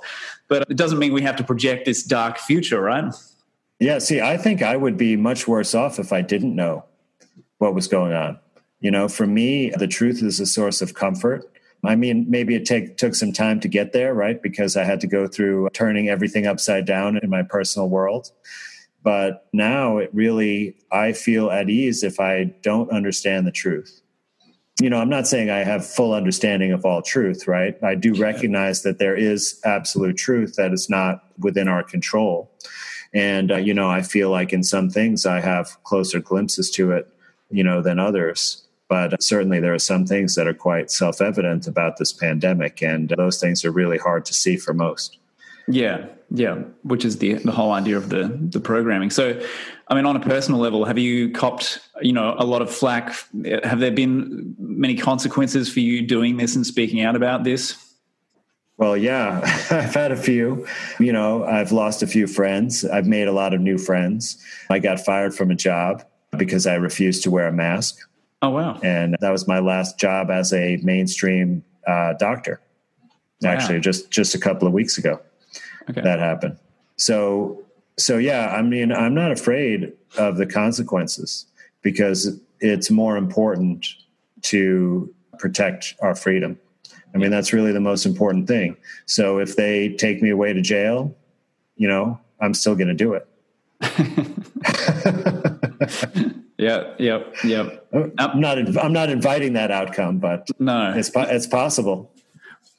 But 0.48 0.68
it 0.70 0.76
doesn't 0.76 0.98
mean 0.98 1.12
we 1.12 1.22
have 1.22 1.36
to 1.36 1.44
project 1.44 1.84
this 1.84 2.02
dark 2.02 2.38
future, 2.38 2.80
right? 2.80 3.12
Yeah, 3.80 3.98
see, 3.98 4.20
I 4.20 4.36
think 4.36 4.62
I 4.62 4.76
would 4.76 4.96
be 4.96 5.16
much 5.16 5.48
worse 5.48 5.74
off 5.74 5.98
if 5.98 6.12
I 6.12 6.22
didn't 6.22 6.54
know 6.54 6.84
what 7.58 7.74
was 7.74 7.88
going 7.88 8.12
on. 8.12 8.38
You 8.80 8.90
know, 8.90 9.08
for 9.08 9.26
me, 9.26 9.70
the 9.70 9.86
truth 9.86 10.22
is 10.22 10.40
a 10.40 10.46
source 10.46 10.82
of 10.82 10.94
comfort. 10.94 11.48
I 11.84 11.96
mean, 11.96 12.26
maybe 12.28 12.54
it 12.54 12.64
take, 12.64 12.96
took 12.96 13.14
some 13.14 13.32
time 13.32 13.58
to 13.60 13.68
get 13.68 13.92
there, 13.92 14.14
right? 14.14 14.40
Because 14.40 14.76
I 14.76 14.84
had 14.84 15.00
to 15.00 15.06
go 15.06 15.26
through 15.26 15.68
turning 15.72 16.08
everything 16.08 16.46
upside 16.46 16.84
down 16.86 17.16
in 17.16 17.28
my 17.28 17.42
personal 17.42 17.88
world. 17.88 18.30
But 19.02 19.48
now 19.52 19.98
it 19.98 20.10
really, 20.12 20.76
I 20.92 21.12
feel 21.12 21.50
at 21.50 21.68
ease 21.68 22.02
if 22.02 22.20
I 22.20 22.44
don't 22.62 22.90
understand 22.90 23.46
the 23.46 23.52
truth. 23.52 24.00
You 24.80 24.90
know, 24.90 24.98
I'm 24.98 25.08
not 25.08 25.26
saying 25.26 25.50
I 25.50 25.64
have 25.64 25.86
full 25.86 26.14
understanding 26.14 26.72
of 26.72 26.84
all 26.84 27.02
truth, 27.02 27.46
right? 27.46 27.76
I 27.82 27.94
do 27.94 28.14
recognize 28.14 28.82
that 28.82 28.98
there 28.98 29.16
is 29.16 29.60
absolute 29.64 30.16
truth 30.16 30.56
that 30.56 30.72
is 30.72 30.88
not 30.88 31.24
within 31.38 31.68
our 31.68 31.82
control. 31.82 32.50
And, 33.12 33.52
uh, 33.52 33.56
you 33.56 33.74
know, 33.74 33.90
I 33.90 34.02
feel 34.02 34.30
like 34.30 34.52
in 34.52 34.62
some 34.62 34.88
things 34.88 35.26
I 35.26 35.40
have 35.40 35.82
closer 35.84 36.20
glimpses 36.20 36.70
to 36.72 36.92
it, 36.92 37.06
you 37.50 37.62
know, 37.62 37.82
than 37.82 37.98
others. 37.98 38.64
But 38.88 39.22
certainly 39.22 39.60
there 39.60 39.74
are 39.74 39.78
some 39.78 40.06
things 40.06 40.34
that 40.34 40.46
are 40.46 40.54
quite 40.54 40.90
self 40.90 41.20
evident 41.20 41.66
about 41.66 41.98
this 41.98 42.12
pandemic. 42.12 42.82
And 42.82 43.08
those 43.16 43.40
things 43.40 43.64
are 43.64 43.70
really 43.70 43.98
hard 43.98 44.24
to 44.26 44.34
see 44.34 44.56
for 44.56 44.74
most. 44.74 45.18
Yeah, 45.68 46.06
yeah, 46.30 46.54
which 46.82 47.04
is 47.04 47.18
the 47.18 47.34
the 47.34 47.52
whole 47.52 47.72
idea 47.72 47.96
of 47.96 48.08
the 48.08 48.36
the 48.40 48.60
programming. 48.60 49.10
So, 49.10 49.40
I 49.88 49.94
mean, 49.94 50.06
on 50.06 50.16
a 50.16 50.20
personal 50.20 50.60
level, 50.60 50.84
have 50.84 50.98
you 50.98 51.30
copped 51.30 51.78
you 52.00 52.12
know 52.12 52.34
a 52.38 52.44
lot 52.44 52.62
of 52.62 52.70
flack? 52.70 53.14
Have 53.64 53.80
there 53.80 53.92
been 53.92 54.54
many 54.58 54.96
consequences 54.96 55.72
for 55.72 55.80
you 55.80 56.06
doing 56.06 56.36
this 56.36 56.56
and 56.56 56.66
speaking 56.66 57.02
out 57.02 57.16
about 57.16 57.44
this? 57.44 57.76
Well, 58.78 58.96
yeah, 58.96 59.40
I've 59.70 59.94
had 59.94 60.10
a 60.10 60.16
few. 60.16 60.66
You 60.98 61.12
know, 61.12 61.44
I've 61.44 61.72
lost 61.72 62.02
a 62.02 62.06
few 62.06 62.26
friends. 62.26 62.84
I've 62.84 63.06
made 63.06 63.28
a 63.28 63.32
lot 63.32 63.54
of 63.54 63.60
new 63.60 63.78
friends. 63.78 64.42
I 64.70 64.78
got 64.78 64.98
fired 65.00 65.34
from 65.34 65.50
a 65.50 65.54
job 65.54 66.04
because 66.36 66.66
I 66.66 66.74
refused 66.74 67.22
to 67.24 67.30
wear 67.30 67.46
a 67.46 67.52
mask. 67.52 67.98
Oh, 68.40 68.50
wow. 68.50 68.80
And 68.82 69.16
that 69.20 69.30
was 69.30 69.46
my 69.46 69.60
last 69.60 69.98
job 69.98 70.30
as 70.30 70.52
a 70.52 70.78
mainstream 70.82 71.62
uh, 71.86 72.14
doctor. 72.14 72.60
Wow. 73.40 73.50
Actually, 73.50 73.80
just 73.80 74.10
just 74.10 74.34
a 74.34 74.38
couple 74.38 74.66
of 74.66 74.74
weeks 74.74 74.98
ago, 74.98 75.20
okay. 75.90 76.00
that 76.00 76.18
happened. 76.18 76.58
So, 76.96 77.62
so 77.98 78.18
yeah, 78.18 78.48
I 78.48 78.62
mean, 78.62 78.92
I'm 78.92 79.14
not 79.14 79.32
afraid 79.32 79.92
of 80.18 80.36
the 80.36 80.46
consequences 80.46 81.46
because 81.82 82.38
it's 82.60 82.90
more 82.90 83.16
important 83.16 83.88
to 84.42 85.12
protect 85.38 85.94
our 86.00 86.14
freedom 86.14 86.58
I 87.14 87.18
mean, 87.18 87.30
that's 87.30 87.52
really 87.52 87.72
the 87.72 87.80
most 87.80 88.06
important 88.06 88.48
thing. 88.48 88.76
So 89.06 89.38
if 89.38 89.56
they 89.56 89.90
take 89.90 90.22
me 90.22 90.30
away 90.30 90.52
to 90.52 90.62
jail, 90.62 91.14
you 91.76 91.88
know, 91.88 92.18
I'm 92.40 92.54
still 92.54 92.74
going 92.74 92.88
to 92.88 92.94
do 92.94 93.14
it. 93.14 93.28
yeah, 96.56 96.94
yep, 96.98 97.34
yep. 97.44 97.86
I'm 98.18 98.40
not. 98.40 98.58
I'm 98.78 98.92
not 98.92 99.10
inviting 99.10 99.54
that 99.54 99.72
outcome, 99.72 100.18
but 100.18 100.48
no, 100.60 100.92
it's 100.94 101.10
it's 101.14 101.48
possible. 101.48 102.12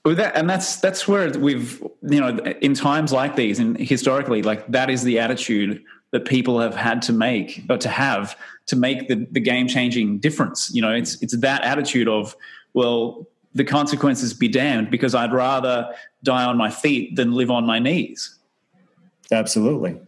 Well, 0.05 0.15
that, 0.15 0.35
and 0.35 0.49
that's 0.49 0.77
that's 0.77 1.07
where 1.07 1.29
we've 1.31 1.81
you 2.01 2.19
know 2.19 2.37
in 2.61 2.73
times 2.73 3.13
like 3.13 3.37
these 3.37 3.59
and 3.59 3.77
historically 3.77 4.41
like 4.41 4.67
that 4.67 4.89
is 4.89 5.03
the 5.03 5.19
attitude 5.19 5.81
that 6.11 6.25
people 6.25 6.59
have 6.59 6.75
had 6.75 7.01
to 7.03 7.13
make 7.13 7.63
or 7.69 7.77
to 7.77 7.89
have 7.89 8.37
to 8.67 8.75
make 8.75 9.07
the, 9.07 9.27
the 9.31 9.39
game 9.39 9.67
changing 9.67 10.19
difference. 10.19 10.69
You 10.73 10.81
know, 10.81 10.91
it's 10.91 11.21
it's 11.21 11.37
that 11.37 11.63
attitude 11.63 12.09
of 12.09 12.35
well 12.73 13.27
the 13.55 13.63
consequences 13.63 14.33
be 14.33 14.47
damned 14.47 14.91
because 14.91 15.15
I'd 15.15 15.31
rather 15.31 15.93
die 16.21 16.43
on 16.43 16.57
my 16.57 16.69
feet 16.69 17.15
than 17.15 17.33
live 17.33 17.51
on 17.51 17.65
my 17.65 17.79
knees. 17.79 18.37
Absolutely. 19.31 19.99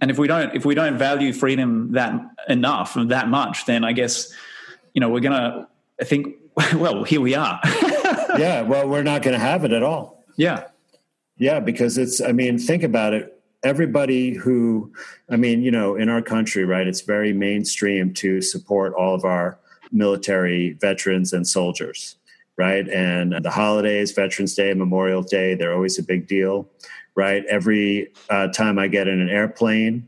And 0.00 0.10
if 0.10 0.18
we 0.18 0.28
don't 0.28 0.54
if 0.54 0.64
we 0.64 0.74
don't 0.74 0.96
value 0.96 1.32
freedom 1.32 1.92
that 1.92 2.14
enough 2.48 2.96
and 2.96 3.10
that 3.10 3.28
much, 3.28 3.66
then 3.66 3.84
I 3.84 3.92
guess 3.92 4.32
you 4.94 5.00
know 5.00 5.08
we're 5.08 5.20
gonna 5.20 5.68
I 6.00 6.04
think 6.04 6.36
well 6.74 7.02
here 7.02 7.20
we 7.20 7.34
are. 7.34 7.60
yeah, 8.38 8.62
well 8.62 8.88
we're 8.88 9.02
not 9.02 9.22
going 9.22 9.34
to 9.34 9.44
have 9.44 9.64
it 9.64 9.72
at 9.72 9.82
all. 9.82 10.24
Yeah. 10.36 10.64
Yeah, 11.36 11.60
because 11.60 11.98
it's 11.98 12.20
I 12.20 12.32
mean 12.32 12.58
think 12.58 12.82
about 12.82 13.14
it 13.14 13.36
everybody 13.62 14.32
who 14.32 14.92
I 15.30 15.36
mean, 15.36 15.62
you 15.62 15.70
know, 15.70 15.96
in 15.96 16.08
our 16.08 16.22
country, 16.22 16.64
right, 16.64 16.86
it's 16.86 17.02
very 17.02 17.32
mainstream 17.32 18.14
to 18.14 18.40
support 18.40 18.94
all 18.94 19.14
of 19.14 19.24
our 19.24 19.58
military 19.92 20.72
veterans 20.80 21.32
and 21.32 21.46
soldiers 21.46 22.16
right? 22.60 22.90
And 22.90 23.42
the 23.42 23.50
holidays, 23.50 24.12
Veterans 24.12 24.54
Day, 24.54 24.74
Memorial 24.74 25.22
Day, 25.22 25.54
they're 25.54 25.72
always 25.72 25.98
a 25.98 26.02
big 26.02 26.26
deal, 26.26 26.68
right? 27.14 27.42
Every 27.46 28.12
uh, 28.28 28.48
time 28.48 28.78
I 28.78 28.86
get 28.86 29.08
in 29.08 29.18
an 29.18 29.30
airplane, 29.30 30.06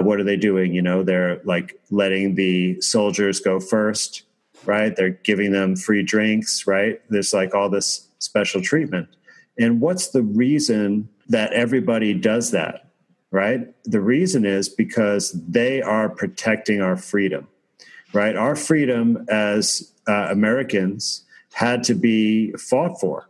what 0.00 0.20
are 0.20 0.22
they 0.22 0.36
doing? 0.36 0.74
You 0.74 0.82
know, 0.82 1.02
they're 1.02 1.40
like 1.44 1.80
letting 1.90 2.34
the 2.34 2.78
soldiers 2.82 3.40
go 3.40 3.58
first, 3.58 4.23
right? 4.66 4.94
They're 4.94 5.10
giving 5.10 5.52
them 5.52 5.76
free 5.76 6.02
drinks, 6.02 6.66
right? 6.66 7.00
There's 7.10 7.32
like 7.32 7.54
all 7.54 7.68
this 7.68 8.08
special 8.18 8.60
treatment. 8.60 9.08
And 9.58 9.80
what's 9.80 10.08
the 10.08 10.22
reason 10.22 11.08
that 11.28 11.52
everybody 11.52 12.14
does 12.14 12.50
that, 12.50 12.90
right? 13.30 13.72
The 13.84 14.00
reason 14.00 14.44
is 14.44 14.68
because 14.68 15.32
they 15.32 15.80
are 15.82 16.08
protecting 16.08 16.80
our 16.80 16.96
freedom, 16.96 17.48
right? 18.12 18.36
Our 18.36 18.56
freedom 18.56 19.26
as 19.28 19.92
uh, 20.08 20.28
Americans 20.30 21.24
had 21.52 21.84
to 21.84 21.94
be 21.94 22.52
fought 22.52 23.00
for, 23.00 23.28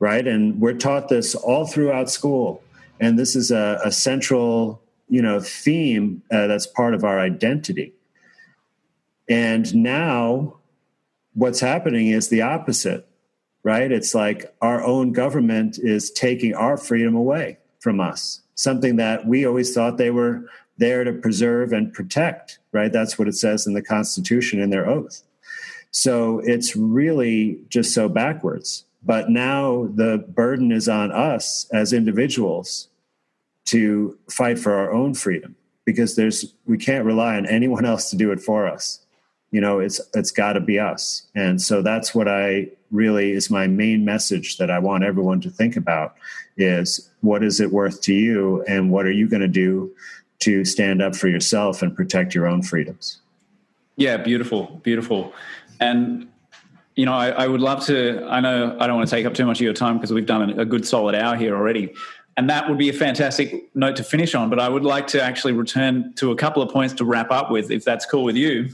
right? 0.00 0.26
And 0.26 0.60
we're 0.60 0.74
taught 0.74 1.08
this 1.08 1.34
all 1.34 1.66
throughout 1.66 2.10
school, 2.10 2.62
and 3.00 3.18
this 3.18 3.34
is 3.34 3.50
a, 3.50 3.80
a 3.84 3.90
central, 3.90 4.82
you 5.08 5.22
know, 5.22 5.40
theme 5.40 6.22
uh, 6.30 6.46
that's 6.46 6.66
part 6.66 6.94
of 6.94 7.04
our 7.04 7.18
identity. 7.18 7.94
And 9.28 9.74
now, 9.74 10.58
what's 11.34 11.60
happening 11.60 12.08
is 12.08 12.28
the 12.28 12.42
opposite, 12.42 13.06
right? 13.62 13.90
It's 13.90 14.14
like 14.14 14.54
our 14.60 14.82
own 14.82 15.12
government 15.12 15.78
is 15.78 16.10
taking 16.10 16.54
our 16.54 16.76
freedom 16.76 17.14
away 17.14 17.58
from 17.80 18.00
us, 18.00 18.40
something 18.54 18.96
that 18.96 19.26
we 19.26 19.46
always 19.46 19.74
thought 19.74 19.98
they 19.98 20.10
were 20.10 20.48
there 20.78 21.04
to 21.04 21.12
preserve 21.12 21.72
and 21.72 21.92
protect, 21.92 22.58
right? 22.72 22.92
That's 22.92 23.18
what 23.18 23.28
it 23.28 23.34
says 23.34 23.66
in 23.66 23.74
the 23.74 23.82
Constitution 23.82 24.60
in 24.60 24.70
their 24.70 24.88
oath. 24.88 25.22
So 25.90 26.40
it's 26.44 26.76
really 26.76 27.60
just 27.68 27.92
so 27.92 28.08
backwards. 28.08 28.84
But 29.02 29.30
now 29.30 29.88
the 29.94 30.18
burden 30.28 30.72
is 30.72 30.88
on 30.88 31.12
us 31.12 31.66
as 31.72 31.92
individuals 31.92 32.88
to 33.66 34.18
fight 34.30 34.58
for 34.58 34.74
our 34.74 34.92
own 34.92 35.14
freedom 35.14 35.54
because 35.84 36.16
there's 36.16 36.54
we 36.66 36.78
can't 36.78 37.04
rely 37.04 37.36
on 37.36 37.46
anyone 37.46 37.84
else 37.92 38.10
to 38.10 38.16
do 38.16 38.32
it 38.32 38.40
for 38.40 38.66
us. 38.66 39.00
You 39.50 39.60
know, 39.60 39.78
it's 39.78 40.00
it's 40.14 40.30
got 40.30 40.54
to 40.54 40.60
be 40.60 40.78
us. 40.78 41.26
And 41.34 41.60
so 41.60 41.82
that's 41.82 42.14
what 42.14 42.28
I 42.28 42.68
really 42.90 43.32
is 43.32 43.50
my 43.50 43.66
main 43.66 44.04
message 44.04 44.56
that 44.58 44.70
I 44.70 44.78
want 44.78 45.04
everyone 45.04 45.40
to 45.42 45.50
think 45.50 45.76
about 45.76 46.14
is 46.56 47.10
what 47.20 47.42
is 47.42 47.60
it 47.60 47.70
worth 47.70 48.00
to 48.02 48.14
you 48.14 48.62
and 48.64 48.90
what 48.90 49.06
are 49.06 49.12
you 49.12 49.28
going 49.28 49.42
to 49.42 49.48
do 49.48 49.94
to 50.40 50.64
stand 50.64 51.02
up 51.02 51.16
for 51.16 51.28
yourself 51.28 51.82
and 51.82 51.94
protect 51.94 52.34
your 52.34 52.46
own 52.46 52.62
freedoms? 52.62 53.20
Yeah, 53.96 54.16
beautiful, 54.16 54.80
beautiful. 54.82 55.32
And 55.80 56.28
you 56.94 57.06
know, 57.06 57.14
I, 57.14 57.28
I, 57.30 57.46
would 57.46 57.60
love 57.60 57.84
to. 57.86 58.26
I 58.28 58.40
know 58.40 58.76
I 58.80 58.88
don't 58.88 58.96
want 58.96 59.08
to 59.08 59.14
take 59.14 59.24
up 59.24 59.32
too 59.32 59.46
much 59.46 59.58
of 59.58 59.64
your 59.64 59.72
time 59.72 59.98
because 59.98 60.12
we've 60.12 60.26
done 60.26 60.58
a 60.58 60.64
good 60.64 60.84
solid 60.84 61.14
hour 61.14 61.36
here 61.36 61.54
already, 61.54 61.94
and 62.36 62.50
that 62.50 62.68
would 62.68 62.76
be 62.76 62.88
a 62.88 62.92
fantastic 62.92 63.68
note 63.76 63.94
to 63.96 64.02
finish 64.02 64.34
on. 64.34 64.50
But 64.50 64.58
I 64.58 64.68
would 64.68 64.84
like 64.84 65.06
to 65.08 65.22
actually 65.22 65.52
return 65.52 66.12
to 66.14 66.32
a 66.32 66.36
couple 66.36 66.60
of 66.60 66.70
points 66.70 66.94
to 66.94 67.04
wrap 67.04 67.30
up 67.30 67.52
with, 67.52 67.70
if 67.70 67.84
that's 67.84 68.04
cool 68.04 68.24
with 68.24 68.34
you. 68.34 68.70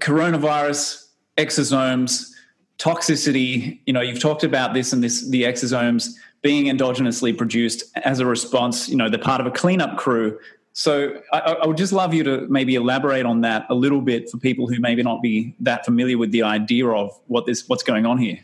Coronavirus, 0.00 1.08
exosomes, 1.36 2.30
toxicity. 2.78 3.80
You 3.86 3.92
know, 3.92 4.00
you've 4.00 4.20
talked 4.20 4.44
about 4.44 4.74
this 4.74 4.92
and 4.92 5.02
this, 5.02 5.28
the 5.28 5.42
exosomes 5.42 6.14
being 6.42 6.66
endogenously 6.66 7.36
produced 7.36 7.84
as 8.04 8.18
a 8.18 8.26
response. 8.26 8.88
You 8.88 8.96
know, 8.96 9.08
they're 9.08 9.18
part 9.18 9.40
of 9.40 9.46
a 9.46 9.50
cleanup 9.50 9.96
crew 9.96 10.38
so 10.72 11.20
I, 11.32 11.38
I, 11.38 11.66
would 11.66 11.76
just 11.76 11.92
love 11.92 12.14
you 12.14 12.24
to 12.24 12.46
maybe 12.48 12.76
elaborate 12.76 13.26
on 13.26 13.42
that 13.42 13.66
a 13.68 13.74
little 13.74 14.00
bit 14.00 14.30
for 14.30 14.38
people 14.38 14.66
who 14.66 14.80
maybe 14.80 15.02
not 15.02 15.20
be 15.20 15.54
that 15.60 15.84
familiar 15.84 16.16
with 16.16 16.30
the 16.30 16.42
idea 16.42 16.88
of 16.88 17.18
what 17.26 17.46
this 17.46 17.68
what's 17.68 17.82
going 17.82 18.06
on 18.06 18.18
here. 18.18 18.38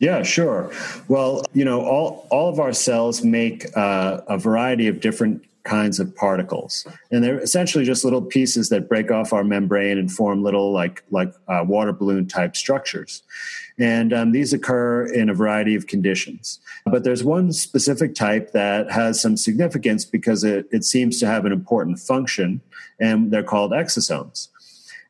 Yeah, 0.00 0.22
sure. 0.22 0.70
Well, 1.08 1.42
you 1.52 1.64
know, 1.64 1.82
all 1.82 2.26
all 2.30 2.50
of 2.50 2.60
our 2.60 2.72
cells 2.72 3.24
make 3.24 3.74
uh, 3.76 4.20
a 4.28 4.36
variety 4.36 4.86
of 4.86 5.00
different 5.00 5.44
kinds 5.64 6.00
of 6.00 6.14
particles, 6.14 6.86
and 7.10 7.22
they're 7.22 7.38
essentially 7.40 7.84
just 7.84 8.04
little 8.04 8.22
pieces 8.22 8.68
that 8.68 8.88
break 8.88 9.10
off 9.10 9.32
our 9.32 9.44
membrane 9.44 9.98
and 9.98 10.10
form 10.10 10.42
little 10.42 10.72
like 10.72 11.02
like 11.10 11.32
uh, 11.48 11.64
water 11.66 11.92
balloon 11.92 12.26
type 12.26 12.56
structures. 12.56 13.22
And 13.78 14.12
um, 14.12 14.32
these 14.32 14.52
occur 14.52 15.06
in 15.06 15.30
a 15.30 15.34
variety 15.34 15.74
of 15.74 15.86
conditions. 15.86 16.60
But 16.84 17.02
there's 17.02 17.24
one 17.24 17.50
specific 17.52 18.14
type 18.14 18.52
that 18.52 18.90
has 18.90 19.20
some 19.20 19.38
significance 19.38 20.04
because 20.04 20.44
it, 20.44 20.66
it 20.70 20.84
seems 20.84 21.18
to 21.20 21.26
have 21.26 21.46
an 21.46 21.52
important 21.52 21.98
function, 21.98 22.60
and 23.00 23.30
they're 23.30 23.42
called 23.42 23.72
exosomes. 23.72 24.48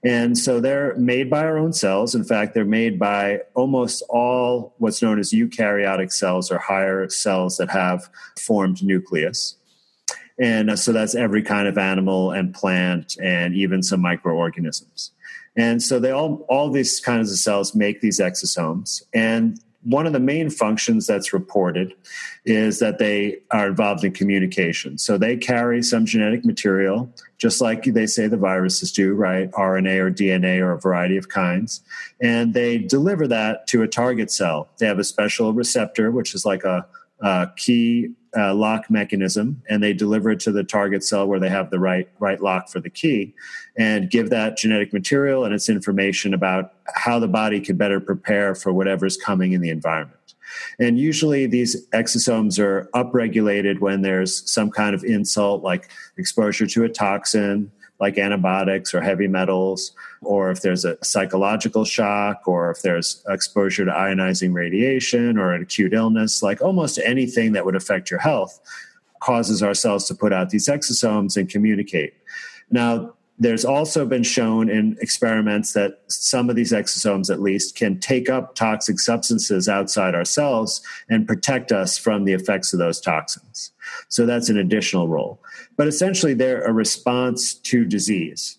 And 0.02 0.38
so 0.38 0.60
they're 0.60 0.94
made 0.96 1.28
by 1.28 1.44
our 1.44 1.58
own 1.58 1.72
cells. 1.72 2.14
In 2.14 2.24
fact, 2.24 2.54
they're 2.54 2.64
made 2.64 2.98
by 2.98 3.40
almost 3.54 4.02
all 4.08 4.74
what's 4.78 5.02
known 5.02 5.18
as 5.18 5.30
eukaryotic 5.30 6.10
cells 6.10 6.50
or 6.50 6.58
higher 6.58 7.08
cells 7.10 7.58
that 7.58 7.68
have 7.70 8.08
formed 8.38 8.82
nucleus. 8.82 9.56
And 10.40 10.78
so 10.78 10.92
that's 10.92 11.14
every 11.14 11.42
kind 11.42 11.68
of 11.68 11.76
animal 11.76 12.30
and 12.32 12.54
plant 12.54 13.16
and 13.22 13.54
even 13.54 13.82
some 13.82 14.00
microorganisms. 14.00 15.12
And 15.56 15.82
so 15.82 15.98
they 15.98 16.10
all 16.10 16.46
all 16.48 16.70
these 16.70 17.00
kinds 17.00 17.30
of 17.30 17.38
cells 17.38 17.74
make 17.74 18.00
these 18.00 18.20
exosomes. 18.20 19.02
And 19.12 19.60
one 19.82 20.06
of 20.06 20.12
the 20.12 20.20
main 20.20 20.50
functions 20.50 21.06
that's 21.06 21.32
reported 21.32 21.94
is 22.44 22.80
that 22.80 22.98
they 22.98 23.38
are 23.50 23.68
involved 23.68 24.04
in 24.04 24.12
communication. 24.12 24.98
So 24.98 25.16
they 25.16 25.36
carry 25.36 25.82
some 25.82 26.04
genetic 26.04 26.44
material, 26.44 27.10
just 27.38 27.60
like 27.62 27.84
they 27.84 28.06
say 28.06 28.26
the 28.26 28.36
viruses 28.36 28.92
do, 28.92 29.14
right? 29.14 29.50
RNA 29.52 29.98
or 29.98 30.10
DNA 30.10 30.60
or 30.60 30.72
a 30.72 30.80
variety 30.80 31.16
of 31.16 31.30
kinds. 31.30 31.82
And 32.20 32.52
they 32.52 32.76
deliver 32.78 33.26
that 33.28 33.66
to 33.68 33.82
a 33.82 33.88
target 33.88 34.30
cell. 34.30 34.68
They 34.78 34.86
have 34.86 34.98
a 34.98 35.04
special 35.04 35.54
receptor, 35.54 36.10
which 36.10 36.34
is 36.34 36.44
like 36.44 36.64
a, 36.64 36.86
a 37.22 37.48
key 37.56 38.10
uh, 38.36 38.54
lock 38.54 38.90
mechanism 38.90 39.60
and 39.68 39.82
they 39.82 39.92
deliver 39.92 40.30
it 40.30 40.40
to 40.40 40.52
the 40.52 40.62
target 40.62 41.02
cell 41.02 41.26
where 41.26 41.40
they 41.40 41.48
have 41.48 41.70
the 41.70 41.78
right 41.80 42.08
right 42.20 42.40
lock 42.40 42.68
for 42.68 42.78
the 42.78 42.90
key 42.90 43.34
and 43.76 44.10
give 44.10 44.30
that 44.30 44.56
genetic 44.56 44.92
material 44.92 45.44
and 45.44 45.52
its 45.52 45.68
information 45.68 46.32
about 46.32 46.74
how 46.94 47.18
the 47.18 47.26
body 47.26 47.60
can 47.60 47.76
better 47.76 47.98
prepare 47.98 48.54
for 48.54 48.72
whatever's 48.72 49.16
coming 49.16 49.52
in 49.52 49.60
the 49.60 49.70
environment. 49.70 50.16
And 50.78 50.98
usually 50.98 51.46
these 51.46 51.86
exosomes 51.88 52.58
are 52.58 52.88
upregulated 52.94 53.80
when 53.80 54.02
there's 54.02 54.48
some 54.50 54.70
kind 54.70 54.94
of 54.94 55.04
insult 55.04 55.62
like 55.62 55.90
exposure 56.16 56.66
to 56.66 56.84
a 56.84 56.88
toxin 56.88 57.70
like 58.00 58.18
antibiotics 58.18 58.94
or 58.94 59.00
heavy 59.00 59.28
metals, 59.28 59.92
or 60.22 60.50
if 60.50 60.62
there's 60.62 60.84
a 60.84 60.96
psychological 61.04 61.84
shock, 61.84 62.42
or 62.46 62.70
if 62.70 62.82
there's 62.82 63.22
exposure 63.28 63.84
to 63.84 63.90
ionizing 63.90 64.54
radiation 64.54 65.38
or 65.38 65.52
an 65.52 65.62
acute 65.62 65.92
illness, 65.92 66.42
like 66.42 66.62
almost 66.62 66.98
anything 67.04 67.52
that 67.52 67.64
would 67.64 67.76
affect 67.76 68.10
your 68.10 68.20
health 68.20 68.58
causes 69.20 69.62
our 69.62 69.74
cells 69.74 70.08
to 70.08 70.14
put 70.14 70.32
out 70.32 70.48
these 70.48 70.66
exosomes 70.66 71.36
and 71.36 71.50
communicate. 71.50 72.14
Now, 72.70 73.14
there's 73.38 73.64
also 73.64 74.04
been 74.04 74.22
shown 74.22 74.68
in 74.68 74.98
experiments 75.00 75.72
that 75.72 76.02
some 76.08 76.50
of 76.50 76.56
these 76.56 76.72
exosomes, 76.72 77.30
at 77.30 77.40
least, 77.40 77.74
can 77.74 77.98
take 77.98 78.28
up 78.28 78.54
toxic 78.54 79.00
substances 79.00 79.66
outside 79.66 80.14
our 80.14 80.26
cells 80.26 80.82
and 81.08 81.26
protect 81.26 81.72
us 81.72 81.96
from 81.96 82.24
the 82.24 82.34
effects 82.34 82.74
of 82.74 82.78
those 82.78 83.00
toxins. 83.00 83.72
So 84.08 84.26
that's 84.26 84.50
an 84.50 84.58
additional 84.58 85.08
role. 85.08 85.40
But 85.80 85.88
essentially, 85.88 86.34
they're 86.34 86.60
a 86.60 86.74
response 86.74 87.54
to 87.54 87.86
disease. 87.86 88.58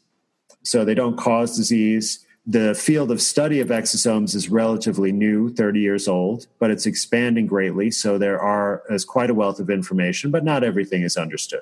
So 0.63 0.83
they 0.83 0.95
don't 0.95 1.17
cause 1.17 1.55
disease. 1.55 2.25
The 2.47 2.73
field 2.73 3.11
of 3.11 3.21
study 3.21 3.59
of 3.59 3.67
exosomes 3.67 4.33
is 4.33 4.49
relatively 4.49 5.11
new, 5.11 5.53
30 5.53 5.81
years 5.81 6.07
old, 6.07 6.47
but 6.57 6.71
it's 6.71 6.87
expanding 6.87 7.45
greatly. 7.45 7.91
So 7.91 8.17
there 8.17 8.41
are 8.41 8.81
is 8.89 9.05
quite 9.05 9.29
a 9.29 9.35
wealth 9.35 9.59
of 9.59 9.69
information, 9.69 10.31
but 10.31 10.43
not 10.43 10.63
everything 10.63 11.03
is 11.03 11.15
understood. 11.15 11.61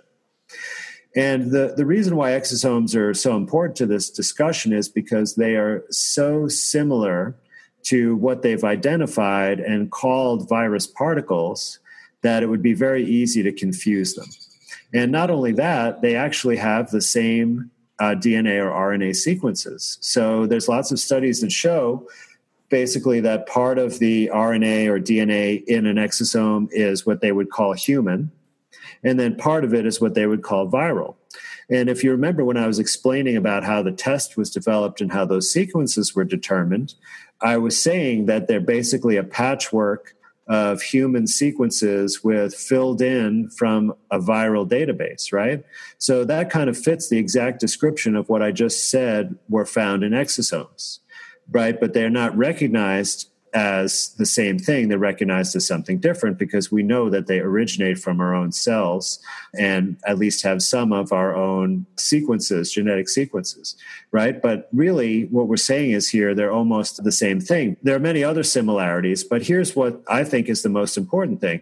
And 1.13 1.51
the, 1.51 1.73
the 1.75 1.85
reason 1.85 2.15
why 2.15 2.31
exosomes 2.31 2.95
are 2.95 3.13
so 3.13 3.35
important 3.35 3.75
to 3.79 3.85
this 3.85 4.09
discussion 4.09 4.71
is 4.71 4.87
because 4.87 5.35
they 5.35 5.57
are 5.57 5.83
so 5.89 6.47
similar 6.47 7.35
to 7.87 8.15
what 8.15 8.43
they've 8.43 8.63
identified 8.63 9.59
and 9.59 9.91
called 9.91 10.47
virus 10.47 10.87
particles 10.87 11.79
that 12.21 12.43
it 12.43 12.45
would 12.45 12.63
be 12.63 12.73
very 12.73 13.03
easy 13.05 13.43
to 13.43 13.51
confuse 13.51 14.13
them. 14.13 14.29
And 14.93 15.11
not 15.11 15.29
only 15.29 15.51
that, 15.53 16.01
they 16.01 16.15
actually 16.15 16.57
have 16.57 16.89
the 16.89 17.01
same 17.01 17.71
uh, 17.99 18.15
DNA 18.15 18.63
or 18.63 18.71
RNA 18.71 19.15
sequences. 19.15 19.97
So 20.01 20.45
there's 20.45 20.67
lots 20.67 20.91
of 20.91 20.99
studies 20.99 21.41
that 21.41 21.51
show 21.51 22.07
basically 22.69 23.19
that 23.19 23.47
part 23.47 23.77
of 23.77 23.99
the 23.99 24.29
RNA 24.33 24.87
or 24.87 24.99
DNA 24.99 25.63
in 25.65 25.85
an 25.85 25.97
exosome 25.97 26.67
is 26.71 27.05
what 27.05 27.21
they 27.21 27.31
would 27.31 27.49
call 27.49 27.73
human, 27.73 28.31
and 29.03 29.19
then 29.19 29.35
part 29.35 29.63
of 29.63 29.73
it 29.73 29.85
is 29.85 29.99
what 29.99 30.13
they 30.13 30.27
would 30.27 30.43
call 30.43 30.69
viral. 30.69 31.15
And 31.69 31.89
if 31.89 32.03
you 32.03 32.11
remember 32.11 32.43
when 32.43 32.57
I 32.57 32.67
was 32.67 32.79
explaining 32.79 33.37
about 33.37 33.63
how 33.63 33.83
the 33.83 33.91
test 33.91 34.37
was 34.37 34.49
developed 34.49 35.01
and 35.01 35.11
how 35.11 35.25
those 35.25 35.51
sequences 35.51 36.15
were 36.15 36.23
determined, 36.23 36.95
I 37.41 37.57
was 37.57 37.79
saying 37.79 38.25
that 38.25 38.47
they're 38.47 38.59
basically 38.59 39.17
a 39.17 39.23
patchwork 39.23 40.15
of 40.49 40.81
human 40.81 41.27
sequences 41.27 42.23
with 42.23 42.55
filled 42.55 43.01
in 43.01 43.49
from 43.51 43.93
a 44.09 44.17
viral 44.19 44.67
database, 44.67 45.31
right? 45.31 45.63
So 45.99 46.25
that 46.25 46.49
kind 46.49 46.69
of 46.69 46.77
fits 46.77 47.07
the 47.07 47.19
exact 47.19 47.59
description 47.59 48.15
of 48.15 48.27
what 48.29 48.41
I 48.41 48.51
just 48.51 48.89
said 48.89 49.37
were 49.47 49.65
found 49.65 50.03
in 50.03 50.11
exosomes, 50.11 50.99
right? 51.51 51.79
But 51.79 51.93
they're 51.93 52.09
not 52.09 52.35
recognized 52.35 53.29
as 53.53 54.13
the 54.17 54.25
same 54.25 54.59
thing. 54.59 54.87
They're 54.87 54.97
recognized 54.97 55.55
as 55.55 55.67
something 55.67 55.99
different 55.99 56.37
because 56.37 56.71
we 56.71 56.83
know 56.83 57.09
that 57.09 57.27
they 57.27 57.39
originate 57.39 57.99
from 57.99 58.19
our 58.19 58.33
own 58.33 58.51
cells 58.51 59.19
and 59.57 59.97
at 60.05 60.17
least 60.17 60.43
have 60.43 60.61
some 60.61 60.91
of 60.91 61.11
our 61.11 61.35
own 61.35 61.85
sequences, 61.97 62.71
genetic 62.71 63.09
sequences, 63.09 63.75
right? 64.11 64.41
But 64.41 64.69
really, 64.73 65.25
what 65.25 65.47
we're 65.47 65.57
saying 65.57 65.91
is 65.91 66.09
here 66.09 66.33
they're 66.33 66.51
almost 66.51 67.03
the 67.03 67.11
same 67.11 67.39
thing. 67.39 67.77
There 67.83 67.95
are 67.95 67.99
many 67.99 68.23
other 68.23 68.43
similarities, 68.43 69.23
but 69.23 69.43
here's 69.43 69.75
what 69.75 70.01
I 70.07 70.23
think 70.23 70.49
is 70.49 70.61
the 70.61 70.69
most 70.69 70.97
important 70.97 71.41
thing. 71.41 71.61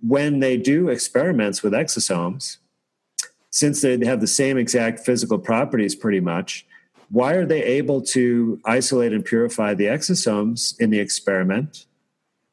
When 0.00 0.40
they 0.40 0.56
do 0.56 0.88
experiments 0.88 1.62
with 1.62 1.72
exosomes, 1.72 2.58
since 3.50 3.80
they 3.80 4.04
have 4.04 4.20
the 4.20 4.26
same 4.26 4.58
exact 4.58 5.00
physical 5.00 5.38
properties 5.38 5.94
pretty 5.94 6.20
much, 6.20 6.66
why 7.10 7.34
are 7.34 7.46
they 7.46 7.62
able 7.62 8.02
to 8.02 8.60
isolate 8.64 9.12
and 9.12 9.24
purify 9.24 9.74
the 9.74 9.86
exosomes 9.86 10.78
in 10.80 10.90
the 10.90 10.98
experiment, 10.98 11.86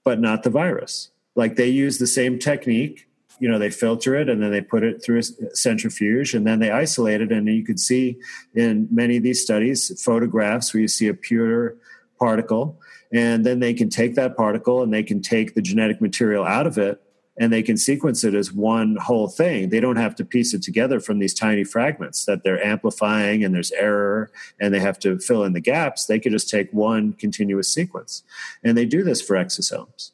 but 0.03 0.19
not 0.19 0.43
the 0.43 0.49
virus? 0.49 1.09
Like 1.35 1.55
they 1.55 1.67
use 1.67 1.97
the 1.97 2.07
same 2.07 2.37
technique, 2.37 3.07
you 3.39 3.49
know, 3.49 3.57
they 3.57 3.71
filter 3.71 4.15
it 4.15 4.29
and 4.29 4.41
then 4.41 4.51
they 4.51 4.61
put 4.61 4.83
it 4.83 5.03
through 5.03 5.19
a 5.19 5.55
centrifuge 5.55 6.33
and 6.33 6.45
then 6.45 6.59
they 6.59 6.71
isolate 6.71 7.21
it. 7.21 7.31
And 7.31 7.47
you 7.47 7.63
can 7.63 7.77
see 7.77 8.17
in 8.53 8.87
many 8.91 9.17
of 9.17 9.23
these 9.23 9.41
studies 9.41 10.01
photographs 10.01 10.73
where 10.73 10.81
you 10.81 10.87
see 10.87 11.07
a 11.07 11.13
pure 11.13 11.75
particle. 12.19 12.79
And 13.11 13.45
then 13.45 13.59
they 13.59 13.73
can 13.73 13.89
take 13.89 14.15
that 14.15 14.37
particle 14.37 14.81
and 14.81 14.93
they 14.93 15.03
can 15.03 15.21
take 15.21 15.55
the 15.55 15.61
genetic 15.61 16.01
material 16.01 16.45
out 16.45 16.67
of 16.67 16.77
it 16.77 17.01
and 17.37 17.51
they 17.51 17.63
can 17.63 17.77
sequence 17.77 18.23
it 18.23 18.35
as 18.35 18.53
one 18.53 18.95
whole 18.97 19.27
thing. 19.27 19.69
They 19.69 19.79
don't 19.79 19.95
have 19.95 20.15
to 20.15 20.25
piece 20.25 20.53
it 20.53 20.61
together 20.61 20.99
from 20.99 21.19
these 21.19 21.33
tiny 21.33 21.63
fragments 21.63 22.25
that 22.25 22.43
they're 22.43 22.63
amplifying 22.63 23.43
and 23.43 23.55
there's 23.55 23.71
error 23.71 24.31
and 24.59 24.73
they 24.73 24.79
have 24.79 24.99
to 24.99 25.17
fill 25.19 25.43
in 25.43 25.53
the 25.53 25.59
gaps. 25.59 26.05
They 26.05 26.19
could 26.19 26.31
just 26.31 26.49
take 26.49 26.71
one 26.71 27.13
continuous 27.13 27.73
sequence. 27.73 28.23
And 28.63 28.77
they 28.77 28.85
do 28.85 29.03
this 29.03 29.21
for 29.21 29.35
exosomes. 29.35 30.11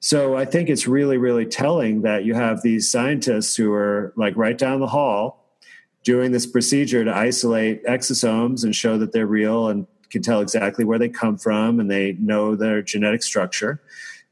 So 0.00 0.36
I 0.36 0.44
think 0.44 0.68
it's 0.68 0.86
really, 0.86 1.16
really 1.16 1.46
telling 1.46 2.02
that 2.02 2.24
you 2.24 2.34
have 2.34 2.60
these 2.60 2.90
scientists 2.90 3.56
who 3.56 3.72
are 3.72 4.12
like 4.16 4.36
right 4.36 4.58
down 4.58 4.80
the 4.80 4.88
hall 4.88 5.38
doing 6.04 6.32
this 6.32 6.46
procedure 6.46 7.04
to 7.04 7.16
isolate 7.16 7.84
exosomes 7.86 8.64
and 8.64 8.74
show 8.74 8.98
that 8.98 9.12
they're 9.12 9.26
real 9.26 9.68
and 9.68 9.86
can 10.10 10.20
tell 10.20 10.40
exactly 10.40 10.84
where 10.84 10.98
they 10.98 11.08
come 11.08 11.38
from 11.38 11.80
and 11.80 11.90
they 11.90 12.12
know 12.14 12.54
their 12.54 12.82
genetic 12.82 13.22
structure 13.22 13.80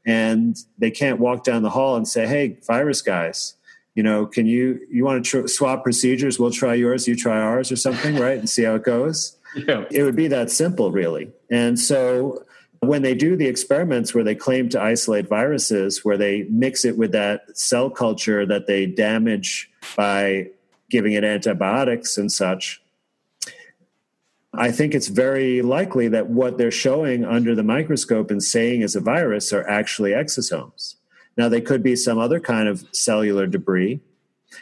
and 0.05 0.57
they 0.77 0.91
can't 0.91 1.19
walk 1.19 1.43
down 1.43 1.63
the 1.63 1.69
hall 1.69 1.95
and 1.95 2.07
say, 2.07 2.27
"Hey, 2.27 2.57
virus 2.65 3.01
guys, 3.01 3.55
you 3.95 4.03
know, 4.03 4.25
can 4.25 4.45
you 4.45 4.79
you 4.89 5.03
want 5.03 5.23
to 5.23 5.41
tr- 5.41 5.47
swap 5.47 5.83
procedures? 5.83 6.39
We'll 6.39 6.51
try 6.51 6.73
yours, 6.73 7.07
you 7.07 7.15
try 7.15 7.39
ours, 7.39 7.71
or 7.71 7.75
something, 7.75 8.15
right? 8.15 8.37
And 8.37 8.49
see 8.49 8.63
how 8.63 8.75
it 8.75 8.83
goes." 8.83 9.37
Yeah. 9.53 9.83
It 9.91 10.03
would 10.03 10.15
be 10.15 10.29
that 10.29 10.49
simple, 10.49 10.93
really. 10.93 11.29
And 11.49 11.77
so 11.77 12.45
when 12.79 13.03
they 13.03 13.13
do 13.13 13.35
the 13.35 13.47
experiments 13.47 14.13
where 14.13 14.23
they 14.23 14.33
claim 14.33 14.69
to 14.69 14.81
isolate 14.81 15.27
viruses, 15.27 16.03
where 16.03 16.17
they 16.17 16.43
mix 16.49 16.83
it 16.83 16.97
with 16.97 17.11
that 17.11 17.57
cell 17.57 17.89
culture 17.89 18.45
that 18.45 18.67
they 18.67 18.85
damage 18.85 19.69
by 19.95 20.47
giving 20.89 21.13
it 21.13 21.23
antibiotics 21.23 22.17
and 22.17 22.31
such, 22.31 22.80
I 24.53 24.71
think 24.71 24.93
it's 24.93 25.07
very 25.07 25.61
likely 25.61 26.09
that 26.09 26.29
what 26.29 26.57
they're 26.57 26.71
showing 26.71 27.23
under 27.23 27.55
the 27.55 27.63
microscope 27.63 28.29
and 28.31 28.43
saying 28.43 28.81
is 28.81 28.95
a 28.95 28.99
virus 28.99 29.53
are 29.53 29.67
actually 29.67 30.11
exosomes. 30.11 30.95
Now, 31.37 31.47
they 31.47 31.61
could 31.61 31.81
be 31.81 31.95
some 31.95 32.17
other 32.17 32.39
kind 32.39 32.67
of 32.67 32.85
cellular 32.91 33.47
debris 33.47 34.01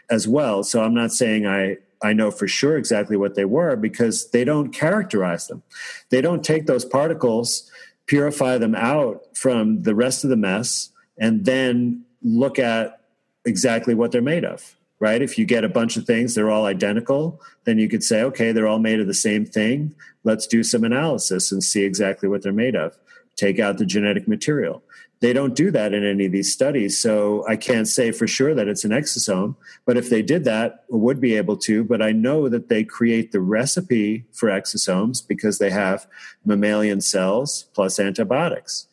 as 0.09 0.27
well. 0.27 0.63
So 0.63 0.83
I'm 0.83 0.93
not 0.93 1.11
saying 1.11 1.47
I, 1.47 1.77
I 2.03 2.13
know 2.13 2.29
for 2.29 2.47
sure 2.47 2.77
exactly 2.77 3.17
what 3.17 3.33
they 3.33 3.45
were 3.45 3.75
because 3.75 4.29
they 4.29 4.43
don't 4.43 4.71
characterize 4.71 5.47
them. 5.47 5.63
They 6.09 6.21
don't 6.21 6.43
take 6.45 6.67
those 6.67 6.85
particles, 6.85 7.69
purify 8.05 8.59
them 8.59 8.75
out 8.75 9.35
from 9.35 9.81
the 9.81 9.95
rest 9.95 10.23
of 10.23 10.29
the 10.29 10.37
mess, 10.37 10.89
and 11.17 11.45
then 11.45 12.05
look 12.21 12.59
at 12.59 13.01
exactly 13.45 13.95
what 13.95 14.11
they're 14.11 14.21
made 14.21 14.45
of 14.45 14.75
right? 14.99 15.21
If 15.21 15.37
you 15.37 15.45
get 15.45 15.63
a 15.63 15.69
bunch 15.69 15.97
of 15.97 16.05
things, 16.05 16.35
they're 16.35 16.51
all 16.51 16.65
identical, 16.65 17.41
then 17.63 17.77
you 17.77 17.87
could 17.87 18.03
say, 18.03 18.21
okay, 18.23 18.51
they're 18.51 18.67
all 18.67 18.79
made 18.79 18.99
of 18.99 19.07
the 19.07 19.13
same 19.13 19.45
thing. 19.45 19.95
Let's 20.23 20.45
do 20.45 20.63
some 20.63 20.83
analysis 20.83 21.51
and 21.51 21.63
see 21.63 21.83
exactly 21.83 22.27
what 22.27 22.43
they're 22.43 22.51
made 22.51 22.75
of. 22.75 22.97
Take 23.35 23.59
out 23.59 23.77
the 23.77 23.85
genetic 23.85 24.27
material. 24.27 24.83
They 25.21 25.33
don't 25.33 25.55
do 25.55 25.69
that 25.71 25.93
in 25.93 26.05
any 26.05 26.25
of 26.25 26.31
these 26.31 26.51
studies. 26.51 26.99
So 26.99 27.45
I 27.47 27.57
can't 27.57 27.87
say 27.87 28.11
for 28.11 28.25
sure 28.25 28.55
that 28.55 28.67
it's 28.69 28.85
an 28.85 28.91
exosome. 28.91 29.55
But 29.85 29.97
if 29.97 30.09
they 30.09 30.21
did 30.21 30.45
that, 30.45 30.85
would 30.89 31.19
be 31.19 31.35
able 31.35 31.57
to. 31.57 31.83
But 31.83 32.01
I 32.01 32.11
know 32.11 32.47
that 32.47 32.69
they 32.69 32.83
create 32.83 33.31
the 33.31 33.41
recipe 33.41 34.25
for 34.31 34.49
exosomes 34.49 35.25
because 35.25 35.59
they 35.59 35.71
have 35.71 36.07
mammalian 36.45 37.01
cells 37.01 37.65
plus 37.73 37.99
antibiotics 37.99 38.87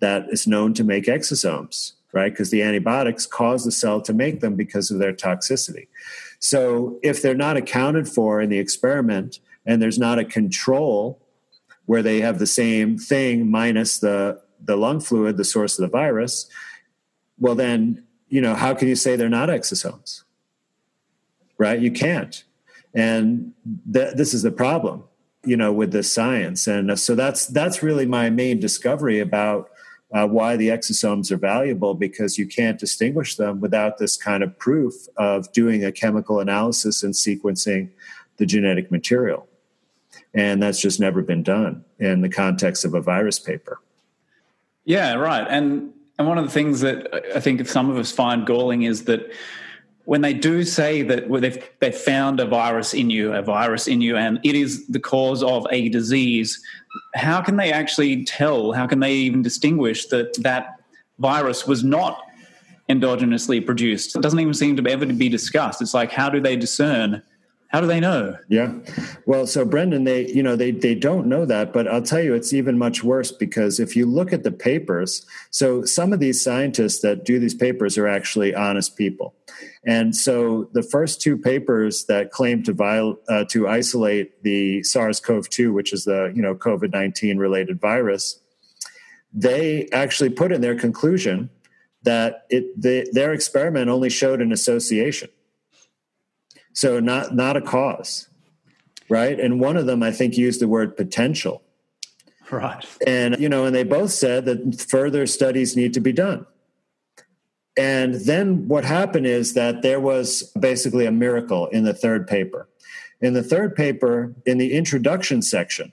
that 0.00 0.26
is 0.30 0.46
known 0.46 0.72
to 0.74 0.84
make 0.84 1.04
exosomes, 1.04 1.92
right? 2.12 2.32
Because 2.32 2.50
the 2.50 2.62
antibiotics 2.62 3.26
cause 3.26 3.64
the 3.64 3.72
cell 3.72 4.00
to 4.02 4.12
make 4.12 4.40
them 4.40 4.56
because 4.56 4.90
of 4.90 4.98
their 4.98 5.12
toxicity. 5.12 5.88
So 6.38 6.98
if 7.02 7.20
they're 7.20 7.34
not 7.34 7.56
accounted 7.56 8.08
for 8.08 8.40
in 8.40 8.50
the 8.50 8.58
experiment 8.58 9.40
and 9.66 9.82
there's 9.82 9.98
not 9.98 10.18
a 10.18 10.24
control 10.24 11.20
where 11.86 12.02
they 12.02 12.20
have 12.20 12.38
the 12.38 12.46
same 12.46 12.98
thing 12.98 13.50
minus 13.50 13.98
the 13.98 14.40
the 14.62 14.76
lung 14.76 15.00
fluid, 15.00 15.36
the 15.36 15.44
source 15.44 15.78
of 15.78 15.82
the 15.82 15.88
virus, 15.88 16.48
well, 17.38 17.54
then, 17.54 18.04
you 18.28 18.40
know, 18.40 18.54
how 18.54 18.74
can 18.74 18.88
you 18.88 18.96
say 18.96 19.14
they're 19.14 19.28
not 19.28 19.48
exosomes? 19.48 20.24
Right? 21.56 21.80
You 21.80 21.92
can't. 21.92 22.42
And 22.94 23.52
th- 23.92 24.14
this 24.14 24.34
is 24.34 24.42
the 24.42 24.50
problem, 24.50 25.04
you 25.44 25.56
know, 25.56 25.72
with 25.72 25.92
the 25.92 26.02
science. 26.02 26.66
And 26.66 26.98
so 26.98 27.14
that's 27.14 27.46
that's 27.46 27.82
really 27.82 28.06
my 28.06 28.30
main 28.30 28.58
discovery 28.58 29.20
about 29.20 29.70
uh, 30.12 30.26
why 30.26 30.56
the 30.56 30.68
exosomes 30.68 31.30
are 31.30 31.36
valuable 31.36 31.94
because 31.94 32.38
you 32.38 32.46
can't 32.46 32.78
distinguish 32.78 33.36
them 33.36 33.60
without 33.60 33.98
this 33.98 34.16
kind 34.16 34.42
of 34.42 34.58
proof 34.58 34.94
of 35.16 35.50
doing 35.52 35.84
a 35.84 35.92
chemical 35.92 36.40
analysis 36.40 37.02
and 37.02 37.14
sequencing 37.14 37.90
the 38.38 38.46
genetic 38.46 38.90
material. 38.90 39.46
And 40.34 40.62
that's 40.62 40.80
just 40.80 41.00
never 41.00 41.22
been 41.22 41.42
done 41.42 41.84
in 41.98 42.22
the 42.22 42.28
context 42.28 42.84
of 42.84 42.94
a 42.94 43.00
virus 43.00 43.38
paper. 43.38 43.80
Yeah, 44.84 45.14
right. 45.14 45.46
And 45.48 45.92
and 46.18 46.26
one 46.26 46.36
of 46.36 46.44
the 46.44 46.50
things 46.50 46.80
that 46.80 47.08
I 47.34 47.40
think 47.40 47.66
some 47.68 47.90
of 47.90 47.96
us 47.96 48.10
find 48.10 48.44
galling 48.44 48.82
is 48.82 49.04
that 49.04 49.30
when 50.08 50.22
they 50.22 50.32
do 50.32 50.64
say 50.64 51.02
that 51.02 51.30
they've 51.30 51.70
they've 51.80 51.94
found 51.94 52.40
a 52.40 52.46
virus 52.46 52.94
in 52.94 53.10
you, 53.10 53.34
a 53.34 53.42
virus 53.42 53.86
in 53.86 54.00
you, 54.00 54.16
and 54.16 54.40
it 54.42 54.54
is 54.54 54.86
the 54.86 54.98
cause 54.98 55.42
of 55.42 55.66
a 55.70 55.90
disease, 55.90 56.58
how 57.14 57.42
can 57.42 57.58
they 57.58 57.70
actually 57.70 58.24
tell? 58.24 58.72
How 58.72 58.86
can 58.86 59.00
they 59.00 59.12
even 59.12 59.42
distinguish 59.42 60.06
that 60.06 60.32
that 60.42 60.80
virus 61.18 61.66
was 61.66 61.84
not 61.84 62.22
endogenously 62.88 63.66
produced? 63.66 64.16
It 64.16 64.22
doesn't 64.22 64.40
even 64.40 64.54
seem 64.54 64.78
to 64.78 64.90
ever 64.90 65.04
be 65.04 65.28
discussed. 65.28 65.82
It's 65.82 65.92
like 65.92 66.10
how 66.10 66.30
do 66.30 66.40
they 66.40 66.56
discern 66.56 67.22
how 67.68 67.82
do 67.82 67.86
they 67.86 68.00
know? 68.00 68.36
Yeah. 68.48 68.72
Well, 69.26 69.46
so 69.46 69.64
Brendan, 69.66 70.04
they, 70.04 70.26
you 70.28 70.42
know, 70.42 70.56
they 70.56 70.70
they 70.70 70.94
don't 70.94 71.26
know 71.26 71.44
that, 71.44 71.72
but 71.72 71.86
I'll 71.86 72.02
tell 72.02 72.20
you 72.20 72.34
it's 72.34 72.54
even 72.54 72.78
much 72.78 73.04
worse 73.04 73.30
because 73.30 73.78
if 73.78 73.94
you 73.94 74.06
look 74.06 74.32
at 74.32 74.42
the 74.42 74.50
papers, 74.50 75.26
so 75.50 75.84
some 75.84 76.14
of 76.14 76.18
these 76.18 76.42
scientists 76.42 77.00
that 77.00 77.26
do 77.26 77.38
these 77.38 77.54
papers 77.54 77.98
are 77.98 78.08
actually 78.08 78.54
honest 78.54 78.96
people. 78.96 79.34
And 79.84 80.16
so 80.16 80.70
the 80.72 80.82
first 80.82 81.20
two 81.20 81.36
papers 81.36 82.06
that 82.06 82.30
claim 82.30 82.62
to 82.62 82.72
viol- 82.72 83.18
uh, 83.28 83.44
to 83.50 83.68
isolate 83.68 84.42
the 84.42 84.82
SARS-CoV-2, 84.82 85.72
which 85.72 85.92
is 85.92 86.04
the, 86.04 86.32
you 86.34 86.42
know, 86.42 86.54
COVID-19 86.54 87.38
related 87.38 87.80
virus, 87.80 88.40
they 89.32 89.88
actually 89.92 90.30
put 90.30 90.52
in 90.52 90.62
their 90.62 90.74
conclusion 90.74 91.50
that 92.04 92.46
it 92.48 92.80
the, 92.80 93.06
their 93.12 93.34
experiment 93.34 93.90
only 93.90 94.08
showed 94.08 94.40
an 94.40 94.52
association 94.52 95.28
so 96.78 97.00
not 97.00 97.34
not 97.34 97.56
a 97.56 97.60
cause, 97.60 98.28
right? 99.08 99.40
And 99.40 99.58
one 99.58 99.76
of 99.76 99.86
them, 99.86 100.00
I 100.00 100.12
think, 100.12 100.36
used 100.36 100.60
the 100.60 100.68
word 100.68 100.96
potential. 100.96 101.60
Right. 102.52 102.86
And 103.04 103.36
you 103.40 103.48
know, 103.48 103.64
and 103.64 103.74
they 103.74 103.82
both 103.82 104.12
said 104.12 104.44
that 104.44 104.80
further 104.88 105.26
studies 105.26 105.74
need 105.74 105.92
to 105.94 106.00
be 106.00 106.12
done. 106.12 106.46
And 107.76 108.14
then 108.14 108.68
what 108.68 108.84
happened 108.84 109.26
is 109.26 109.54
that 109.54 109.82
there 109.82 109.98
was 109.98 110.52
basically 110.60 111.04
a 111.04 111.10
miracle 111.10 111.66
in 111.66 111.82
the 111.82 111.92
third 111.92 112.28
paper. 112.28 112.68
In 113.20 113.32
the 113.34 113.42
third 113.42 113.74
paper, 113.74 114.36
in 114.46 114.58
the 114.58 114.72
introduction 114.72 115.42
section, 115.42 115.92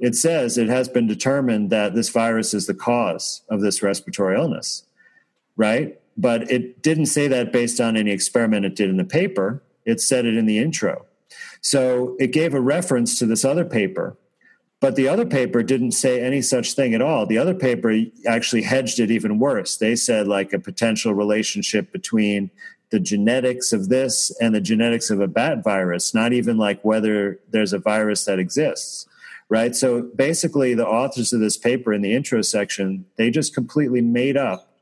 it 0.00 0.16
says 0.16 0.58
it 0.58 0.68
has 0.68 0.88
been 0.88 1.06
determined 1.06 1.70
that 1.70 1.94
this 1.94 2.08
virus 2.08 2.54
is 2.54 2.66
the 2.66 2.74
cause 2.74 3.42
of 3.48 3.60
this 3.60 3.84
respiratory 3.84 4.36
illness, 4.36 4.82
right? 5.56 6.00
But 6.16 6.50
it 6.50 6.82
didn't 6.82 7.06
say 7.06 7.28
that 7.28 7.52
based 7.52 7.80
on 7.80 7.96
any 7.96 8.10
experiment 8.10 8.64
it 8.64 8.74
did 8.74 8.90
in 8.90 8.96
the 8.96 9.04
paper 9.04 9.62
it 9.86 10.00
said 10.00 10.26
it 10.26 10.36
in 10.36 10.44
the 10.44 10.58
intro. 10.58 11.06
So 11.62 12.16
it 12.18 12.32
gave 12.32 12.52
a 12.52 12.60
reference 12.60 13.18
to 13.18 13.26
this 13.26 13.44
other 13.44 13.64
paper, 13.64 14.16
but 14.80 14.94
the 14.96 15.08
other 15.08 15.24
paper 15.24 15.62
didn't 15.62 15.92
say 15.92 16.20
any 16.20 16.42
such 16.42 16.74
thing 16.74 16.94
at 16.94 17.00
all. 17.00 17.24
The 17.24 17.38
other 17.38 17.54
paper 17.54 18.02
actually 18.26 18.62
hedged 18.62 19.00
it 19.00 19.10
even 19.10 19.38
worse. 19.38 19.78
They 19.78 19.96
said 19.96 20.28
like 20.28 20.52
a 20.52 20.58
potential 20.58 21.14
relationship 21.14 21.92
between 21.92 22.50
the 22.90 23.00
genetics 23.00 23.72
of 23.72 23.88
this 23.88 24.30
and 24.40 24.54
the 24.54 24.60
genetics 24.60 25.10
of 25.10 25.20
a 25.20 25.26
bat 25.26 25.64
virus, 25.64 26.14
not 26.14 26.32
even 26.32 26.56
like 26.56 26.84
whether 26.84 27.40
there's 27.50 27.72
a 27.72 27.78
virus 27.78 28.24
that 28.26 28.38
exists. 28.38 29.08
Right. 29.48 29.76
So 29.76 30.02
basically, 30.02 30.74
the 30.74 30.86
authors 30.86 31.32
of 31.32 31.38
this 31.38 31.56
paper 31.56 31.92
in 31.92 32.02
the 32.02 32.12
intro 32.12 32.42
section, 32.42 33.06
they 33.16 33.30
just 33.30 33.54
completely 33.54 34.00
made 34.00 34.36
up 34.36 34.72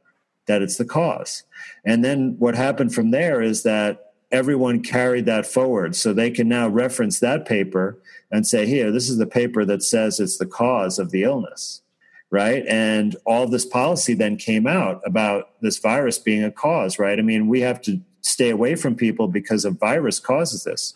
that 0.46 0.62
it's 0.62 0.78
the 0.78 0.86
cause. 0.86 1.42
And 1.84 2.02
then 2.02 2.36
what 2.38 2.54
happened 2.54 2.94
from 2.94 3.10
there 3.10 3.42
is 3.42 3.62
that 3.62 4.03
everyone 4.30 4.82
carried 4.82 5.26
that 5.26 5.46
forward. 5.46 5.96
So 5.96 6.12
they 6.12 6.30
can 6.30 6.48
now 6.48 6.68
reference 6.68 7.20
that 7.20 7.46
paper 7.46 7.98
and 8.30 8.46
say, 8.46 8.66
here, 8.66 8.90
this 8.90 9.08
is 9.08 9.18
the 9.18 9.26
paper 9.26 9.64
that 9.64 9.82
says 9.82 10.20
it's 10.20 10.38
the 10.38 10.46
cause 10.46 10.98
of 10.98 11.10
the 11.10 11.22
illness. 11.22 11.82
Right. 12.30 12.64
And 12.66 13.14
all 13.24 13.46
this 13.46 13.64
policy 13.64 14.14
then 14.14 14.36
came 14.36 14.66
out 14.66 15.00
about 15.06 15.50
this 15.60 15.78
virus 15.78 16.18
being 16.18 16.42
a 16.42 16.50
cause, 16.50 16.98
right? 16.98 17.18
I 17.18 17.22
mean, 17.22 17.46
we 17.46 17.60
have 17.60 17.80
to 17.82 18.00
stay 18.22 18.50
away 18.50 18.74
from 18.74 18.96
people 18.96 19.28
because 19.28 19.64
a 19.64 19.70
virus 19.70 20.18
causes 20.18 20.64
this. 20.64 20.94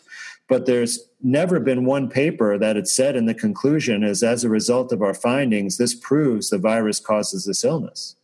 But 0.49 0.65
there's 0.65 0.99
never 1.21 1.59
been 1.59 1.85
one 1.85 2.09
paper 2.09 2.57
that 2.57 2.75
it 2.75 2.87
said 2.87 3.15
in 3.15 3.25
the 3.25 3.35
conclusion 3.35 4.03
is 4.03 4.23
as 4.23 4.43
a 4.43 4.49
result 4.49 4.91
of 4.91 5.01
our 5.01 5.13
findings, 5.13 5.77
this 5.77 5.93
proves 5.93 6.49
the 6.49 6.57
virus 6.57 6.99
causes 6.99 7.45
this 7.45 7.63
illness. 7.63 8.15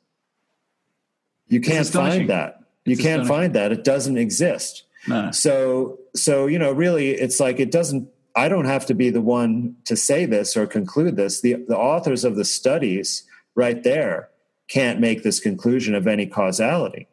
You 1.48 1.61
can't 1.61 1.88
find 1.88 2.27
that. 2.30 2.64
You 2.84 2.98
can't 2.98 3.27
find 3.27 3.53
that. 3.53 3.72
It 3.72 3.84
doesn't 3.84 4.18
exist. 4.18 4.84
No. 5.07 5.32
So 5.32 5.99
so 6.15 6.48
you 6.48 6.60
know 6.60 6.72
really 6.72 7.11
it's 7.11 7.40
like 7.40 7.60
it 7.60 7.72
doesn't 7.72 8.10
I 8.36 8.49
don't 8.49 8.65
have 8.65 8.86
to 8.88 8.94
be 8.94 9.10
the 9.10 9.22
one 9.22 9.76
to 9.86 9.95
say 9.95 10.26
this 10.26 10.57
or 10.57 10.68
conclude 10.68 11.15
this. 11.15 11.41
The 11.41 11.53
the 11.68 11.77
authors 11.77 12.23
of 12.23 12.36
the 12.36 12.45
studies 12.45 13.23
right 13.56 13.82
there 13.84 14.30
can't 14.68 14.99
make 14.99 15.23
this 15.23 15.40
conclusion 15.40 15.95
of 15.95 16.07
any 16.07 16.26
causality. 16.26 17.07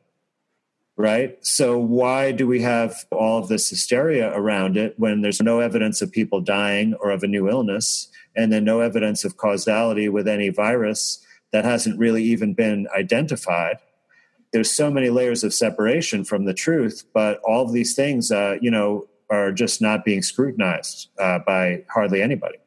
Right? 0.96 1.38
So 1.44 1.78
why 1.78 2.32
do 2.32 2.46
we 2.46 2.60
have 2.62 3.06
all 3.10 3.38
of 3.38 3.48
this 3.48 3.70
hysteria 3.70 4.30
around 4.34 4.76
it 4.76 4.94
when 4.98 5.22
there's 5.22 5.40
no 5.40 5.60
evidence 5.60 6.02
of 6.02 6.12
people 6.12 6.40
dying 6.40 6.94
or 6.94 7.10
of 7.10 7.22
a 7.22 7.26
new 7.26 7.48
illness 7.48 8.08
and 8.36 8.52
then 8.52 8.64
no 8.64 8.80
evidence 8.80 9.24
of 9.24 9.36
causality 9.36 10.08
with 10.08 10.28
any 10.28 10.50
virus 10.50 11.24
that 11.50 11.64
hasn't 11.64 11.98
really 11.98 12.22
even 12.22 12.52
been 12.52 12.88
identified? 12.96 13.78
There's 14.52 14.70
so 14.70 14.90
many 14.90 15.10
layers 15.10 15.42
of 15.44 15.54
separation 15.54 16.24
from 16.24 16.44
the 16.44 16.54
truth, 16.54 17.04
but 17.14 17.40
all 17.44 17.64
of 17.64 17.72
these 17.72 17.94
things, 17.94 18.30
uh, 18.30 18.56
you 18.60 18.70
know, 18.70 19.08
are 19.30 19.50
just 19.50 19.80
not 19.80 20.04
being 20.04 20.22
scrutinized 20.22 21.08
uh, 21.18 21.38
by 21.46 21.84
hardly 21.88 22.20
anybody. 22.22 22.58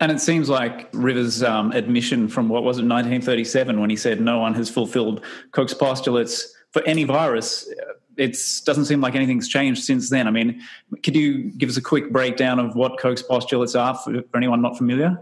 And 0.00 0.12
it 0.12 0.20
seems 0.20 0.48
like 0.48 0.88
Rivers' 0.92 1.42
um, 1.42 1.72
admission 1.72 2.28
from 2.28 2.48
what 2.48 2.64
was 2.64 2.78
it, 2.78 2.82
1937, 2.82 3.80
when 3.80 3.90
he 3.90 3.96
said 3.96 4.20
no 4.20 4.38
one 4.38 4.54
has 4.54 4.68
fulfilled 4.68 5.22
Koch's 5.52 5.74
postulates 5.74 6.54
for 6.70 6.82
any 6.82 7.04
virus. 7.04 7.70
It 8.16 8.38
doesn't 8.64 8.86
seem 8.86 9.00
like 9.00 9.14
anything's 9.14 9.48
changed 9.48 9.84
since 9.84 10.10
then. 10.10 10.26
I 10.26 10.30
mean, 10.30 10.62
could 11.02 11.16
you 11.16 11.50
give 11.52 11.68
us 11.68 11.76
a 11.76 11.82
quick 11.82 12.12
breakdown 12.12 12.58
of 12.58 12.74
what 12.74 12.98
Koch's 12.98 13.22
postulates 13.22 13.74
are 13.74 13.94
for, 13.94 14.22
for 14.22 14.36
anyone 14.36 14.62
not 14.62 14.76
familiar? 14.76 15.18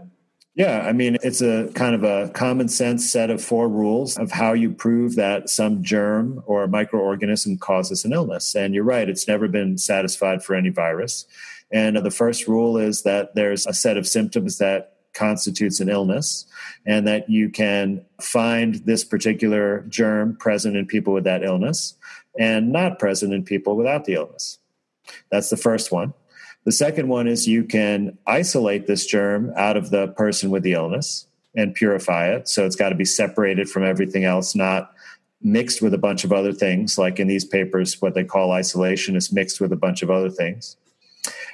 Yeah, 0.55 0.85
I 0.87 0.93
mean, 0.93 1.17
it's 1.21 1.41
a 1.41 1.69
kind 1.75 1.93
of 1.93 2.05
a 2.05 2.29
common 2.29 2.69
sense 2.69 3.09
set 3.09 3.29
of 3.29 3.43
four 3.43 3.67
rules 3.67 4.17
of 4.17 4.31
how 4.31 4.53
you 4.53 4.71
prove 4.71 5.15
that 5.15 5.49
some 5.49 5.83
germ 5.83 6.41
or 6.45 6.65
microorganism 6.65 7.59
causes 7.59 8.05
an 8.05 8.13
illness. 8.13 8.55
And 8.55 8.73
you're 8.73 8.85
right, 8.85 9.09
it's 9.09 9.27
never 9.27 9.49
been 9.49 9.77
satisfied 9.77 10.43
for 10.43 10.55
any 10.55 10.69
virus. 10.69 11.25
And 11.71 11.97
the 11.97 12.11
first 12.11 12.47
rule 12.47 12.77
is 12.77 13.01
that 13.01 13.35
there's 13.35 13.67
a 13.67 13.73
set 13.73 13.97
of 13.97 14.07
symptoms 14.07 14.57
that 14.59 14.93
constitutes 15.13 15.81
an 15.81 15.89
illness 15.89 16.45
and 16.85 17.05
that 17.05 17.29
you 17.29 17.49
can 17.49 18.05
find 18.21 18.75
this 18.85 19.03
particular 19.03 19.81
germ 19.89 20.37
present 20.37 20.77
in 20.77 20.85
people 20.85 21.13
with 21.13 21.25
that 21.25 21.43
illness 21.43 21.95
and 22.39 22.71
not 22.71 22.97
present 22.97 23.33
in 23.33 23.43
people 23.43 23.75
without 23.75 24.05
the 24.05 24.13
illness. 24.13 24.59
That's 25.31 25.49
the 25.49 25.57
first 25.57 25.91
one. 25.91 26.13
The 26.65 26.71
second 26.71 27.07
one 27.07 27.27
is 27.27 27.47
you 27.47 27.63
can 27.63 28.17
isolate 28.25 28.87
this 28.87 29.05
germ 29.05 29.53
out 29.55 29.77
of 29.77 29.91
the 29.91 30.07
person 30.09 30.49
with 30.49 30.63
the 30.63 30.73
illness 30.73 31.27
and 31.55 31.73
purify 31.73 32.27
it. 32.29 32.47
So 32.47 32.65
it's 32.65 32.75
got 32.75 32.89
to 32.89 32.95
be 32.95 33.05
separated 33.05 33.69
from 33.69 33.83
everything 33.83 34.25
else, 34.25 34.55
not 34.55 34.91
mixed 35.41 35.81
with 35.81 35.93
a 35.93 35.97
bunch 35.97 36.23
of 36.23 36.33
other 36.33 36.51
things, 36.51 36.97
like 36.97 37.19
in 37.19 37.27
these 37.27 37.45
papers, 37.45 38.01
what 38.01 38.15
they 38.15 38.23
call 38.23 38.51
isolation 38.51 39.15
is 39.15 39.31
mixed 39.31 39.61
with 39.61 39.71
a 39.71 39.77
bunch 39.77 40.01
of 40.01 40.09
other 40.09 40.29
things. 40.29 40.75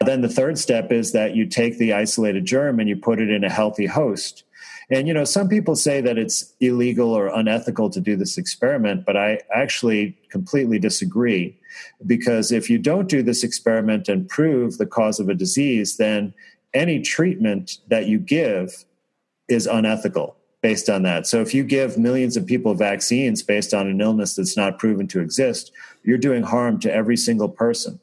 Then 0.05 0.21
the 0.21 0.29
third 0.29 0.57
step 0.57 0.91
is 0.91 1.11
that 1.11 1.35
you 1.35 1.45
take 1.45 1.77
the 1.77 1.93
isolated 1.93 2.45
germ 2.45 2.79
and 2.79 2.87
you 2.87 2.95
put 2.95 3.19
it 3.19 3.29
in 3.29 3.43
a 3.43 3.49
healthy 3.49 3.85
host. 3.85 4.43
And, 4.89 5.07
you 5.07 5.13
know, 5.13 5.23
some 5.23 5.47
people 5.47 5.75
say 5.75 6.01
that 6.01 6.17
it's 6.17 6.53
illegal 6.59 7.13
or 7.13 7.27
unethical 7.27 7.89
to 7.91 7.99
do 7.99 8.15
this 8.15 8.37
experiment, 8.37 9.05
but 9.05 9.15
I 9.15 9.39
actually 9.53 10.17
completely 10.29 10.79
disagree. 10.79 11.57
Because 12.05 12.51
if 12.51 12.69
you 12.69 12.77
don't 12.77 13.07
do 13.07 13.21
this 13.21 13.43
experiment 13.43 14.09
and 14.09 14.27
prove 14.27 14.77
the 14.77 14.85
cause 14.85 15.19
of 15.19 15.29
a 15.29 15.35
disease, 15.35 15.97
then 15.97 16.33
any 16.73 17.01
treatment 17.01 17.79
that 17.87 18.07
you 18.07 18.19
give 18.19 18.85
is 19.47 19.67
unethical 19.67 20.37
based 20.61 20.89
on 20.89 21.03
that. 21.03 21.27
So 21.27 21.41
if 21.41 21.53
you 21.53 21.63
give 21.63 21.97
millions 21.97 22.37
of 22.37 22.45
people 22.45 22.73
vaccines 22.75 23.41
based 23.41 23.73
on 23.73 23.87
an 23.87 23.99
illness 23.99 24.35
that's 24.35 24.55
not 24.55 24.79
proven 24.79 25.07
to 25.07 25.19
exist, 25.19 25.71
you're 26.03 26.17
doing 26.17 26.43
harm 26.43 26.79
to 26.81 26.93
every 26.93 27.17
single 27.17 27.49
person. 27.49 27.99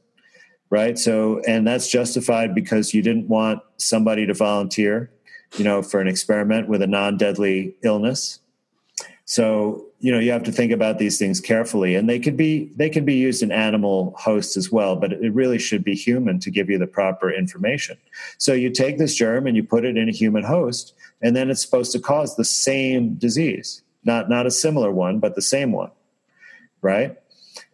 Right? 0.70 0.98
So 0.98 1.40
and 1.46 1.66
that's 1.66 1.88
justified 1.88 2.54
because 2.54 2.92
you 2.92 3.00
didn't 3.00 3.28
want 3.28 3.62
somebody 3.78 4.26
to 4.26 4.34
volunteer, 4.34 5.10
you 5.56 5.64
know, 5.64 5.80
for 5.80 5.98
an 6.00 6.08
experiment 6.08 6.68
with 6.68 6.82
a 6.82 6.86
non-deadly 6.86 7.74
illness. 7.82 8.40
So, 9.30 9.84
you 10.00 10.10
know, 10.10 10.18
you 10.18 10.30
have 10.30 10.44
to 10.44 10.52
think 10.52 10.72
about 10.72 10.98
these 10.98 11.18
things 11.18 11.38
carefully 11.38 11.94
and 11.94 12.08
they 12.08 12.18
could 12.18 12.34
be 12.34 12.72
they 12.76 12.88
can 12.88 13.04
be 13.04 13.12
used 13.12 13.42
in 13.42 13.52
animal 13.52 14.14
hosts 14.16 14.56
as 14.56 14.72
well, 14.72 14.96
but 14.96 15.12
it 15.12 15.34
really 15.34 15.58
should 15.58 15.84
be 15.84 15.94
human 15.94 16.40
to 16.40 16.50
give 16.50 16.70
you 16.70 16.78
the 16.78 16.86
proper 16.86 17.30
information. 17.30 17.98
So 18.38 18.54
you 18.54 18.70
take 18.70 18.96
this 18.96 19.14
germ 19.14 19.46
and 19.46 19.54
you 19.54 19.62
put 19.62 19.84
it 19.84 19.98
in 19.98 20.08
a 20.08 20.12
human 20.12 20.44
host 20.44 20.94
and 21.20 21.36
then 21.36 21.50
it's 21.50 21.60
supposed 21.60 21.92
to 21.92 22.00
cause 22.00 22.36
the 22.36 22.44
same 22.44 23.16
disease. 23.16 23.82
Not 24.02 24.30
not 24.30 24.46
a 24.46 24.50
similar 24.50 24.90
one 24.90 25.18
but 25.18 25.34
the 25.34 25.42
same 25.42 25.72
one 25.72 25.90
right? 26.80 27.18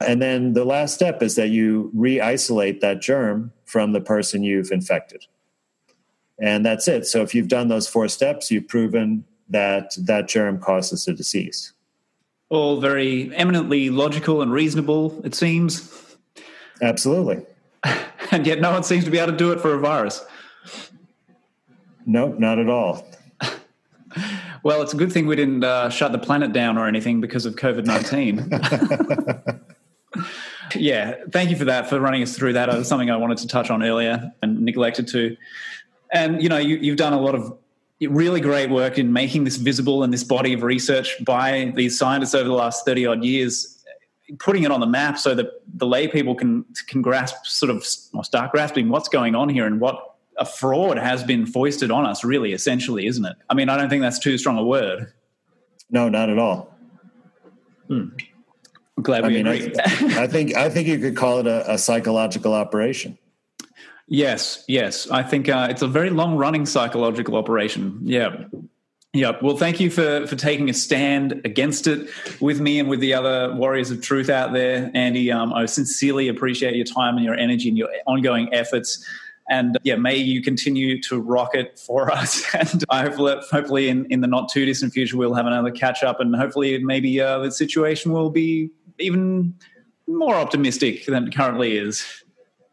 And 0.01 0.21
then 0.21 0.55
the 0.55 0.65
last 0.65 0.95
step 0.95 1.23
is 1.23 1.37
that 1.37 1.51
you 1.51 1.93
re-isolate 1.95 2.81
that 2.81 3.01
germ 3.01 3.53
from 3.65 3.93
the 3.93 4.01
person 4.01 4.43
you've 4.43 4.73
infected. 4.73 5.25
And 6.41 6.67
that's 6.67 6.89
it. 6.89 7.07
So 7.07 7.23
if 7.23 7.33
you've 7.33 7.47
done 7.47 7.69
those 7.69 7.87
four 7.87 8.09
steps 8.09 8.51
you've 8.51 8.67
proven 8.67 9.25
that 9.49 9.95
that 9.99 10.29
germ 10.29 10.59
causes 10.59 11.07
a 11.09 11.13
disease 11.13 11.73
all 12.49 12.81
very 12.81 13.35
eminently 13.35 13.91
logical 13.91 14.43
and 14.43 14.53
reasonable 14.53 15.21
it 15.25 15.35
seems 15.35 16.17
absolutely 16.83 17.45
and 18.31 18.47
yet 18.47 18.61
no 18.61 18.71
one 18.71 18.83
seems 18.83 19.05
to 19.05 19.11
be 19.11 19.19
able 19.19 19.33
to 19.33 19.39
do 19.39 19.53
it 19.53 19.61
for 19.61 19.75
a 19.75 19.79
virus 19.79 20.25
no 22.07 22.29
not 22.33 22.59
at 22.59 22.69
all 22.69 23.07
well, 24.63 24.83
it's 24.83 24.95
a 24.95 24.97
good 24.97 25.13
thing 25.13 25.27
we 25.27 25.37
didn't 25.37 25.65
uh, 25.65 25.91
shut 25.91 26.13
the 26.13 26.19
planet 26.19 26.53
down 26.53 26.79
or 26.79 26.87
anything 26.87 27.21
because 27.21 27.47
of 27.47 27.57
COVID 27.57 27.85
19. 27.87 29.61
yeah, 30.77 31.17
thank 31.31 31.51
you 31.51 31.57
for 31.57 31.65
that, 31.65 31.89
for 31.89 32.01
running 32.01 32.23
us 32.23 32.37
through 32.37 32.55
that. 32.55 32.69
It 32.69 32.77
was 32.77 32.89
something 32.89 33.11
I 33.11 33.17
wanted 33.17 33.39
to 33.39 33.49
touch 33.49 33.71
on 33.71 33.83
earlier 33.83 34.33
and 34.43 34.61
neglected 34.61 35.09
to. 35.09 35.37
And, 36.13 36.43
you 36.43 36.49
know, 36.49 36.59
you, 36.59 36.77
you've 36.77 36.97
done 36.97 37.13
a 37.13 37.21
lot 37.21 37.35
of 37.35 37.59
really 38.07 38.41
great 38.41 38.71
work 38.71 38.99
in 38.99 39.13
making 39.13 39.45
this 39.45 39.57
visible 39.57 40.03
and 40.03 40.13
this 40.13 40.25
body 40.25 40.53
of 40.53 40.63
research 40.63 41.17
by 41.25 41.73
these 41.77 41.99
scientists 41.99 42.35
over 42.35 42.49
the 42.49 42.55
last 42.55 42.85
30 42.85 43.07
odd 43.07 43.25
years 43.25 43.71
putting 44.39 44.63
it 44.63 44.71
on 44.71 44.81
the 44.81 44.87
map 44.87 45.19
so 45.19 45.35
that 45.35 45.47
the 45.75 45.87
lay 45.87 46.09
people 46.09 46.35
can 46.35 46.65
can 46.89 47.03
grasp 47.03 47.45
sort 47.45 47.71
of 47.71 47.87
or 48.15 48.25
start 48.25 48.51
grasping 48.53 48.89
what's 48.89 49.09
going 49.09 49.35
on 49.35 49.49
here 49.49 49.67
and 49.67 49.81
what 49.81 50.15
a 50.39 50.45
fraud 50.45 50.99
has 50.99 51.23
been 51.23 51.47
foisted 51.47 51.91
on 51.91 52.05
us, 52.07 52.25
really, 52.25 52.53
essentially, 52.53 53.07
isn't 53.07 53.25
it? 53.25 53.37
I 53.49 53.55
mean, 53.55 53.69
I 53.69 53.77
don't 53.77 53.89
think 53.89 54.03
that's 54.03 54.19
too 54.19 54.37
strong 54.39 54.59
a 54.59 54.65
word. 54.65 55.13
No, 55.91 56.09
not 56.09 56.29
at 56.31 56.39
all. 56.39 56.75
Hmm. 57.87 58.09
I'm 58.97 59.03
glad 59.03 59.27
we 59.27 59.39
I 59.39 59.43
mean, 59.43 59.47
agree. 59.47 59.75
I, 59.79 60.23
I, 60.23 60.27
think 60.27 60.57
I 60.57 60.71
think 60.71 60.89
you 60.89 60.99
could 60.99 61.17
call 61.17 61.39
it 61.41 61.47
a, 61.47 61.75
a 61.75 61.79
psychological 61.79 62.55
operation. 62.55 63.19
Yes, 64.07 64.65
yes. 64.69 65.09
I 65.11 65.23
think 65.23 65.49
uh, 65.49 65.69
it's 65.71 65.83
a 65.83 65.89
very 65.89 66.11
long 66.11 66.37
running 66.37 66.67
psychological 66.67 67.37
operation. 67.37 68.01
Yeah. 68.03 68.45
Yeah. 69.15 69.33
Well, 69.41 69.57
thank 69.57 69.79
you 69.79 69.91
for, 69.91 70.27
for 70.27 70.35
taking 70.35 70.69
a 70.69 70.75
stand 70.75 71.41
against 71.45 71.87
it 71.87 72.11
with 72.41 72.61
me 72.61 72.81
and 72.81 72.89
with 72.89 72.99
the 72.99 73.15
other 73.15 73.55
warriors 73.55 73.93
of 73.93 74.03
truth 74.03 74.29
out 74.29 74.53
there, 74.53 74.91
Andy. 74.93 75.31
Um, 75.31 75.53
I 75.53 75.67
sincerely 75.67 76.29
appreciate 76.29 76.75
your 76.75 76.85
time 76.85 77.17
and 77.17 77.25
your 77.25 77.37
energy 77.37 77.69
and 77.69 77.79
your 77.79 77.89
ongoing 78.07 78.53
efforts. 78.53 79.07
And 79.49 79.79
yeah, 79.85 79.95
may 79.95 80.17
you 80.17 80.43
continue 80.43 81.01
to 81.03 81.21
rock 81.21 81.55
it 81.55 81.79
for 81.79 82.11
us. 82.13 82.45
And 82.55 82.85
I 82.91 83.03
hopefully, 83.03 83.37
hopefully 83.53 83.89
in, 83.89 84.05
in 84.07 84.21
the 84.21 84.27
not 84.27 84.49
too 84.51 84.65
distant 84.67 84.93
future, 84.93 85.17
we'll 85.17 85.35
have 85.35 85.47
another 85.47 85.71
catch 85.71 86.03
up 86.03 86.19
and 86.19 86.35
hopefully 86.35 86.77
maybe 86.83 87.21
uh, 87.21 87.39
the 87.39 87.53
situation 87.53 88.13
will 88.13 88.31
be 88.31 88.71
even 88.99 89.55
more 90.09 90.35
optimistic 90.35 91.07
than 91.07 91.29
it 91.29 91.37
currently 91.37 91.79
is. 91.79 92.24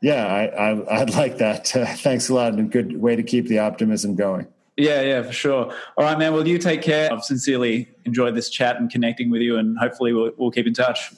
Yeah, 0.02 0.26
I, 0.26 0.70
I, 0.70 1.00
would 1.00 1.14
like 1.14 1.38
that. 1.38 1.76
Uh, 1.76 1.86
thanks 1.98 2.30
a 2.30 2.34
lot 2.34 2.54
and 2.54 2.60
a 2.60 2.64
good 2.64 3.00
way 3.00 3.16
to 3.16 3.24
keep 3.24 3.48
the 3.48 3.60
optimism 3.60 4.16
going. 4.16 4.48
Yeah, 4.78 5.02
yeah, 5.02 5.22
for 5.22 5.34
sure. 5.34 5.76
All 5.98 6.04
right, 6.04 6.18
man. 6.18 6.34
Well, 6.34 6.48
you 6.48 6.58
take 6.58 6.82
care. 6.82 7.12
I've 7.12 7.24
sincerely 7.24 7.88
enjoyed 8.06 8.36
this 8.36 8.50
chat 8.50 8.78
and 8.78 8.90
connecting 8.90 9.30
with 9.30 9.42
you, 9.42 9.58
and 9.58 9.78
hopefully 9.78 10.14
we'll, 10.14 10.32
we'll 10.38 10.52
keep 10.52 10.66
in 10.66 10.74
touch. 10.74 11.14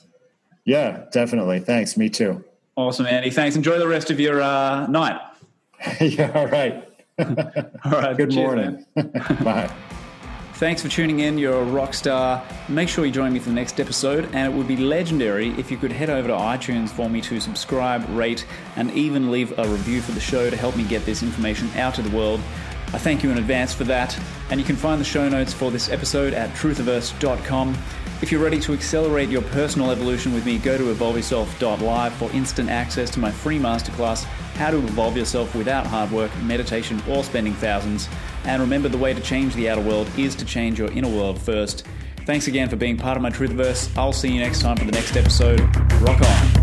Yeah, 0.66 1.06
definitely. 1.12 1.60
Thanks. 1.60 1.96
Me 1.96 2.10
too. 2.10 2.44
Awesome, 2.76 3.06
Andy. 3.06 3.30
Thanks. 3.30 3.56
Enjoy 3.56 3.78
the 3.78 3.88
rest 3.88 4.10
of 4.12 4.20
your 4.20 4.42
uh, 4.42 4.88
night. 4.88 5.20
yeah, 6.02 6.32
all 6.34 6.48
right. 6.48 6.88
all 7.20 7.92
right. 7.92 8.18
Good 8.18 8.32
Cheers, 8.32 8.36
morning. 8.36 8.86
Bye. 9.44 9.72
Thanks 10.56 10.84
for 10.84 10.88
tuning 10.88 11.22
in. 11.22 11.40
You're 11.40 11.60
a 11.60 11.64
rock 11.64 11.96
star. 11.96 12.42
Make 12.70 12.88
sure 12.88 13.06
you 13.06 13.12
join 13.12 13.34
me 13.34 13.40
for 13.40 13.50
the 13.50 13.56
next 13.56 13.80
episode, 13.80 14.26
and 14.34 14.54
it 14.54 14.56
would 14.56 14.68
be 14.68 14.78
legendary 14.78 15.50
if 15.60 15.72
you 15.72 15.78
could 15.78 15.92
head 15.92 16.12
over 16.12 16.28
to 16.28 16.34
iTunes 16.34 16.90
for 16.90 17.10
me 17.10 17.22
to 17.22 17.40
subscribe, 17.40 18.08
rate, 18.10 18.46
and 18.76 18.92
even 18.92 19.32
leave 19.32 19.58
a 19.58 19.68
review 19.68 20.00
for 20.00 20.12
the 20.12 20.20
show 20.20 20.52
to 20.52 20.56
help 20.56 20.78
me 20.78 20.84
get 20.84 21.06
this 21.06 21.24
information 21.24 21.68
out 21.76 21.96
to 21.96 22.04
the 22.04 22.16
world. 22.16 22.40
I 22.94 23.00
thank 23.00 23.24
you 23.24 23.32
in 23.32 23.40
advance 23.40 23.74
for 23.74 23.84
that, 23.86 24.18
and 24.52 24.60
you 24.60 24.66
can 24.66 24.76
find 24.76 25.02
the 25.02 25.06
show 25.06 25.28
notes 25.28 25.52
for 25.52 25.72
this 25.72 25.90
episode 25.90 26.34
at 26.34 26.52
truthiverse.com. 26.52 27.76
If 28.22 28.32
you're 28.32 28.42
ready 28.42 28.60
to 28.60 28.74
accelerate 28.74 29.30
your 29.30 29.42
personal 29.42 29.90
evolution 29.90 30.34
with 30.34 30.46
me, 30.46 30.60
go 30.60 30.78
to 30.78 30.94
evolveyourself.live 30.94 32.14
for 32.14 32.32
instant 32.32 32.70
access 32.70 33.10
to 33.10 33.20
my 33.20 33.32
free 33.32 33.58
masterclass 33.58 34.24
how 34.56 34.70
to 34.70 34.78
evolve 34.78 35.18
yourself 35.18 35.56
without 35.56 35.88
hard 35.88 36.12
work, 36.12 36.32
meditation, 36.44 37.02
or 37.10 37.24
spending 37.24 37.54
thousands. 37.56 38.08
And 38.46 38.62
remember, 38.62 38.90
the 38.90 38.98
way 38.98 39.14
to 39.14 39.22
change 39.22 39.56
the 39.56 39.70
outer 39.70 39.82
world 39.82 40.10
is 40.18 40.36
to 40.36 40.46
change 40.46 40.80
your 40.80 40.92
inner 40.92 41.10
world 41.10 41.40
first. 41.40 41.86
Thanks 42.26 42.48
again 42.48 42.70
for 42.70 42.76
being 42.76 42.98
part 42.98 43.18
of 43.18 43.24
my 43.24 43.30
Truthverse. 43.30 43.96
I'll 43.98 44.14
see 44.14 44.32
you 44.32 44.40
next 44.40 44.62
time 44.62 44.78
for 44.78 44.86
the 44.86 44.92
next 44.92 45.16
episode. 45.16 45.60
Rock 46.02 46.22
on. 46.22 46.63